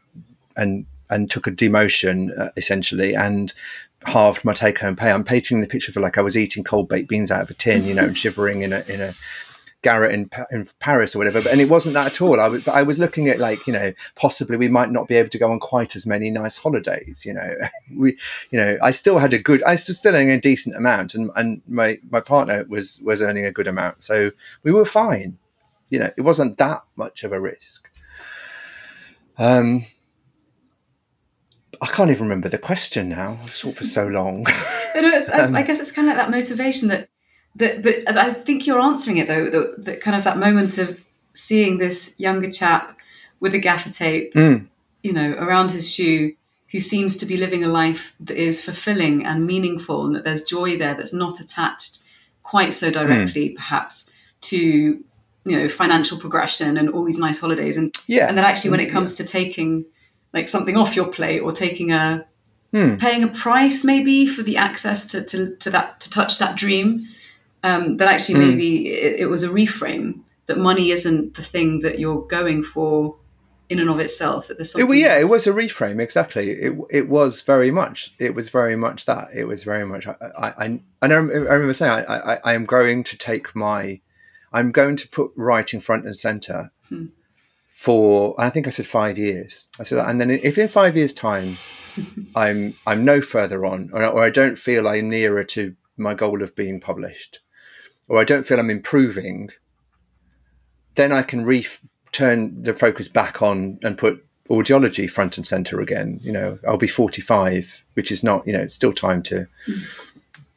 and 0.57 0.87
and 1.11 1.31
took 1.31 1.47
a 1.47 1.51
demotion 1.51 2.37
uh, 2.39 2.51
essentially 2.57 3.15
and 3.15 3.53
halved 4.07 4.45
my 4.45 4.53
take 4.53 4.79
home 4.79 4.97
pay. 4.97 5.11
I'm 5.11 5.25
painting 5.25 5.61
the 5.61 5.67
picture 5.67 5.93
for 5.93 6.01
like 6.01 6.19
I 6.19 6.23
was 6.23 6.37
eating 6.37 6.65
cold 6.65 6.89
baked 6.89 7.09
beans 7.09 7.31
out 7.31 7.43
of 7.43 7.51
a 7.51 7.55
tin, 7.55 7.85
you 7.85 7.95
know, 7.95 8.05
and 8.05 8.17
shivering 8.25 8.63
in 8.63 8.73
a 8.73 8.85
in 8.89 9.01
a 9.01 9.13
garret 9.83 10.15
in, 10.15 10.31
in 10.51 10.67
Paris 10.79 11.15
or 11.15 11.19
whatever. 11.19 11.43
But, 11.43 11.53
and 11.53 11.61
it 11.61 11.69
wasn't 11.69 11.95
that 11.95 12.07
at 12.07 12.21
all. 12.21 12.41
I 12.41 12.49
was, 12.49 12.65
but 12.65 12.75
I 12.75 12.83
was 12.83 12.99
looking 12.99 13.29
at 13.29 13.39
like, 13.39 13.67
you 13.67 13.73
know, 13.73 13.93
possibly 14.15 14.57
we 14.57 14.69
might 14.69 14.91
not 14.91 15.09
be 15.09 15.17
able 15.17 15.29
to 15.29 15.39
go 15.39 15.51
on 15.51 15.59
quite 15.59 15.95
as 15.97 16.07
many 16.07 16.31
nice 16.31 16.57
holidays. 16.57 17.25
You 17.27 17.35
know, 17.35 17.55
we, 17.97 18.17
you 18.51 18.59
know, 18.59 18.79
I 18.83 18.93
still 18.93 19.19
had 19.19 19.33
a 19.33 19.39
good, 19.39 19.63
I 19.65 19.73
was 19.73 19.99
still 19.99 20.15
earning 20.15 20.31
a 20.31 20.41
decent 20.41 20.77
amount, 20.77 21.15
and 21.15 21.31
and 21.37 21.61
my 21.69 21.99
my 22.11 22.21
partner 22.21 22.65
was 22.69 23.01
was 23.03 23.21
earning 23.21 23.45
a 23.45 23.53
good 23.53 23.67
amount, 23.67 24.03
so 24.03 24.31
we 24.63 24.73
were 24.73 24.85
fine. 24.85 25.39
You 25.91 25.99
know, 25.99 26.11
it 26.17 26.23
wasn't 26.23 26.57
that 26.57 26.83
much 26.97 27.23
of 27.23 27.33
a 27.33 27.41
risk. 27.41 27.91
Um, 29.37 29.85
I 31.83 31.87
can't 31.87 32.11
even 32.11 32.23
remember 32.25 32.49
the 32.49 32.59
question 32.59 33.09
now. 33.09 33.39
I've 33.43 33.59
talked 33.59 33.77
for 33.79 33.85
so 33.85 34.07
long. 34.07 34.45
But 34.95 35.05
it's, 35.05 35.31
I- 35.31 35.41
Um, 35.47 35.57
I 35.57 35.63
guess 35.63 35.81
it's 35.81 35.91
kind 35.91 36.09
of 36.09 36.17
like 36.17 36.25
that 36.27 36.31
motivation 36.31 36.89
that 36.89 37.09
that. 37.57 37.83
But 37.83 38.17
I 38.17 38.33
think 38.33 38.67
you're 38.67 38.81
answering 38.81 39.17
it 39.19 39.27
though. 39.29 39.51
That, 39.51 39.85
that 39.85 40.01
kind 40.01 40.17
of 40.17 40.25
that 40.25 40.39
moment 40.39 40.79
of 40.79 41.03
seeing 41.35 41.79
this 41.79 42.15
younger 42.19 42.51
chap 42.51 42.97
with 43.41 43.55
a 43.55 43.59
gaffer 43.59 43.91
tape, 43.91 44.33
Mm. 44.35 44.67
you 45.03 45.13
know, 45.13 45.33
around 45.33 45.71
his 45.73 45.93
shoe, 45.93 46.35
who 46.71 46.79
seems 46.81 47.17
to 47.17 47.27
be 47.27 47.37
living 47.37 47.65
a 47.65 47.69
life 47.69 48.15
that 48.21 48.37
is 48.37 48.63
fulfilling 48.63 49.25
and 49.27 49.47
meaningful, 49.47 50.07
and 50.07 50.15
that 50.15 50.25
there's 50.25 50.43
joy 50.43 50.77
there 50.79 50.95
that's 50.95 51.13
not 51.15 51.41
attached 51.41 52.05
quite 52.43 52.73
so 52.75 52.91
directly, 52.91 53.51
perhaps, 53.51 54.11
to 54.43 54.59
you 55.45 55.57
know 55.59 55.69
financial 55.69 56.19
progression 56.19 56.77
and 56.79 56.89
all 56.91 57.03
these 57.05 57.19
nice 57.19 57.41
holidays, 57.41 57.77
and 57.79 57.93
yeah, 58.07 58.29
and 58.29 58.37
then 58.39 58.45
actually 58.45 58.71
when 58.71 58.81
it 58.81 58.91
comes 58.93 59.15
to 59.15 59.25
taking 59.25 59.85
like 60.33 60.49
something 60.49 60.77
off 60.77 60.97
your 60.97 61.09
plate 61.09 61.41
or 61.41 61.53
taking 61.53 61.93
a 61.93 62.27
Hmm. 62.75 62.97
paying 62.97 63.23
a 63.23 63.29
price 63.29 63.85
maybe 63.85 64.27
for 64.27 64.43
the 64.43 64.57
access 64.57 65.05
to, 65.05 65.23
to, 65.23 65.55
to 65.57 65.69
that 65.69 66.01
to 66.01 66.09
touch 66.09 66.39
that 66.39 66.57
dream 66.57 67.01
um, 67.63 67.99
that 67.99 68.09
actually 68.09 68.37
Hmm. 68.37 68.49
maybe 68.49 68.89
it, 68.89 69.21
it 69.21 69.27
was 69.27 69.43
a 69.43 69.49
reframe 69.49 70.21
that 70.47 70.57
money 70.57 70.91
isn't 70.91 71.35
the 71.35 71.43
thing 71.43 71.81
that 71.81 71.99
you're 71.99 72.23
going 72.23 72.65
for 72.65 73.17
in 73.69 73.79
and 73.79 73.91
of 73.91 74.01
itself 74.01 74.49
that 74.49 74.57
there's 74.57 74.71
It, 74.75 74.81
something 74.81 74.99
yeah, 74.99 75.19
it 75.19 75.29
was 75.29 75.47
a 75.47 75.53
reframe 75.53 76.01
exactly. 76.01 76.51
It 76.51 76.73
it 76.91 77.09
was 77.09 77.43
very 77.43 77.71
much. 77.71 78.15
It 78.19 78.35
was 78.35 78.49
very 78.49 78.77
much 78.77 79.05
that. 79.05 79.29
It 79.35 79.45
was 79.45 79.65
very 79.65 79.85
much. 79.85 80.07
I 80.07 80.15
I, 80.39 80.49
I 80.49 80.65
and 80.67 80.83
I, 81.03 81.17
I 81.17 81.19
remember 81.19 81.73
saying 81.75 81.93
I, 81.93 82.03
I 82.35 82.39
I 82.45 82.53
am 82.55 82.65
going 82.65 83.05
to 83.05 83.17
take 83.17 83.55
my, 83.55 84.01
I'm 84.53 84.73
going 84.73 84.97
to 84.97 85.09
put 85.09 85.31
writing 85.37 85.81
front 85.81 86.05
and 86.07 86.17
center 86.17 86.71
Hmm. 86.89 87.07
For. 87.83 88.41
I 88.41 88.49
think 88.49 88.67
I 88.67 88.71
said 88.71 88.87
five 88.87 89.19
years. 89.19 89.69
I 89.81 89.83
said, 89.83 89.99
and 89.99 90.21
then 90.21 90.31
if 90.31 90.57
in 90.57 90.69
five 90.69 90.97
years' 90.97 91.13
time, 91.13 91.57
I'm 92.37 92.75
I'm 92.87 93.05
no 93.05 93.21
further 93.21 93.67
on, 93.67 93.91
or, 93.93 94.05
or 94.05 94.25
I 94.25 94.31
don't 94.31 94.57
feel 94.57 94.87
I'm 94.87 95.11
nearer 95.11 95.45
to 95.45 95.75
my 95.97 96.15
goal 96.15 96.43
of 96.43 96.55
being 96.55 96.81
published, 96.81 97.41
or 98.09 98.21
I 98.21 98.25
don't 98.25 98.47
feel 98.47 98.61
I'm 98.61 98.71
improving, 98.71 99.51
then 100.95 101.13
I 101.13 101.23
can 101.23 101.45
re- 101.45 101.67
turn 102.13 102.63
the 102.63 102.73
focus 102.73 103.09
back 103.09 103.43
on 103.43 103.79
and 103.83 103.99
put 103.99 104.25
audiology 104.49 105.11
front 105.11 105.37
and 105.37 105.47
center 105.47 105.81
again. 105.81 106.21
You 106.23 106.33
know, 106.33 106.59
I'll 106.69 106.77
be 106.77 106.87
45, 106.87 107.85
which 107.95 108.13
is 108.13 108.23
not, 108.23 108.47
you 108.47 108.53
know, 108.53 108.61
it's 108.61 108.75
still 108.75 108.93
time 108.93 109.23
to 109.25 109.47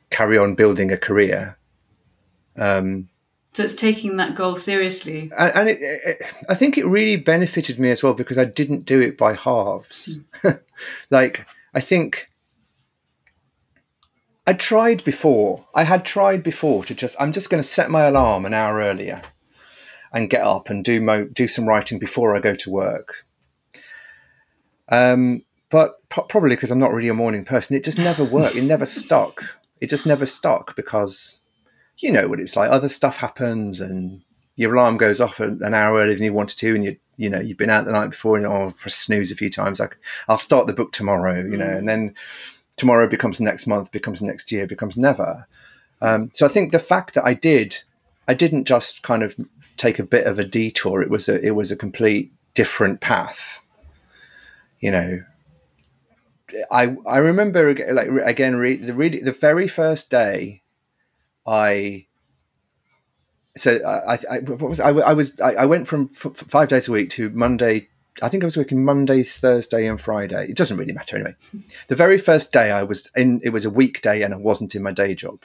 carry 0.09 0.38
on 0.38 0.55
building 0.55 0.91
a 0.91 0.97
career. 0.97 1.57
Um, 2.57 3.09
so 3.55 3.63
it's 3.63 3.73
taking 3.73 4.17
that 4.17 4.35
goal 4.35 4.55
seriously 4.55 5.31
and 5.37 5.55
and 5.55 5.69
it, 5.69 5.77
it, 5.81 6.21
I 6.49 6.55
think 6.55 6.77
it 6.77 6.85
really 6.85 7.15
benefited 7.15 7.79
me 7.79 7.89
as 7.89 8.03
well 8.03 8.13
because 8.13 8.37
I 8.37 8.45
didn't 8.45 8.85
do 8.85 9.01
it 9.01 9.17
by 9.17 9.33
halves. 9.33 10.19
like, 11.09 11.45
I 11.73 11.79
think 11.79 12.29
I 14.47 14.53
tried 14.53 15.03
before. 15.03 15.65
I 15.73 15.83
had 15.83 16.05
tried 16.05 16.43
before 16.43 16.83
to 16.85 16.93
just, 16.93 17.15
I'm 17.19 17.31
just 17.31 17.49
going 17.49 17.61
to 17.61 17.67
set 17.67 17.89
my 17.89 18.03
alarm 18.03 18.45
an 18.45 18.53
hour 18.53 18.77
earlier 18.77 19.21
and 20.13 20.29
get 20.29 20.41
up 20.41 20.69
and 20.69 20.83
do 20.83 21.01
mo- 21.01 21.25
do 21.25 21.47
some 21.47 21.67
writing 21.67 21.99
before 21.99 22.35
I 22.35 22.39
go 22.39 22.53
to 22.53 22.69
work. 22.69 23.25
Um, 24.89 25.43
but 25.69 26.07
pro- 26.09 26.25
probably 26.25 26.51
because 26.51 26.71
I'm 26.71 26.79
not 26.79 26.93
really 26.93 27.09
a 27.09 27.13
morning 27.13 27.43
person, 27.43 27.75
it 27.75 27.83
just 27.83 27.97
never 27.97 28.23
worked. 28.23 28.55
It 28.55 28.63
never 28.63 28.85
stuck. 28.85 29.59
It 29.81 29.89
just 29.89 30.05
never 30.05 30.25
stuck 30.25 30.75
because 30.75 31.41
you 31.99 32.11
know 32.11 32.27
what 32.27 32.39
it's 32.39 32.55
like. 32.55 32.69
Other 32.69 32.89
stuff 32.89 33.17
happens, 33.17 33.79
and 33.79 34.21
your 34.55 34.75
alarm 34.75 34.97
goes 34.97 35.21
off 35.21 35.39
an 35.39 35.61
an 35.63 35.73
hour 35.73 35.99
earlier 35.99 36.15
than 36.15 36.25
you 36.25 36.33
wanted 36.33 36.57
to, 36.59 36.75
and 36.75 36.83
you 36.83 36.97
you 37.17 37.29
know 37.29 37.39
you've 37.39 37.57
been 37.57 37.69
out 37.69 37.85
the 37.85 37.91
night 37.91 38.11
before, 38.11 38.37
and 38.37 38.45
oh, 38.45 38.71
press 38.77 38.95
snooze 38.95 39.31
a 39.31 39.35
few 39.35 39.49
times. 39.49 39.79
Like 39.79 39.97
I'll 40.27 40.37
start 40.37 40.67
the 40.67 40.73
book 40.73 40.91
tomorrow, 40.91 41.43
you 41.43 41.57
know, 41.57 41.69
and 41.69 41.87
then 41.87 42.13
tomorrow 42.75 43.07
becomes 43.07 43.39
next 43.39 43.67
month, 43.67 43.91
becomes 43.91 44.21
next 44.21 44.51
year, 44.51 44.67
becomes 44.67 44.97
never. 44.97 45.47
Um, 46.01 46.29
so 46.33 46.45
I 46.45 46.49
think 46.49 46.71
the 46.71 46.79
fact 46.79 47.13
that 47.13 47.25
I 47.25 47.33
did, 47.33 47.81
I 48.27 48.33
didn't 48.33 48.65
just 48.65 49.01
kind 49.01 49.23
of 49.23 49.35
take 49.77 49.99
a 49.99 50.03
bit 50.03 50.27
of 50.27 50.39
a 50.39 50.43
detour. 50.43 51.01
It 51.01 51.09
was 51.09 51.29
a 51.29 51.39
it 51.45 51.51
was 51.51 51.71
a 51.71 51.77
complete 51.77 52.31
different 52.53 53.01
path. 53.01 53.61
You 54.79 54.91
know, 54.91 55.23
I 56.71 56.95
I 57.07 57.17
remember 57.17 57.73
like 57.93 58.09
again 58.25 58.55
re- 58.55 58.77
the 58.77 58.93
really 58.93 59.19
the 59.19 59.31
very 59.31 59.67
first 59.67 60.09
day 60.09 60.61
I 61.45 62.07
so 63.57 63.79
I, 63.85 64.13
I, 64.13 64.17
I 64.31 64.39
what 64.39 64.69
was 64.69 64.79
I, 64.79 64.89
I 64.89 65.13
was 65.13 65.39
I, 65.39 65.55
I 65.55 65.65
went 65.65 65.87
from 65.87 66.09
f- 66.13 66.25
f- 66.25 66.47
five 66.47 66.67
days 66.69 66.87
a 66.87 66.91
week 66.91 67.09
to 67.11 67.29
Monday. 67.29 67.87
I 68.21 68.29
think 68.29 68.43
I 68.43 68.47
was 68.47 68.55
working 68.55 68.85
Mondays, 68.85 69.37
Thursday, 69.37 69.87
and 69.87 69.99
Friday. 69.99 70.47
It 70.47 70.55
doesn't 70.55 70.77
really 70.77 70.93
matter 70.93 71.17
anyway. 71.17 71.35
The 71.89 71.95
very 71.95 72.17
first 72.17 72.53
day 72.53 72.71
I 72.71 72.83
was 72.83 73.09
in, 73.15 73.41
it 73.43 73.49
was 73.49 73.65
a 73.65 73.69
weekday, 73.69 74.21
and 74.21 74.33
I 74.33 74.37
wasn't 74.37 74.73
in 74.73 74.83
my 74.83 74.91
day 74.91 75.15
job. 75.15 75.43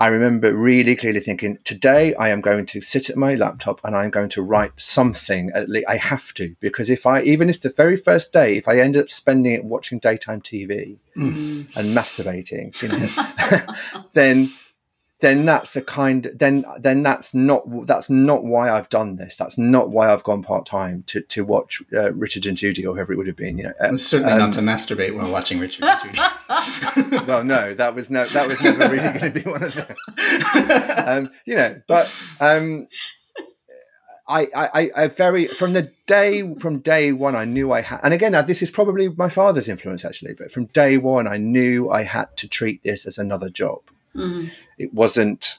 I 0.00 0.06
remember 0.06 0.56
really 0.56 0.96
clearly 0.96 1.20
thinking, 1.20 1.58
today 1.64 2.14
I 2.14 2.30
am 2.30 2.40
going 2.40 2.64
to 2.66 2.80
sit 2.80 3.10
at 3.10 3.18
my 3.18 3.34
laptop 3.34 3.82
and 3.84 3.94
I'm 3.94 4.08
going 4.08 4.30
to 4.30 4.40
write 4.40 4.80
something. 4.80 5.50
At 5.54 5.68
least 5.68 5.86
I 5.90 5.96
have 5.96 6.32
to 6.34 6.56
because 6.58 6.88
if 6.88 7.04
I, 7.04 7.20
even 7.20 7.50
if 7.50 7.60
the 7.60 7.68
very 7.68 7.98
first 7.98 8.32
day, 8.32 8.56
if 8.56 8.66
I 8.66 8.78
end 8.78 8.96
up 8.96 9.10
spending 9.10 9.52
it 9.52 9.62
watching 9.62 9.98
daytime 9.98 10.40
TV 10.40 10.96
mm. 11.14 11.76
and 11.76 11.94
masturbating, 11.94 12.80
you 12.80 12.88
know, 12.88 13.74
then 14.14 14.50
then 15.20 15.44
that's 15.44 15.76
a 15.76 15.82
kind 15.82 16.30
then 16.34 16.64
then 16.78 17.02
that's 17.02 17.34
not 17.34 17.62
that's 17.86 18.08
not 18.08 18.44
why 18.44 18.70
I've 18.70 18.88
done 18.88 19.16
this. 19.16 19.36
That's 19.36 19.58
not 19.58 19.90
why 19.90 20.12
I've 20.12 20.24
gone 20.24 20.42
part 20.42 20.66
time 20.66 21.04
to 21.08 21.20
to 21.20 21.44
watch 21.44 21.82
uh, 21.92 22.12
Richard 22.14 22.46
and 22.46 22.56
Judy 22.56 22.86
or 22.86 22.94
whoever 22.94 23.12
it 23.12 23.16
would 23.16 23.26
have 23.26 23.36
been. 23.36 23.58
You 23.58 23.64
know, 23.64 23.72
uh, 23.80 23.96
certainly 23.96 24.32
um, 24.32 24.38
not 24.38 24.52
to 24.54 24.60
masturbate 24.60 25.14
while 25.14 25.30
watching 25.30 25.60
Richard 25.60 25.84
and 25.84 26.00
Judy. 26.02 27.24
well, 27.26 27.44
no, 27.44 27.74
that 27.74 27.94
was 27.94 28.10
no 28.10 28.24
that 28.24 28.46
was 28.46 28.60
never 28.62 28.88
really 28.88 29.18
going 29.18 29.32
to 29.32 29.40
be 29.40 29.50
one 29.50 29.62
of 29.62 29.74
them. 29.74 31.06
um, 31.06 31.30
you 31.44 31.56
know, 31.56 31.80
but 31.86 32.12
um, 32.40 32.88
I, 34.30 34.46
I, 34.54 34.90
I 34.96 35.06
very 35.08 35.48
from 35.48 35.72
the 35.72 35.90
day 36.06 36.54
from 36.54 36.78
day 36.78 37.12
one 37.12 37.34
I 37.34 37.44
knew 37.44 37.72
I 37.72 37.80
had 37.80 38.00
and 38.04 38.14
again 38.14 38.32
this 38.46 38.62
is 38.62 38.70
probably 38.70 39.08
my 39.08 39.28
father's 39.28 39.68
influence 39.68 40.04
actually 40.04 40.34
but 40.34 40.52
from 40.52 40.66
day 40.66 40.98
one 40.98 41.26
I 41.26 41.36
knew 41.36 41.90
I 41.90 42.04
had 42.04 42.36
to 42.36 42.48
treat 42.48 42.82
this 42.84 43.06
as 43.06 43.18
another 43.18 43.50
job 43.50 43.80
Mm. 44.14 44.50
It 44.78 44.92
wasn't 44.92 45.58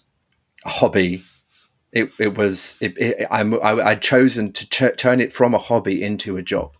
a 0.66 0.70
hobby. 0.70 1.24
It, 1.92 2.12
it 2.20 2.38
was. 2.38 2.78
It, 2.82 2.98
it, 2.98 3.28
I, 3.30 3.44
would 3.44 4.02
chosen 4.02 4.52
to 4.54 4.70
ch- 4.70 4.98
turn 4.98 5.20
it 5.20 5.34
from 5.34 5.54
a 5.54 5.58
hobby 5.58 6.04
into 6.04 6.38
a 6.38 6.42
job. 6.42 6.76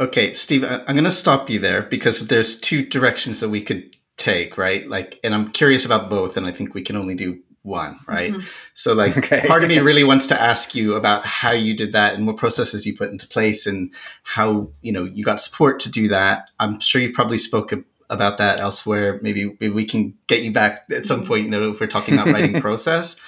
Okay, 0.00 0.32
Steve, 0.34 0.64
I'm 0.64 0.94
going 0.94 1.04
to 1.04 1.10
stop 1.10 1.50
you 1.50 1.58
there 1.58 1.82
because 1.82 2.28
there's 2.28 2.58
two 2.60 2.86
directions 2.86 3.40
that 3.40 3.48
we 3.48 3.60
could 3.60 3.96
take, 4.16 4.56
right? 4.56 4.86
Like, 4.86 5.18
and 5.24 5.34
I'm 5.34 5.50
curious 5.50 5.84
about 5.84 6.08
both, 6.08 6.36
and 6.36 6.46
I 6.46 6.52
think 6.52 6.74
we 6.74 6.82
can 6.82 6.96
only 6.96 7.14
do 7.14 7.40
one, 7.62 7.98
right? 8.06 8.32
Mm-hmm. 8.32 8.46
So, 8.74 8.92
like, 8.94 9.16
okay. 9.18 9.46
part 9.46 9.62
of 9.62 9.68
me 9.68 9.78
really 9.80 10.04
wants 10.04 10.26
to 10.28 10.40
ask 10.40 10.74
you 10.74 10.94
about 10.94 11.24
how 11.24 11.52
you 11.52 11.76
did 11.76 11.92
that 11.92 12.14
and 12.14 12.26
what 12.26 12.36
processes 12.36 12.86
you 12.86 12.96
put 12.96 13.10
into 13.10 13.26
place 13.26 13.66
and 13.66 13.92
how 14.22 14.70
you 14.82 14.92
know 14.92 15.04
you 15.04 15.24
got 15.24 15.40
support 15.40 15.80
to 15.80 15.90
do 15.90 16.08
that. 16.08 16.50
I'm 16.58 16.80
sure 16.80 17.00
you've 17.00 17.14
probably 17.14 17.38
spoken 17.38 17.84
about 18.10 18.38
that 18.38 18.60
elsewhere. 18.60 19.18
Maybe, 19.22 19.46
maybe 19.60 19.70
we 19.70 19.84
can 19.84 20.16
get 20.26 20.42
you 20.42 20.52
back 20.52 20.80
at 20.90 21.06
some 21.06 21.26
point, 21.26 21.44
you 21.44 21.50
know, 21.50 21.70
if 21.70 21.80
we're 21.80 21.86
talking 21.86 22.14
about 22.14 22.28
writing 22.28 22.60
process. 22.60 23.20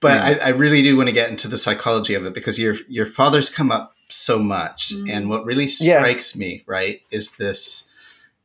But 0.00 0.14
yeah. 0.14 0.44
I, 0.44 0.46
I, 0.46 0.48
really 0.50 0.82
do 0.82 0.96
want 0.96 1.08
to 1.08 1.12
get 1.12 1.30
into 1.30 1.48
the 1.48 1.58
psychology 1.58 2.14
of 2.14 2.24
it 2.24 2.32
because 2.32 2.58
your 2.58 2.76
your 2.88 3.06
father's 3.06 3.48
come 3.48 3.72
up 3.72 3.96
so 4.08 4.38
much, 4.38 4.92
mm. 4.94 5.10
and 5.10 5.28
what 5.28 5.44
really 5.44 5.66
strikes 5.66 6.36
yeah. 6.36 6.40
me, 6.40 6.64
right, 6.66 7.00
is 7.10 7.36
this, 7.36 7.92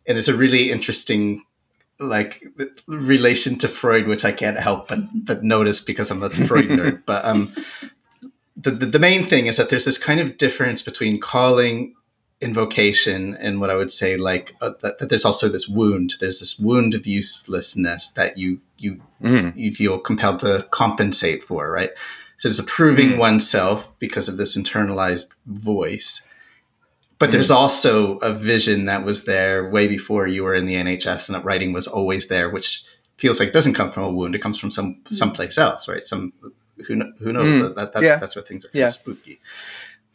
and 0.08 0.18
it's 0.18 0.28
a 0.28 0.36
really 0.36 0.72
interesting 0.72 1.43
like 1.99 2.43
relation 2.88 3.58
to 3.60 3.68
Freud, 3.68 4.08
which 4.08 4.26
I 4.26 4.32
can't 4.32 4.58
help 4.58 4.88
but 4.88 4.99
but 5.14 5.43
notice 5.43 5.80
because 5.80 6.10
I'm 6.10 6.24
a 6.24 6.30
Freud 6.30 6.70
nerd. 6.70 7.04
But 7.06 7.24
um, 7.24 7.54
the, 8.58 8.72
the 8.72 8.86
the 8.88 8.99
main 8.99 9.24
thing 9.24 9.45
is 9.45 9.58
that 9.58 9.70
there's 9.70 9.86
this 9.86 9.97
kind 9.97 10.20
of 10.20 10.38
difference 10.38 10.82
between 10.82 11.20
calling 11.20 11.95
invocation 12.44 13.36
and 13.39 13.60
what 13.60 13.70
I 13.70 13.76
would 13.76 13.91
say 13.91 14.18
like 14.18 14.56
uh, 14.62 14.72
that, 14.82 15.00
that, 15.00 15.10
there's 15.10 15.26
also 15.26 15.48
this 15.48 15.68
wound. 15.68 16.16
There's 16.20 16.39
this 16.39 16.60
wound 16.60 16.94
of 16.94 17.08
uselessness 17.08 18.12
that 18.12 18.38
you 18.38 18.60
you 18.78 19.02
mm. 19.22 19.56
you 19.56 19.74
feel 19.74 19.98
compelled 19.98 20.41
to 20.41 20.68
compensate 20.70 21.44
for, 21.44 21.72
right? 21.72 21.91
So 22.38 22.50
it's 22.50 22.60
approving 22.60 23.12
mm. 23.12 23.18
oneself 23.18 23.98
because 24.00 24.28
of 24.28 24.38
this 24.38 24.58
internalized 24.58 25.30
voice. 25.46 26.28
But 27.18 27.30
mm. 27.30 27.34
there's 27.34 27.52
also 27.52 28.18
a 28.18 28.34
vision 28.34 28.86
that 28.86 29.06
was 29.06 29.26
there 29.26 29.70
way 29.70 29.88
before 29.88 30.28
you 30.28 30.44
were 30.44 30.56
in 30.56 30.66
the 30.66 30.76
NHS, 30.76 31.30
and 31.30 31.36
that 31.36 31.46
writing 31.46 31.72
was 31.72 31.88
always 31.88 32.28
there, 32.28 32.50
which 32.50 32.84
feels 33.18 33.39
like 33.39 33.54
doesn't 33.54 33.76
come 33.76 33.91
from 33.91 34.04
a 34.04 34.12
wound. 34.12 34.36
It 34.36 34.41
comes 34.41 34.60
from 34.60 34.72
some 34.72 34.96
mm. 34.96 35.08
someplace 35.10 35.58
else, 35.58 35.88
right? 35.88 36.04
Some 36.04 36.34
who 36.86 37.02
who 37.20 37.32
knows 37.32 37.58
mm. 37.58 37.76
that, 37.76 37.94
that, 37.94 38.04
yeah. 38.04 38.18
that's 38.18 38.36
where 38.36 38.44
things 38.44 38.66
are 38.66 38.70
yeah. 38.74 38.89
spooky. 38.89 39.39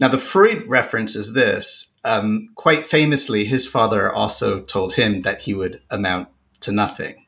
Now, 0.00 0.08
the 0.08 0.18
Freud 0.18 0.64
reference 0.66 1.16
is 1.16 1.32
this. 1.32 1.96
Um, 2.08 2.48
quite 2.54 2.86
famously, 2.86 3.44
his 3.44 3.66
father 3.66 4.12
also 4.12 4.60
told 4.60 4.94
him 4.94 5.22
that 5.22 5.42
he 5.42 5.54
would 5.54 5.82
amount 5.90 6.28
to 6.60 6.72
nothing. 6.72 7.26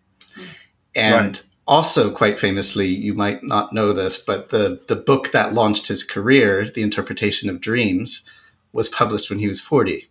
And 0.95 1.37
right. 1.37 1.45
also, 1.67 2.11
quite 2.11 2.39
famously, 2.39 2.87
you 2.89 3.15
might 3.15 3.43
not 3.43 3.73
know 3.73 3.93
this, 3.93 4.19
but 4.19 4.49
the, 4.49 4.81
the 4.89 4.97
book 4.97 5.33
that 5.33 5.53
launched 5.53 5.89
his 5.89 6.03
career, 6.03 6.65
The 6.65 6.83
Interpretation 6.83 7.49
of 7.51 7.61
Dreams, 7.61 8.29
was 8.73 8.89
published 8.89 9.31
when 9.31 9.39
he 9.39 9.49
was 9.49 9.61
40. 9.61 10.09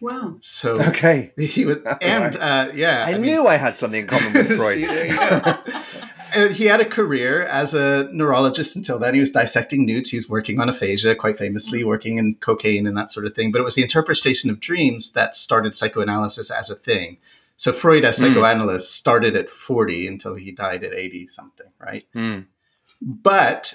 Wow. 0.00 0.36
So 0.40 0.72
okay, 0.80 1.32
he 1.38 1.64
was, 1.64 1.78
and 2.00 2.36
uh, 2.36 2.70
yeah, 2.74 3.04
I, 3.06 3.14
I 3.14 3.18
knew 3.18 3.38
mean, 3.42 3.46
I 3.46 3.56
had 3.56 3.74
something 3.74 4.02
in 4.02 4.06
common 4.06 4.32
with 4.32 4.46
Freud. 4.56 4.78
see, 4.78 6.02
he 6.52 6.66
had 6.66 6.80
a 6.80 6.84
career 6.84 7.44
as 7.44 7.74
a 7.74 8.08
neurologist 8.12 8.76
until 8.76 8.98
then. 8.98 9.14
He 9.14 9.20
was 9.20 9.32
dissecting 9.32 9.86
newts. 9.86 10.10
He 10.10 10.16
was 10.16 10.28
working 10.28 10.60
on 10.60 10.68
aphasia, 10.68 11.14
quite 11.14 11.38
famously, 11.38 11.80
mm-hmm. 11.80 11.88
working 11.88 12.18
in 12.18 12.36
cocaine 12.36 12.86
and 12.86 12.96
that 12.96 13.12
sort 13.12 13.26
of 13.26 13.34
thing. 13.34 13.52
But 13.52 13.60
it 13.60 13.64
was 13.64 13.74
the 13.74 13.82
interpretation 13.82 14.50
of 14.50 14.60
dreams 14.60 15.12
that 15.12 15.36
started 15.36 15.76
psychoanalysis 15.76 16.50
as 16.50 16.70
a 16.70 16.74
thing. 16.74 17.18
So 17.56 17.72
Freud, 17.72 18.04
as 18.04 18.18
mm. 18.18 18.28
psychoanalyst, 18.28 18.94
started 18.94 19.34
at 19.34 19.50
40 19.50 20.06
until 20.06 20.36
he 20.36 20.52
died 20.52 20.84
at 20.84 20.92
80 20.92 21.26
something, 21.26 21.66
right? 21.80 22.06
Mm. 22.14 22.46
But 23.02 23.74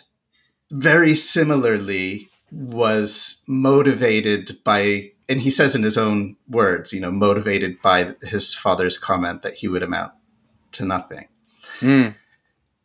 very 0.72 1.16
similarly, 1.16 2.30
was 2.54 3.44
motivated 3.48 4.64
by, 4.64 5.12
and 5.28 5.42
he 5.42 5.52
says 5.52 5.76
in 5.76 5.84
his 5.84 5.98
own 5.98 6.36
words, 6.48 6.94
you 6.94 7.02
know, 7.02 7.12
motivated 7.12 7.82
by 7.82 8.16
his 8.22 8.54
father's 8.54 8.98
comment 8.98 9.42
that 9.42 9.56
he 9.56 9.68
would 9.68 9.84
amount 9.84 10.14
to 10.74 10.86
nothing. 10.86 11.28
Mm. 11.80 12.16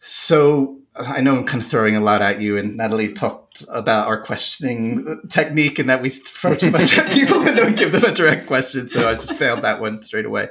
So 0.00 0.78
I 0.94 1.20
know 1.20 1.36
I'm 1.36 1.44
kind 1.44 1.62
of 1.62 1.68
throwing 1.68 1.96
a 1.96 2.00
lot 2.00 2.22
at 2.22 2.40
you, 2.40 2.56
and 2.56 2.76
Natalie 2.76 3.12
talked 3.12 3.64
about 3.72 4.08
our 4.08 4.20
questioning 4.20 5.06
technique 5.28 5.78
and 5.78 5.88
that 5.90 6.02
we 6.02 6.10
throw 6.10 6.54
too 6.54 6.70
much 6.70 6.96
at 6.98 7.10
people 7.10 7.40
and 7.46 7.56
don't 7.56 7.76
give 7.76 7.92
them 7.92 8.04
a 8.04 8.14
direct 8.14 8.46
question. 8.46 8.88
So 8.88 9.08
I 9.08 9.14
just 9.14 9.34
failed 9.34 9.62
that 9.62 9.80
one 9.80 10.02
straight 10.02 10.26
away. 10.26 10.48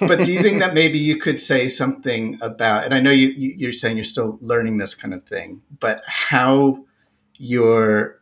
But 0.00 0.24
do 0.24 0.32
you 0.32 0.40
think 0.40 0.60
that 0.60 0.72
maybe 0.72 0.98
you 0.98 1.18
could 1.18 1.40
say 1.40 1.68
something 1.68 2.38
about, 2.40 2.84
and 2.84 2.94
I 2.94 3.00
know 3.00 3.10
you, 3.10 3.28
you're 3.28 3.74
saying 3.74 3.96
you're 3.96 4.04
still 4.04 4.38
learning 4.40 4.78
this 4.78 4.94
kind 4.94 5.12
of 5.12 5.22
thing, 5.22 5.60
but 5.80 6.02
how 6.06 6.84
your 7.36 8.18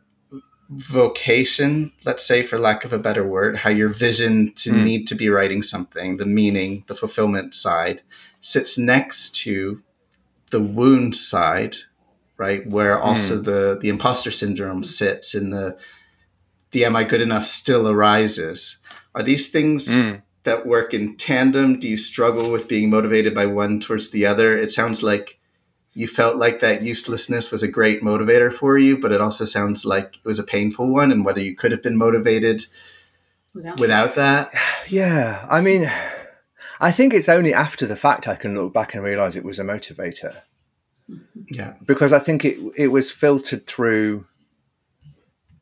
vocation, 0.69 1.93
let's 2.03 2.25
say, 2.25 2.43
for 2.43 2.59
lack 2.59 2.83
of 2.83 2.91
a 2.91 2.99
better 2.99 3.25
word, 3.25 3.57
how 3.57 3.69
your 3.69 3.87
vision 3.87 4.51
to 4.55 4.71
mm. 4.71 4.83
need 4.83 5.07
to 5.07 5.15
be 5.15 5.29
writing 5.29 5.61
something, 5.61 6.17
the 6.17 6.25
meaning, 6.25 6.83
the 6.87 6.95
fulfillment 6.95 7.53
side, 7.55 8.01
sits 8.41 8.77
next 8.77 9.35
to 9.35 9.81
the 10.55 10.61
wound 10.61 11.17
side, 11.17 11.75
right, 12.37 12.65
where 12.65 12.97
also 12.97 13.37
mm. 13.37 13.43
the 13.43 13.77
the 13.81 13.89
imposter 13.89 14.31
syndrome 14.31 14.85
sits 14.85 15.35
and 15.35 15.51
the 15.51 15.77
the 16.71 16.85
am 16.85 16.95
I 16.95 17.03
good 17.03 17.19
enough 17.19 17.43
still 17.43 17.89
arises. 17.89 18.77
Are 19.13 19.21
these 19.21 19.51
things 19.51 19.89
mm. 19.89 20.21
that 20.43 20.65
work 20.65 20.93
in 20.93 21.17
tandem? 21.17 21.77
Do 21.77 21.89
you 21.89 21.97
struggle 21.97 22.53
with 22.53 22.69
being 22.69 22.89
motivated 22.89 23.35
by 23.35 23.47
one 23.47 23.81
towards 23.81 24.11
the 24.11 24.25
other? 24.25 24.57
It 24.57 24.71
sounds 24.71 25.03
like 25.03 25.39
you 25.93 26.07
felt 26.07 26.37
like 26.37 26.61
that 26.61 26.83
uselessness 26.83 27.51
was 27.51 27.61
a 27.61 27.71
great 27.71 28.01
motivator 28.01 28.53
for 28.53 28.77
you, 28.77 28.97
but 28.97 29.11
it 29.11 29.19
also 29.19 29.43
sounds 29.43 29.83
like 29.83 30.19
it 30.23 30.25
was 30.25 30.39
a 30.39 30.43
painful 30.43 30.87
one, 30.87 31.11
and 31.11 31.25
whether 31.25 31.41
you 31.41 31.53
could 31.53 31.73
have 31.73 31.83
been 31.83 31.97
motivated 31.97 32.65
without, 33.53 33.79
without 33.79 34.15
that. 34.15 34.53
Yeah, 34.87 35.43
I 35.49 35.61
mean, 35.61 35.89
I 36.79 36.91
think 36.91 37.13
it's 37.13 37.29
only 37.29 37.53
after 37.53 37.85
the 37.85 37.95
fact 37.95 38.27
I 38.27 38.35
can 38.35 38.55
look 38.55 38.73
back 38.73 38.93
and 38.93 39.03
realize 39.03 39.35
it 39.35 39.45
was 39.45 39.59
a 39.59 39.63
motivator. 39.63 40.41
Yeah. 41.47 41.73
Because 41.85 42.13
I 42.13 42.19
think 42.19 42.43
it 42.43 42.57
it 42.77 42.87
was 42.87 43.11
filtered 43.11 43.67
through 43.67 44.25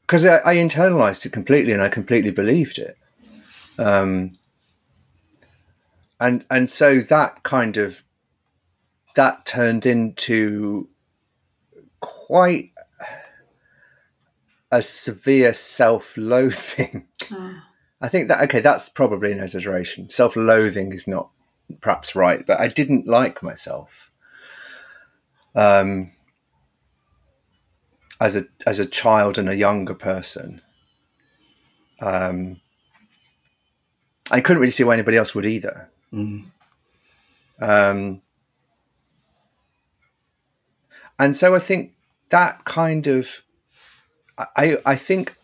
because 0.02 0.26
I, 0.26 0.38
I, 0.40 0.56
internalized 0.56 1.26
it 1.26 1.32
completely 1.32 1.72
and 1.72 1.82
I 1.82 1.90
completely 1.90 2.32
believed 2.32 2.78
it. 2.78 2.98
Um, 3.78 4.38
and 6.20 6.46
and 6.50 6.70
so 6.70 7.02
that 7.02 7.44
kind 7.44 7.78
of 7.78 8.04
that 9.16 9.46
turned 9.46 9.86
into 9.86 10.88
quite 12.00 12.72
a 14.72 14.82
severe 14.82 15.54
self-loathing. 15.54 17.08
Oh. 17.32 17.62
I 18.04 18.10
think 18.10 18.28
that 18.28 18.44
okay, 18.44 18.60
that's 18.60 18.90
probably 18.90 19.32
an 19.32 19.40
exaggeration. 19.40 20.10
Self-loathing 20.10 20.92
is 20.92 21.08
not 21.08 21.30
perhaps 21.80 22.16
right, 22.16 22.46
but 22.46 22.60
I 22.60 22.68
didn't 22.68 23.08
like 23.08 23.42
myself. 23.42 24.12
Um, 25.56 26.12
as 28.20 28.36
a 28.36 28.44
as 28.68 28.80
a 28.80 28.86
child 28.86 29.38
and 29.38 29.48
a 29.48 29.56
younger 29.56 29.94
person, 29.96 30.62
um, 32.02 32.60
I 34.30 34.42
couldn't 34.42 34.60
really 34.60 34.72
see 34.72 34.84
why 34.84 34.96
anybody 34.96 35.16
else 35.16 35.34
would 35.34 35.46
either. 35.46 35.90
Mm. 36.12 36.48
Um, 37.62 38.22
and 41.18 41.36
so 41.38 41.56
I 41.56 41.60
think 41.60 41.94
that 42.30 42.66
kind 42.66 43.08
of, 43.08 43.44
I 44.38 44.76
I 44.86 44.96
think 44.96 45.38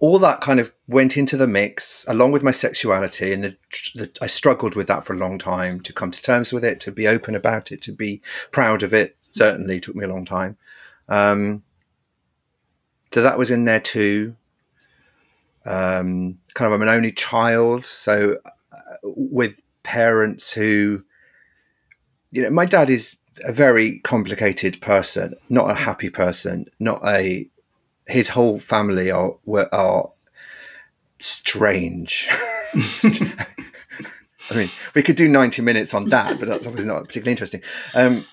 all 0.00 0.18
that 0.18 0.40
kind 0.40 0.58
of 0.58 0.72
went 0.88 1.16
into 1.16 1.36
the 1.36 1.46
mix 1.46 2.04
along 2.08 2.32
with 2.32 2.42
my 2.42 2.50
sexuality 2.50 3.32
and 3.32 3.44
the, 3.44 3.56
the, 3.94 4.10
i 4.22 4.26
struggled 4.26 4.74
with 4.74 4.88
that 4.88 5.04
for 5.04 5.12
a 5.12 5.18
long 5.18 5.38
time 5.38 5.78
to 5.80 5.92
come 5.92 6.10
to 6.10 6.22
terms 6.22 6.52
with 6.52 6.64
it 6.64 6.80
to 6.80 6.90
be 6.90 7.06
open 7.06 7.34
about 7.34 7.70
it 7.70 7.80
to 7.82 7.92
be 7.92 8.20
proud 8.50 8.82
of 8.82 8.92
it. 8.92 9.16
Certainly 9.32 9.78
took 9.78 9.94
me 9.94 10.04
a 10.04 10.08
long 10.08 10.24
time. 10.24 10.56
Um, 11.08 11.62
so 13.12 13.22
that 13.22 13.38
was 13.38 13.52
in 13.52 13.64
there 13.64 13.78
too. 13.78 14.34
Um, 15.64 16.38
kind 16.54 16.66
of 16.66 16.72
i'm 16.72 16.82
an 16.82 16.88
only 16.88 17.12
child 17.12 17.84
so 17.84 18.36
uh, 18.72 18.96
with 19.04 19.60
parents 19.82 20.52
who 20.52 21.04
you 22.30 22.42
know 22.42 22.50
my 22.50 22.64
dad 22.64 22.88
is 22.88 23.18
a 23.46 23.52
very 23.52 24.00
complicated 24.00 24.80
person 24.80 25.34
not 25.48 25.70
a 25.70 25.74
happy 25.74 26.08
person 26.08 26.64
not 26.80 27.00
a 27.06 27.48
his 28.06 28.28
whole 28.28 28.58
family 28.58 29.10
are 29.10 29.34
were, 29.44 29.72
are 29.74 30.10
strange. 31.18 32.28
I 34.52 34.56
mean, 34.56 34.68
we 34.94 35.02
could 35.02 35.16
do 35.16 35.28
ninety 35.28 35.62
minutes 35.62 35.94
on 35.94 36.08
that, 36.08 36.38
but 36.38 36.48
that's 36.48 36.66
obviously 36.66 36.92
not 36.92 37.04
particularly 37.04 37.32
interesting. 37.32 37.62
Um, 37.94 38.26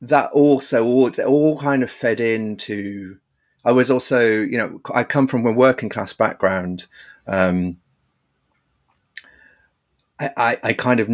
that 0.00 0.30
also 0.32 0.84
all, 0.84 1.10
all 1.26 1.58
kind 1.58 1.82
of 1.82 1.90
fed 1.90 2.20
into. 2.20 3.18
I 3.64 3.72
was 3.72 3.90
also, 3.90 4.20
you 4.20 4.56
know, 4.56 4.80
I 4.94 5.02
come 5.02 5.26
from 5.26 5.44
a 5.46 5.52
working 5.52 5.88
class 5.88 6.12
background. 6.12 6.86
Um, 7.26 7.78
I, 10.20 10.30
I, 10.36 10.58
I 10.62 10.72
kind 10.72 11.00
of, 11.00 11.10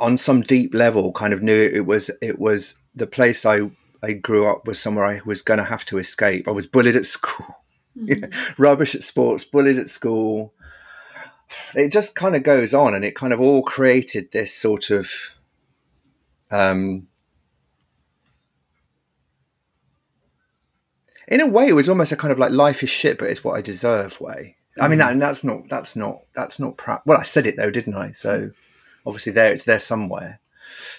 on 0.00 0.16
some 0.16 0.42
deep 0.42 0.74
level, 0.74 1.12
kind 1.12 1.32
of 1.32 1.42
knew 1.42 1.70
it 1.72 1.86
was 1.86 2.10
it 2.20 2.38
was 2.38 2.80
the 2.94 3.06
place 3.06 3.46
I 3.46 3.70
I 4.06 4.12
grew 4.12 4.48
up 4.48 4.68
was 4.68 4.80
somewhere 4.80 5.04
I 5.04 5.20
was 5.24 5.42
going 5.42 5.58
to 5.58 5.64
have 5.64 5.84
to 5.86 5.98
escape. 5.98 6.46
I 6.46 6.52
was 6.52 6.66
bullied 6.66 6.94
at 6.94 7.06
school, 7.06 7.46
mm-hmm. 7.98 8.62
rubbish 8.62 8.94
at 8.94 9.02
sports, 9.02 9.44
bullied 9.44 9.78
at 9.78 9.88
school. 9.88 10.54
It 11.74 11.90
just 11.90 12.14
kind 12.14 12.36
of 12.36 12.44
goes 12.44 12.72
on, 12.72 12.94
and 12.94 13.04
it 13.04 13.16
kind 13.16 13.32
of 13.32 13.40
all 13.40 13.62
created 13.62 14.30
this 14.30 14.54
sort 14.54 14.90
of. 14.90 15.10
Um, 16.52 17.08
in 21.26 21.40
a 21.40 21.48
way, 21.48 21.66
it 21.66 21.74
was 21.74 21.88
almost 21.88 22.12
a 22.12 22.16
kind 22.16 22.30
of 22.30 22.38
like 22.38 22.52
life 22.52 22.84
is 22.84 22.90
shit, 22.90 23.18
but 23.18 23.28
it's 23.28 23.42
what 23.42 23.56
I 23.56 23.60
deserve 23.60 24.20
way. 24.20 24.56
I 24.80 24.86
mean, 24.86 24.98
that, 24.98 25.06
mm-hmm. 25.06 25.12
and 25.14 25.22
that's 25.22 25.42
not 25.42 25.68
that's 25.68 25.96
not 25.96 26.20
that's 26.34 26.60
not. 26.60 26.76
Pra- 26.76 27.02
well, 27.06 27.18
I 27.18 27.24
said 27.24 27.46
it 27.46 27.56
though, 27.56 27.70
didn't 27.70 27.94
I? 27.94 28.12
So 28.12 28.50
obviously, 29.04 29.32
there 29.32 29.52
it's 29.52 29.64
there 29.64 29.80
somewhere 29.80 30.38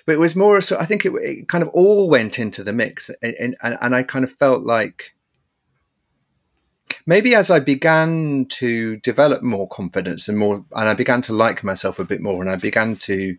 but 0.08 0.14
it 0.14 0.20
was 0.20 0.38
more 0.38 0.62
so. 0.62 0.80
I 0.80 0.86
think 0.86 1.05
it, 1.05 1.12
it 1.16 1.49
kind 1.49 1.62
of 1.62 1.68
all 1.70 2.10
went 2.10 2.39
into 2.39 2.64
the 2.64 2.72
mix, 2.72 3.12
and, 3.22 3.58
and 3.62 3.78
and 3.82 3.93
I 3.93 4.03
kind 4.03 4.24
of 4.24 4.32
felt 4.32 4.64
like 4.64 5.14
maybe 7.05 7.36
as 7.36 7.51
I 7.51 7.60
began 7.60 8.45
to 8.51 8.95
develop 8.97 9.43
more 9.43 9.68
confidence 9.68 10.30
and 10.30 10.38
more, 10.38 10.66
and 10.72 10.89
I 10.89 10.93
began 10.93 11.22
to 11.24 11.34
like 11.34 11.62
myself 11.62 11.99
a 11.99 12.05
bit 12.05 12.22
more, 12.22 12.41
and 12.41 12.49
I 12.49 12.55
began 12.55 12.95
to 12.95 13.38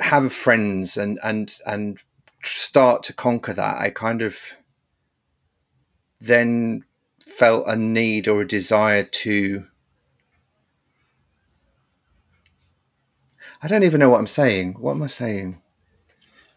have 0.00 0.32
friends 0.32 0.96
and 0.96 1.20
and 1.22 1.54
and 1.66 1.98
start 2.42 3.02
to 3.04 3.12
conquer 3.12 3.52
that, 3.52 3.76
I 3.78 3.90
kind 3.90 4.22
of 4.22 4.38
then 6.20 6.84
felt 7.26 7.68
a 7.68 7.76
need 7.76 8.28
or 8.28 8.40
a 8.40 8.48
desire 8.48 9.02
to 9.04 9.66
I 13.64 13.66
don't 13.66 13.82
even 13.82 13.98
know 13.98 14.10
what 14.10 14.20
I'm 14.20 14.26
saying. 14.26 14.74
What 14.74 14.92
am 14.92 15.02
I 15.02 15.06
saying? 15.06 15.58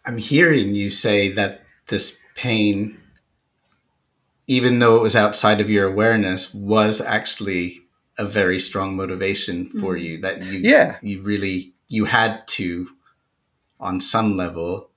I'm 0.05 0.18
hearing 0.18 0.76
you 0.76 0.89
say 0.89 1.30
that 1.30 1.62
this 1.88 2.22
pain, 2.36 2.99
even 4.45 4.80
though 4.80 4.97
it 4.97 5.01
was 5.01 5.16
outside 5.16 5.62
of 5.62 5.70
your 5.70 5.88
awareness, 5.88 6.53
was 6.53 6.99
actually 6.99 7.80
a 8.18 8.26
very 8.26 8.60
strong 8.60 8.97
motivation 8.97 9.70
for 9.80 9.95
mm. 9.95 10.03
you. 10.03 10.18
That 10.18 10.43
you, 10.43 10.60
yeah, 10.62 10.97
you 11.01 11.22
really 11.22 11.74
you 11.88 12.05
had 12.05 12.45
to, 12.49 12.89
on 13.80 14.01
some 14.01 14.36
level. 14.36 14.89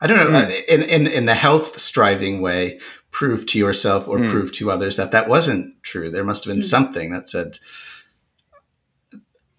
I 0.00 0.08
don't 0.08 0.32
know 0.32 0.40
mm. 0.40 0.64
in 0.66 0.82
in 0.82 1.06
in 1.06 1.26
the 1.26 1.34
health 1.34 1.78
striving 1.78 2.40
way, 2.40 2.80
prove 3.12 3.46
to 3.46 3.58
yourself 3.58 4.08
or 4.08 4.18
mm. 4.18 4.28
prove 4.28 4.52
to 4.54 4.72
others 4.72 4.96
that 4.96 5.12
that 5.12 5.28
wasn't 5.28 5.80
true. 5.84 6.10
There 6.10 6.24
must 6.24 6.44
have 6.44 6.52
been 6.52 6.62
mm. 6.62 6.64
something 6.64 7.12
that 7.12 7.28
said 7.28 7.60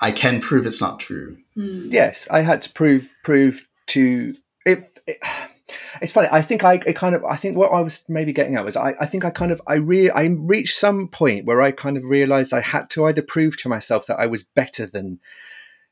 I 0.03 0.11
can 0.11 0.41
prove 0.41 0.65
it's 0.65 0.81
not 0.81 0.99
true. 0.99 1.37
Mm. 1.55 1.87
Yes, 1.93 2.27
I 2.29 2.41
had 2.41 2.59
to 2.63 2.69
prove 2.69 3.13
prove 3.23 3.65
to 3.87 4.35
if. 4.65 4.85
It, 5.07 5.17
it's 6.01 6.11
funny. 6.11 6.27
I 6.29 6.41
think 6.41 6.65
I, 6.65 6.77
kind 6.77 7.15
of. 7.15 7.23
I 7.23 7.37
think 7.37 7.55
what 7.55 7.71
I 7.71 7.79
was 7.79 8.03
maybe 8.09 8.33
getting 8.33 8.57
at 8.57 8.65
was 8.65 8.75
I, 8.75 8.95
I 8.99 9.05
think 9.05 9.23
I 9.23 9.29
kind 9.29 9.53
of 9.53 9.61
I 9.65 9.75
re 9.75 10.09
I 10.09 10.25
reached 10.25 10.77
some 10.77 11.07
point 11.07 11.45
where 11.45 11.61
I 11.61 11.71
kind 11.71 11.95
of 11.95 12.03
realized 12.03 12.53
I 12.53 12.59
had 12.59 12.89
to 12.91 13.05
either 13.05 13.21
prove 13.21 13.55
to 13.57 13.69
myself 13.69 14.07
that 14.07 14.19
I 14.19 14.25
was 14.27 14.43
better 14.43 14.85
than, 14.85 15.19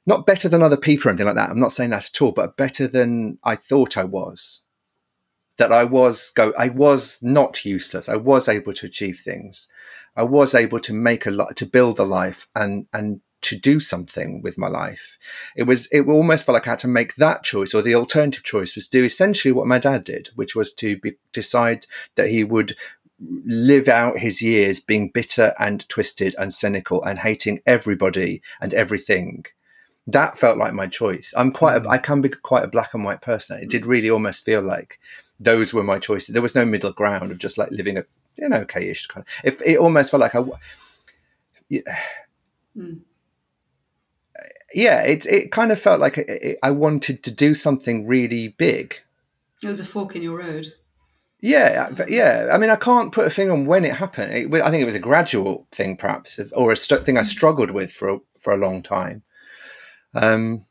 not 0.06 0.26
better 0.26 0.50
than 0.50 0.62
other 0.62 0.76
people 0.76 1.08
or 1.08 1.12
anything 1.12 1.28
like 1.28 1.36
that. 1.36 1.50
I'm 1.50 1.60
not 1.60 1.72
saying 1.72 1.92
that 1.92 2.10
at 2.14 2.22
all, 2.22 2.34
but 2.34 2.58
better 2.58 2.88
than 2.88 3.40
I 3.46 3.56
thought 3.56 3.96
I 3.96 4.04
was. 4.04 4.62
That 5.58 5.72
I 5.72 5.86
was 5.86 6.32
go. 6.32 6.52
I 6.60 6.68
was 6.68 7.24
not 7.24 7.64
useless. 7.64 8.10
I 8.10 8.18
was 8.18 8.50
able 8.50 8.74
to 8.74 8.88
achieve 8.88 9.22
things. 9.24 9.70
I 10.18 10.24
was 10.24 10.54
able 10.54 10.80
to 10.82 10.94
make 10.94 11.26
a 11.26 11.32
lot 11.32 11.56
to 11.56 11.66
build 11.66 11.98
a 11.98 12.04
life 12.04 12.50
and 12.56 12.88
and 12.92 13.22
to 13.42 13.58
do 13.58 13.80
something 13.80 14.42
with 14.42 14.58
my 14.58 14.68
life. 14.68 15.18
It 15.56 15.64
was 15.64 15.88
it 15.92 16.08
almost 16.08 16.46
felt 16.46 16.54
like 16.54 16.68
I 16.68 16.72
had 16.72 16.80
to 16.80 16.88
make 16.88 17.16
that 17.16 17.44
choice, 17.44 17.74
or 17.74 17.82
the 17.82 17.96
alternative 17.96 18.44
choice 18.44 18.76
was 18.76 18.88
to 18.88 19.00
do 19.00 19.04
essentially 19.04 19.52
what 19.52 19.68
my 19.68 19.80
dad 19.80 20.04
did, 20.04 20.30
which 20.36 20.56
was 20.56 20.74
to 20.74 20.98
be, 20.98 21.14
decide 21.34 21.86
that 22.16 22.30
he 22.30 22.44
would 22.44 22.76
live 23.46 23.88
out 23.88 24.18
his 24.18 24.42
years 24.42 24.80
being 24.80 25.10
bitter 25.10 25.54
and 25.60 25.88
twisted 25.90 26.36
and 26.40 26.54
cynical 26.54 27.04
and 27.04 27.20
hating 27.20 27.60
everybody 27.66 28.42
and 28.60 28.74
everything. 28.74 29.46
That 30.08 30.38
felt 30.38 30.58
like 30.58 30.74
my 30.74 30.88
choice. 30.88 31.34
I'm 31.38 31.52
quite. 31.52 31.78
A, 31.78 31.82
mm. 31.82 31.90
I 31.90 31.98
can 31.98 32.22
be 32.22 32.30
quite 32.30 32.64
a 32.64 32.68
black 32.68 32.94
and 32.94 33.04
white 33.04 33.22
person. 33.22 33.60
It 33.62 33.70
did 33.70 33.86
really 33.86 34.10
almost 34.10 34.44
feel 34.44 34.62
like 34.62 35.00
those 35.40 35.74
were 35.74 35.84
my 35.84 36.00
choices. 36.00 36.34
There 36.34 36.42
was 36.42 36.56
no 36.56 36.66
middle 36.66 36.92
ground 36.92 37.32
of 37.32 37.38
just 37.38 37.58
like 37.58 37.70
living 37.72 37.98
a 37.98 38.04
you 38.38 38.50
know 38.50 38.66
okayish 38.66 39.08
kind 39.08 39.26
of. 39.26 39.34
If 39.44 39.62
it 39.62 39.78
almost 39.78 40.12
felt 40.12 40.22
like 40.22 40.36
I. 40.36 40.44
Yeah, 41.70 41.82
mm 42.78 43.02
yeah, 44.74 45.02
it 45.04 45.26
it 45.26 45.52
kind 45.52 45.72
of 45.72 45.80
felt 45.80 46.00
like 46.00 46.18
it, 46.18 46.30
it, 46.30 46.58
I 46.64 46.72
wanted 46.72 47.24
to 47.24 47.32
do 47.32 47.54
something 47.54 48.08
really 48.08 48.50
big. 48.50 49.00
It 49.64 49.68
was 49.68 49.80
a 49.80 49.86
fork 49.86 50.16
in 50.16 50.22
your 50.22 50.38
road. 50.38 50.74
Yeah, 51.42 51.88
uh, 51.90 51.94
mm. 51.94 52.10
yeah. 52.10 52.50
I 52.52 52.58
mean, 52.58 52.70
I 52.70 52.76
can't 52.76 53.12
put 53.12 53.26
a 53.26 53.30
thing 53.30 53.50
on 53.50 53.66
when 53.66 53.84
it 53.84 53.96
happened. 53.96 54.34
It, 54.34 54.62
I 54.62 54.70
think 54.70 54.82
it 54.82 54.86
was 54.86 54.96
a 54.96 55.00
gradual 55.00 55.68
thing, 55.72 55.98
perhaps, 55.98 56.40
or 56.54 56.72
a 56.72 56.76
st- 56.76 57.06
thing 57.06 57.18
I 57.18 57.22
mm. 57.22 57.26
struggled 57.26 57.72
with 57.72 57.92
for 57.92 58.10
a, 58.10 58.20
for 58.40 58.54
a 58.54 58.58
long 58.58 58.84
time. 58.84 59.24
Um, 60.14 60.66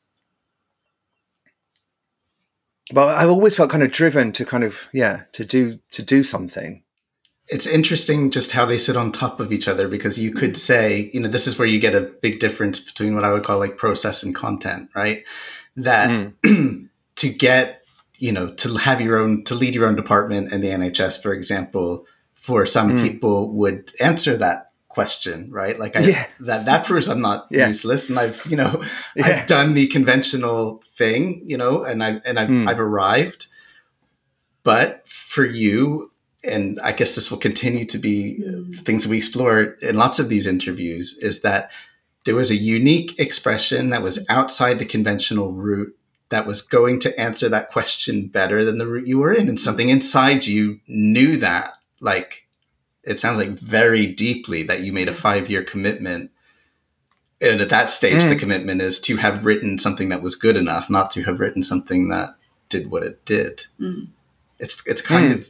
but 2.92 3.16
I've 3.16 3.30
always 3.30 3.56
felt 3.56 3.70
kind 3.70 3.82
of 3.82 3.90
driven 3.90 4.32
to 4.32 4.44
kind 4.44 4.64
of 4.64 4.88
yeah 4.92 5.22
to 5.32 5.44
do 5.44 5.78
to 5.92 6.02
do 6.02 6.22
something 6.22 6.82
it's 7.50 7.66
interesting 7.66 8.30
just 8.30 8.52
how 8.52 8.64
they 8.64 8.78
sit 8.78 8.96
on 8.96 9.10
top 9.10 9.40
of 9.40 9.52
each 9.52 9.66
other 9.66 9.88
because 9.88 10.18
you 10.18 10.32
could 10.32 10.56
say, 10.56 11.10
you 11.12 11.18
know, 11.18 11.28
this 11.28 11.48
is 11.48 11.58
where 11.58 11.66
you 11.66 11.80
get 11.80 11.96
a 11.96 12.02
big 12.22 12.38
difference 12.38 12.78
between 12.78 13.14
what 13.14 13.24
I 13.24 13.32
would 13.32 13.42
call 13.42 13.58
like 13.58 13.76
process 13.76 14.22
and 14.22 14.32
content, 14.34 14.88
right? 14.94 15.24
That 15.76 16.32
mm. 16.42 16.88
to 17.16 17.28
get, 17.28 17.84
you 18.18 18.30
know, 18.30 18.52
to 18.54 18.76
have 18.76 19.00
your 19.00 19.18
own, 19.18 19.42
to 19.44 19.56
lead 19.56 19.74
your 19.74 19.88
own 19.88 19.96
department 19.96 20.52
in 20.52 20.60
the 20.60 20.68
NHS, 20.68 21.20
for 21.20 21.34
example, 21.34 22.06
for 22.34 22.66
some 22.66 22.92
mm. 22.92 23.02
people 23.02 23.50
would 23.50 23.92
answer 23.98 24.36
that 24.36 24.70
question, 24.88 25.50
right? 25.50 25.76
Like 25.76 25.96
I, 25.96 26.00
yeah. 26.00 26.26
that, 26.40 26.66
that 26.66 26.86
proves 26.86 27.08
I'm 27.08 27.20
not 27.20 27.48
yeah. 27.50 27.66
useless 27.66 28.08
and 28.10 28.18
I've, 28.18 28.46
you 28.46 28.56
know, 28.56 28.80
yeah. 29.16 29.26
I've 29.26 29.46
done 29.48 29.74
the 29.74 29.88
conventional 29.88 30.78
thing, 30.84 31.42
you 31.44 31.56
know, 31.56 31.82
and 31.82 32.02
I've, 32.02 32.22
and 32.24 32.38
I've, 32.38 32.48
mm. 32.48 32.68
I've 32.68 32.80
arrived. 32.80 33.46
But 34.62 35.08
for 35.08 35.44
you, 35.44 36.12
and 36.42 36.80
I 36.80 36.92
guess 36.92 37.14
this 37.14 37.30
will 37.30 37.38
continue 37.38 37.84
to 37.86 37.98
be 37.98 38.42
mm. 38.44 38.76
things 38.78 39.06
we 39.06 39.18
explore 39.18 39.76
in 39.82 39.96
lots 39.96 40.18
of 40.18 40.28
these 40.28 40.46
interviews 40.46 41.18
is 41.18 41.42
that 41.42 41.70
there 42.24 42.36
was 42.36 42.50
a 42.50 42.56
unique 42.56 43.18
expression 43.18 43.90
that 43.90 44.02
was 44.02 44.26
outside 44.28 44.78
the 44.78 44.84
conventional 44.84 45.52
route 45.52 45.96
that 46.28 46.46
was 46.46 46.62
going 46.62 47.00
to 47.00 47.20
answer 47.20 47.48
that 47.48 47.70
question 47.70 48.26
better 48.26 48.64
than 48.64 48.78
the 48.78 48.86
route 48.86 49.06
you 49.06 49.18
were 49.18 49.32
in. 49.32 49.48
And 49.48 49.60
something 49.60 49.88
inside 49.88 50.46
you 50.46 50.80
knew 50.86 51.36
that, 51.38 51.74
like, 52.00 52.46
it 53.02 53.18
sounds 53.18 53.38
like 53.38 53.58
very 53.58 54.06
deeply 54.06 54.62
that 54.64 54.80
you 54.80 54.92
made 54.92 55.08
a 55.08 55.14
five 55.14 55.50
year 55.50 55.62
commitment. 55.62 56.30
And 57.40 57.60
at 57.60 57.70
that 57.70 57.90
stage, 57.90 58.20
mm. 58.22 58.28
the 58.28 58.36
commitment 58.36 58.80
is 58.80 59.00
to 59.02 59.16
have 59.16 59.44
written 59.44 59.78
something 59.78 60.10
that 60.10 60.22
was 60.22 60.36
good 60.36 60.56
enough, 60.56 60.88
not 60.88 61.10
to 61.12 61.22
have 61.24 61.40
written 61.40 61.62
something 61.62 62.08
that 62.08 62.36
did 62.68 62.90
what 62.90 63.02
it 63.02 63.24
did. 63.24 63.62
Mm. 63.80 64.08
It's, 64.58 64.82
it's 64.86 65.02
kind 65.02 65.34
mm. 65.34 65.38
of 65.38 65.48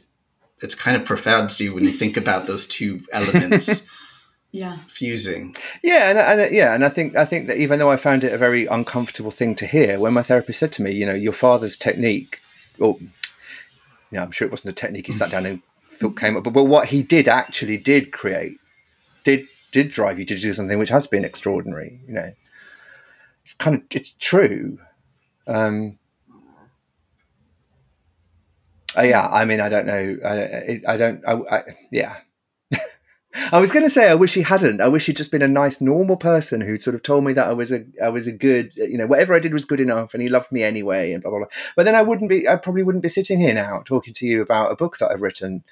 it's 0.61 0.75
kind 0.75 0.95
of 0.95 1.05
profound, 1.05 1.51
Steve, 1.51 1.73
when 1.73 1.85
you 1.85 1.91
think 1.91 2.17
about 2.17 2.47
those 2.47 2.67
two 2.67 3.01
elements. 3.11 3.87
yeah 4.53 4.79
fusing 4.89 5.55
yeah 5.81 6.09
and, 6.09 6.19
and 6.19 6.53
yeah 6.53 6.75
and 6.75 6.83
i 6.83 6.89
think 6.89 7.15
i 7.15 7.23
think 7.23 7.47
that 7.47 7.55
even 7.55 7.79
though 7.79 7.89
i 7.89 7.95
found 7.95 8.25
it 8.25 8.33
a 8.33 8.37
very 8.37 8.65
uncomfortable 8.65 9.31
thing 9.31 9.55
to 9.55 9.65
hear 9.65 9.97
when 9.97 10.11
my 10.11 10.21
therapist 10.21 10.59
said 10.59 10.73
to 10.73 10.81
me 10.81 10.91
you 10.91 11.05
know 11.05 11.13
your 11.13 11.31
father's 11.31 11.77
technique 11.77 12.41
or 12.77 12.97
yeah 14.11 14.21
i'm 14.21 14.29
sure 14.29 14.45
it 14.45 14.51
wasn't 14.51 14.69
a 14.69 14.73
technique 14.73 15.05
he 15.05 15.13
sat 15.13 15.31
down 15.31 15.45
and 15.45 15.61
thought 16.01 16.17
came 16.17 16.35
up, 16.35 16.43
but, 16.43 16.51
but 16.53 16.65
what 16.65 16.87
he 16.87 17.03
did 17.03 17.27
actually 17.27 17.77
did 17.77 18.11
create 18.11 18.57
did 19.23 19.47
did 19.71 19.89
drive 19.89 20.19
you 20.19 20.25
to 20.25 20.35
do 20.35 20.51
something 20.51 20.79
which 20.79 20.89
has 20.89 21.07
been 21.07 21.23
extraordinary. 21.23 22.01
You 22.07 22.13
know, 22.13 22.33
it's 23.43 23.53
kind 23.53 23.75
of 23.77 23.83
it's 23.91 24.13
true. 24.13 24.79
Um, 25.47 25.97
uh, 28.97 29.01
yeah, 29.03 29.27
I 29.27 29.45
mean, 29.45 29.61
I 29.61 29.69
don't 29.69 29.85
know. 29.85 30.17
I, 30.25 30.81
I 30.87 30.97
don't. 30.97 31.23
I, 31.27 31.33
I, 31.33 31.63
yeah, 31.91 32.17
I 33.51 33.59
was 33.59 33.71
going 33.71 33.85
to 33.85 33.89
say 33.89 34.09
I 34.09 34.15
wish 34.15 34.33
he 34.33 34.41
hadn't. 34.41 34.81
I 34.81 34.89
wish 34.89 35.05
he'd 35.05 35.15
just 35.15 35.31
been 35.31 35.41
a 35.41 35.47
nice, 35.47 35.79
normal 35.79 36.17
person 36.17 36.59
who 36.61 36.77
sort 36.77 36.95
of 36.95 37.03
told 37.03 37.23
me 37.23 37.33
that 37.33 37.47
I 37.47 37.53
was 37.53 37.71
a, 37.71 37.85
I 38.03 38.09
was 38.09 38.27
a 38.27 38.31
good, 38.31 38.75
you 38.75 38.97
know, 38.97 39.07
whatever 39.07 39.33
I 39.33 39.39
did 39.39 39.53
was 39.53 39.65
good 39.65 39.79
enough, 39.79 40.13
and 40.13 40.21
he 40.21 40.29
loved 40.29 40.51
me 40.51 40.63
anyway, 40.63 41.13
and 41.13 41.23
blah 41.23 41.31
blah 41.31 41.39
blah. 41.39 41.47
But 41.75 41.83
then 41.83 41.95
I 41.95 42.01
wouldn't 42.01 42.29
be, 42.29 42.47
I 42.47 42.57
probably 42.57 42.83
wouldn't 42.83 43.03
be 43.03 43.09
sitting 43.09 43.39
here 43.39 43.53
now 43.53 43.83
talking 43.85 44.13
to 44.15 44.25
you 44.25 44.41
about 44.41 44.71
a 44.71 44.75
book 44.75 44.97
that 44.97 45.11
I've 45.11 45.21
written, 45.21 45.63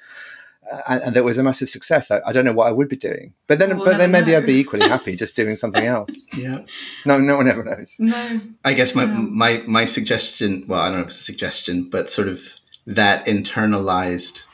uh, 0.72 0.82
and, 0.88 1.04
and 1.04 1.16
that 1.16 1.26
was 1.26 1.38
a 1.38 1.44
massive 1.44 1.68
success. 1.68 2.12
I, 2.12 2.22
I, 2.26 2.32
don't 2.32 2.46
know 2.46 2.54
what 2.54 2.68
I 2.68 2.72
would 2.72 2.88
be 2.88 2.96
doing, 2.96 3.34
but 3.48 3.60
then, 3.60 3.76
we'll 3.76 3.86
but 3.86 3.98
then 3.98 4.12
maybe 4.12 4.32
know. 4.32 4.38
I'd 4.38 4.46
be 4.46 4.56
equally 4.56 4.88
happy 4.88 5.18
just 5.18 5.36
doing 5.36 5.58
something 5.58 5.86
else. 5.86 6.28
yeah. 6.38 6.60
No, 7.06 7.20
no 7.20 7.36
one 7.36 7.50
ever 7.50 7.64
knows. 7.64 7.98
No. 8.00 8.40
I 8.64 8.74
guess 8.74 8.96
my 8.96 9.06
my 9.06 9.64
my 9.68 9.86
suggestion. 9.86 10.64
Well, 10.66 10.80
I 10.80 10.90
don't 10.90 11.00
know 11.00 11.02
if 11.02 11.08
it's 11.08 11.20
a 11.20 11.24
suggestion, 11.24 11.90
but 11.90 12.10
sort 12.10 12.30
of 12.30 12.59
that 12.90 13.24
internalized 13.28 14.48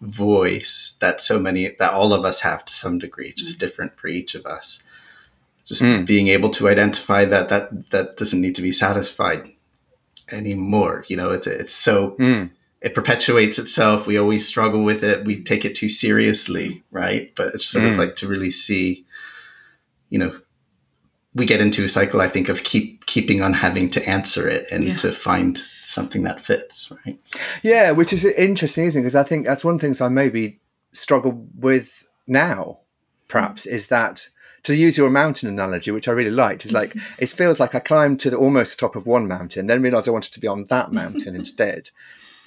voice 0.00 0.98
that 1.00 1.22
so 1.22 1.38
many 1.38 1.68
that 1.78 1.92
all 1.92 2.12
of 2.12 2.24
us 2.24 2.40
have 2.40 2.64
to 2.64 2.72
some 2.72 2.98
degree 2.98 3.32
just 3.32 3.56
mm. 3.56 3.60
different 3.60 3.96
for 3.96 4.08
each 4.08 4.34
of 4.34 4.44
us 4.44 4.82
just 5.64 5.82
mm. 5.82 6.04
being 6.04 6.26
able 6.26 6.50
to 6.50 6.68
identify 6.68 7.24
that 7.24 7.48
that 7.48 7.90
that 7.90 8.16
doesn't 8.16 8.40
need 8.40 8.56
to 8.56 8.60
be 8.60 8.72
satisfied 8.72 9.52
anymore 10.32 11.04
you 11.06 11.16
know 11.16 11.30
it's 11.30 11.46
it's 11.46 11.72
so 11.72 12.10
mm. 12.18 12.50
it 12.82 12.92
perpetuates 12.92 13.56
itself 13.56 14.04
we 14.04 14.18
always 14.18 14.46
struggle 14.46 14.82
with 14.82 15.04
it 15.04 15.24
we 15.24 15.40
take 15.40 15.64
it 15.64 15.76
too 15.76 15.88
seriously 15.88 16.82
right 16.90 17.32
but 17.36 17.54
it's 17.54 17.66
sort 17.66 17.84
of 17.84 17.94
mm. 17.94 17.98
like 17.98 18.16
to 18.16 18.26
really 18.26 18.50
see 18.50 19.06
you 20.10 20.18
know 20.18 20.36
we 21.36 21.44
get 21.44 21.60
into 21.60 21.84
a 21.84 21.88
cycle, 21.88 22.22
I 22.22 22.28
think, 22.28 22.48
of 22.48 22.64
keep 22.64 23.04
keeping 23.04 23.42
on 23.42 23.52
having 23.52 23.90
to 23.90 24.08
answer 24.08 24.48
it 24.48 24.66
and 24.72 24.84
yeah. 24.84 24.96
to 24.96 25.12
find 25.12 25.58
something 25.58 26.22
that 26.22 26.40
fits, 26.40 26.90
right? 27.04 27.20
Yeah, 27.62 27.90
which 27.90 28.14
is 28.14 28.24
interesting, 28.24 28.86
isn't 28.86 29.00
it? 29.00 29.02
Because 29.02 29.14
I 29.14 29.22
think 29.22 29.44
that's 29.44 29.62
one 29.62 29.74
of 29.74 29.80
the 29.80 29.86
things 29.86 30.00
I 30.00 30.08
maybe 30.08 30.58
struggle 30.92 31.46
with 31.58 32.04
now, 32.26 32.78
perhaps, 33.28 33.66
is 33.66 33.88
that 33.88 34.30
to 34.62 34.74
use 34.74 34.96
your 34.96 35.10
mountain 35.10 35.50
analogy, 35.50 35.90
which 35.90 36.08
I 36.08 36.12
really 36.12 36.30
liked, 36.30 36.64
is 36.64 36.72
like 36.72 36.96
it 37.18 37.28
feels 37.28 37.60
like 37.60 37.74
I 37.74 37.80
climbed 37.80 38.18
to 38.20 38.30
the 38.30 38.38
almost 38.38 38.78
top 38.78 38.96
of 38.96 39.06
one 39.06 39.28
mountain, 39.28 39.66
then 39.66 39.82
realized 39.82 40.08
I 40.08 40.12
wanted 40.12 40.32
to 40.32 40.40
be 40.40 40.48
on 40.48 40.64
that 40.66 40.90
mountain 40.90 41.36
instead, 41.36 41.90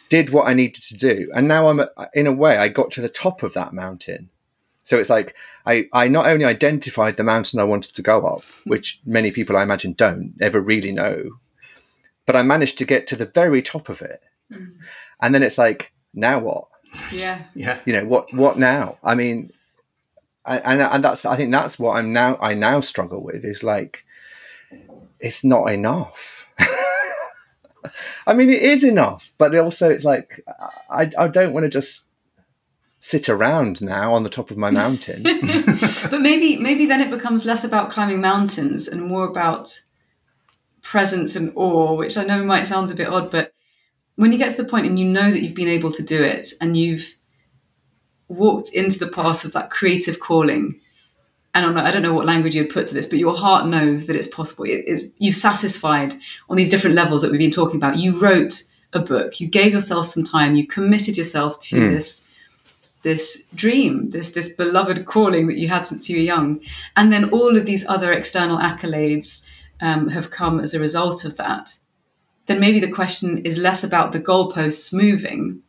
did 0.10 0.32
what 0.32 0.48
I 0.48 0.54
needed 0.54 0.82
to 0.82 0.98
do, 0.98 1.30
and 1.36 1.48
now 1.48 1.70
I'm 1.70 1.82
in 2.16 2.26
a 2.26 2.32
way 2.32 2.58
I 2.58 2.70
got 2.70 2.90
to 2.92 3.02
the 3.02 3.10
top 3.10 3.44
of 3.44 3.54
that 3.54 3.72
mountain 3.72 4.32
so 4.90 4.98
it's 4.98 5.12
like 5.12 5.36
I, 5.68 5.86
I 5.94 6.08
not 6.08 6.26
only 6.26 6.46
identified 6.46 7.16
the 7.16 7.24
mountain 7.24 7.60
I 7.60 7.64
wanted 7.64 7.94
to 7.94 8.02
go 8.02 8.26
up, 8.26 8.42
which 8.66 9.00
many 9.06 9.30
people 9.30 9.56
I 9.56 9.62
imagine 9.62 9.94
don't 9.94 10.34
ever 10.42 10.60
really 10.60 10.92
know, 10.92 11.30
but 12.26 12.36
I 12.36 12.42
managed 12.42 12.80
to 12.80 12.86
get 12.86 13.06
to 13.06 13.16
the 13.16 13.28
very 13.28 13.62
top 13.62 13.90
of 13.90 14.02
it. 14.02 14.20
Mm. 14.52 14.78
And 15.22 15.36
then 15.36 15.44
it's 15.44 15.60
like, 15.60 15.94
now 16.16 16.40
what? 16.40 16.70
Yeah. 17.12 17.44
Yeah. 17.54 17.82
You 17.86 17.94
know, 17.94 18.06
what 18.06 18.34
what 18.34 18.58
now? 18.58 18.98
I 19.04 19.14
mean 19.14 19.52
and 20.44 20.82
and 20.82 21.04
that's 21.04 21.24
I 21.24 21.36
think 21.36 21.52
that's 21.52 21.78
what 21.78 21.96
I'm 21.96 22.12
now 22.12 22.38
I 22.42 22.56
now 22.56 22.80
struggle 22.80 23.22
with 23.22 23.46
is 23.46 23.62
like 23.62 24.04
it's 25.20 25.44
not 25.44 25.68
enough. 25.68 26.50
I 28.26 28.34
mean, 28.34 28.50
it 28.50 28.64
is 28.64 28.84
enough, 28.84 29.34
but 29.38 29.56
also 29.56 29.88
it's 29.88 30.04
like 30.04 30.44
I, 30.90 31.12
I 31.16 31.28
don't 31.28 31.54
want 31.54 31.66
to 31.66 31.70
just 31.70 32.09
sit 33.00 33.30
around 33.30 33.82
now 33.82 34.14
on 34.14 34.24
the 34.24 34.30
top 34.30 34.52
of 34.52 34.58
my 34.58 34.70
mountain. 34.70 35.24
but 36.10 36.22
maybe 36.22 36.58
maybe 36.58 36.86
then 36.86 37.02
it 37.02 37.10
becomes 37.10 37.46
less 37.46 37.64
about 37.64 37.92
climbing 37.92 38.22
mountains 38.22 38.88
and 38.88 39.02
more 39.02 39.26
about 39.28 39.80
presence 40.82 41.36
and 41.36 41.52
awe, 41.56 41.96
which 41.96 42.18
I 42.18 42.24
know 42.24 42.44
might 42.44 42.68
sound 42.68 42.92
a 42.92 42.96
bit 42.96 43.08
odd, 43.08 43.32
but 43.32 43.54
when 44.16 44.32
you 44.32 44.38
get 44.38 44.52
to 44.52 44.62
the 44.62 44.70
point 44.70 44.86
and 44.86 45.00
you 45.00 45.06
know 45.06 45.32
that 45.32 45.42
you've 45.42 45.56
been 45.56 45.70
able 45.70 45.92
to 45.94 46.04
do 46.04 46.22
it 46.22 46.50
and 46.60 46.76
you've 46.76 47.16
walked 48.28 48.74
into 48.74 49.00
the 49.00 49.08
path 49.08 49.46
of 49.46 49.54
that 49.54 49.70
creative 49.70 50.20
calling, 50.20 50.80
and 51.54 51.66
I 51.66 51.68
don't 51.68 51.76
know, 51.76 51.82
I 51.84 51.92
don't 51.92 52.02
know 52.02 52.14
what 52.14 52.26
language 52.26 52.56
you'd 52.56 52.70
put 52.70 52.88
to 52.88 52.94
this, 52.94 53.08
but 53.08 53.20
your 53.20 53.36
heart 53.36 53.68
knows 53.68 54.08
that 54.08 54.16
it's 54.16 54.28
possible. 54.28 54.66
It's, 54.68 55.06
you've 55.20 55.36
satisfied 55.36 56.14
on 56.50 56.58
these 56.58 56.70
different 56.70 56.96
levels 56.96 57.22
that 57.22 57.32
we've 57.32 57.40
been 57.40 57.52
talking 57.52 57.78
about. 57.78 57.98
You 57.98 58.20
wrote 58.20 58.64
a 58.94 59.00
book, 59.00 59.40
you 59.40 59.48
gave 59.48 59.72
yourself 59.72 60.08
some 60.08 60.24
time, 60.24 60.56
you 60.56 60.68
committed 60.68 61.18
yourself 61.18 61.60
to 61.60 61.76
mm. 61.78 61.92
this 61.94 62.28
this 63.02 63.48
dream, 63.56 64.10
this 64.10 64.32
this 64.32 64.54
beloved 64.56 65.06
calling 65.06 65.48
that 65.48 65.58
you 65.58 65.70
had 65.70 65.88
since 65.88 66.10
you 66.10 66.18
were 66.18 66.24
young, 66.24 66.62
and 66.96 67.12
then 67.12 67.30
all 67.30 67.56
of 67.56 67.66
these 67.66 67.88
other 67.88 68.12
external 68.12 68.58
accolades 68.58 69.48
um, 69.82 70.10
have 70.10 70.32
come 70.32 70.60
as 70.60 70.74
a 70.74 70.80
result 70.80 71.26
of 71.26 71.38
that. 71.38 71.80
Then 72.48 72.60
maybe 72.60 72.80
the 72.80 72.92
question 72.92 73.38
is 73.46 73.58
less 73.58 73.84
about 73.84 74.12
the 74.12 74.20
goalposts 74.20 74.92
moving, 74.92 75.62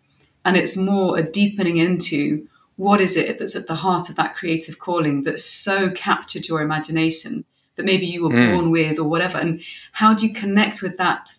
and 0.44 0.56
it's 0.56 0.76
more 0.76 1.18
a 1.18 1.22
deepening 1.22 1.76
into 1.76 2.48
what 2.76 3.00
is 3.00 3.16
it 3.16 3.38
that's 3.38 3.54
at 3.54 3.66
the 3.66 3.74
heart 3.74 4.08
of 4.08 4.16
that 4.16 4.34
creative 4.34 4.78
calling 4.78 5.24
that 5.24 5.38
so 5.38 5.90
captured 5.90 6.48
your 6.48 6.62
imagination 6.62 7.44
that 7.76 7.84
maybe 7.84 8.06
you 8.06 8.22
were 8.22 8.30
mm. 8.30 8.54
born 8.54 8.70
with 8.70 8.98
or 8.98 9.04
whatever, 9.04 9.38
and 9.38 9.62
how 9.92 10.14
do 10.14 10.26
you 10.26 10.32
connect 10.32 10.82
with 10.82 10.96
that? 10.96 11.30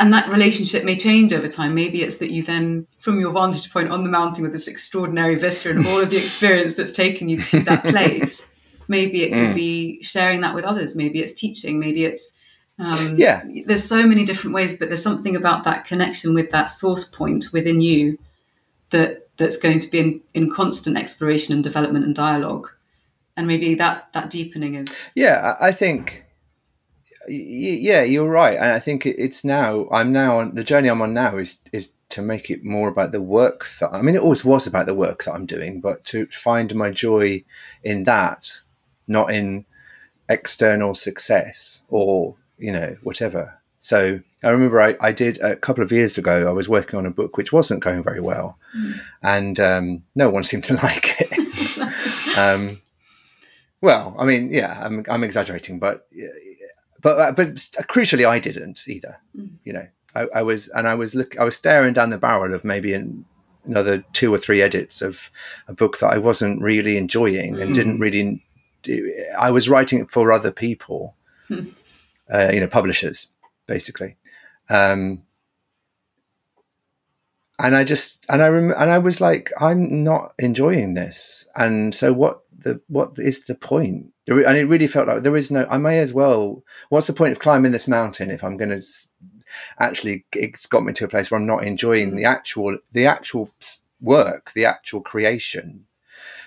And 0.00 0.12
that 0.12 0.28
relationship 0.28 0.84
may 0.84 0.96
change 0.96 1.32
over 1.32 1.48
time. 1.48 1.74
Maybe 1.74 2.02
it's 2.02 2.16
that 2.16 2.30
you 2.30 2.42
then, 2.42 2.86
from 2.98 3.18
your 3.18 3.32
vantage 3.32 3.72
point 3.72 3.90
on 3.90 4.04
the 4.04 4.08
mountain 4.08 4.44
with 4.44 4.52
this 4.52 4.68
extraordinary 4.68 5.34
vista 5.34 5.70
and 5.70 5.84
all 5.86 6.00
of 6.00 6.10
the 6.10 6.16
experience 6.22 6.76
that's 6.76 6.92
taken 6.92 7.28
you 7.28 7.42
to 7.42 7.60
that 7.60 7.84
place, 7.84 8.46
maybe 8.88 9.24
it 9.24 9.30
could 9.32 9.50
mm. 9.50 9.54
be 9.54 10.00
sharing 10.02 10.40
that 10.42 10.54
with 10.54 10.64
others. 10.64 10.94
Maybe 10.94 11.20
it's 11.20 11.34
teaching. 11.34 11.80
Maybe 11.80 12.04
it's 12.04 12.38
um, 12.78 13.16
yeah. 13.16 13.42
There's 13.66 13.82
so 13.82 14.06
many 14.06 14.24
different 14.24 14.54
ways, 14.54 14.78
but 14.78 14.88
there's 14.88 15.02
something 15.02 15.34
about 15.34 15.64
that 15.64 15.84
connection 15.84 16.32
with 16.32 16.50
that 16.52 16.66
source 16.66 17.04
point 17.04 17.46
within 17.52 17.80
you 17.80 18.18
that 18.90 19.28
that's 19.36 19.56
going 19.56 19.80
to 19.80 19.90
be 19.90 19.98
in, 19.98 20.20
in 20.34 20.50
constant 20.52 20.96
exploration 20.96 21.54
and 21.54 21.64
development 21.64 22.04
and 22.04 22.14
dialogue. 22.14 22.68
And 23.36 23.46
maybe 23.46 23.74
that 23.74 24.12
that 24.12 24.30
deepening 24.30 24.74
is 24.74 25.10
yeah. 25.14 25.56
I 25.60 25.72
think 25.72 26.24
yeah, 27.28 28.02
you're 28.02 28.30
right, 28.30 28.56
and 28.56 28.72
I 28.72 28.78
think 28.78 29.06
it's 29.06 29.44
now. 29.44 29.86
I'm 29.90 30.12
now 30.12 30.38
on 30.38 30.54
the 30.54 30.64
journey 30.64 30.88
I'm 30.88 31.02
on 31.02 31.14
now 31.14 31.36
is 31.36 31.60
is 31.72 31.92
to 32.10 32.22
make 32.22 32.50
it 32.50 32.64
more 32.64 32.88
about 32.88 33.12
the 33.12 33.22
work 33.22 33.66
that 33.80 33.92
I 33.92 34.02
mean, 34.02 34.14
it 34.14 34.22
always 34.22 34.44
was 34.44 34.66
about 34.66 34.86
the 34.86 34.94
work 34.94 35.24
that 35.24 35.34
I'm 35.34 35.46
doing, 35.46 35.80
but 35.80 36.04
to 36.06 36.26
find 36.26 36.74
my 36.74 36.90
joy 36.90 37.44
in 37.82 38.04
that, 38.04 38.50
not 39.06 39.32
in 39.32 39.64
external 40.28 40.94
success 40.94 41.82
or 41.88 42.36
you 42.56 42.72
know 42.72 42.96
whatever. 43.02 43.60
So 43.78 44.20
I 44.42 44.48
remember 44.48 44.80
I, 44.80 44.96
I 45.00 45.12
did 45.12 45.38
a 45.40 45.56
couple 45.56 45.84
of 45.84 45.92
years 45.92 46.18
ago. 46.18 46.48
I 46.48 46.52
was 46.52 46.68
working 46.68 46.98
on 46.98 47.06
a 47.06 47.10
book 47.10 47.36
which 47.36 47.52
wasn't 47.52 47.82
going 47.82 48.02
very 48.02 48.20
well, 48.20 48.58
mm. 48.76 48.98
and 49.22 49.60
um, 49.60 50.02
no 50.14 50.28
one 50.28 50.44
seemed 50.44 50.64
to 50.64 50.74
like 50.82 51.16
it. 51.20 52.38
um, 52.38 52.80
well, 53.80 54.16
I 54.18 54.24
mean, 54.24 54.50
yeah, 54.52 54.80
I'm, 54.82 55.04
I'm 55.08 55.22
exaggerating, 55.22 55.78
but 55.78 56.08
but 57.00 57.18
uh, 57.18 57.32
but 57.32 57.54
crucially, 57.88 58.26
I 58.26 58.38
didn't 58.38 58.84
either. 58.86 59.16
Mm. 59.36 59.50
You 59.64 59.72
know, 59.72 59.86
I, 60.14 60.26
I, 60.36 60.42
was 60.42 60.68
and 60.68 60.88
I 60.88 60.94
was 60.94 61.14
look 61.14 61.38
I 61.38 61.44
was 61.44 61.56
staring 61.56 61.92
down 61.92 62.10
the 62.10 62.18
barrel 62.18 62.54
of 62.54 62.64
maybe 62.64 62.92
an, 62.94 63.24
another 63.64 64.04
two 64.12 64.32
or 64.32 64.38
three 64.38 64.62
edits 64.62 65.02
of 65.02 65.30
a 65.68 65.74
book 65.74 65.98
that 65.98 66.12
I 66.12 66.18
wasn't 66.18 66.62
really 66.62 66.96
enjoying 66.96 67.54
mm. 67.54 67.62
and 67.62 67.74
didn't 67.74 67.98
mm. 67.98 68.00
really. 68.00 68.44
I 69.38 69.50
was 69.50 69.68
writing 69.68 70.00
it 70.00 70.10
for 70.10 70.32
other 70.32 70.52
people, 70.52 71.16
mm. 71.50 71.72
uh, 72.32 72.50
you 72.52 72.60
know, 72.60 72.68
publishers 72.68 73.30
basically. 73.66 74.16
Um, 74.70 75.22
and 77.58 77.74
I 77.74 77.84
just 77.84 78.26
and 78.28 78.42
I 78.42 78.48
rem- 78.48 78.74
and 78.76 78.90
I 78.90 78.98
was 78.98 79.20
like, 79.20 79.50
I'm 79.60 80.04
not 80.04 80.32
enjoying 80.38 80.94
this, 80.94 81.46
and 81.56 81.94
so 81.94 82.12
what 82.12 82.42
the 82.58 82.80
what 82.88 83.14
is 83.18 83.44
the 83.44 83.54
point? 83.54 84.12
and 84.28 84.58
it 84.58 84.68
really 84.68 84.86
felt 84.86 85.08
like 85.08 85.22
there 85.22 85.36
is 85.36 85.50
no. 85.50 85.66
I 85.70 85.78
may 85.78 86.00
as 86.00 86.12
well. 86.12 86.62
What's 86.90 87.06
the 87.06 87.14
point 87.14 87.32
of 87.32 87.38
climbing 87.38 87.72
this 87.72 87.88
mountain 87.88 88.30
if 88.30 88.44
I'm 88.44 88.56
going 88.58 88.78
to 88.78 88.82
actually? 89.78 90.24
It's 90.34 90.66
got 90.66 90.84
me 90.84 90.92
to 90.92 91.06
a 91.06 91.08
place 91.08 91.30
where 91.30 91.40
I'm 91.40 91.46
not 91.46 91.64
enjoying 91.64 92.14
the 92.14 92.24
mm. 92.24 92.28
actual 92.28 92.78
the 92.92 93.06
actual 93.06 93.50
work, 94.00 94.52
the 94.52 94.66
actual 94.66 95.00
creation. 95.00 95.86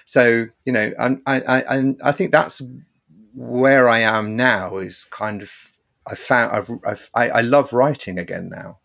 So 0.05 0.45
you 0.66 0.72
know, 0.72 0.93
and 0.99 1.22
I 1.26 1.41
I 1.41 1.95
I 2.05 2.12
think 2.12 2.32
that's 2.32 2.62
where 3.34 3.89
I 3.89 3.99
am 3.99 4.36
now. 4.36 4.78
Is 4.78 5.05
kind 5.05 5.41
of 5.41 5.51
I 6.07 6.14
found 6.14 6.51
I've, 6.51 6.70
I've 6.86 7.09
I, 7.16 7.30
I 7.30 7.41
love 7.41 7.74
writing 7.74 8.20
again 8.20 8.49
now 8.49 8.78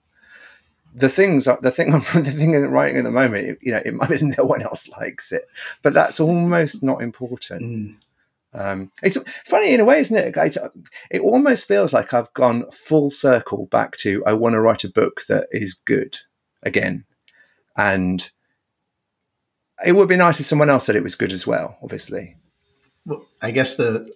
the 0.96 1.10
things 1.10 1.44
the 1.44 1.70
thing 1.70 1.90
the 2.14 2.34
thing 2.36 2.56
I'm 2.56 2.70
writing 2.70 2.98
at 2.98 3.04
the 3.04 3.10
moment, 3.10 3.46
it, 3.46 3.58
you 3.60 3.70
know, 3.70 3.82
it 3.84 3.94
might 3.94 4.08
be 4.08 4.18
no 4.22 4.44
one 4.44 4.62
else 4.62 4.88
likes 5.00 5.30
it, 5.30 5.46
but 5.82 5.92
that's 5.92 6.18
almost 6.18 6.82
not 6.82 7.02
important. 7.02 7.62
Mm. 7.62 7.96
Um, 8.54 8.90
it's 9.02 9.18
funny 9.44 9.74
in 9.74 9.80
a 9.80 9.84
way, 9.84 10.00
isn't 10.00 10.16
it? 10.16 10.34
It's, 10.34 10.56
it 11.10 11.20
almost 11.20 11.68
feels 11.68 11.92
like 11.92 12.14
I've 12.14 12.32
gone 12.32 12.70
full 12.72 13.10
circle 13.10 13.66
back 13.66 13.96
to 13.98 14.24
I 14.24 14.32
want 14.32 14.54
to 14.54 14.60
write 14.60 14.84
a 14.84 14.88
book 14.88 15.26
that 15.28 15.48
is 15.52 15.74
good 15.74 16.16
again, 16.62 17.04
and 17.76 18.28
it 19.84 19.92
would 19.92 20.08
be 20.08 20.16
nice 20.16 20.40
if 20.40 20.46
someone 20.46 20.70
else 20.70 20.86
said 20.86 20.96
it 20.96 21.02
was 21.02 21.14
good 21.14 21.34
as 21.34 21.46
well. 21.46 21.76
Obviously. 21.82 22.36
Well, 23.04 23.26
I 23.42 23.50
guess 23.50 23.76
the 23.76 24.10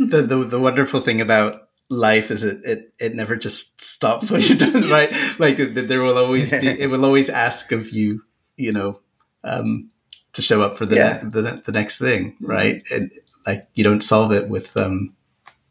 the, 0.00 0.22
the 0.22 0.36
the 0.38 0.60
wonderful 0.60 1.00
thing 1.00 1.20
about 1.20 1.65
life 1.88 2.30
is 2.30 2.42
it 2.44 2.64
it, 2.64 2.92
it 2.98 3.14
never 3.14 3.36
just 3.36 3.80
stops 3.80 4.30
when 4.30 4.40
you're 4.42 4.56
done, 4.58 4.88
right? 4.90 5.10
Like 5.38 5.56
there 5.58 6.00
will 6.02 6.18
always 6.18 6.50
be 6.50 6.66
it 6.80 6.90
will 6.90 7.04
always 7.04 7.28
ask 7.30 7.72
of 7.72 7.90
you, 7.90 8.22
you 8.56 8.72
know, 8.72 9.00
um, 9.44 9.90
to 10.32 10.42
show 10.42 10.60
up 10.62 10.76
for 10.78 10.86
the, 10.86 10.96
Yeah. 10.96 11.20
ne- 11.22 11.30
the 11.30 11.62
the 11.64 11.72
next 11.72 11.98
thing, 11.98 12.36
right? 12.40 12.82
And 12.90 13.10
like 13.46 13.68
you 13.74 13.84
don't 13.84 14.02
solve 14.02 14.32
it 14.32 14.48
with 14.48 14.76
um 14.76 15.14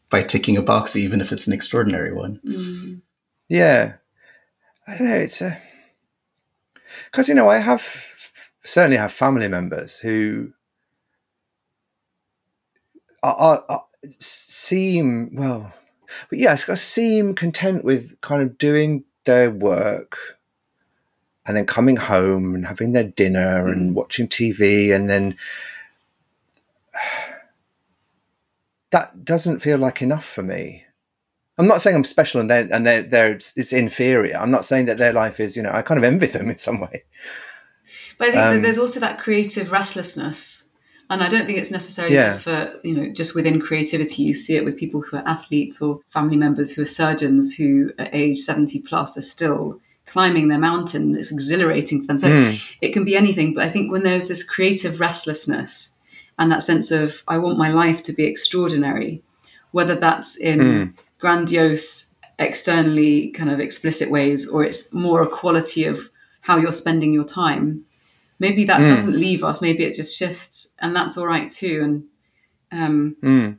by 0.09 0.22
ticking 0.22 0.55
a 0.57 0.61
box, 0.61 0.95
even 0.95 1.20
if 1.22 1.32
it's 1.32 1.47
an 1.47 1.53
extraordinary 1.53 2.13
one. 2.13 2.39
Mm. 2.45 3.01
Yeah, 3.49 3.95
I 4.88 4.97
don't 4.97 5.07
know. 5.07 5.16
It's 5.16 5.41
a 5.41 5.57
because 7.11 7.28
you 7.28 7.36
know 7.36 7.49
I 7.49 7.57
have 7.57 7.84
certainly 8.63 8.97
have 8.97 9.11
family 9.11 9.47
members 9.47 9.99
who 9.99 10.51
are, 13.22 13.36
are, 13.36 13.66
are 13.70 13.86
seem 14.20 15.32
well, 15.36 15.74
but 16.30 16.39
yes, 16.39 16.68
I 16.70 16.76
seem 16.76 17.36
content 17.36 17.84
with 17.84 18.20
kind 18.22 18.41
of 18.41 18.57
doing 18.57 19.03
their 19.26 19.49
work 19.51 20.38
and 21.47 21.55
then 21.55 21.66
coming 21.66 21.95
home 21.95 22.55
and 22.55 22.66
having 22.66 22.93
their 22.93 23.03
dinner 23.03 23.68
and 23.68 23.95
watching 23.95 24.28
TV 24.28 24.93
and 24.93 25.09
then 25.09 25.38
that 28.91 29.26
doesn't 29.26 29.59
feel 29.59 29.78
like 29.78 30.01
enough 30.01 30.26
for 30.26 30.43
me. 30.43 30.84
I'm 31.57 31.68
not 31.68 31.82
saying 31.82 31.95
I'm 31.95 32.03
special 32.03 32.41
and 32.41 32.49
they're 32.49 32.68
and 32.72 32.86
they're, 32.86 33.03
they're 33.03 33.32
it's, 33.32 33.55
it's 33.57 33.72
inferior. 33.72 34.36
I'm 34.38 34.51
not 34.51 34.66
saying 34.66 34.86
that 34.88 34.97
their 34.97 35.13
life 35.13 35.39
is, 35.39 35.55
you 35.55 35.63
know, 35.63 35.72
I 35.72 35.82
kind 35.82 35.97
of 35.97 36.03
envy 36.03 36.28
them 36.28 36.49
in 36.49 36.57
some 36.57 36.82
way. 36.82 37.03
But 38.18 38.30
I 38.30 38.32
think 38.32 38.43
that 38.43 38.55
Um, 38.55 38.61
there's 38.61 38.78
also 38.78 38.99
that 38.99 39.20
creative 39.20 39.72
restlessness. 39.72 40.55
And 41.10 41.22
I 41.24 41.28
don't 41.30 41.45
think 41.45 41.58
it's 41.60 41.72
necessarily 41.72 42.16
Yeah. 42.16 42.26
just 42.30 42.41
for, 42.41 42.80
you 42.84 42.95
know, 42.95 43.10
just 43.14 43.36
within 43.36 43.60
creativity. 43.60 44.24
You 44.24 44.34
see 44.34 44.56
it 44.56 44.66
with 44.66 44.76
people 44.78 45.01
who 45.01 45.18
are 45.18 45.28
athletes 45.28 45.82
or 45.82 45.99
family 46.10 46.36
members 46.38 46.72
who 46.74 46.82
are 46.82 46.86
surgeons 46.86 47.53
who 47.53 47.91
at 47.99 48.10
age 48.14 48.39
70 48.39 48.80
plus 48.80 49.16
are 49.18 49.22
still 49.22 49.80
climbing 50.08 50.47
their 50.47 50.58
mountain. 50.60 51.16
It's 51.16 51.32
exhilarating 51.32 52.01
to 52.01 52.08
them. 52.08 52.18
So 52.18 52.28
Mm. 52.30 52.60
it 52.82 52.89
can 52.93 53.03
be 53.06 53.16
anything. 53.16 53.53
But 53.53 53.66
I 53.66 53.70
think 53.70 53.91
when 53.91 54.03
there's 54.03 54.28
this 54.28 54.43
creative 54.43 54.99
restlessness 54.99 55.95
and 56.39 56.51
that 56.51 56.64
sense 56.64 56.89
of, 56.91 57.22
I 57.28 57.38
want 57.38 57.58
my 57.58 57.72
life 57.72 58.01
to 58.03 58.14
be 58.14 58.24
extraordinary, 58.24 59.22
whether 59.72 59.95
that's 59.95 60.36
in 60.38 60.60
Mm. 60.60 60.93
grandiose, 61.20 62.08
externally 62.39 63.30
kind 63.30 63.49
of 63.49 63.60
explicit 63.60 64.10
ways, 64.10 64.47
or 64.47 64.64
it's 64.64 64.91
more 64.93 65.22
a 65.22 65.28
quality 65.28 65.84
of 65.86 66.10
how 66.41 66.58
you're 66.58 66.72
spending 66.72 67.14
your 67.14 67.24
time. 67.24 67.82
Maybe 68.47 68.63
that 68.65 68.79
Mm. 68.81 68.89
doesn't 68.89 69.19
leave 69.27 69.43
us. 69.49 69.57
Maybe 69.67 69.83
it 69.83 69.95
just 69.95 70.17
shifts, 70.19 70.73
and 70.79 70.95
that's 70.95 71.17
all 71.17 71.27
right 71.35 71.49
too. 71.49 71.77
And 71.85 72.03
um, 72.71 73.15
Mm. 73.23 73.57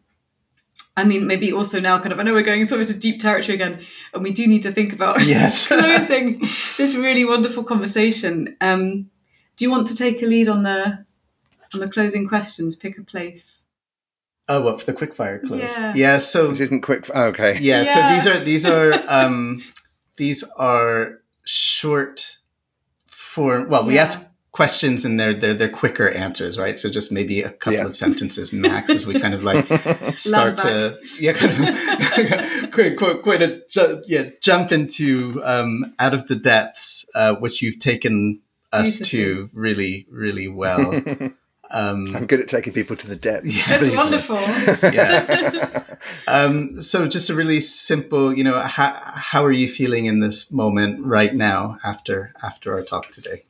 I 0.99 1.05
mean, 1.05 1.27
maybe 1.27 1.53
also 1.53 1.81
now, 1.81 1.99
kind 2.03 2.13
of, 2.13 2.19
I 2.19 2.23
know 2.23 2.33
we're 2.33 2.43
going 2.51 2.65
sort 2.67 2.81
of 2.81 2.87
into 2.89 2.99
deep 3.01 3.19
territory 3.21 3.55
again, 3.61 3.81
and 4.15 4.23
we 4.23 4.33
do 4.33 4.47
need 4.47 4.63
to 4.63 4.73
think 4.73 4.93
about 4.93 5.17
Yes. 5.37 5.67
closing 5.69 6.39
this 6.79 6.95
really 6.95 7.25
wonderful 7.25 7.65
conversation. 7.65 8.57
Um, 8.61 9.11
do 9.57 9.65
you 9.65 9.71
want 9.71 9.87
to 9.89 9.97
take 9.97 10.23
a 10.23 10.27
lead 10.27 10.49
on 10.49 10.63
the 10.63 11.05
on 11.75 11.81
the 11.81 11.89
closing 11.89 12.29
questions? 12.29 12.77
Pick 12.77 12.97
a 12.99 13.03
place. 13.03 13.65
Oh, 14.49 14.61
what 14.63 14.81
for 14.81 14.87
the 14.93 14.95
quickfire 15.01 15.39
close? 15.47 15.61
Yeah. 15.61 15.93
yeah 15.97 16.19
so 16.21 16.49
Which 16.51 16.61
isn't 16.61 16.83
quick. 16.83 17.11
oh, 17.15 17.25
okay. 17.33 17.59
yeah, 17.61 17.83
Yeah. 17.83 17.95
so 17.95 18.01
these 18.13 18.27
are 18.37 18.45
these 18.45 18.65
are 18.67 18.93
um 19.19 19.63
these 20.17 20.45
are 20.57 21.21
short 21.45 22.39
form 23.09 23.69
well 23.69 23.85
we 23.85 23.95
Yeah. 23.97 24.05
ask 24.05 24.31
questions 24.57 25.05
and 25.05 25.21
they're 25.21 25.35
they're 25.35 25.53
they're 25.61 25.69
quicker 25.83 26.09
answers 26.11 26.59
right 26.59 26.79
so 26.79 26.89
just 26.89 27.13
maybe 27.13 27.43
a 27.43 27.51
couple 27.51 27.75
Yeah. 27.79 27.87
of 27.87 27.95
sentences 27.97 28.53
max 28.53 28.91
as 28.91 29.07
we 29.07 29.21
kind 29.21 29.35
of 29.35 29.43
like 29.45 29.67
start 30.17 30.57
to 30.59 30.99
yeah 31.21 31.35
kind 31.35 31.53
of 31.53 32.71
quite 32.77 32.97
quite, 32.97 33.19
quite 33.23 33.43
a 33.43 33.63
ju- 33.69 34.03
yeah 34.07 34.31
jump 34.41 34.73
into 34.73 35.41
um 35.45 35.95
out 35.99 36.15
of 36.15 36.23
the 36.29 36.37
depths 36.37 37.05
uh 37.15 37.35
which 37.43 37.61
you've 37.63 37.79
taken 37.79 38.41
us 38.73 38.99
to 39.11 39.51
really 39.53 40.07
really 40.11 40.49
well 40.49 40.89
um 41.71 42.15
I'm 42.17 42.27
good 42.27 42.41
at 42.41 42.49
taking 42.49 42.73
people 42.73 42.97
to 42.97 43.07
the 43.09 43.17
depths. 43.17 43.49
Yes. 43.55 43.81
That's 43.81 43.97
wonderful. 43.97 44.91
yeah 44.93 45.83
um, 46.29 46.81
so 46.83 47.09
just 47.09 47.31
a 47.31 47.35
really 47.35 47.61
simple, 47.61 48.37
you 48.37 48.45
know, 48.45 48.61
how, 48.61 48.93
how 49.33 49.45
are 49.45 49.51
you 49.63 49.69
feeling 49.69 50.07
in 50.07 50.21
this 50.21 50.53
moment 50.53 51.05
right 51.05 51.35
now 51.35 51.79
after 51.83 52.33
after 52.43 52.73
our 52.75 52.83
talk 52.83 53.11
today? 53.11 53.45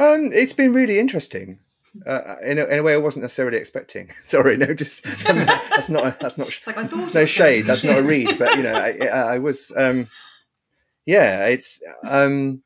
Um, 0.00 0.30
it's 0.32 0.54
been 0.54 0.72
really 0.72 0.98
interesting. 0.98 1.58
Uh, 2.06 2.36
in, 2.42 2.58
a, 2.58 2.64
in 2.66 2.78
a 2.78 2.82
way, 2.82 2.94
I 2.94 2.98
wasn't 2.98 3.24
necessarily 3.24 3.58
expecting. 3.58 4.10
Sorry, 4.24 4.56
no, 4.56 4.72
just 4.72 5.04
that's 5.04 5.88
not 5.90 6.06
a, 6.06 6.16
that's 6.20 6.38
not 6.38 6.46
It's 6.56 6.66
like 6.66 6.78
I 6.78 6.86
thought. 6.86 7.14
no 7.14 7.26
shade. 7.26 7.66
That's 7.66 7.84
not 7.84 7.98
a 7.98 8.02
read, 8.02 8.38
but 8.38 8.56
you 8.56 8.62
know, 8.62 8.72
I, 8.72 8.96
I 9.02 9.34
I 9.34 9.38
was, 9.38 9.72
um, 9.76 10.08
yeah, 11.04 11.46
it's 11.46 11.82
um, 12.04 12.62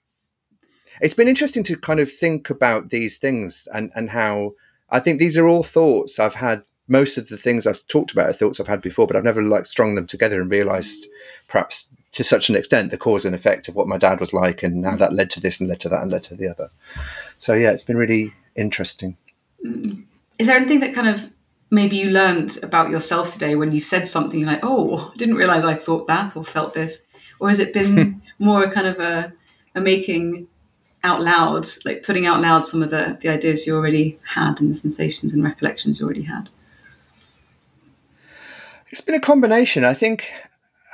it's 1.01 1.14
been 1.14 1.26
interesting 1.26 1.64
to 1.64 1.76
kind 1.76 2.01
of 2.01 2.12
think 2.12 2.51
about 2.51 2.91
these 2.91 3.18
things 3.18 3.66
and 3.74 3.91
and 3.97 4.11
how 4.11 4.53
I 4.91 5.01
think 5.01 5.18
these 5.18 5.39
are 5.39 5.47
all 5.47 5.62
thoughts 5.64 6.20
I've 6.20 6.35
had. 6.35 6.62
Most 6.87 7.16
of 7.16 7.28
the 7.28 7.37
things 7.37 7.66
I've 7.66 7.87
talked 7.87 8.12
about 8.12 8.28
are 8.28 8.32
thoughts 8.32 8.61
I've 8.61 8.66
had 8.66 8.82
before, 8.82 9.07
but 9.07 9.16
I've 9.16 9.24
never 9.24 9.43
like 9.43 9.66
strung 9.66 9.95
them 9.95 10.07
together 10.07 10.41
and 10.41 10.51
realised 10.51 11.07
perhaps 11.49 11.95
to 12.12 12.22
such 12.22 12.49
an 12.49 12.57
extent 12.57 12.91
the 12.91 12.99
cause 12.99 13.24
and 13.24 13.35
effect 13.35 13.68
of 13.68 13.74
what 13.74 13.89
my 13.89 13.99
dad 13.99 14.20
was 14.20 14.32
like 14.32 14.62
and 14.62 14.85
how 14.85 14.93
mm. 14.93 14.99
that 14.99 15.12
led 15.12 15.30
to 15.30 15.41
this 15.41 15.61
and 15.61 15.68
led 15.68 15.80
to 15.80 15.89
that 15.89 16.03
and 16.03 16.12
led 16.12 16.22
to 16.24 16.37
the 16.37 16.49
other. 16.49 16.70
So 17.39 17.55
yeah, 17.55 17.70
it's 17.70 17.82
been 17.82 17.97
really 17.97 18.32
interesting. 18.55 19.16
Mm. 19.64 20.05
Is 20.39 20.47
there 20.47 20.57
anything 20.57 20.80
that 20.80 20.95
kind 20.95 21.09
of 21.09 21.30
maybe 21.70 21.97
you 21.97 22.11
learned 22.11 22.59
about 22.62 22.91
yourself 22.91 23.32
today 23.32 23.57
when 23.57 23.72
you 23.72 23.80
said 23.80 24.09
something 24.09 24.45
like, 24.45 24.61
oh, 24.62 25.11
I 25.12 25.16
didn't 25.16 25.37
realize 25.37 25.64
I 25.64 25.74
thought 25.74 26.07
that 26.07 26.37
or 26.37 26.45
felt 26.45 26.74
this? 26.74 27.05
Or 27.41 27.49
has 27.49 27.59
it 27.59 27.74
been 27.74 28.22
more 28.39 28.62
a 28.62 28.70
kind 28.70 28.87
of 28.87 29.01
a, 29.01 29.32
a 29.74 29.80
making 29.80 30.47
out 31.03 31.22
loud, 31.22 31.66
like 31.85 32.03
putting 32.03 32.26
out 32.26 32.41
loud 32.41 32.66
some 32.66 32.82
of 32.82 32.91
the, 32.91 33.18
the 33.20 33.28
ideas 33.28 33.66
you 33.66 33.76
already 33.76 34.18
had 34.35 34.61
and 34.61 34.70
the 34.70 34.74
sensations 34.74 35.35
and 35.35 35.43
recollections 35.43 35.99
you 35.99 36.07
already 36.07 36.22
had? 36.22 36.51
It's 38.95 39.01
been 39.01 39.16
a 39.16 39.20
combination. 39.20 39.82
I 39.82 39.92
think 39.92 40.30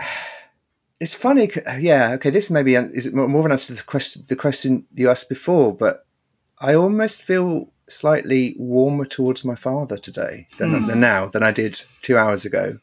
it's 1.01 1.12
funny. 1.12 1.51
Yeah, 1.78 2.12
okay. 2.12 2.30
This 2.30 2.48
maybe 2.48 2.74
is 2.74 3.12
more 3.12 3.28
more 3.28 3.40
of 3.40 3.44
an 3.44 3.53
answer 3.53 3.74
to 3.74 3.78
the 3.78 3.82
question 3.82 4.24
the 4.26 4.36
question 4.36 4.86
you 4.94 5.11
asked 5.11 5.28
before, 5.28 5.76
but 5.76 6.07
I 6.61 6.72
almost 6.72 7.22
feel 7.22 7.70
slightly 7.90 8.55
warmer 8.57 9.05
towards 9.05 9.44
my 9.44 9.55
father 9.55 9.98
today 9.98 10.46
than, 10.57 10.86
than 10.86 11.01
now 11.01 11.26
than 11.26 11.42
I 11.42 11.53
did 11.53 11.84
two 12.01 12.16
hours 12.16 12.46
ago. 12.46 12.78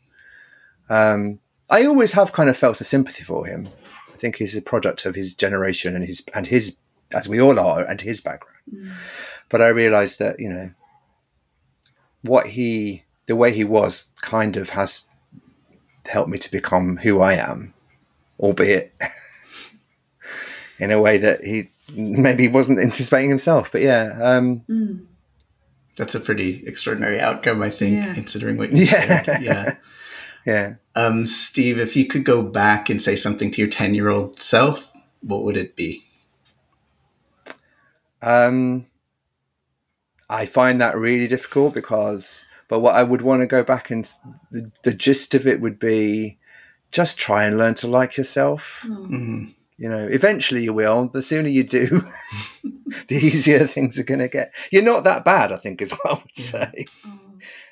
Um, 0.88 1.40
I 1.72 1.88
always 1.88 2.12
have 2.12 2.34
kind 2.34 2.48
of 2.48 2.56
felt 2.56 2.80
a 2.80 2.84
sympathy 2.84 3.24
for 3.24 3.44
him. 3.48 3.70
I 4.14 4.18
think 4.18 4.36
he's 4.36 4.56
a 4.56 4.62
product 4.62 5.08
of 5.08 5.16
his 5.16 5.34
generation 5.34 5.96
and 5.96 6.06
his 6.06 6.22
and 6.36 6.46
his 6.46 6.78
as 7.16 7.28
we 7.28 7.42
all 7.42 7.60
are 7.60 7.84
and 7.84 8.00
his 8.00 8.22
background. 8.22 8.92
But 9.50 9.64
I 9.64 9.70
realised 9.70 10.20
that 10.20 10.36
you 10.38 10.50
know 10.50 10.70
what 12.22 12.46
he 12.46 13.04
the 13.26 13.36
way 13.36 13.54
he 13.54 13.64
was 13.64 14.10
kind 14.22 14.58
of 14.58 14.70
has 14.70 15.08
helped 16.08 16.30
me 16.30 16.38
to 16.38 16.52
become 16.52 16.98
who 16.98 17.22
I 17.22 17.34
am, 17.34 17.74
albeit 18.40 18.94
in 20.80 20.92
a 20.92 21.02
way 21.02 21.18
that 21.18 21.44
he 21.44 21.70
maybe 21.90 22.48
wasn't 22.48 22.80
anticipating 22.80 23.30
himself. 23.30 23.72
But 23.72 23.82
yeah, 23.82 24.18
um, 24.22 24.64
That's 25.98 26.14
a 26.16 26.20
pretty 26.20 26.64
extraordinary 26.68 27.20
outcome, 27.20 27.62
I 27.64 27.70
think, 27.72 27.96
Yeah. 27.98 28.14
considering 28.14 28.58
what 28.58 28.72
you 28.76 28.86
Yeah. 28.86 29.22
said. 29.24 29.42
Yeah. 29.42 29.76
yeah. 30.46 30.74
Um, 30.96 31.26
Steve, 31.28 31.78
if 31.80 31.96
you 31.96 32.06
could 32.06 32.24
go 32.26 32.42
back 32.42 32.90
and 32.90 33.02
say 33.02 33.16
something 33.16 33.50
to 33.52 33.62
your 33.62 33.70
10 33.70 33.94
year 33.96 34.10
old 34.10 34.40
self, 34.40 34.90
what 35.22 35.44
would 35.44 35.58
it 35.58 35.76
be? 35.76 36.04
Um, 38.22 38.86
I 40.30 40.46
find 40.46 40.82
that 40.82 40.98
really 40.98 41.28
difficult 41.28 41.74
because, 41.74 42.46
but 42.68 42.80
what 42.80 42.96
I 42.96 43.04
would 43.04 43.22
want 43.22 43.42
to 43.42 43.48
go 43.48 43.64
back 43.64 43.92
and 43.92 44.04
the, 44.52 44.72
the 44.84 44.94
gist 44.94 45.34
of 45.36 45.48
it 45.48 45.62
would 45.62 45.80
be 45.80 46.38
just 46.92 47.18
try 47.18 47.46
and 47.46 47.58
learn 47.58 47.74
to 47.76 47.88
like 47.88 48.18
yourself. 48.18 48.86
Mhm. 48.88 49.54
You 49.78 49.90
know, 49.90 50.08
eventually 50.08 50.64
you 50.64 50.74
will. 50.74 51.08
The 51.10 51.22
sooner 51.22 51.50
you 51.50 51.64
do, 51.64 51.86
the 53.08 53.16
easier 53.16 53.68
things 53.68 54.00
are 54.00 54.04
going 54.04 54.22
to 54.22 54.28
get. 54.28 54.54
You're 54.72 54.82
not 54.82 55.04
that 55.04 55.24
bad, 55.24 55.52
I 55.52 55.58
think, 55.58 55.82
is 55.82 55.92
what 55.92 56.06
I 56.06 56.14
would 56.14 56.36
say. 56.36 56.86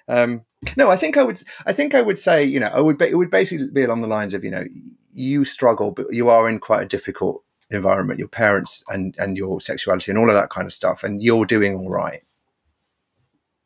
Um, 0.07 0.43
no, 0.77 0.91
I 0.91 0.97
think 0.97 1.17
I 1.17 1.23
would. 1.23 1.41
I 1.65 1.73
think 1.73 1.95
I 1.95 2.01
would 2.01 2.17
say, 2.17 2.43
you 2.43 2.59
know, 2.59 2.67
I 2.67 2.79
would. 2.79 2.97
Be, 2.99 3.05
it 3.05 3.15
would 3.15 3.31
basically 3.31 3.69
be 3.71 3.83
along 3.83 4.01
the 4.01 4.07
lines 4.07 4.35
of, 4.35 4.43
you 4.43 4.51
know, 4.51 4.65
you 5.13 5.45
struggle, 5.45 5.91
but 5.91 6.05
you 6.11 6.29
are 6.29 6.47
in 6.47 6.59
quite 6.59 6.83
a 6.83 6.87
difficult 6.87 7.43
environment. 7.71 8.19
Your 8.19 8.27
parents 8.27 8.83
and 8.89 9.15
and 9.17 9.35
your 9.35 9.59
sexuality 9.59 10.11
and 10.11 10.19
all 10.19 10.29
of 10.29 10.35
that 10.35 10.51
kind 10.51 10.67
of 10.67 10.73
stuff, 10.73 11.03
and 11.03 11.23
you're 11.23 11.45
doing 11.45 11.75
all 11.75 11.89
right. 11.89 12.21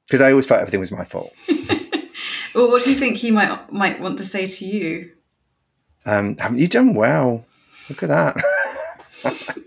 Because 0.10 0.22
I 0.22 0.32
always 0.32 0.48
felt 0.48 0.60
everything 0.62 0.80
was 0.80 0.92
my 0.92 1.04
fault. 1.06 1.34
Well, 2.56 2.72
what 2.72 2.84
do 2.84 2.90
you 2.90 2.96
think 2.98 3.18
he 3.18 3.30
might 3.30 3.72
might 3.72 4.02
want 4.02 4.18
to 4.18 4.26
say 4.26 4.48
to 4.48 4.66
you? 4.66 5.12
Um, 6.06 6.36
haven't 6.38 6.58
you 6.58 6.68
done 6.68 6.96
well? 6.96 7.46
Look 7.88 8.02
at 8.02 8.10
that. 8.10 8.44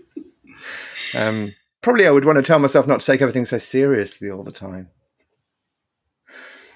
um, 1.15 1.53
probably 1.81 2.05
I 2.07 2.11
would 2.11 2.25
want 2.25 2.35
to 2.37 2.41
tell 2.41 2.59
myself 2.59 2.85
not 2.85 2.99
to 2.99 3.05
take 3.05 3.21
everything 3.21 3.45
so 3.45 3.57
seriously 3.57 4.29
all 4.29 4.43
the 4.43 4.51
time. 4.51 4.89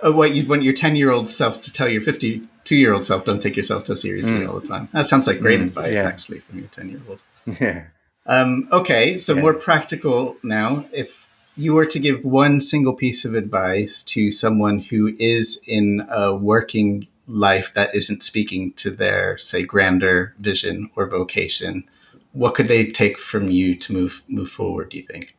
Oh, 0.02 0.14
what 0.14 0.34
you'd 0.34 0.48
want 0.48 0.64
your 0.64 0.74
ten-year-old 0.74 1.30
self 1.30 1.62
to 1.64 1.74
tell 1.74 1.90
your 1.90 2.02
fifty-two-year-old 2.02 3.06
self, 3.06 3.26
"Don't 3.26 3.42
take 3.42 3.58
yourself 3.58 3.86
so 3.88 3.96
seriously 3.96 4.40
Mm. 4.42 4.50
all 4.50 4.60
the 4.62 4.68
time." 4.68 4.88
That 4.94 5.08
sounds 5.08 5.28
like 5.28 5.40
great 5.42 5.60
Mm, 5.60 5.64
advice, 5.66 5.94
yeah. 5.94 6.04
actually, 6.08 6.40
from 6.40 6.60
your 6.60 6.70
ten-year-old. 6.70 7.20
Yeah. 7.60 7.84
Um, 8.26 8.70
okay, 8.72 9.18
so 9.18 9.34
Yeah. 9.36 9.42
more 9.42 9.54
practical 9.54 10.38
now. 10.42 10.86
If 10.94 11.27
you 11.58 11.74
were 11.74 11.88
to 11.88 12.00
give 12.00 12.24
one 12.24 12.62
single 12.62 12.94
piece 12.94 13.26
of 13.26 13.34
advice 13.34 14.04
to 14.04 14.32
someone 14.32 14.80
who 14.80 15.16
is 15.18 15.62
in 15.68 16.08
a 16.10 16.34
working 16.36 17.08
life 17.28 17.74
that 17.74 17.94
isn't 17.94 18.24
speaking 18.24 18.74
to 18.74 18.92
their, 18.92 19.38
say, 19.38 19.64
grander 19.64 20.34
vision 20.40 20.90
or 20.96 21.08
vocation, 21.08 21.84
what 22.32 22.54
could 22.54 22.68
they 22.68 22.86
take 22.86 23.20
from 23.20 23.50
you 23.50 23.76
to 23.76 23.92
move 23.92 24.24
move 24.28 24.50
forward? 24.50 24.90
Do 24.90 24.98
you 24.98 25.04
think? 25.04 25.36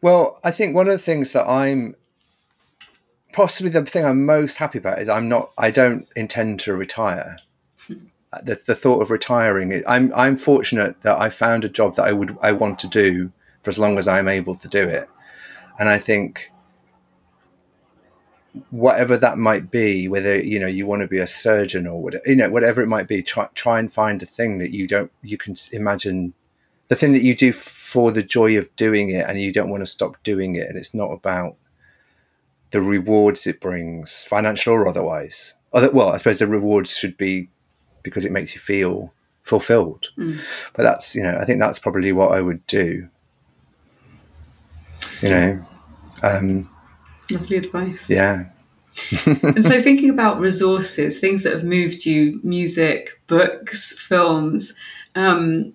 Well, 0.00 0.40
I 0.42 0.50
think 0.50 0.74
one 0.74 0.86
of 0.86 0.92
the 0.92 0.98
things 0.98 1.32
that 1.34 1.46
I'm 1.46 1.94
possibly 3.32 3.70
the 3.70 3.84
thing 3.84 4.06
I'm 4.06 4.24
most 4.24 4.56
happy 4.56 4.78
about 4.78 5.00
is 5.00 5.08
I'm 5.08 5.28
not. 5.28 5.52
I 5.58 5.70
don't 5.70 6.08
intend 6.16 6.60
to 6.60 6.74
retire. 6.74 7.36
The, 8.42 8.58
the 8.66 8.74
thought 8.74 9.00
of 9.00 9.10
retiring, 9.10 9.82
I'm 9.86 10.12
I'm 10.14 10.36
fortunate 10.36 11.02
that 11.02 11.20
I 11.20 11.28
found 11.28 11.64
a 11.64 11.68
job 11.68 11.94
that 11.96 12.06
I 12.06 12.12
would 12.12 12.36
I 12.42 12.52
want 12.52 12.78
to 12.80 12.88
do 12.88 13.30
for 13.62 13.70
as 13.70 13.78
long 13.78 13.98
as 13.98 14.08
I'm 14.08 14.28
able 14.28 14.54
to 14.54 14.68
do 14.68 14.82
it, 14.82 15.08
and 15.78 15.88
I 15.88 15.98
think 15.98 16.50
whatever 18.70 19.16
that 19.16 19.38
might 19.38 19.70
be, 19.70 20.08
whether 20.08 20.38
you 20.38 20.58
know 20.58 20.66
you 20.66 20.86
want 20.86 21.02
to 21.02 21.08
be 21.08 21.18
a 21.18 21.26
surgeon 21.26 21.86
or 21.86 22.02
whatever, 22.02 22.24
you 22.26 22.36
know 22.36 22.50
whatever 22.50 22.82
it 22.82 22.88
might 22.88 23.08
be, 23.08 23.22
try 23.22 23.48
try 23.54 23.78
and 23.78 23.92
find 23.92 24.22
a 24.22 24.26
thing 24.26 24.58
that 24.58 24.72
you 24.72 24.86
don't 24.86 25.12
you 25.22 25.36
can 25.36 25.54
imagine 25.72 26.34
the 26.88 26.94
thing 26.94 27.12
that 27.12 27.22
you 27.22 27.34
do 27.34 27.52
for 27.52 28.12
the 28.12 28.22
joy 28.22 28.56
of 28.56 28.74
doing 28.76 29.10
it 29.10 29.26
and 29.28 29.40
you 29.40 29.52
don't 29.52 29.70
want 29.70 29.82
to 29.82 29.86
stop 29.86 30.22
doing 30.22 30.54
it. 30.54 30.68
And 30.68 30.78
it's 30.78 30.94
not 30.94 31.10
about 31.10 31.56
the 32.70 32.80
rewards 32.80 33.46
it 33.46 33.60
brings 33.60 34.22
financial 34.24 34.74
or 34.74 34.88
otherwise. 34.88 35.54
Other, 35.72 35.90
well 35.90 36.10
i 36.10 36.16
suppose 36.16 36.38
the 36.38 36.46
rewards 36.46 36.96
should 36.96 37.16
be 37.16 37.48
because 38.02 38.24
it 38.24 38.32
makes 38.32 38.54
you 38.54 38.60
feel 38.60 39.12
fulfilled. 39.42 40.08
Mm. 40.18 40.40
but 40.74 40.82
that's 40.82 41.14
you 41.14 41.22
know 41.22 41.36
i 41.38 41.44
think 41.44 41.60
that's 41.60 41.78
probably 41.78 42.12
what 42.12 42.32
i 42.32 42.40
would 42.40 42.66
do 42.66 43.08
you 45.22 45.28
know 45.28 45.66
um 46.22 46.70
Lovely 47.30 47.56
advice. 47.56 48.08
yeah 48.08 48.44
and 49.42 49.64
so 49.64 49.80
thinking 49.88 50.10
about 50.10 50.40
resources 50.40 51.18
things 51.18 51.42
that 51.42 51.52
have 51.52 51.64
moved 51.64 52.04
you 52.06 52.40
music 52.42 53.20
books 53.26 53.92
films 53.98 54.74
um, 55.14 55.72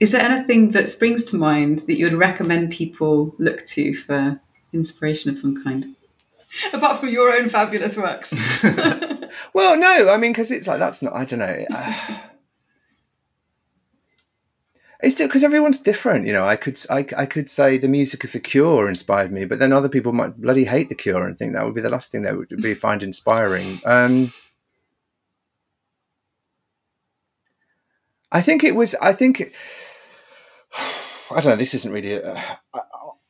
is 0.00 0.12
there 0.12 0.20
anything 0.22 0.72
that 0.72 0.88
springs 0.88 1.24
to 1.24 1.36
mind 1.36 1.78
that 1.86 1.96
you 1.98 2.04
would 2.04 2.14
recommend 2.14 2.70
people 2.70 3.34
look 3.38 3.64
to 3.66 3.94
for 3.94 4.40
inspiration 4.72 5.30
of 5.30 5.38
some 5.38 5.62
kind 5.64 5.96
apart 6.72 7.00
from 7.00 7.08
your 7.08 7.32
own 7.32 7.48
fabulous 7.48 7.96
works 7.96 8.32
Well, 9.52 9.76
no, 9.76 10.10
I 10.10 10.16
mean, 10.16 10.30
because 10.30 10.52
it's 10.52 10.68
like 10.68 10.78
that's 10.78 11.02
not. 11.02 11.12
I 11.12 11.24
don't 11.24 11.40
know. 11.40 11.64
Uh, 11.68 12.18
it's 15.04 15.20
because 15.20 15.44
everyone's 15.44 15.78
different, 15.78 16.26
you 16.26 16.32
know. 16.32 16.46
I 16.46 16.56
could 16.56 16.78
I, 16.90 17.06
I 17.16 17.26
could 17.26 17.50
say 17.50 17.78
the 17.78 17.88
music 17.88 18.24
of 18.24 18.32
the 18.32 18.40
Cure 18.40 18.88
inspired 18.88 19.30
me, 19.30 19.44
but 19.44 19.58
then 19.58 19.72
other 19.72 19.88
people 19.88 20.12
might 20.12 20.40
bloody 20.40 20.64
hate 20.64 20.88
the 20.88 20.94
Cure 20.94 21.26
and 21.26 21.36
think 21.36 21.52
that 21.52 21.64
would 21.64 21.74
be 21.74 21.80
the 21.80 21.90
last 21.90 22.10
thing 22.10 22.22
they 22.22 22.32
would 22.32 22.48
be 22.62 22.74
find 22.74 23.02
inspiring. 23.02 23.78
Um, 23.84 24.32
I 28.32 28.40
think 28.40 28.64
it 28.64 28.74
was. 28.74 28.94
I 28.96 29.12
think. 29.12 29.54
I 31.30 31.40
don't 31.40 31.50
know. 31.50 31.56
This 31.56 31.74
isn't 31.74 31.92
really. 31.92 32.22
I, 32.22 32.56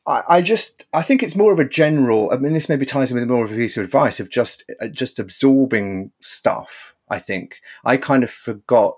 I, 0.07 0.23
I 0.29 0.41
just. 0.41 0.87
I 0.93 1.01
think 1.01 1.21
it's 1.21 1.35
more 1.35 1.53
of 1.53 1.59
a 1.59 1.67
general. 1.67 2.31
I 2.31 2.37
mean, 2.37 2.53
this 2.53 2.69
maybe 2.69 2.85
ties 2.85 3.11
in 3.11 3.17
with 3.17 3.27
more 3.27 3.45
of 3.45 3.51
a 3.51 3.55
piece 3.55 3.77
of 3.77 3.83
advice 3.83 4.19
of 4.19 4.29
just 4.29 4.63
uh, 4.81 4.87
just 4.87 5.19
absorbing 5.19 6.11
stuff. 6.21 6.95
I 7.09 7.19
think 7.19 7.61
I 7.83 7.97
kind 7.97 8.23
of 8.23 8.31
forgot 8.31 8.95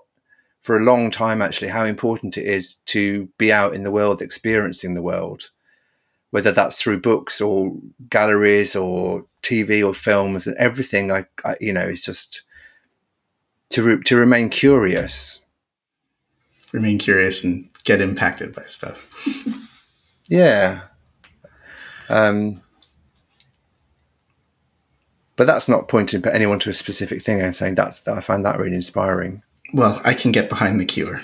for 0.60 0.76
a 0.76 0.84
long 0.84 1.10
time 1.10 1.40
actually 1.40 1.68
how 1.68 1.84
important 1.84 2.36
it 2.36 2.44
is 2.44 2.74
to 2.86 3.28
be 3.38 3.52
out 3.52 3.74
in 3.74 3.84
the 3.84 3.90
world, 3.90 4.20
experiencing 4.20 4.94
the 4.94 5.02
world, 5.02 5.50
whether 6.30 6.52
that's 6.52 6.80
through 6.80 7.00
books 7.00 7.40
or 7.40 7.74
galleries 8.10 8.74
or 8.74 9.24
TV 9.42 9.86
or 9.86 9.94
films 9.94 10.46
and 10.46 10.56
everything. 10.56 11.12
I, 11.12 11.24
I 11.44 11.54
you 11.60 11.72
know, 11.72 11.86
is 11.86 12.02
just 12.02 12.42
to 13.70 13.82
re- 13.82 14.02
to 14.04 14.16
remain 14.16 14.48
curious. 14.48 15.40
Remain 16.72 16.98
curious 16.98 17.44
and 17.44 17.68
get 17.84 18.00
impacted 18.00 18.54
by 18.54 18.64
stuff. 18.64 19.10
Yeah. 20.28 20.82
Um, 22.10 22.62
but 25.36 25.46
that's 25.46 25.68
not 25.68 25.88
pointing 25.88 26.24
anyone 26.26 26.58
to 26.60 26.70
a 26.70 26.74
specific 26.74 27.22
thing 27.22 27.40
and 27.40 27.54
saying 27.54 27.74
that's 27.74 28.06
I 28.06 28.20
find 28.20 28.44
that 28.44 28.58
really 28.58 28.74
inspiring. 28.74 29.42
Well, 29.72 30.00
I 30.04 30.14
can 30.14 30.32
get 30.32 30.48
behind 30.48 30.80
the 30.80 30.84
cure. 30.84 31.20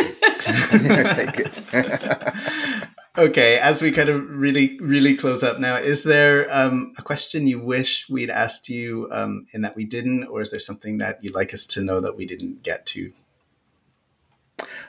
okay, 0.00 1.26
good. 1.34 1.58
Okay, 3.18 3.58
as 3.58 3.82
we 3.82 3.92
kind 3.92 4.08
of 4.08 4.26
really, 4.30 4.78
really 4.80 5.14
close 5.14 5.42
up 5.42 5.60
now, 5.60 5.76
is 5.76 6.02
there 6.02 6.48
um, 6.50 6.94
a 6.96 7.02
question 7.02 7.46
you 7.46 7.60
wish 7.60 8.08
we'd 8.08 8.30
asked 8.30 8.70
you 8.70 9.06
um, 9.12 9.46
and 9.52 9.62
that 9.64 9.76
we 9.76 9.84
didn't, 9.84 10.24
or 10.28 10.40
is 10.40 10.50
there 10.50 10.60
something 10.60 10.96
that 10.96 11.22
you'd 11.22 11.34
like 11.34 11.52
us 11.52 11.66
to 11.66 11.82
know 11.82 12.00
that 12.00 12.16
we 12.16 12.24
didn't 12.24 12.62
get 12.62 12.86
to? 12.86 13.12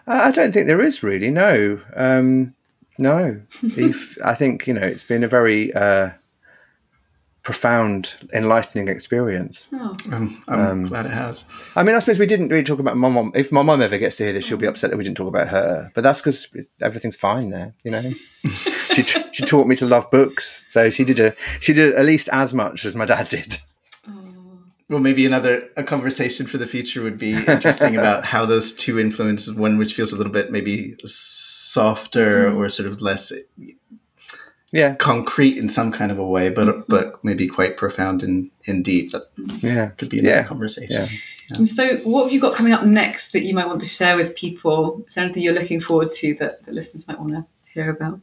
I 0.07 0.31
don't 0.31 0.53
think 0.53 0.67
there 0.67 0.81
is 0.81 1.03
really. 1.03 1.31
No, 1.31 1.81
um, 1.97 2.55
no. 2.97 3.41
if 3.61 4.17
I 4.23 4.35
think 4.35 4.67
you 4.67 4.73
know, 4.73 4.87
it's 4.87 5.03
been 5.03 5.25
a 5.25 5.27
very 5.27 5.73
uh, 5.73 6.11
profound, 7.43 8.15
enlightening 8.33 8.87
experience. 8.87 9.67
oh, 9.73 9.97
Um, 10.11 10.41
I'm 10.47 10.59
Um, 10.59 10.87
glad 10.87 11.05
it 11.05 11.11
has. 11.11 11.45
I 11.75 11.83
mean, 11.83 11.93
I 11.93 11.99
suppose 11.99 12.17
we 12.17 12.25
didn't 12.25 12.47
really 12.49 12.63
talk 12.63 12.79
about 12.79 12.95
my 12.97 13.09
mom. 13.09 13.31
If 13.35 13.51
my 13.51 13.61
mom 13.61 13.81
ever 13.81 13.97
gets 13.97 14.15
to 14.17 14.23
hear 14.23 14.31
this, 14.33 14.45
she'll 14.45 14.57
be 14.57 14.65
upset 14.65 14.89
that 14.91 14.97
we 14.97 15.03
didn't 15.03 15.17
talk 15.17 15.27
about 15.27 15.49
her. 15.49 15.91
But 15.93 16.03
that's 16.05 16.21
because 16.21 16.47
everything's 16.81 17.17
fine 17.17 17.49
there. 17.49 17.73
You 17.83 17.91
know, 17.91 18.11
she 18.93 19.03
t- 19.03 19.23
she 19.33 19.43
taught 19.43 19.67
me 19.67 19.75
to 19.75 19.85
love 19.85 20.09
books, 20.09 20.65
so 20.69 20.89
she 20.89 21.03
did 21.03 21.19
a 21.19 21.35
she 21.59 21.73
did 21.73 21.93
at 21.95 22.05
least 22.05 22.29
as 22.31 22.53
much 22.53 22.85
as 22.85 22.95
my 22.95 23.05
dad 23.05 23.27
did. 23.27 23.57
Well, 24.89 24.99
maybe 25.01 25.25
another 25.25 25.69
a 25.75 25.83
conversation 25.83 26.45
for 26.45 26.57
the 26.57 26.67
future 26.67 27.01
would 27.01 27.17
be 27.17 27.33
interesting 27.33 27.95
about 27.95 28.25
how 28.33 28.45
those 28.45 28.73
two 28.75 28.99
influences, 28.99 29.55
one 29.55 29.77
which 29.77 29.95
feels 29.95 30.13
a 30.13 30.17
little 30.17 30.31
bit 30.31 30.51
maybe 30.51 30.95
softer 31.03 32.51
or 32.53 32.69
sort 32.69 32.87
of 32.89 33.01
less 33.01 33.33
Yeah, 34.73 34.95
concrete 34.95 35.57
in 35.57 35.69
some 35.69 35.91
kind 35.91 36.11
of 36.11 36.17
a 36.19 36.25
way, 36.27 36.49
but 36.49 36.87
but 36.89 37.23
maybe 37.23 37.47
quite 37.47 37.77
profound 37.77 38.23
and, 38.23 38.49
and 38.67 38.83
deep. 38.83 39.11
That 39.11 39.23
yeah, 39.61 39.89
could 39.89 40.09
be 40.09 40.19
another 40.19 40.35
Yeah. 40.37 40.43
conversation. 40.43 40.95
Yeah. 40.95 41.07
and 41.57 41.67
so 41.67 41.97
what 41.97 42.23
have 42.23 42.33
you 42.33 42.39
got 42.41 42.55
coming 42.55 42.73
up 42.73 42.83
next 42.83 43.33
that 43.33 43.43
you 43.43 43.53
might 43.53 43.67
want 43.67 43.81
to 43.81 43.87
share 43.87 44.15
with 44.17 44.35
people 44.35 45.03
is 45.05 45.13
there 45.13 45.25
anything 45.25 45.43
you're 45.43 45.53
looking 45.53 45.79
forward 45.81 46.11
to 46.13 46.33
that 46.35 46.63
the 46.65 46.71
listeners 46.71 47.05
might 47.07 47.19
want 47.19 47.33
to 47.33 47.45
hear 47.73 47.89
about 47.89 48.19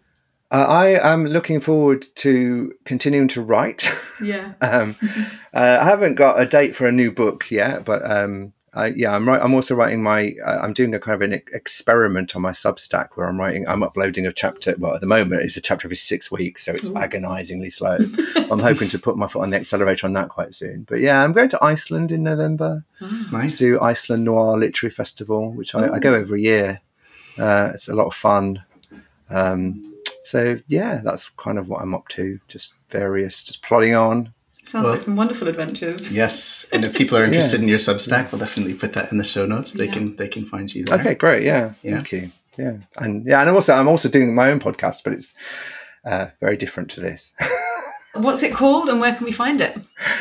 uh, 0.50 0.66
I 0.68 1.12
am 1.12 1.26
looking 1.26 1.60
forward 1.60 2.02
to 2.16 2.72
continuing 2.84 3.28
to 3.28 3.42
write. 3.42 3.88
yeah 4.22 4.54
um, 4.62 4.96
uh, 5.54 5.78
I 5.80 5.84
haven't 5.84 6.14
got 6.16 6.40
a 6.40 6.46
date 6.46 6.74
for 6.74 6.86
a 6.86 6.92
new 6.92 7.12
book 7.12 7.50
yet, 7.50 7.84
but 7.84 8.10
um, 8.10 8.52
I, 8.72 8.86
yeah, 8.88 9.14
I'm 9.16 9.26
right. 9.26 9.42
I'm 9.42 9.52
also 9.54 9.74
writing 9.74 10.00
my. 10.02 10.32
Uh, 10.46 10.58
I'm 10.62 10.72
doing 10.72 10.94
a 10.94 11.00
kind 11.00 11.16
of 11.16 11.22
an 11.22 11.34
e- 11.38 11.42
experiment 11.52 12.36
on 12.36 12.42
my 12.42 12.52
Substack 12.52 13.08
where 13.14 13.28
I'm 13.28 13.38
writing. 13.38 13.66
I'm 13.66 13.82
uploading 13.82 14.26
a 14.26 14.32
chapter. 14.32 14.76
Well, 14.78 14.94
at 14.94 15.00
the 15.00 15.08
moment, 15.08 15.42
it's 15.42 15.56
a 15.56 15.60
chapter 15.60 15.88
every 15.88 15.96
six 15.96 16.30
weeks, 16.30 16.64
so 16.66 16.72
it's 16.72 16.88
Ooh. 16.88 16.94
agonisingly 16.96 17.70
slow. 17.70 17.98
I'm 18.36 18.60
hoping 18.60 18.88
to 18.88 18.98
put 18.98 19.16
my 19.16 19.26
foot 19.26 19.42
on 19.42 19.50
the 19.50 19.56
accelerator 19.56 20.06
on 20.06 20.12
that 20.12 20.28
quite 20.28 20.54
soon. 20.54 20.84
But 20.88 21.00
yeah, 21.00 21.24
I'm 21.24 21.32
going 21.32 21.48
to 21.48 21.64
Iceland 21.64 22.12
in 22.12 22.22
November 22.22 22.84
to 23.00 23.32
Nice. 23.32 23.58
do 23.58 23.80
Iceland 23.80 24.24
Noir 24.24 24.56
Literary 24.56 24.92
Festival, 24.92 25.50
which 25.52 25.74
I, 25.74 25.94
I 25.94 25.98
go 25.98 26.14
every 26.14 26.42
year. 26.42 26.80
Uh, 27.36 27.72
it's 27.74 27.88
a 27.88 27.94
lot 27.94 28.06
of 28.06 28.14
fun. 28.14 28.62
Um, 29.30 29.94
so 30.24 30.58
yeah, 30.68 31.00
that's 31.02 31.28
kind 31.30 31.58
of 31.58 31.68
what 31.68 31.82
I'm 31.82 31.94
up 31.94 32.06
to. 32.08 32.38
Just 32.46 32.74
various, 32.88 33.42
just 33.42 33.62
plodding 33.64 33.96
on. 33.96 34.32
Sounds 34.70 34.84
Well- 34.84 34.92
like 34.94 35.02
some 35.02 35.16
wonderful 35.16 35.48
adventures 35.48 36.10
Yes, 36.12 36.66
and 36.72 36.84
if 36.84 36.94
people 36.96 37.16
are 37.18 37.24
interested 37.28 37.58
Yeah. 37.58 37.62
in 37.64 37.68
your 37.68 37.78
Substack, 37.78 38.30
we'll 38.30 38.38
definitely 38.38 38.74
put 38.74 38.92
that 38.94 39.10
in 39.12 39.18
the 39.18 39.24
show 39.24 39.46
notes. 39.46 39.72
They 39.72 39.86
Yeah. 39.86 39.92
can 39.92 40.16
they 40.16 40.28
can 40.28 40.44
find 40.46 40.72
you 40.74 40.84
there. 40.84 40.98
Okay, 41.00 41.14
great. 41.14 41.42
Yeah, 41.44 41.72
Yeah. 41.82 41.94
thank 41.96 42.12
you. 42.12 42.30
Yeah, 42.58 42.76
and 42.98 43.26
yeah, 43.26 43.40
and 43.40 43.48
I'm 43.48 43.54
also 43.56 43.72
I'm 43.74 43.88
also 43.88 44.08
doing 44.08 44.34
my 44.34 44.50
own 44.50 44.60
podcast, 44.60 45.04
but 45.04 45.12
it's 45.12 45.34
uh, 46.04 46.26
very 46.40 46.56
different 46.56 46.90
to 46.92 47.00
this. 47.00 47.32
what's 48.14 48.42
it 48.42 48.52
called 48.52 48.88
and 48.88 49.00
where 49.00 49.14
can 49.14 49.24
we 49.24 49.32
find 49.32 49.60
it 49.60 49.76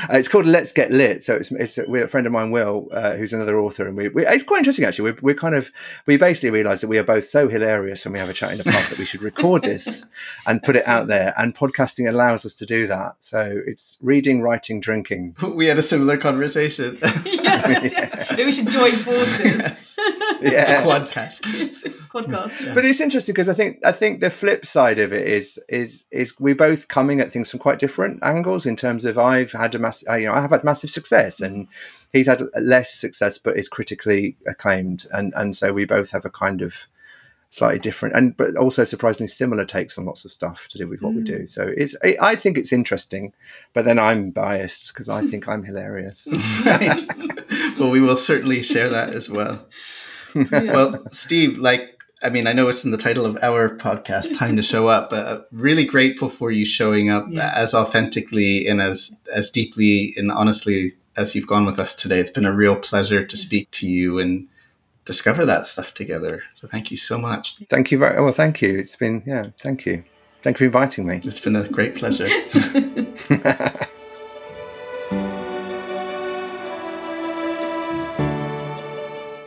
Uh, 0.09 0.17
it's 0.17 0.27
called 0.27 0.45
Let's 0.45 0.71
Get 0.71 0.91
Lit. 0.91 1.23
So 1.23 1.35
it's, 1.35 1.51
it's 1.51 1.79
we're 1.87 2.03
a 2.03 2.07
friend 2.07 2.27
of 2.27 2.33
mine, 2.33 2.51
Will, 2.51 2.87
uh, 2.91 3.15
who's 3.15 3.31
another 3.31 3.57
author, 3.57 3.87
and 3.87 3.95
we, 3.95 4.09
we 4.09 4.25
it's 4.25 4.43
quite 4.43 4.57
interesting 4.57 4.85
actually. 4.85 5.11
We're, 5.11 5.19
we're 5.21 5.35
kind 5.35 5.55
of 5.55 5.71
we 6.05 6.17
basically 6.17 6.49
realised 6.49 6.83
that 6.83 6.87
we 6.87 6.97
are 6.97 7.03
both 7.03 7.23
so 7.23 7.47
hilarious 7.47 8.03
when 8.03 8.13
we 8.13 8.19
have 8.19 8.29
a 8.29 8.33
chat 8.33 8.51
in 8.51 8.57
the 8.57 8.63
pub 8.65 8.73
that 8.73 8.99
we 8.99 9.05
should 9.05 9.21
record 9.21 9.63
this 9.63 10.05
and 10.47 10.61
put 10.63 10.75
it 10.75 10.87
out 10.87 11.07
there. 11.07 11.33
And 11.37 11.55
podcasting 11.55 12.09
allows 12.09 12.45
us 12.45 12.53
to 12.55 12.65
do 12.65 12.87
that. 12.87 13.15
So 13.21 13.61
it's 13.65 13.99
reading, 14.03 14.41
writing, 14.41 14.79
drinking. 14.79 15.35
We 15.59 15.65
had 15.67 15.79
a 15.79 15.83
similar 15.83 16.15
conversation. 16.17 16.99
yes. 17.83 18.29
Maybe 18.31 18.45
we 18.45 18.51
should 18.51 18.69
join 18.69 18.91
forces. 18.91 19.61
yeah. 20.41 20.83
Quadcast. 20.83 21.41
Quadcast. 22.09 22.65
Yeah. 22.65 22.73
But 22.73 22.85
it's 22.85 22.99
interesting 22.99 23.33
because 23.33 23.49
I 23.49 23.53
think 23.53 23.79
I 23.85 23.91
think 23.91 24.21
the 24.21 24.29
flip 24.29 24.65
side 24.65 24.99
of 24.99 25.13
it 25.13 25.27
is 25.27 25.59
is 25.69 26.05
is 26.11 26.39
we're 26.39 26.55
both 26.55 26.87
coming 26.87 27.19
at 27.19 27.31
things 27.31 27.51
from 27.51 27.59
quite 27.59 27.79
different 27.79 28.23
angles 28.23 28.65
in 28.65 28.75
terms 28.75 29.05
of 29.05 29.17
I've 29.17 29.51
had 29.51 29.75
a 29.75 29.79
massive 29.79 30.19
you 30.19 30.25
know 30.25 30.33
I 30.33 30.41
have 30.41 30.51
had 30.51 30.63
massive 30.63 30.89
success 30.89 31.41
and 31.41 31.67
he's 32.11 32.27
had 32.27 32.41
less 32.61 32.93
success 32.93 33.37
but 33.37 33.57
is 33.57 33.69
critically 33.69 34.35
acclaimed 34.47 35.05
and 35.11 35.33
and 35.35 35.55
so 35.55 35.73
we 35.73 35.85
both 35.85 36.11
have 36.11 36.25
a 36.25 36.29
kind 36.29 36.61
of 36.61 36.87
slightly 37.51 37.79
different 37.79 38.15
and 38.15 38.37
but 38.37 38.55
also 38.57 38.83
surprisingly 38.83 39.27
similar 39.27 39.65
takes 39.65 39.97
on 39.97 40.05
lots 40.05 40.23
of 40.23 40.31
stuff 40.31 40.67
to 40.67 40.77
do 40.77 40.87
with 40.87 41.01
what 41.01 41.13
mm. 41.13 41.17
we 41.17 41.23
do 41.23 41.47
so 41.47 41.71
it's 41.75 41.95
i 42.21 42.35
think 42.35 42.57
it's 42.57 42.71
interesting 42.71 43.33
but 43.73 43.85
then 43.85 43.97
i'm 43.97 44.29
biased 44.29 44.93
because 44.93 45.09
i 45.09 45.25
think 45.25 45.47
i'm 45.47 45.63
hilarious 45.63 46.27
well 47.79 47.89
we 47.89 47.99
will 47.99 48.17
certainly 48.17 48.61
share 48.61 48.89
that 48.89 49.15
as 49.15 49.29
well 49.29 49.65
yeah. 50.35 50.61
well 50.61 51.03
steve 51.09 51.57
like 51.57 51.95
I 52.21 52.29
mean, 52.29 52.47
I 52.47 52.51
know 52.51 52.67
it's 52.67 52.83
in 52.83 52.91
the 52.91 52.97
title 52.97 53.25
of 53.25 53.37
our 53.41 53.77
podcast, 53.77 54.37
"Time 54.37 54.57
to 54.57 54.61
Show 54.61 54.89
Up," 54.89 55.09
but 55.09 55.25
uh, 55.25 55.41
really 55.53 55.85
grateful 55.85 56.27
for 56.27 56.51
you 56.51 56.65
showing 56.65 57.09
up 57.09 57.27
yeah. 57.29 57.53
as 57.55 57.73
authentically 57.73 58.67
and 58.67 58.81
as 58.81 59.17
as 59.33 59.49
deeply 59.49 60.13
and 60.17 60.29
honestly 60.29 60.95
as 61.15 61.33
you've 61.33 61.47
gone 61.47 61.65
with 61.65 61.79
us 61.79 61.95
today. 61.95 62.19
It's 62.19 62.31
been 62.31 62.45
a 62.45 62.53
real 62.53 62.75
pleasure 62.75 63.25
to 63.25 63.37
speak 63.37 63.71
to 63.71 63.87
you 63.87 64.19
and 64.19 64.49
discover 65.09 65.43
that 65.43 65.65
stuff 65.65 65.95
together. 65.95 66.43
So 66.53 66.67
thank 66.67 66.91
you 66.91 66.97
so 66.97 67.17
much. 67.17 67.55
Thank 67.67 67.91
you 67.91 67.97
very 67.97 68.21
well. 68.21 68.31
Thank 68.31 68.61
you. 68.61 68.77
It's 68.77 68.95
been 68.95 69.23
yeah. 69.25 69.47
Thank 69.59 69.87
you. 69.87 70.03
Thank 70.43 70.59
you 70.59 70.69
for 70.69 70.77
inviting 70.77 71.07
me. 71.07 71.19
It's 71.23 71.39
been 71.39 71.55
a 71.55 71.67
great 71.67 71.95
pleasure. 71.95 72.29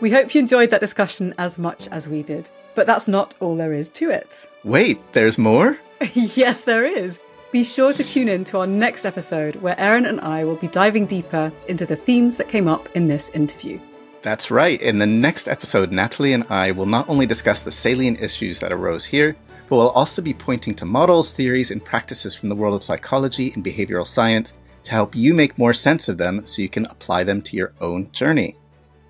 We 0.03 0.11
hope 0.11 0.35
you 0.35 0.41
enjoyed 0.41 0.71
that 0.71 0.81
discussion 0.81 1.33
as 1.39 1.59
much 1.59 1.87
as 1.93 2.09
we 2.09 2.25
did, 2.25 2.51
but 2.75 2.89
that's 2.89 3.07
not 3.07 3.37
all 3.39 3.55
there 3.55 3.73
is 3.73 3.89
to 3.91 4.11
it. 4.11 4.49
Wait, 4.65 4.99
there's 5.13 5.39
more? 5.39 5.79
yes, 6.15 6.63
there 6.63 6.85
is. 6.85 7.21
Be 7.53 7.63
sure 7.63 7.93
to 7.93 8.03
tune 8.03 8.29
in 8.29 8.43
to 8.47 8.59
our 8.59 8.67
next 8.67 9.07
episode 9.07 9.55
where 9.63 9.79
Aaron 9.79 10.07
and 10.07 10.21
I 10.21 10.45
will 10.45 10.57
be 10.57 10.67
diving 10.67 11.07
deeper 11.07 11.53
into 11.69 11.87
the 11.87 11.95
themes 11.95 12.37
that 12.39 12.49
came 12.49 12.67
up 12.67 12.89
in 12.97 13.07
this 13.07 13.31
interview. 13.31 13.79
That's 14.23 14.53
right. 14.53 14.81
In 14.81 14.99
the 14.99 15.07
next 15.07 15.49
episode, 15.49 15.91
Natalie 15.91 16.33
and 16.33 16.45
I 16.49 16.71
will 16.71 16.87
not 16.87 17.09
only 17.09 17.27
discuss 17.27 17.63
the 17.63 17.73
salient 17.73 18.21
issues 18.21 18.61
that 18.61 18.73
arose 18.73 19.05
here, 19.05 19.35
but 19.69 19.77
we'll 19.77 19.91
also 19.91 20.23
be 20.23 20.33
pointing 20.33 20.75
to 20.77 20.85
models, 20.85 21.33
theories, 21.33 21.73
and 21.73 21.85
practices 21.85 22.33
from 22.33 22.49
the 22.49 22.55
world 22.55 22.75
of 22.75 22.85
psychology 22.85 23.53
and 23.55 23.65
behavioral 23.65 24.07
science 24.07 24.55
to 24.85 24.93
help 24.93 25.17
you 25.17 25.35
make 25.35 25.59
more 25.59 25.75
sense 25.75 26.09
of 26.09 26.19
them 26.19 26.47
so 26.47 26.63
you 26.63 26.69
can 26.69 26.87
apply 26.87 27.25
them 27.25 27.43
to 27.43 27.57
your 27.57 27.73
own 27.81 28.11
journey. 28.13 28.57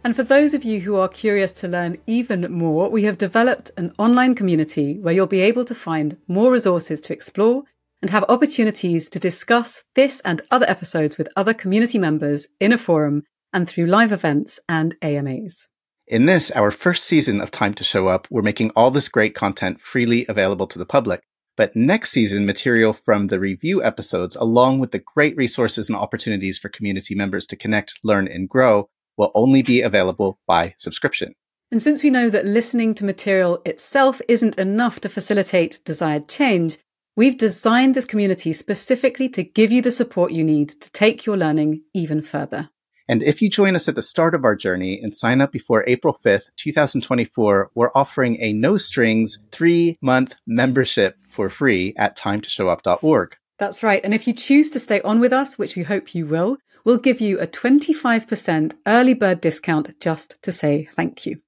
And 0.05 0.17
for 0.17 0.23
those 0.23 0.55
of 0.55 0.65
you 0.65 0.81
who 0.81 0.97
are 0.97 1.09
curious 1.09 1.53
to 1.55 1.69
learn 1.69 1.99
even 2.07 2.51
more, 2.51 2.89
we 2.89 3.05
have 3.05 3.19
developed 3.19 3.71
an 3.77 3.93
online 3.99 4.35
community 4.35 4.99
where 4.99 5.13
you'll 5.13 5.27
be 5.27 5.43
able 5.43 5.67
to 5.67 5.75
find 5.75 6.17
more 6.27 6.51
resources 6.51 7.01
to 7.03 7.13
explore 7.13 7.65
and 8.01 8.11
have 8.11 8.25
opportunities 8.29 9.09
to 9.11 9.21
discuss 9.21 9.83
this 9.95 10.21
and 10.25 10.43
other 10.51 10.69
episodes 10.69 11.19
with 11.19 11.29
other 11.37 11.55
community 11.55 11.99
members 11.99 12.49
in 12.61 12.73
a 12.73 12.79
forum 12.79 13.25
and 13.53 13.69
through 13.69 13.87
live 13.87 14.13
events 14.13 14.59
and 14.69 14.97
AMAs. 15.03 15.69
In 16.07 16.27
this, 16.27 16.51
our 16.51 16.71
first 16.71 17.05
season 17.05 17.41
of 17.41 17.51
Time 17.51 17.75
to 17.75 17.85
Show 17.85 18.09
Up, 18.09 18.27
we're 18.31 18.43
making 18.43 18.71
all 18.71 18.91
this 18.91 19.09
great 19.09 19.35
content 19.35 19.81
freely 19.81 20.27
available 20.29 20.67
to 20.67 20.79
the 20.79 20.87
public. 20.87 21.23
But 21.57 21.77
next 21.77 22.11
season, 22.11 22.47
material 22.47 22.93
from 22.93 23.29
the 23.29 23.39
review 23.39 23.83
episodes, 23.83 24.35
along 24.37 24.79
with 24.79 24.91
the 24.91 24.99
great 24.99 25.37
resources 25.37 25.89
and 25.89 25.97
opportunities 25.97 26.59
for 26.59 26.69
community 26.69 27.15
members 27.15 27.47
to 27.47 27.57
connect, 27.57 28.01
learn, 28.03 28.27
and 28.27 28.49
grow, 28.49 28.89
will 29.17 29.31
only 29.35 29.63
be 29.63 29.83
available 29.83 30.39
by 30.47 30.75
subscription. 30.77 31.35
And 31.71 31.81
since 31.81 32.03
we 32.03 32.11
know 32.11 32.29
that 32.31 32.45
listening 32.45 32.95
to 32.97 33.05
material 33.05 33.63
itself 33.65 34.21
isn't 34.29 34.59
enough 34.59 35.01
to 35.01 35.09
facilitate 35.09 35.81
desired 35.85 36.29
change, 36.29 36.79
we've 37.17 37.39
designed 37.39 37.95
this 37.95 38.05
community 38.05 38.53
specifically 38.53 39.29
to 39.31 39.43
give 39.43 39.73
you 39.73 39.83
the 39.83 39.91
support 39.91 40.33
you 40.33 40.45
need 40.45 40.69
to 40.81 40.93
take 40.93 41.25
your 41.25 41.37
learning 41.37 41.83
even 41.95 42.21
further. 42.21 42.71
And 43.09 43.23
if 43.23 43.43
you 43.43 43.51
join 43.51 43.75
us 43.75 43.89
at 43.89 43.95
the 43.95 44.03
start 44.03 44.35
of 44.35 44.45
our 44.45 44.57
journey 44.57 45.01
and 45.01 45.17
sign 45.17 45.41
up 45.41 45.53
before 45.53 45.85
April 45.87 46.19
5th, 46.25 46.45
2024, 46.57 47.71
we're 47.75 47.91
offering 47.95 48.41
a 48.41 48.53
no 48.53 48.77
strings 48.77 49.39
three 49.51 49.99
month 50.01 50.35
membership 50.47 51.17
for 51.29 51.51
free 51.51 51.95
at 51.97 52.17
timetoshowup.org. 52.17 53.37
That's 53.59 53.83
right. 53.83 54.01
And 54.03 54.15
if 54.15 54.27
you 54.27 54.33
choose 54.33 54.71
to 54.71 54.81
stay 54.81 55.01
on 55.03 55.21
with 55.21 55.33
us, 55.33 55.59
which 55.59 55.77
we 55.77 55.83
hope 55.83 56.15
you 56.15 56.27
will, 56.27 56.57
we'll 56.85 56.99
give 56.99 57.21
you 57.21 57.39
a 57.39 57.47
25% 57.47 58.75
early 58.87 59.15
bird 59.15 59.41
discount 59.41 60.01
just 60.01 60.41
to 60.43 60.53
say 60.53 60.89
thank 60.97 61.27
you. 61.27 61.41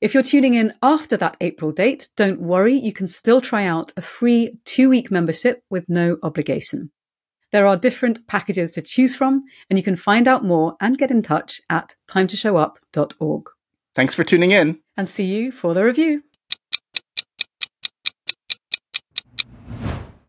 If 0.00 0.14
you're 0.14 0.22
tuning 0.22 0.54
in 0.54 0.72
after 0.82 1.16
that 1.18 1.36
April 1.40 1.70
date, 1.70 2.08
don't 2.16 2.40
worry, 2.40 2.74
you 2.74 2.92
can 2.92 3.06
still 3.06 3.40
try 3.40 3.66
out 3.66 3.92
a 3.96 4.02
free 4.02 4.58
two 4.64 4.88
week 4.88 5.10
membership 5.10 5.62
with 5.70 5.88
no 5.88 6.18
obligation. 6.22 6.90
There 7.52 7.66
are 7.66 7.76
different 7.76 8.26
packages 8.26 8.72
to 8.72 8.82
choose 8.82 9.14
from, 9.14 9.44
and 9.68 9.78
you 9.78 9.82
can 9.82 9.94
find 9.94 10.26
out 10.26 10.44
more 10.44 10.74
and 10.80 10.96
get 10.96 11.10
in 11.10 11.20
touch 11.20 11.60
at 11.68 11.94
timetoshowup.org. 12.08 13.46
Thanks 13.94 14.14
for 14.14 14.24
tuning 14.24 14.52
in. 14.52 14.80
And 14.96 15.06
see 15.06 15.24
you 15.24 15.52
for 15.52 15.74
the 15.74 15.84
review. 15.84 16.24